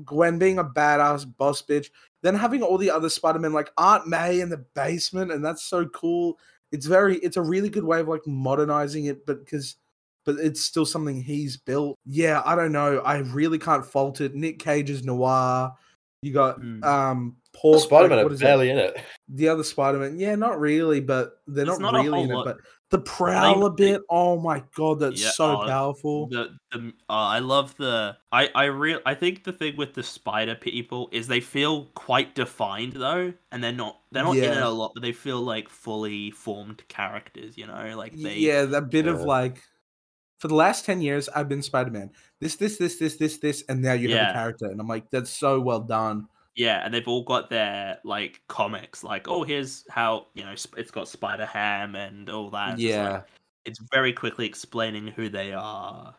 Gwen 0.04 0.38
being 0.38 0.58
a 0.58 0.64
badass 0.64 1.26
boss 1.36 1.62
bitch, 1.62 1.90
then 2.22 2.34
having 2.34 2.62
all 2.62 2.78
the 2.78 2.90
other 2.90 3.08
Spider-Men 3.08 3.52
like 3.52 3.70
Aunt 3.76 4.06
May 4.06 4.40
in 4.40 4.48
the 4.48 4.64
basement, 4.74 5.32
and 5.32 5.44
that's 5.44 5.62
so 5.64 5.86
cool. 5.86 6.38
It's 6.72 6.86
very, 6.86 7.16
it's 7.18 7.36
a 7.36 7.42
really 7.42 7.68
good 7.68 7.84
way 7.84 8.00
of 8.00 8.08
like 8.08 8.26
modernizing 8.26 9.06
it, 9.06 9.26
but 9.26 9.40
because, 9.44 9.76
but 10.24 10.36
it's 10.36 10.60
still 10.60 10.86
something 10.86 11.20
he's 11.22 11.56
built. 11.56 11.96
Yeah, 12.06 12.42
I 12.44 12.54
don't 12.54 12.72
know. 12.72 12.98
I 13.00 13.18
really 13.18 13.58
can't 13.58 13.84
fault 13.84 14.20
it. 14.20 14.34
Nick 14.34 14.58
Cage's 14.60 15.02
noir. 15.04 15.72
You 16.22 16.32
got 16.32 16.60
Mm. 16.60 16.84
um 16.84 17.36
Paul 17.52 17.80
Spider 17.80 18.08
Man 18.08 18.18
like, 18.18 18.30
are 18.30 18.34
it? 18.34 18.40
barely 18.40 18.70
in 18.70 18.78
it. 18.78 18.96
the 19.28 19.48
other 19.48 19.64
Spider-Man. 19.64 20.18
Yeah, 20.18 20.36
not 20.36 20.60
really, 20.60 21.00
but 21.00 21.40
they're 21.48 21.64
There's 21.64 21.78
not, 21.80 21.92
not 21.94 22.04
really 22.04 22.22
in 22.22 22.30
it. 22.30 22.34
lot. 22.34 22.44
But 22.44 22.58
the 22.90 22.98
Prowler 22.98 23.70
they- 23.70 23.92
bit, 23.92 24.02
oh 24.10 24.38
my 24.38 24.62
god, 24.74 25.00
that's 25.00 25.22
Yeah, 25.22 25.30
so 25.30 25.62
oh, 25.62 25.66
powerful. 25.66 26.26
The, 26.26 26.50
the 26.72 26.92
uh, 27.08 27.12
I 27.12 27.38
love 27.38 27.76
the 27.76 28.16
I 28.32 28.48
I 28.54 28.64
real 28.64 29.00
I 29.06 29.14
think 29.14 29.44
the 29.44 29.52
thing 29.52 29.76
with 29.76 29.94
the 29.94 30.02
spider 30.02 30.56
people 30.56 31.08
is 31.12 31.28
they 31.28 31.40
feel 31.40 31.86
quite 31.94 32.34
defined 32.34 32.94
though, 32.94 33.32
and 33.52 33.62
they're 33.62 33.72
not 33.72 34.00
they're 34.10 34.24
not 34.24 34.36
in 34.36 34.44
it 34.44 34.62
a 34.62 34.68
lot, 34.68 34.92
but 34.94 35.02
they 35.02 35.12
feel 35.12 35.40
like 35.40 35.68
fully 35.68 36.32
formed 36.32 36.82
characters. 36.88 37.56
You 37.56 37.68
know, 37.68 37.94
like 37.96 38.14
they 38.16 38.36
yeah, 38.36 38.64
that 38.64 38.90
bit 38.90 39.06
of 39.06 39.20
like 39.22 39.62
for 40.40 40.48
the 40.48 40.54
last 40.54 40.86
10 40.86 41.02
years 41.02 41.28
I've 41.28 41.48
been 41.48 41.62
Spider-Man. 41.62 42.10
This, 42.40 42.56
this, 42.56 42.78
this, 42.78 42.96
this, 42.96 43.16
this, 43.16 43.36
this, 43.36 43.62
and 43.68 43.82
now 43.82 43.92
you 43.92 44.16
have 44.16 44.30
a 44.30 44.32
character. 44.32 44.66
And 44.66 44.80
I'm 44.80 44.88
like, 44.88 45.10
that's 45.10 45.30
so 45.30 45.60
well 45.60 45.80
done. 45.80 46.28
Yeah, 46.56 46.84
and 46.84 46.92
they've 46.92 47.06
all 47.06 47.22
got 47.22 47.48
their 47.48 47.98
like 48.04 48.42
comics, 48.48 49.04
like 49.04 49.28
oh 49.28 49.44
here's 49.44 49.84
how 49.88 50.26
you 50.34 50.44
know 50.44 50.52
it's 50.52 50.90
got 50.90 51.08
Spider 51.08 51.46
Ham 51.46 51.94
and 51.94 52.28
all 52.28 52.50
that. 52.50 52.74
It's 52.74 52.82
just, 52.82 52.98
like, 52.98 53.08
yeah. 53.08 53.22
it's 53.64 53.80
very 53.92 54.12
quickly 54.12 54.46
explaining 54.46 55.08
who 55.08 55.28
they 55.28 55.52
are 55.52 56.14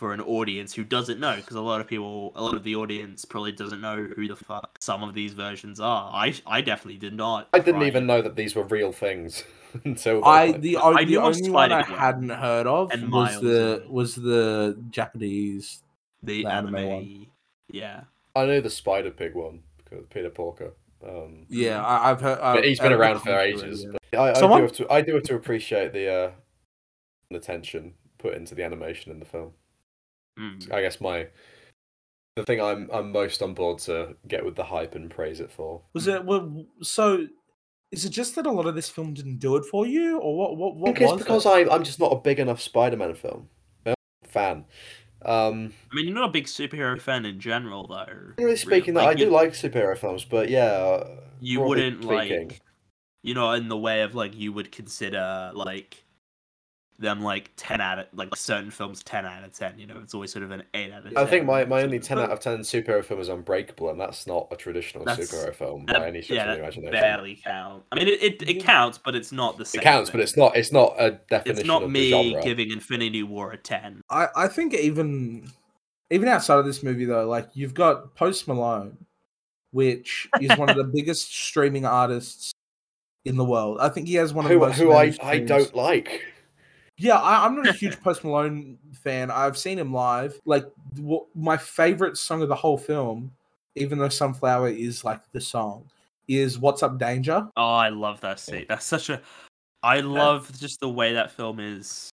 for 0.00 0.14
an 0.14 0.20
audience 0.22 0.72
who 0.72 0.82
doesn't 0.82 1.20
know 1.20 1.36
because 1.36 1.56
a 1.56 1.60
lot 1.60 1.78
of 1.78 1.86
people 1.86 2.32
a 2.34 2.42
lot 2.42 2.54
of 2.54 2.64
the 2.64 2.74
audience 2.74 3.26
probably 3.26 3.52
doesn't 3.52 3.82
know 3.82 4.08
who 4.16 4.26
the 4.26 4.34
fuck 4.34 4.78
some 4.80 5.02
of 5.02 5.12
these 5.12 5.34
versions 5.34 5.78
are 5.78 6.10
i 6.14 6.32
i 6.46 6.62
definitely 6.62 6.96
did 6.96 7.12
not 7.12 7.48
I 7.52 7.58
didn't 7.58 7.74
prior. 7.80 7.86
even 7.86 8.06
know 8.06 8.22
that 8.22 8.34
these 8.34 8.54
were 8.54 8.62
real 8.62 8.92
things 8.92 9.44
until 9.84 10.24
I 10.24 10.52
the, 10.52 10.78
I 10.78 11.02
o- 11.02 11.04
the 11.04 11.18
of 11.18 11.24
only 11.24 11.50
one 11.50 11.70
I 11.70 11.82
hadn't 11.82 12.30
heard 12.30 12.66
of 12.66 12.90
and 12.92 13.12
was 13.12 13.30
Miles 13.32 13.42
the 13.42 13.84
was 13.90 14.14
the 14.14 14.78
Japanese. 14.88 15.82
the, 16.22 16.44
the 16.44 16.48
anime 16.48 16.76
anime, 16.76 16.88
one. 16.88 17.26
yeah 17.70 18.00
I 18.36 18.46
know 18.46 18.60
the 18.60 18.70
Spider 18.70 19.10
Pig 19.10 19.34
one 19.34 19.60
because 19.78 20.06
Peter 20.10 20.30
Porker. 20.30 20.72
Um, 21.06 21.46
Yeah, 21.48 21.84
I, 21.84 22.10
I've 22.10 22.20
heard. 22.20 22.38
but 22.38 22.64
I- 22.64 22.66
he's 22.66 22.78
been 22.80 22.92
I've 22.92 22.98
around 23.00 23.20
for 23.20 23.30
of 23.30 23.38
it, 23.38 23.54
ages. 23.64 23.84
yeah. 23.84 23.90
But 24.12 24.18
I, 24.18 24.30
I 24.30 24.34
Someone- 24.34 24.60
do 24.60 24.66
have 24.66 24.76
to. 24.76 24.92
I 24.92 25.00
do 25.02 25.14
have 25.14 25.22
to 25.24 25.34
appreciate 25.34 25.92
the 25.92 26.08
uh, 26.12 26.30
attention 27.32 27.94
put 28.18 28.34
into 28.34 28.54
the 28.54 28.62
animation 28.64 29.10
in 29.12 29.18
the 29.18 29.24
film. 29.24 29.52
Mm. 30.38 30.72
I 30.72 30.82
guess 30.82 31.00
my 31.00 31.28
the 32.36 32.44
thing 32.44 32.60
I'm 32.60 32.88
I'm 32.92 33.12
most 33.12 33.42
on 33.42 33.54
board 33.54 33.78
to 33.80 34.16
get 34.28 34.44
with 34.44 34.56
the 34.56 34.64
hype 34.64 34.94
and 34.94 35.10
praise 35.10 35.40
it 35.40 35.50
for. 35.50 35.82
Was 35.92 36.06
it 36.06 36.24
well, 36.24 36.66
so? 36.82 37.26
Is 37.92 38.04
it 38.04 38.10
just 38.10 38.36
that 38.36 38.46
a 38.46 38.50
lot 38.52 38.66
of 38.66 38.76
this 38.76 38.88
film 38.88 39.14
didn't 39.14 39.38
do 39.38 39.56
it 39.56 39.64
for 39.64 39.84
you, 39.86 40.18
or 40.18 40.36
what? 40.36 40.56
What? 40.56 40.72
I 40.72 40.76
What 40.76 40.98
think 40.98 41.10
it's 41.12 41.22
because 41.22 41.46
it? 41.46 41.48
I 41.68 41.74
I'm 41.74 41.82
just 41.82 41.98
not 41.98 42.12
a 42.12 42.16
big 42.20 42.38
enough 42.38 42.60
Spider-Man 42.60 43.14
film 43.14 43.48
fan. 44.28 44.64
Um, 45.24 45.72
i 45.92 45.94
mean 45.94 46.06
you're 46.06 46.14
not 46.14 46.30
a 46.30 46.32
big 46.32 46.46
superhero 46.46 47.00
fan 47.00 47.26
in 47.26 47.40
general 47.40 47.86
though 47.86 48.32
generally 48.36 48.56
speaking, 48.56 48.94
really. 48.94 49.06
I 49.06 49.14
do 49.14 49.30
like 49.30 49.52
superhero 49.52 49.96
films, 49.96 50.24
but 50.24 50.48
yeah, 50.48 50.64
uh, 50.64 51.20
you 51.40 51.60
wouldn't 51.60 52.02
speaking, 52.02 52.48
like 52.48 52.60
you 53.22 53.34
know 53.34 53.52
in 53.52 53.68
the 53.68 53.76
way 53.76 54.02
of 54.02 54.14
like 54.14 54.34
you 54.34 54.52
would 54.52 54.72
consider 54.72 55.50
like 55.54 56.04
them 57.00 57.22
like 57.22 57.50
10 57.56 57.80
out 57.80 57.98
of 57.98 58.06
like 58.12 58.34
certain 58.36 58.70
films 58.70 59.02
10 59.02 59.24
out 59.24 59.42
of 59.42 59.52
10 59.52 59.78
you 59.78 59.86
know 59.86 59.98
it's 60.02 60.14
always 60.14 60.30
sort 60.30 60.44
of 60.44 60.50
an 60.50 60.62
8 60.74 60.92
out 60.92 61.06
of 61.06 61.14
10 61.14 61.16
I 61.16 61.26
think 61.26 61.46
my, 61.46 61.64
my 61.64 61.82
only 61.82 61.96
of- 61.96 62.04
ten 62.04 62.18
out 62.18 62.30
of 62.30 62.40
ten 62.40 62.58
superhero 62.60 63.04
film 63.04 63.20
is 63.20 63.28
Unbreakable, 63.28 63.90
and 63.90 64.00
that's 64.00 64.26
not 64.26 64.48
a 64.50 64.56
traditional 64.56 65.04
That's- 65.04 65.30
superhero 65.30 65.54
film 65.54 65.86
that- 65.86 65.96
by 65.96 66.08
any 66.08 66.22
stretch 66.22 66.36
yeah, 66.36 66.50
of 66.50 66.56
the 66.56 66.62
imagination. 66.62 66.92
barely 66.92 67.40
count 67.42 67.82
i 67.92 67.96
mean 67.96 68.08
it, 68.08 68.22
it, 68.22 68.42
it 68.42 68.58
mm. 68.58 68.64
counts 68.64 68.98
but 68.98 69.14
it's 69.14 69.32
not 69.32 69.56
the 69.58 69.64
same 69.64 69.80
It 69.80 69.84
counts, 69.84 70.10
but 70.10 70.20
it's 70.20 70.36
not 70.36 70.56
it's 70.56 70.72
not 70.72 70.94
a 70.98 71.12
definition 71.30 71.58
it's 71.60 71.66
not 71.66 71.82
of 71.82 71.90
me 71.90 72.10
the 72.10 72.30
genre. 72.30 72.42
giving 72.42 72.70
Infinity 72.70 73.22
War 73.22 73.52
a 73.52 73.56
ten. 73.56 74.02
I, 74.10 74.28
I 74.36 74.48
think 74.48 74.74
even 74.74 75.50
even 76.10 76.28
outside 76.28 76.58
of 76.58 76.64
this 76.66 76.82
movie 76.82 77.04
though, 77.04 77.26
like 77.26 77.48
you've 77.54 77.74
got 77.74 78.14
Post 78.14 78.48
Malone, 78.48 78.96
which 79.70 80.28
is 80.40 80.56
one 80.58 80.68
of 80.68 80.76
the 80.76 80.84
biggest 80.94 81.32
streaming 81.32 81.84
artists 81.84 82.52
in 83.24 83.36
the 83.36 83.44
world. 83.44 83.78
I 83.80 83.88
think 83.88 84.08
he 84.08 84.14
has 84.14 84.32
one 84.32 84.44
of 84.44 84.48
the 84.48 84.54
Who, 84.54 84.60
most 84.66 84.76
who 84.76 84.92
I, 84.92 85.14
I 85.22 85.38
don't 85.38 85.74
like. 85.74 86.24
Yeah, 87.00 87.16
I, 87.16 87.46
I'm 87.46 87.56
not 87.56 87.66
a 87.66 87.72
huge 87.72 87.98
Post 88.02 88.24
Malone 88.24 88.78
fan. 88.92 89.30
I've 89.30 89.56
seen 89.56 89.78
him 89.78 89.92
live. 89.92 90.38
Like 90.44 90.66
w- 90.96 91.24
my 91.34 91.56
favorite 91.56 92.18
song 92.18 92.42
of 92.42 92.48
the 92.48 92.54
whole 92.54 92.76
film, 92.76 93.32
even 93.74 93.98
though 93.98 94.10
Sunflower 94.10 94.68
is 94.68 95.02
like 95.02 95.20
the 95.32 95.40
song, 95.40 95.84
is 96.28 96.58
"What's 96.58 96.82
Up, 96.82 96.98
Danger." 96.98 97.48
Oh, 97.56 97.74
I 97.74 97.88
love 97.88 98.20
that 98.20 98.38
scene. 98.38 98.66
That's 98.68 98.84
such 98.84 99.08
a. 99.08 99.22
I 99.82 100.00
love 100.00 100.52
just 100.60 100.80
the 100.80 100.90
way 100.90 101.14
that 101.14 101.32
film 101.32 101.58
is 101.58 102.10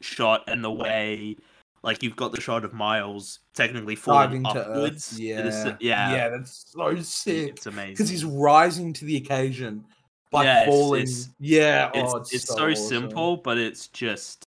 shot 0.00 0.44
and 0.46 0.62
the 0.62 0.70
way, 0.70 1.36
like 1.82 2.00
you've 2.04 2.14
got 2.14 2.30
the 2.30 2.40
shot 2.40 2.64
of 2.64 2.72
Miles 2.72 3.40
technically 3.52 3.96
falling 3.96 4.42
Diving 4.42 4.44
to 4.44 4.70
upwards. 4.70 5.18
Yeah, 5.18 5.76
yeah, 5.80 6.12
yeah, 6.12 6.28
that's 6.28 6.66
so 6.68 6.94
sick. 7.00 7.48
It's 7.48 7.66
amazing 7.66 7.94
Because 7.94 8.08
he's 8.08 8.24
rising 8.24 8.92
to 8.92 9.04
the 9.04 9.16
occasion 9.16 9.84
by 10.30 10.44
Yeah, 10.44 10.62
it's- 10.62 10.68
falling. 10.68 11.02
it's- 11.02 11.28
yeah, 11.40 11.90
It's 11.94 12.12
oh, 12.14 12.16
it's, 12.18 12.32
it's, 12.34 12.44
so, 12.48 12.70
awesome. 12.70 12.74
simple, 12.86 13.36
but 13.38 13.58
it's 13.58 13.88
just, 13.88 14.46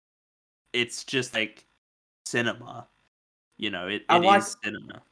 it's 0.73 1.05
just 1.05 1.35
like 1.35 1.65
cinema. 2.27 2.87
You 3.57 3.71
know, 3.71 3.89
it, 3.89 4.03
I 4.09 4.17
it 4.17 4.21
is 4.21 4.25
like- 4.27 4.43
cinema. 4.65 5.03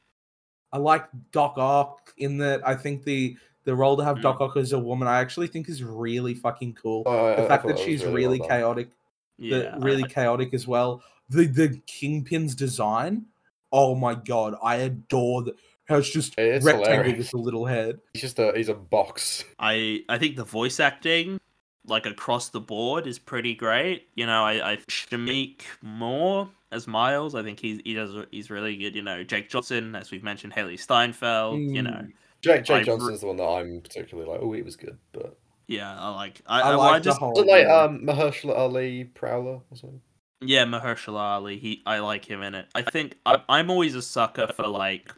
I 0.73 0.79
like 0.79 1.07
Doc 1.33 1.57
Ock 1.57 2.13
in 2.19 2.39
that. 2.39 2.67
I 2.67 2.75
think 2.75 3.05
the 3.05 3.37
the 3.65 3.75
role 3.75 3.97
to 3.97 4.05
have 4.05 4.19
Mm. 4.19 4.23
Doc 4.23 4.41
Ock 4.41 4.57
as 4.57 4.73
a 4.73 4.79
woman, 4.79 5.09
I 5.09 5.19
actually 5.19 5.49
think 5.49 5.69
is 5.69 5.83
really 5.83 6.35
fucking 6.35 6.75
cool. 6.75 7.03
I- 7.07 7.11
I- 7.11 7.37
The 7.37 7.45
I 7.45 7.49
fact 7.49 7.63
thought 7.65 7.77
that 7.77 7.79
she's 7.85 8.05
well 8.05 8.13
really 8.13 8.39
done. 8.39 8.49
chaotic 8.49 8.91
Yeah, 9.39 9.75
the 9.77 9.81
really 9.81 10.05
I- 10.05 10.09
chaotic 10.09 10.55
as 10.55 10.67
well. 10.69 11.03
The 11.31 11.47
the 11.47 11.81
Kingpin's 11.87 12.55
design. 12.55 13.27
Oh 13.73 13.95
my 13.97 14.15
god, 14.15 14.55
I 14.63 14.77
adore 14.77 15.43
that. 15.45 15.57
How 15.89 15.97
it's 15.99 16.11
just 16.11 16.39
It's 16.39 16.65
rectangle 16.65 16.93
hilarious. 17.05 17.33
with 17.33 17.35
a 17.35 17.45
little 17.45 17.65
head. 17.67 17.99
He's 18.13 18.23
just 18.23 18.39
a 18.39 18.53
he's 18.57 18.69
a 18.69 18.75
box. 18.75 19.45
I 19.59 20.01
I 20.09 20.19
think 20.19 20.37
the 20.37 20.45
voice 20.45 20.81
acting, 20.81 21.39
like 21.87 22.07
across 22.07 22.49
the 22.49 22.61
board, 22.61 23.07
is 23.07 23.19
pretty 23.19 23.55
great. 23.55 24.09
You 24.15 24.27
know, 24.27 24.43
I 24.45 24.73
I 24.73 24.77
Shameik 24.89 25.61
Moore 25.83 26.49
as 26.73 26.87
Miles. 26.89 27.35
I 27.35 27.43
think 27.43 27.61
he's 27.61 27.81
he 27.85 27.95
does 27.95 28.27
he's 28.33 28.51
really 28.51 28.77
good. 28.77 28.95
You 28.97 29.03
know, 29.03 29.23
Jake 29.23 29.49
Johnson, 29.49 29.95
as 29.95 30.11
we've 30.11 30.25
mentioned, 30.25 30.53
Hailee 30.55 30.79
Steinfeld. 30.79 31.61
You 31.61 31.83
know, 31.83 31.91
Mm. 31.91 32.13
Jake 32.43 32.65
Jake 32.65 32.71
I 32.77 32.79
re- 32.81 32.85
Johnson's 32.85 33.21
the 33.21 33.27
one 33.29 33.37
that 33.37 33.45
I'm 33.49 33.81
particularly 33.81 34.29
like. 34.31 34.41
Oh, 34.43 34.53
he 34.53 34.63
was 34.63 34.77
good, 34.77 34.99
but 35.13 35.39
yeah, 35.69 35.97
I 35.99 36.11
like 36.15 36.43
I, 36.47 36.61
I, 36.61 36.71
I, 36.71 36.75
like 36.75 36.95
I 36.95 36.99
the 36.99 37.05
just 37.05 37.19
whole. 37.19 37.47
like 37.47 37.67
um 37.67 38.01
Mahershala 38.05 38.57
Ali 38.57 39.05
Prowler 39.05 39.61
or 39.71 39.77
something. 39.77 40.01
yeah 40.41 40.65
Mahershala 40.65 41.19
Ali. 41.19 41.59
He 41.59 41.83
I 41.87 42.01
like 42.01 42.25
him 42.25 42.43
in 42.43 42.55
it. 42.57 42.67
I 42.75 42.83
think 42.83 43.17
I, 43.25 43.41
I'm 43.49 43.71
always 43.71 43.95
a 43.95 44.03
sucker 44.03 44.49
for 44.49 44.67
like 44.67 45.13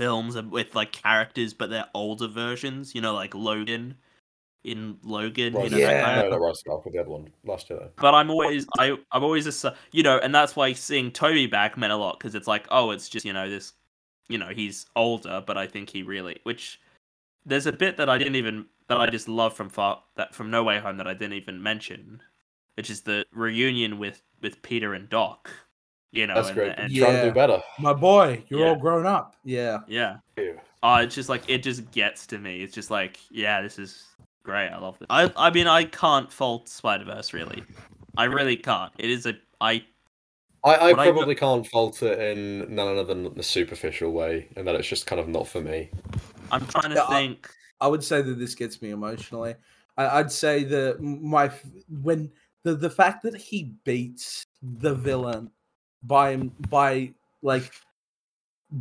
films 0.00 0.36
with 0.36 0.74
like 0.74 0.92
characters, 0.92 1.52
but 1.52 1.70
they're 1.70 1.88
older 1.94 2.26
versions. 2.26 2.94
You 2.94 3.00
know, 3.00 3.14
like 3.14 3.34
Logan. 3.34 3.96
In 4.62 4.98
Logan, 5.02 5.54
you 5.54 5.58
know, 5.58 5.68
that 5.70 5.78
Yeah. 5.80 6.04
kind 6.04 6.18
of 6.18 6.24
no, 6.32 6.36
no, 6.36 6.44
Ross 6.44 6.60
Sparkle, 6.60 6.92
the 6.92 6.98
other 6.98 7.08
one, 7.08 7.30
Last 7.44 7.70
Jedi. 7.70 7.88
but 7.96 8.14
I'm 8.14 8.30
always 8.30 8.66
I 8.78 8.94
I'm 9.10 9.24
always 9.24 9.46
a 9.64 9.74
you 9.90 10.02
know, 10.02 10.18
and 10.18 10.34
that's 10.34 10.54
why 10.54 10.74
seeing 10.74 11.10
Tobey 11.10 11.46
back 11.46 11.78
meant 11.78 11.94
a 11.94 11.96
lot 11.96 12.18
because 12.18 12.34
it's 12.34 12.46
like 12.46 12.66
oh, 12.70 12.90
it's 12.90 13.08
just 13.08 13.24
you 13.24 13.32
know 13.32 13.48
this, 13.48 13.72
you 14.28 14.36
know 14.36 14.48
he's 14.48 14.84
older, 14.96 15.42
but 15.46 15.56
I 15.56 15.66
think 15.66 15.88
he 15.88 16.02
really 16.02 16.40
which 16.42 16.78
there's 17.46 17.64
a 17.64 17.72
bit 17.72 17.96
that 17.96 18.10
I 18.10 18.18
didn't 18.18 18.36
even 18.36 18.66
that 18.88 19.00
I 19.00 19.08
just 19.08 19.28
love 19.28 19.54
from 19.54 19.70
far 19.70 20.02
that 20.16 20.34
from 20.34 20.50
No 20.50 20.62
Way 20.62 20.78
Home 20.78 20.98
that 20.98 21.08
I 21.08 21.14
didn't 21.14 21.38
even 21.38 21.62
mention, 21.62 22.20
which 22.76 22.90
is 22.90 23.00
the 23.00 23.24
reunion 23.32 23.98
with 23.98 24.20
with 24.42 24.60
Peter 24.60 24.92
and 24.92 25.08
Doc, 25.08 25.48
you 26.12 26.26
know, 26.26 26.34
That's 26.34 26.48
and, 26.48 26.56
great. 26.56 26.74
and- 26.76 26.92
Yeah. 26.92 27.04
Trying 27.06 27.16
to 27.22 27.24
do 27.28 27.32
better. 27.34 27.62
My 27.78 27.92
boy, 27.92 28.42
you're 28.48 28.60
Yeah. 28.60 28.66
all 28.68 28.76
grown 28.76 29.06
up. 29.06 29.36
Yeah. 29.44 29.78
yeah, 29.86 30.16
Ew. 30.36 30.58
oh, 30.82 30.96
it's 30.96 31.14
just 31.14 31.28
like 31.28 31.42
it 31.48 31.62
just 31.62 31.90
gets 31.92 32.26
to 32.28 32.38
me. 32.38 32.62
It's 32.62 32.74
just 32.74 32.90
like 32.90 33.18
yeah, 33.30 33.62
this 33.62 33.78
is 33.78 34.06
great. 34.42 34.68
I 34.68 34.78
love 34.78 34.98
this. 34.98 35.06
I 35.10 35.32
I 35.36 35.50
mean 35.50 35.66
I 35.66 35.84
can't 35.84 36.32
fault 36.32 36.68
Spider 36.68 37.04
Verse 37.04 37.32
really. 37.32 37.62
I 38.16 38.24
really 38.24 38.56
can't. 38.56 38.92
It 38.98 39.10
is 39.10 39.26
a 39.26 39.34
I 39.60 39.84
I, 40.62 40.74
I 40.74 40.92
What 40.92 40.98
I- 41.00 41.10
probably 41.12 41.34
can't 41.34 41.66
fault 41.66 42.02
it 42.02 42.18
in 42.18 42.74
none 42.74 42.88
other 42.88 43.04
than 43.04 43.32
the 43.34 43.42
superficial 43.42 44.10
way, 44.12 44.48
and 44.56 44.66
that 44.66 44.74
it's 44.74 44.88
just 44.88 45.06
kind 45.06 45.18
of 45.20 45.26
not 45.28 45.48
for 45.48 45.60
me. 45.62 45.90
I'm 46.52 46.66
trying 46.66 46.90
to 46.90 46.96
Yeah, 46.96 47.06
think. 47.08 47.48
I 47.80 47.86
would 47.88 48.04
say 48.04 48.20
that 48.20 48.38
this 48.38 48.54
gets 48.54 48.82
me 48.82 48.90
emotionally. 48.90 49.54
I, 49.96 50.18
I'd 50.18 50.30
say 50.32 50.64
that 50.64 51.00
my 51.00 51.50
when 52.02 52.30
the 52.62 52.74
the 52.74 52.90
fact 52.90 53.22
that 53.22 53.34
he 53.36 53.72
beats 53.84 54.44
the 54.60 54.94
villain 54.94 55.50
by 56.02 56.36
by 56.68 57.12
like 57.42 57.70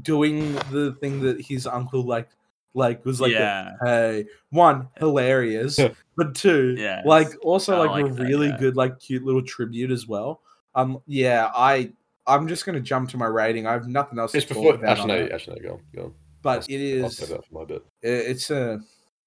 doing 0.04 0.54
the 0.72 0.96
thing 1.02 1.20
that 1.22 1.42
his 1.42 1.66
uncle 1.66 2.04
like 2.04 2.30
like 2.76 3.04
was 3.06 3.20
like 3.20 3.32
a, 3.34 3.76
hey 3.84 4.26
one 4.52 4.88
hilarious 5.00 5.80
but 6.16 6.36
two 6.36 6.76
Yeah, 6.78 7.02
like 7.06 7.28
also 7.42 7.80
like, 7.80 8.04
like 8.04 8.12
a 8.12 8.14
that, 8.14 8.24
really 8.24 8.50
yeah. 8.50 8.58
good 8.58 8.76
like 8.76 9.00
cute 9.00 9.24
little 9.24 9.42
tribute 9.42 9.90
as 9.92 10.08
well 10.08 10.42
um 10.76 11.02
yeah 11.08 11.50
i 11.56 11.92
I'm 12.28 12.48
just 12.48 12.64
gonna 12.64 12.80
jump 12.80 13.10
to 13.10 13.18
my 13.18 13.26
rating. 13.26 13.66
I 13.66 13.72
have 13.72 13.88
nothing 13.88 14.20
else 14.20 14.36
It's 14.36 14.46
to 14.46 14.54
talk 14.54 14.62
before. 14.62 14.76
about. 14.76 14.90
Actually, 15.00 15.08
no, 15.08 15.16
it, 15.16 15.32
actually, 15.32 15.60
no, 15.62 15.68
go 15.70 15.74
on, 15.74 15.82
go 15.96 16.04
on. 16.04 16.14
but 16.44 16.70
it 16.70 17.00
I'll 17.02 17.08
is. 17.08 17.18
save 17.18 17.30
that 17.30 17.44
for 17.48 17.54
my 17.56 17.66
bit. 17.66 17.84
I- 18.04 18.08
It's 18.08 18.52
a 18.52 18.80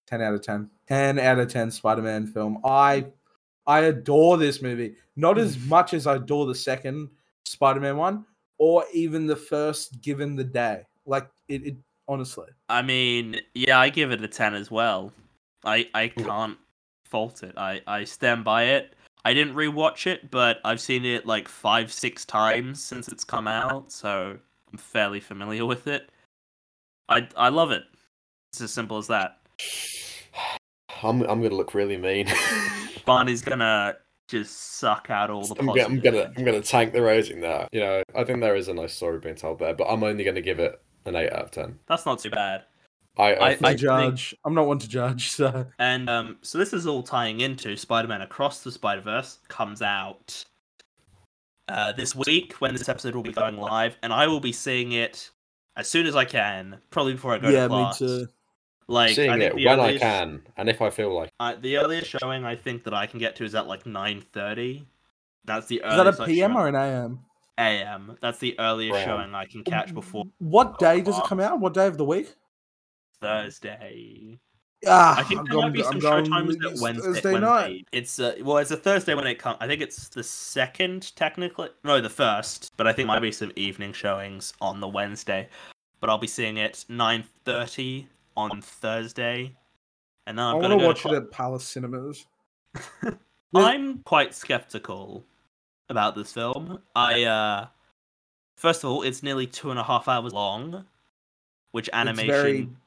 ten 0.06 0.22
out 0.22 0.34
of 0.34 0.42
ten. 0.42 0.70
Ten 0.86 1.18
out 1.18 1.40
of 1.40 1.50
ten 1.52 1.72
Spider-Man 1.72 2.28
film. 2.28 2.58
I 2.64 3.06
I 3.66 3.80
adore 3.80 4.38
this 4.38 4.62
movie. 4.62 4.94
Not 5.16 5.36
as 5.36 5.58
much 5.64 5.94
as 5.94 6.06
I 6.06 6.14
adore 6.14 6.46
the 6.46 6.54
second 6.54 7.08
Spider-Man 7.62 7.96
one, 7.96 8.24
or 8.58 8.84
even 8.92 9.24
the 9.28 9.36
first. 9.36 10.02
Given 10.02 10.34
the 10.34 10.42
day, 10.42 10.82
like 11.06 11.28
it, 11.46 11.64
it 11.64 11.76
honestly. 12.08 12.48
I 12.68 12.82
mean, 12.82 13.40
yeah, 13.54 13.78
I 13.78 13.88
give 13.88 14.10
it 14.10 14.20
a 14.20 14.26
ten 14.26 14.54
as 14.54 14.68
well. 14.68 15.12
I 15.64 15.88
I 15.94 16.08
can't 16.08 16.58
fault 17.04 17.44
it. 17.44 17.54
I 17.56 17.80
I 17.86 18.02
stand 18.02 18.42
by 18.42 18.64
it. 18.64 18.96
I 19.24 19.32
didn't 19.32 19.54
rewatch 19.54 20.08
it, 20.08 20.28
but 20.32 20.58
I've 20.64 20.80
seen 20.80 21.04
it 21.04 21.24
like 21.24 21.46
five, 21.46 21.92
six 21.92 22.24
times 22.24 22.82
since 22.82 23.06
it's 23.06 23.22
come 23.22 23.46
out, 23.46 23.92
so 23.92 24.36
I'm 24.72 24.78
fairly 24.78 25.20
familiar 25.20 25.64
with 25.64 25.86
it. 25.86 26.10
I 27.08 27.28
I 27.36 27.48
love 27.48 27.70
it. 27.70 27.84
It's 28.52 28.60
as 28.60 28.72
simple 28.72 28.98
as 28.98 29.06
that. 29.06 29.38
I'm 31.04 31.22
I'm 31.22 31.40
gonna 31.40 31.54
look 31.54 31.74
really 31.74 31.96
mean. 31.96 32.26
Barney's 33.04 33.40
gonna 33.42 33.98
just 34.28 34.78
suck 34.78 35.08
out 35.10 35.30
all 35.30 35.44
the 35.44 35.54
I'm, 35.58 35.66
positives. 35.66 36.02
gonna, 36.02 36.18
I'm 36.18 36.24
gonna 36.24 36.32
I'm 36.38 36.44
gonna 36.44 36.62
tank 36.62 36.92
the 36.92 37.02
rating 37.02 37.40
there. 37.40 37.68
You 37.72 37.80
know, 37.80 38.02
I 38.14 38.24
think 38.24 38.40
there 38.40 38.56
is 38.56 38.68
a 38.68 38.74
nice 38.74 38.94
story 38.94 39.18
being 39.18 39.34
told 39.34 39.58
there, 39.58 39.74
but 39.74 39.84
I'm 39.84 40.02
only 40.02 40.24
gonna 40.24 40.40
give 40.40 40.58
it 40.58 40.80
an 41.04 41.16
eight 41.16 41.32
out 41.32 41.44
of 41.44 41.50
ten. 41.50 41.78
That's 41.86 42.06
not 42.06 42.20
too 42.20 42.30
bad. 42.30 42.64
I, 43.18 43.22
I, 43.24 43.28
I- 43.34 43.48
I, 43.50 43.54
think, 43.56 43.78
judge. 43.80 44.34
I'm 44.44 44.54
not 44.54 44.66
one 44.66 44.78
to 44.78 44.88
judge. 44.88 45.30
So 45.32 45.66
And 45.78 46.08
um, 46.08 46.38
so 46.40 46.56
this 46.56 46.72
is 46.72 46.86
all 46.86 47.02
tying 47.02 47.40
into 47.40 47.76
Spider-Man 47.76 48.22
Across 48.22 48.62
the 48.62 48.72
Spider-Verse 48.72 49.38
comes 49.48 49.82
out 49.82 50.44
uh, 51.68 51.92
this 51.92 52.14
week 52.14 52.54
when 52.54 52.72
this 52.72 52.88
episode 52.88 53.14
will 53.14 53.22
be 53.22 53.32
going 53.32 53.56
live, 53.56 53.96
and 54.02 54.12
I 54.12 54.26
will 54.26 54.40
be 54.40 54.52
seeing 54.52 54.92
it 54.92 55.30
as 55.76 55.88
soon 55.88 56.06
as 56.06 56.16
I 56.16 56.24
can, 56.24 56.78
probably 56.90 57.12
before 57.14 57.34
I 57.34 57.38
go 57.38 57.48
yeah, 57.50 57.68
to 57.68 57.74
me 57.74 57.90
too. 57.96 58.26
Like 58.92 59.14
seeing 59.14 59.30
I 59.30 59.38
it 59.38 59.56
the 59.56 59.64
when 59.66 59.80
I 59.80 59.96
can 59.96 60.42
and 60.58 60.68
if 60.68 60.82
I 60.82 60.90
feel 60.90 61.14
like. 61.14 61.30
I- 61.40 61.54
the 61.54 61.78
earliest 61.78 62.08
showing 62.10 62.44
I 62.44 62.54
think 62.56 62.84
that 62.84 62.92
I 62.92 63.06
can 63.06 63.18
get 63.18 63.36
to 63.36 63.44
is 63.44 63.54
at 63.54 63.66
like 63.66 63.86
nine 63.86 64.20
thirty. 64.20 64.86
That's 65.46 65.66
the 65.66 65.82
earliest. 65.82 66.08
Is 66.08 66.16
that 66.18 66.24
a 66.24 66.26
PM 66.26 66.56
or 66.56 66.68
an 66.68 66.74
AM? 66.76 67.20
AM. 67.58 68.18
That's 68.20 68.38
the 68.38 68.54
earliest 68.60 68.94
Right. 68.96 69.04
showing 69.04 69.34
I 69.34 69.46
can 69.46 69.64
catch 69.64 69.94
before 69.94 70.24
What 70.38 70.78
day 70.78 71.00
does 71.00 71.16
it 71.18 71.24
come 71.24 71.40
out? 71.40 71.58
What 71.58 71.72
day 71.74 71.86
of 71.86 71.96
the 71.96 72.04
week? 72.04 72.34
Thursday. 73.20 74.38
Ah, 74.86 75.18
I 75.18 75.22
think 75.22 75.40
I'm 75.40 75.46
there 75.46 75.58
might 75.58 75.72
be 75.72 75.82
I'm 75.84 75.92
some 75.92 75.98
going 76.00 76.24
showtimes 76.26 76.46
with 76.48 76.60
that 76.60 76.78
Wednesday. 76.80 77.08
Wednesday. 77.08 77.38
night. 77.40 77.86
It's 77.92 78.18
uh, 78.18 78.34
well, 78.42 78.58
it's 78.58 78.72
a 78.72 78.76
Thursday 78.76 79.14
when 79.14 79.26
it 79.26 79.36
comes. 79.38 79.56
I 79.60 79.68
think 79.68 79.80
it's 79.80 80.08
the 80.08 80.24
second, 80.24 81.14
technically. 81.14 81.68
No, 81.84 82.00
the 82.00 82.10
first. 82.10 82.72
But 82.76 82.86
I 82.88 82.92
think 82.92 83.06
might 83.06 83.20
be 83.20 83.30
some 83.32 83.52
evening 83.56 83.92
showings 83.92 84.52
on 84.60 84.80
the 84.80 84.88
Wednesday. 84.88 85.48
But 86.00 86.10
I'll 86.10 86.18
be 86.18 86.26
seeing 86.26 86.56
it 86.56 86.84
nine 86.88 87.24
thirty 87.44 88.08
on 88.36 88.62
Thursday, 88.62 89.54
and 90.26 90.38
then 90.38 90.44
I'm 90.44 90.56
I 90.56 90.60
gonna 90.60 90.76
want 90.76 90.80
to 90.80 90.84
go 90.84 90.88
watch 90.88 91.02
to 91.02 91.22
it 91.22 91.26
at 91.26 91.30
Palace 91.30 91.64
Cinemas. 91.64 92.26
I'm 93.54 93.98
quite 93.98 94.34
skeptical 94.34 95.24
about 95.88 96.14
this 96.14 96.32
film. 96.32 96.80
I 96.94 97.24
uh 97.24 97.66
first 98.56 98.84
of 98.84 98.90
all, 98.90 99.02
it's 99.02 99.22
nearly 99.22 99.46
two 99.46 99.70
and 99.70 99.78
a 99.78 99.84
half 99.84 100.08
hours 100.08 100.32
long, 100.32 100.84
which 101.72 101.90
animation. 101.92 102.78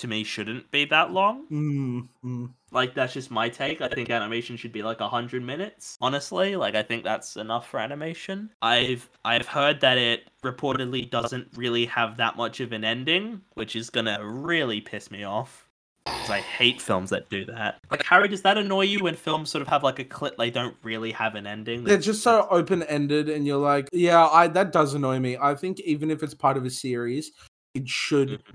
To 0.00 0.08
me 0.08 0.24
shouldn't 0.24 0.70
be 0.70 0.84
that 0.86 1.12
long. 1.12 1.46
Mm, 1.50 2.08
mm. 2.24 2.50
Like 2.70 2.94
that's 2.94 3.14
just 3.14 3.30
my 3.30 3.48
take. 3.48 3.80
I 3.80 3.88
think 3.88 4.10
animation 4.10 4.56
should 4.56 4.72
be 4.72 4.82
like 4.82 5.00
hundred 5.00 5.42
minutes. 5.42 5.96
Honestly, 6.00 6.56
like 6.56 6.74
I 6.74 6.82
think 6.82 7.04
that's 7.04 7.36
enough 7.36 7.68
for 7.68 7.80
animation. 7.80 8.50
I've 8.62 9.08
I've 9.24 9.46
heard 9.46 9.80
that 9.80 9.98
it 9.98 10.30
reportedly 10.44 11.08
doesn't 11.08 11.48
really 11.56 11.86
have 11.86 12.16
that 12.18 12.36
much 12.36 12.60
of 12.60 12.72
an 12.72 12.84
ending, 12.84 13.40
which 13.54 13.74
is 13.74 13.90
gonna 13.90 14.18
really 14.22 14.80
piss 14.80 15.10
me 15.10 15.24
off. 15.24 15.64
Because 16.04 16.30
I 16.30 16.40
hate 16.40 16.80
films 16.80 17.10
that 17.10 17.28
do 17.28 17.44
that. 17.46 17.80
Like 17.90 18.02
Harry, 18.04 18.28
does 18.28 18.42
that 18.42 18.56
annoy 18.56 18.82
you 18.82 19.00
when 19.00 19.14
films 19.14 19.50
sort 19.50 19.62
of 19.62 19.68
have 19.68 19.82
like 19.82 19.98
a 19.98 20.04
clip 20.04 20.36
they 20.38 20.50
don't 20.50 20.76
really 20.82 21.12
have 21.12 21.34
an 21.34 21.46
ending? 21.46 21.84
They're 21.84 21.98
just 21.98 22.22
so 22.22 22.46
open 22.50 22.82
ended, 22.84 23.28
and 23.28 23.46
you're 23.46 23.58
like, 23.58 23.88
yeah, 23.92 24.26
I 24.26 24.48
that 24.48 24.72
does 24.72 24.94
annoy 24.94 25.18
me. 25.20 25.36
I 25.40 25.54
think 25.54 25.80
even 25.80 26.10
if 26.10 26.22
it's 26.22 26.34
part 26.34 26.56
of 26.56 26.64
a 26.64 26.70
series, 26.70 27.32
it 27.74 27.88
should 27.88 28.28
Mm-hmm. 28.28 28.54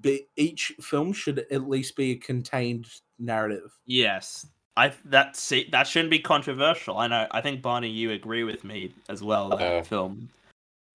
Be 0.00 0.26
each 0.36 0.72
film 0.80 1.12
should 1.12 1.46
at 1.50 1.68
least 1.68 1.96
be 1.96 2.12
a 2.12 2.16
contained 2.16 2.86
narrative. 3.18 3.72
Yes. 3.86 4.46
I 4.76 4.92
that 5.06 5.36
see 5.36 5.68
that 5.70 5.86
shouldn't 5.86 6.10
be 6.10 6.18
controversial. 6.18 6.96
I 6.96 7.06
know. 7.06 7.26
I 7.30 7.40
think 7.40 7.60
Barney, 7.60 7.90
you 7.90 8.12
agree 8.12 8.44
with 8.44 8.64
me 8.64 8.94
as 9.08 9.22
well. 9.22 9.50
That 9.50 9.60
Uh, 9.60 9.82
film, 9.82 10.30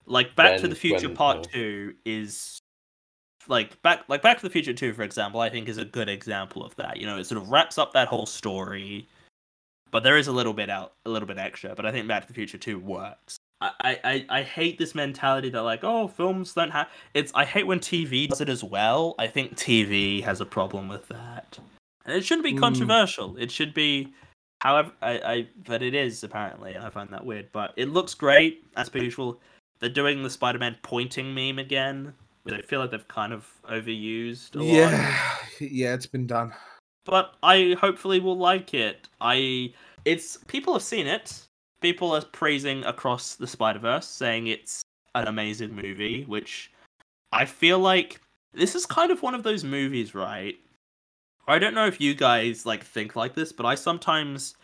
like 0.06 0.36
Back 0.36 0.60
to 0.62 0.68
the 0.68 0.76
Future 0.76 1.08
when, 1.08 1.16
Part 1.16 1.38
uh, 1.38 1.50
Two, 1.52 1.94
is 2.04 2.60
like 3.48 3.80
back 3.84 4.04
like 4.08 4.24
Back 4.24 4.38
to 4.38 4.44
the 4.44 4.50
Future 4.50 4.74
Two, 4.74 4.94
for 4.94 5.04
example. 5.04 5.42
I 5.42 5.50
think 5.50 5.70
is 5.70 5.78
a 5.78 5.86
good 5.86 6.10
example 6.10 6.66
of 6.66 6.76
that. 6.78 6.98
You 6.98 7.06
know, 7.06 7.18
it 7.18 7.26
sort 7.26 7.40
of 7.40 7.50
wraps 7.50 7.78
up 7.78 7.94
that 7.94 8.08
whole 8.08 8.26
story, 8.26 9.08
but 9.92 10.02
there 10.02 10.18
is 10.18 10.28
a 10.28 10.32
little 10.32 10.54
bit 10.54 10.72
out, 10.72 10.94
a 11.06 11.10
little 11.12 11.28
bit 11.28 11.38
extra. 11.38 11.76
But 11.76 11.86
I 11.86 11.92
think 11.92 12.08
Back 12.08 12.24
to 12.24 12.28
the 12.28 12.34
Future 12.34 12.58
Two 12.58 12.80
works. 12.80 13.38
I, 13.60 14.00
I, 14.04 14.26
I- 14.30 14.44
hate 14.44 14.78
this 14.78 14.94
mentality 14.94 15.50
that 15.50 15.62
like 15.64 15.84
oh 15.84 16.08
films 16.08 16.54
don't 16.54 16.70
have 16.72 16.88
it's 17.16 17.32
I 17.34 17.44
hate 17.44 17.66
when 17.66 17.80
TV 17.80 18.28
does 18.30 18.42
it 18.42 18.50
as 18.50 18.64
well. 18.64 19.16
I 19.18 19.28
think 19.28 19.56
TV 19.56 20.22
has 20.24 20.42
a 20.42 20.46
problem 20.46 20.88
with 20.88 21.08
that. 21.08 21.58
And 22.06 22.16
it 22.16 22.24
shouldn't 22.24 22.46
be 22.46 22.54
Mm. 22.54 22.60
controversial. 22.60 23.36
It 23.38 23.50
should 23.52 23.74
be 23.74 24.14
however 24.62 24.92
I, 25.02 25.12
I 25.20 25.48
but 25.66 25.82
it 25.82 25.94
is 25.96 26.24
apparently, 26.24 26.78
I 26.78 26.90
find 26.90 27.10
that 27.10 27.26
weird. 27.26 27.52
But 27.52 27.74
it 27.78 27.90
looks 27.90 28.14
great, 28.14 28.64
as 28.76 28.90
per 28.90 29.00
usual. 29.00 29.40
They're 29.80 29.90
doing 29.90 30.24
the 30.24 30.30
Spider 30.30 30.60
Man 30.60 30.76
pointing 30.84 31.34
meme 31.36 31.60
again, 31.60 32.14
which 32.44 32.56
I 32.56 32.62
feel 32.62 32.80
like 32.80 32.92
they've 32.92 33.08
kind 33.08 33.34
of 33.34 33.48
overused 33.70 34.56
a 34.56 34.60
lot 34.60 34.66
Yeah, 34.68 35.38
yeah, 35.60 35.94
it's 35.94 36.06
been 36.08 36.28
done. 36.28 36.54
but 37.06 37.36
I 37.44 37.76
hopefully 37.80 38.20
will 38.20 38.38
like 38.38 38.74
it. 38.74 39.08
I 39.20 39.74
it's 40.06 40.38
people 40.48 40.74
have 40.74 40.84
seen 40.84 41.08
it. 41.08 41.47
People 41.82 42.16
are 42.16 42.24
praising 42.26 42.84
across 42.86 43.36
the 43.36 43.48
Spider 43.48 43.80
Verse, 43.80 44.08
saying 44.08 44.48
it's 44.48 44.82
an 45.16 45.28
amazing 45.28 45.74
movie, 45.76 46.24
which 46.26 46.72
I 47.32 47.46
feel 47.46 47.80
like 47.80 48.20
this 48.54 48.76
is 48.76 48.86
kind 48.86 49.12
of 49.12 49.22
one 49.22 49.36
of 49.36 49.44
those 49.44 49.64
movies, 49.64 50.16
right? 50.16 50.56
I 51.48 51.60
don't 51.60 51.74
know 51.74 51.86
if 51.86 52.02
you 52.02 52.14
guys 52.14 52.66
like 52.66 52.84
think 52.84 53.16
like 53.16 53.36
this, 53.36 53.52
but 53.52 53.66
I 53.66 53.76
sometimes 53.76 54.56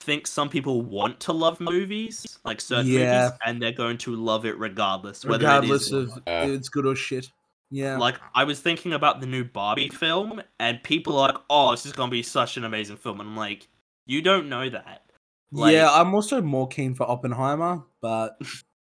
think 0.00 0.26
some 0.26 0.48
people 0.48 0.80
want 0.82 1.20
to 1.20 1.32
love 1.32 1.60
movies, 1.60 2.38
like 2.44 2.60
certain 2.60 2.86
Yeah. 2.86 3.04
movies, 3.04 3.38
and 3.44 3.60
they're 3.60 3.72
going 3.72 3.98
to 3.98 4.16
love 4.16 4.46
it 4.46 4.56
regardless, 4.58 5.24
whether 5.24 5.44
Regardless 5.44 5.90
it 5.90 5.96
is 5.96 6.16
of 6.16 6.22
Uh, 6.26 6.46
it's 6.48 6.68
good 6.68 6.86
or 6.86 6.96
shit. 6.96 7.30
Yeah. 7.70 7.98
like 7.98 8.18
I 8.34 8.44
was 8.44 8.60
thinking 8.60 8.94
about 8.94 9.20
the 9.20 9.26
new 9.26 9.44
Barbie 9.44 9.90
film, 9.90 10.40
and 10.58 10.82
people 10.82 11.18
are 11.18 11.28
like, 11.32 11.42
"Oh, 11.50 11.72
this 11.72 11.84
is 11.84 11.92
gonna 11.92 12.10
be 12.10 12.22
such 12.22 12.56
an 12.56 12.64
amazing 12.64 12.96
film," 12.96 13.20
and 13.20 13.28
I'm 13.28 13.36
like, 13.36 13.68
"You 14.06 14.22
don't 14.22 14.48
know 14.48 14.68
that." 14.70 15.09
Like, 15.52 15.72
yeah, 15.72 15.90
I'm 15.90 16.14
also 16.14 16.40
more 16.40 16.68
keen 16.68 16.94
for 16.94 17.10
Oppenheimer, 17.10 17.82
but 18.00 18.40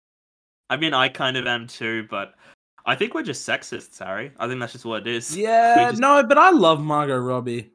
I 0.70 0.78
mean, 0.78 0.94
I 0.94 1.10
kind 1.10 1.38
of 1.38 1.48
am 1.48 1.68
too, 1.68 2.08
but 2.10 2.34
I 2.86 2.96
think 2.96 3.14
we're 3.14 3.24
just 3.24 3.48
sexists, 3.48 4.00
Harry. 4.00 4.32
I 4.38 4.48
think 4.48 4.60
that's 4.60 4.74
just 4.74 4.86
what 4.86 5.08
it 5.08 5.08
is. 5.08 5.36
yeah, 5.38 5.90
just- 5.90 6.02
no, 6.02 6.24
but 6.24 6.38
I 6.38 6.52
love 6.52 6.82
Margot 6.82 7.18
Robbie. 7.18 7.72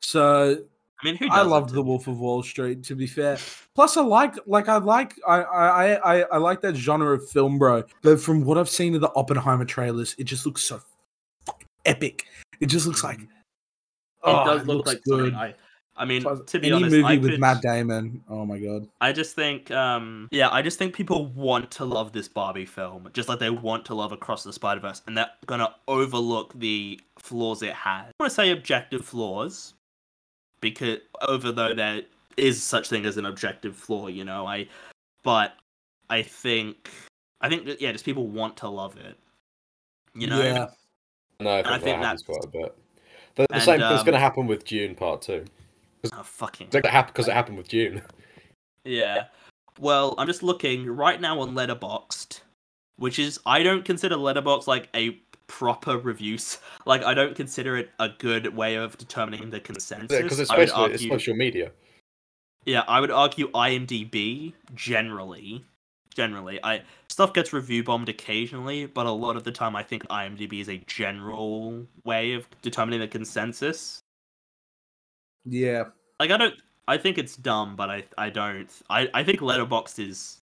So 0.00 0.56
I 1.02 1.04
mean, 1.04 1.16
who? 1.16 1.28
I 1.30 1.42
loved 1.42 1.70
The 1.70 1.82
Wolf 1.82 2.06
of 2.06 2.20
Wall 2.20 2.42
Street. 2.42 2.84
To 2.84 2.94
be 2.94 3.06
fair, 3.06 3.38
plus 3.74 3.96
I 3.96 4.02
like, 4.02 4.34
like 4.46 4.68
I 4.68 4.76
like, 4.76 5.14
I, 5.26 5.42
I, 5.42 5.94
I, 5.94 6.20
I 6.32 6.36
like 6.36 6.60
that 6.60 6.76
genre 6.76 7.14
of 7.14 7.28
film, 7.28 7.58
bro. 7.58 7.82
But 8.02 8.20
from 8.20 8.44
what 8.44 8.56
I've 8.56 8.68
seen 8.68 8.94
of 8.94 9.00
the 9.00 9.12
Oppenheimer 9.14 9.64
trailers, 9.64 10.14
it 10.18 10.24
just 10.24 10.46
looks 10.46 10.62
so 10.62 10.80
epic. 11.84 12.26
It 12.60 12.66
just 12.66 12.86
looks 12.86 13.02
like 13.02 13.20
It 13.20 13.28
oh, 14.22 14.44
does 14.44 14.66
look 14.66 14.86
like 14.86 15.02
good. 15.02 15.34
I. 15.34 15.54
I 16.02 16.04
mean, 16.04 16.22
Plus, 16.22 16.40
to 16.46 16.58
be 16.58 16.66
Any 16.66 16.74
honest, 16.76 16.96
movie 16.96 17.04
I 17.04 17.16
with 17.16 17.30
could, 17.30 17.40
Matt 17.40 17.62
Damon, 17.62 18.24
oh 18.28 18.44
my 18.44 18.58
god. 18.58 18.88
I 19.00 19.12
just 19.12 19.36
think, 19.36 19.70
um, 19.70 20.26
yeah, 20.32 20.48
I 20.50 20.60
just 20.60 20.76
think 20.76 20.96
people 20.96 21.26
want 21.26 21.70
to 21.72 21.84
love 21.84 22.10
this 22.10 22.26
Barbie 22.26 22.66
film, 22.66 23.08
just 23.12 23.28
like 23.28 23.38
they 23.38 23.50
want 23.50 23.84
to 23.84 23.94
love 23.94 24.10
Across 24.10 24.42
the 24.42 24.52
Spider 24.52 24.80
Verse, 24.80 25.00
and 25.06 25.16
they're 25.16 25.30
gonna 25.46 25.72
overlook 25.86 26.52
the 26.58 27.00
flaws 27.20 27.62
it 27.62 27.72
has. 27.74 28.06
I 28.08 28.12
want 28.18 28.30
to 28.30 28.34
say 28.34 28.50
objective 28.50 29.04
flaws, 29.04 29.74
because 30.60 30.98
over 31.28 31.52
though 31.52 31.72
there 31.72 32.02
is 32.36 32.60
such 32.60 32.88
thing 32.88 33.06
as 33.06 33.16
an 33.16 33.26
objective 33.26 33.76
flaw, 33.76 34.08
you 34.08 34.24
know, 34.24 34.44
I, 34.44 34.66
but 35.22 35.52
I 36.10 36.22
think, 36.22 36.90
I 37.40 37.48
think 37.48 37.64
that 37.66 37.80
yeah, 37.80 37.92
just 37.92 38.04
people 38.04 38.26
want 38.26 38.56
to 38.56 38.68
love 38.68 38.96
it, 38.96 39.16
you 40.16 40.26
know. 40.26 40.42
yeah, 40.42 40.66
No, 41.38 41.50
I 41.50 41.58
I 41.60 41.62
think, 41.62 41.84
think 41.84 42.00
that 42.00 42.04
happens 42.06 42.22
that's- 42.22 42.22
quite 42.24 42.44
a 42.44 42.48
bit. 42.48 42.78
The, 43.36 43.46
the 43.48 43.54
And, 43.54 43.62
same 43.62 43.78
thing's 43.80 44.00
um, 44.00 44.04
going 44.04 44.12
to 44.12 44.18
happen 44.18 44.46
with 44.46 44.64
Dune 44.64 44.94
Part 44.94 45.22
Two. 45.22 45.44
Oh 46.12 46.22
fucking 46.22 46.68
Because 46.70 47.28
it 47.28 47.32
happened 47.32 47.58
with 47.58 47.68
Dune. 47.68 48.02
Yeah. 48.84 49.26
Well, 49.78 50.14
I'm 50.18 50.26
just 50.26 50.42
looking 50.42 50.86
right 50.86 51.20
now 51.20 51.40
on 51.40 51.54
Letterboxd, 51.54 52.40
which 52.96 53.18
is 53.18 53.38
I 53.46 53.62
don't 53.62 53.84
consider 53.84 54.16
Letterboxd 54.16 54.66
like 54.66 54.88
a 54.94 55.10
proper 55.46 55.98
reviews. 55.98 56.58
Like 56.84 57.04
I 57.04 57.14
don't 57.14 57.36
consider 57.36 57.76
it 57.76 57.90
a 58.00 58.08
good 58.08 58.56
way 58.56 58.74
of 58.74 58.98
determining 58.98 59.50
the 59.50 59.60
consensus. 59.60 60.20
Because 60.20 60.40
it's 60.40 60.50
I 60.50 60.56
would 60.56 60.62
it's 60.64 60.72
argue- 60.72 61.08
social 61.08 61.36
media. 61.36 61.70
yeah, 62.64 62.82
I 62.88 62.98
would 63.00 63.12
argue 63.12 63.48
IMDb 63.52 64.52
generally 64.74 65.64
Generally, 66.14 66.60
I 66.62 66.82
stuff 67.08 67.32
gets 67.32 67.52
review 67.52 67.82
bombed 67.82 68.08
occasionally, 68.08 68.86
but 68.86 69.06
a 69.06 69.10
lot 69.10 69.36
of 69.36 69.44
the 69.44 69.52
time, 69.52 69.74
I 69.74 69.82
think 69.82 70.06
IMDb 70.08 70.60
is 70.60 70.68
a 70.68 70.76
general 70.86 71.86
way 72.04 72.34
of 72.34 72.46
determining 72.60 73.00
the 73.00 73.08
consensus. 73.08 74.00
Yeah. 75.44 75.84
Like 76.20 76.30
I 76.30 76.36
don't, 76.36 76.54
I 76.88 76.98
think 76.98 77.18
it's 77.18 77.36
dumb, 77.36 77.76
but 77.76 77.90
I 77.90 78.04
I 78.18 78.30
don't. 78.30 78.70
I 78.90 79.08
I 79.14 79.24
think 79.24 79.40
Letterboxd 79.40 80.08
is 80.08 80.40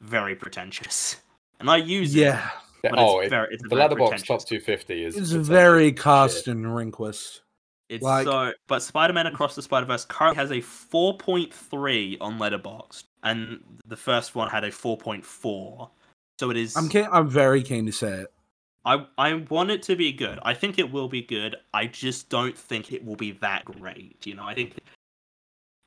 very 0.00 0.34
pretentious, 0.36 1.16
and 1.60 1.70
I 1.70 1.76
use 1.78 2.14
it. 2.14 2.20
Yeah. 2.20 2.50
Yeah, 2.84 2.90
But 2.90 2.98
oh, 3.00 3.18
it's 3.18 3.30
very, 3.30 3.48
it's 3.52 3.62
the 3.64 3.68
very 3.70 3.88
letterboxd 3.88 4.24
top 4.24 4.46
250 4.46 5.04
is 5.04 5.16
It's 5.16 5.32
very 5.32 5.88
shit. 5.88 5.96
Carsten 5.96 6.62
Rehnquist. 6.62 7.40
It's 7.88 8.04
Like- 8.04 8.24
so, 8.24 8.52
but 8.68 8.82
Spider-Man 8.82 9.26
Across 9.26 9.56
the 9.56 9.62
Spider-Verse 9.62 10.04
currently 10.04 10.36
has 10.36 10.52
a 10.52 10.60
4.3 10.60 12.18
on 12.20 12.38
Letterboxd, 12.38 13.02
and 13.24 13.58
the 13.86 13.96
first 13.96 14.36
one 14.36 14.48
had 14.48 14.62
a 14.62 14.70
4.4. 14.70 15.90
So 16.38 16.50
it 16.50 16.56
is. 16.56 16.76
I'm 16.76 16.88
keen, 16.88 17.08
I'm 17.10 17.28
very 17.28 17.62
keen 17.64 17.84
to 17.86 17.92
say 17.92 18.12
it. 18.12 18.32
I 18.88 19.06
I 19.18 19.34
want 19.50 19.70
it 19.70 19.82
to 19.84 19.96
be 19.96 20.12
good. 20.12 20.38
I 20.42 20.54
think 20.54 20.78
it 20.78 20.90
will 20.90 21.08
be 21.08 21.20
good. 21.22 21.56
I 21.74 21.86
just 21.86 22.30
don't 22.30 22.56
think 22.56 22.90
it 22.92 23.04
will 23.04 23.16
be 23.16 23.32
that 23.32 23.66
great. 23.66 24.26
You 24.26 24.34
know, 24.34 24.44
I 24.44 24.54
think 24.54 24.78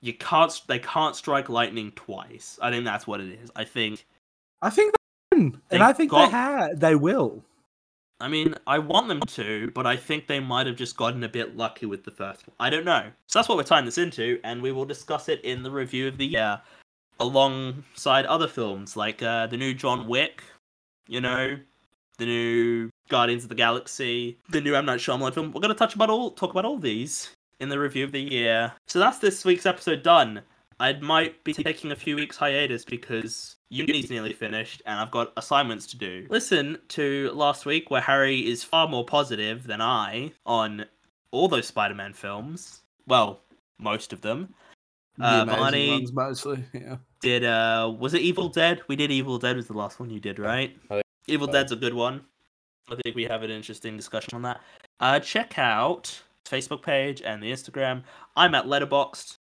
you 0.01 0.13
can't. 0.13 0.61
They 0.67 0.79
can't 0.79 1.15
strike 1.15 1.49
lightning 1.49 1.91
twice. 1.95 2.59
I 2.61 2.69
think 2.69 2.85
that's 2.85 3.07
what 3.07 3.19
it 3.19 3.29
is. 3.43 3.49
I 3.55 3.63
think. 3.63 4.05
I 4.61 4.69
think 4.69 4.93
they 5.31 5.37
can, 5.37 5.61
and 5.71 5.81
I 5.83 5.93
think 5.93 6.11
got- 6.11 6.27
they 6.27 6.31
ha- 6.31 6.69
they 6.75 6.95
will. 6.95 7.43
I 8.19 8.27
mean, 8.27 8.53
I 8.67 8.77
want 8.77 9.07
them 9.07 9.21
to, 9.21 9.71
but 9.73 9.87
I 9.87 9.95
think 9.97 10.27
they 10.27 10.39
might 10.39 10.67
have 10.67 10.75
just 10.75 10.95
gotten 10.95 11.23
a 11.23 11.27
bit 11.29 11.57
lucky 11.57 11.87
with 11.87 12.03
the 12.03 12.11
first 12.11 12.47
one. 12.47 12.55
I 12.59 12.69
don't 12.69 12.85
know. 12.85 13.09
So 13.25 13.39
that's 13.39 13.49
what 13.49 13.57
we're 13.57 13.63
tying 13.63 13.85
this 13.85 13.97
into, 13.97 14.39
and 14.43 14.61
we 14.61 14.71
will 14.71 14.85
discuss 14.85 15.27
it 15.27 15.41
in 15.41 15.63
the 15.63 15.71
review 15.71 16.07
of 16.07 16.19
the 16.19 16.27
year, 16.27 16.61
alongside 17.19 18.27
other 18.27 18.47
films 18.47 18.95
like 18.95 19.23
uh, 19.23 19.47
the 19.47 19.57
new 19.57 19.73
John 19.73 20.07
Wick, 20.07 20.43
you 21.07 21.19
know, 21.19 21.57
the 22.19 22.25
new 22.27 22.90
Guardians 23.11 23.43
of 23.43 23.49
the 23.49 23.55
Galaxy, 23.55 24.37
the 24.49 24.61
new 24.61 24.73
M 24.73 24.85
Night 24.85 24.99
Shyamalan 25.01 25.33
film. 25.33 25.51
We're 25.51 25.61
gonna 25.61 25.75
touch 25.75 25.93
about 25.95 26.09
all, 26.09 26.31
talk 26.31 26.49
about 26.51 26.65
all 26.65 26.77
these 26.77 27.35
in 27.59 27.67
the 27.69 27.77
review 27.77 28.03
of 28.05 28.11
the 28.13 28.21
year. 28.21 28.71
So 28.87 28.97
that's 28.99 29.19
this 29.19 29.43
week's 29.45 29.65
episode 29.67 30.01
done. 30.01 30.41
I 30.79 30.93
might 30.93 31.43
be 31.43 31.53
taking 31.53 31.91
a 31.91 31.95
few 31.95 32.15
weeks 32.15 32.37
hiatus 32.37 32.83
because 32.85 33.57
uni's 33.69 34.09
nearly 34.09 34.33
finished 34.33 34.81
and 34.87 34.99
I've 34.99 35.11
got 35.11 35.31
assignments 35.37 35.85
to 35.87 35.97
do. 35.97 36.25
Listen 36.29 36.79
to 36.87 37.29
last 37.35 37.65
week 37.67 37.91
where 37.91 38.01
Harry 38.01 38.39
is 38.49 38.63
far 38.63 38.87
more 38.87 39.05
positive 39.05 39.67
than 39.67 39.79
I 39.81 40.31
on 40.47 40.85
all 41.31 41.47
those 41.47 41.67
Spider-Man 41.67 42.13
films. 42.13 42.81
Well, 43.07 43.41
most 43.77 44.11
of 44.13 44.21
them. 44.21 44.55
The 45.17 45.25
Uh, 45.25 45.41
amazing 45.43 45.59
Barney- 45.59 45.89
ones 45.91 46.13
mostly. 46.13 46.63
Yeah. 46.73 46.95
Did 47.21 47.43
uh 47.43 47.93
was 47.99 48.15
it 48.15 48.21
Evil 48.21 48.47
Dead? 48.49 48.81
We 48.87 48.95
did 48.95 49.11
Evil 49.11 49.37
Dead 49.37 49.55
was 49.57 49.67
the 49.67 49.77
last 49.77 49.99
one 49.99 50.09
you 50.09 50.19
did, 50.19 50.39
right? 50.39 50.75
I 50.89 50.93
think 50.95 51.03
Evil 51.27 51.45
so. 51.47 51.53
Dead's 51.53 51.71
a 51.71 51.75
good 51.75 51.93
one. 51.93 52.21
I 52.91 52.95
think 53.03 53.15
we 53.15 53.23
have 53.23 53.43
an 53.43 53.49
interesting 53.51 53.95
discussion 53.97 54.35
on 54.35 54.41
that. 54.43 54.61
Uh 54.99 55.19
check 55.19 55.57
out 55.57 56.21
his 56.49 56.67
Facebook 56.67 56.81
page 56.81 57.21
and 57.21 57.41
the 57.41 57.51
Instagram. 57.51 58.03
I'm 58.35 58.53
at 58.55 58.65
Letterboxd. 58.65 59.37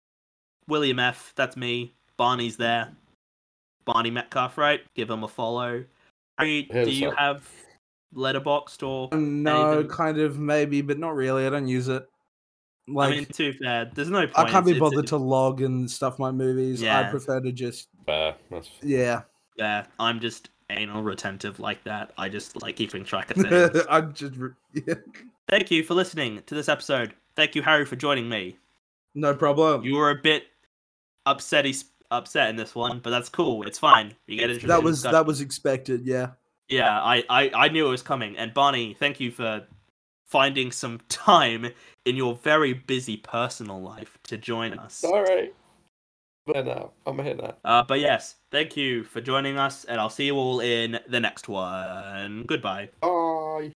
William 0.68 0.98
F, 0.98 1.32
that's 1.36 1.56
me. 1.56 1.94
Barney's 2.16 2.56
there. 2.56 2.92
Barney 3.84 4.10
Metcalf, 4.10 4.56
right? 4.56 4.80
Give 4.94 5.10
him 5.10 5.24
a 5.24 5.28
follow. 5.28 5.84
Harry, 6.38 6.62
do 6.62 6.90
you 6.90 7.08
up. 7.08 7.16
have 7.18 7.48
Letterboxd 8.14 8.86
or 8.86 9.16
No, 9.16 9.72
Anything? 9.72 9.88
kind 9.90 10.18
of 10.18 10.38
maybe, 10.38 10.80
but 10.82 10.98
not 10.98 11.14
really. 11.14 11.46
I 11.46 11.50
don't 11.50 11.66
use 11.66 11.88
it. 11.88 12.06
Like 12.88 13.12
I 13.12 13.16
mean 13.16 13.24
too 13.26 13.54
bad. 13.60 13.94
There's 13.94 14.10
no 14.10 14.20
point. 14.26 14.38
I 14.38 14.50
can't 14.50 14.64
be 14.64 14.72
It's- 14.72 14.76
it's- 14.76 14.90
bothered 14.90 15.06
to 15.08 15.16
log 15.16 15.60
and 15.62 15.90
stuff 15.90 16.18
my 16.18 16.30
movies. 16.30 16.82
Yeah. 16.82 17.00
I 17.00 17.10
prefer 17.10 17.40
to 17.40 17.52
just 17.52 17.88
Fair. 18.06 18.34
That's 18.50 18.70
yeah. 18.82 19.22
Yeah, 19.56 19.86
I'm 19.98 20.20
just 20.20 20.48
anal 20.70 21.02
retentive 21.02 21.60
like 21.60 21.82
that. 21.84 22.12
I 22.18 22.28
just 22.28 22.60
like 22.62 22.76
keeping 22.76 23.04
track 23.04 23.30
of 23.30 23.42
things. 23.42 23.84
I'm 23.90 24.12
just 24.12 24.36
re- 24.36 24.50
yeah. 24.86 24.94
Thank 25.48 25.70
you 25.70 25.82
for 25.82 25.94
listening 25.94 26.42
to 26.46 26.54
this 26.54 26.68
episode. 26.68 27.14
Thank 27.36 27.54
you, 27.54 27.62
Harry, 27.62 27.84
for 27.84 27.96
joining 27.96 28.28
me. 28.28 28.58
No 29.14 29.34
problem. 29.34 29.82
You 29.84 29.96
were 29.96 30.10
a 30.10 30.14
bit 30.20 30.44
upsetty, 31.26 31.84
upset 32.10 32.50
in 32.50 32.56
this 32.56 32.74
one, 32.74 33.00
but 33.00 33.10
that's 33.10 33.28
cool. 33.28 33.66
It's 33.66 33.78
fine. 33.78 34.14
You 34.26 34.36
get 34.36 34.44
interested. 34.44 34.70
that 34.70 34.82
was 34.82 34.98
discussion. 34.98 35.14
that 35.14 35.26
was 35.26 35.40
expected. 35.40 36.06
Yeah. 36.06 36.30
Yeah, 36.68 37.00
I, 37.02 37.24
I 37.28 37.50
I 37.52 37.68
knew 37.68 37.86
it 37.86 37.90
was 37.90 38.02
coming. 38.02 38.36
And 38.36 38.54
Barney, 38.54 38.94
thank 38.94 39.18
you 39.18 39.32
for 39.32 39.66
finding 40.24 40.70
some 40.70 41.00
time 41.08 41.66
in 42.04 42.14
your 42.16 42.36
very 42.36 42.72
busy 42.72 43.16
personal 43.16 43.80
life 43.82 44.18
to 44.24 44.36
join 44.38 44.74
us. 44.74 45.02
all 45.04 45.22
right. 45.22 45.52
But 46.52 46.66
now 46.66 46.90
I'm 47.06 47.18
here 47.18 47.34
now. 47.34 47.54
Uh, 47.64 47.82
but 47.82 48.00
yes, 48.00 48.36
thank 48.50 48.76
you 48.76 49.04
for 49.04 49.20
joining 49.20 49.56
us, 49.58 49.84
and 49.84 50.00
I'll 50.00 50.10
see 50.10 50.26
you 50.26 50.36
all 50.36 50.60
in 50.60 50.98
the 51.08 51.20
next 51.20 51.48
one. 51.48 52.44
Goodbye. 52.46 52.90
Bye. 53.00 53.68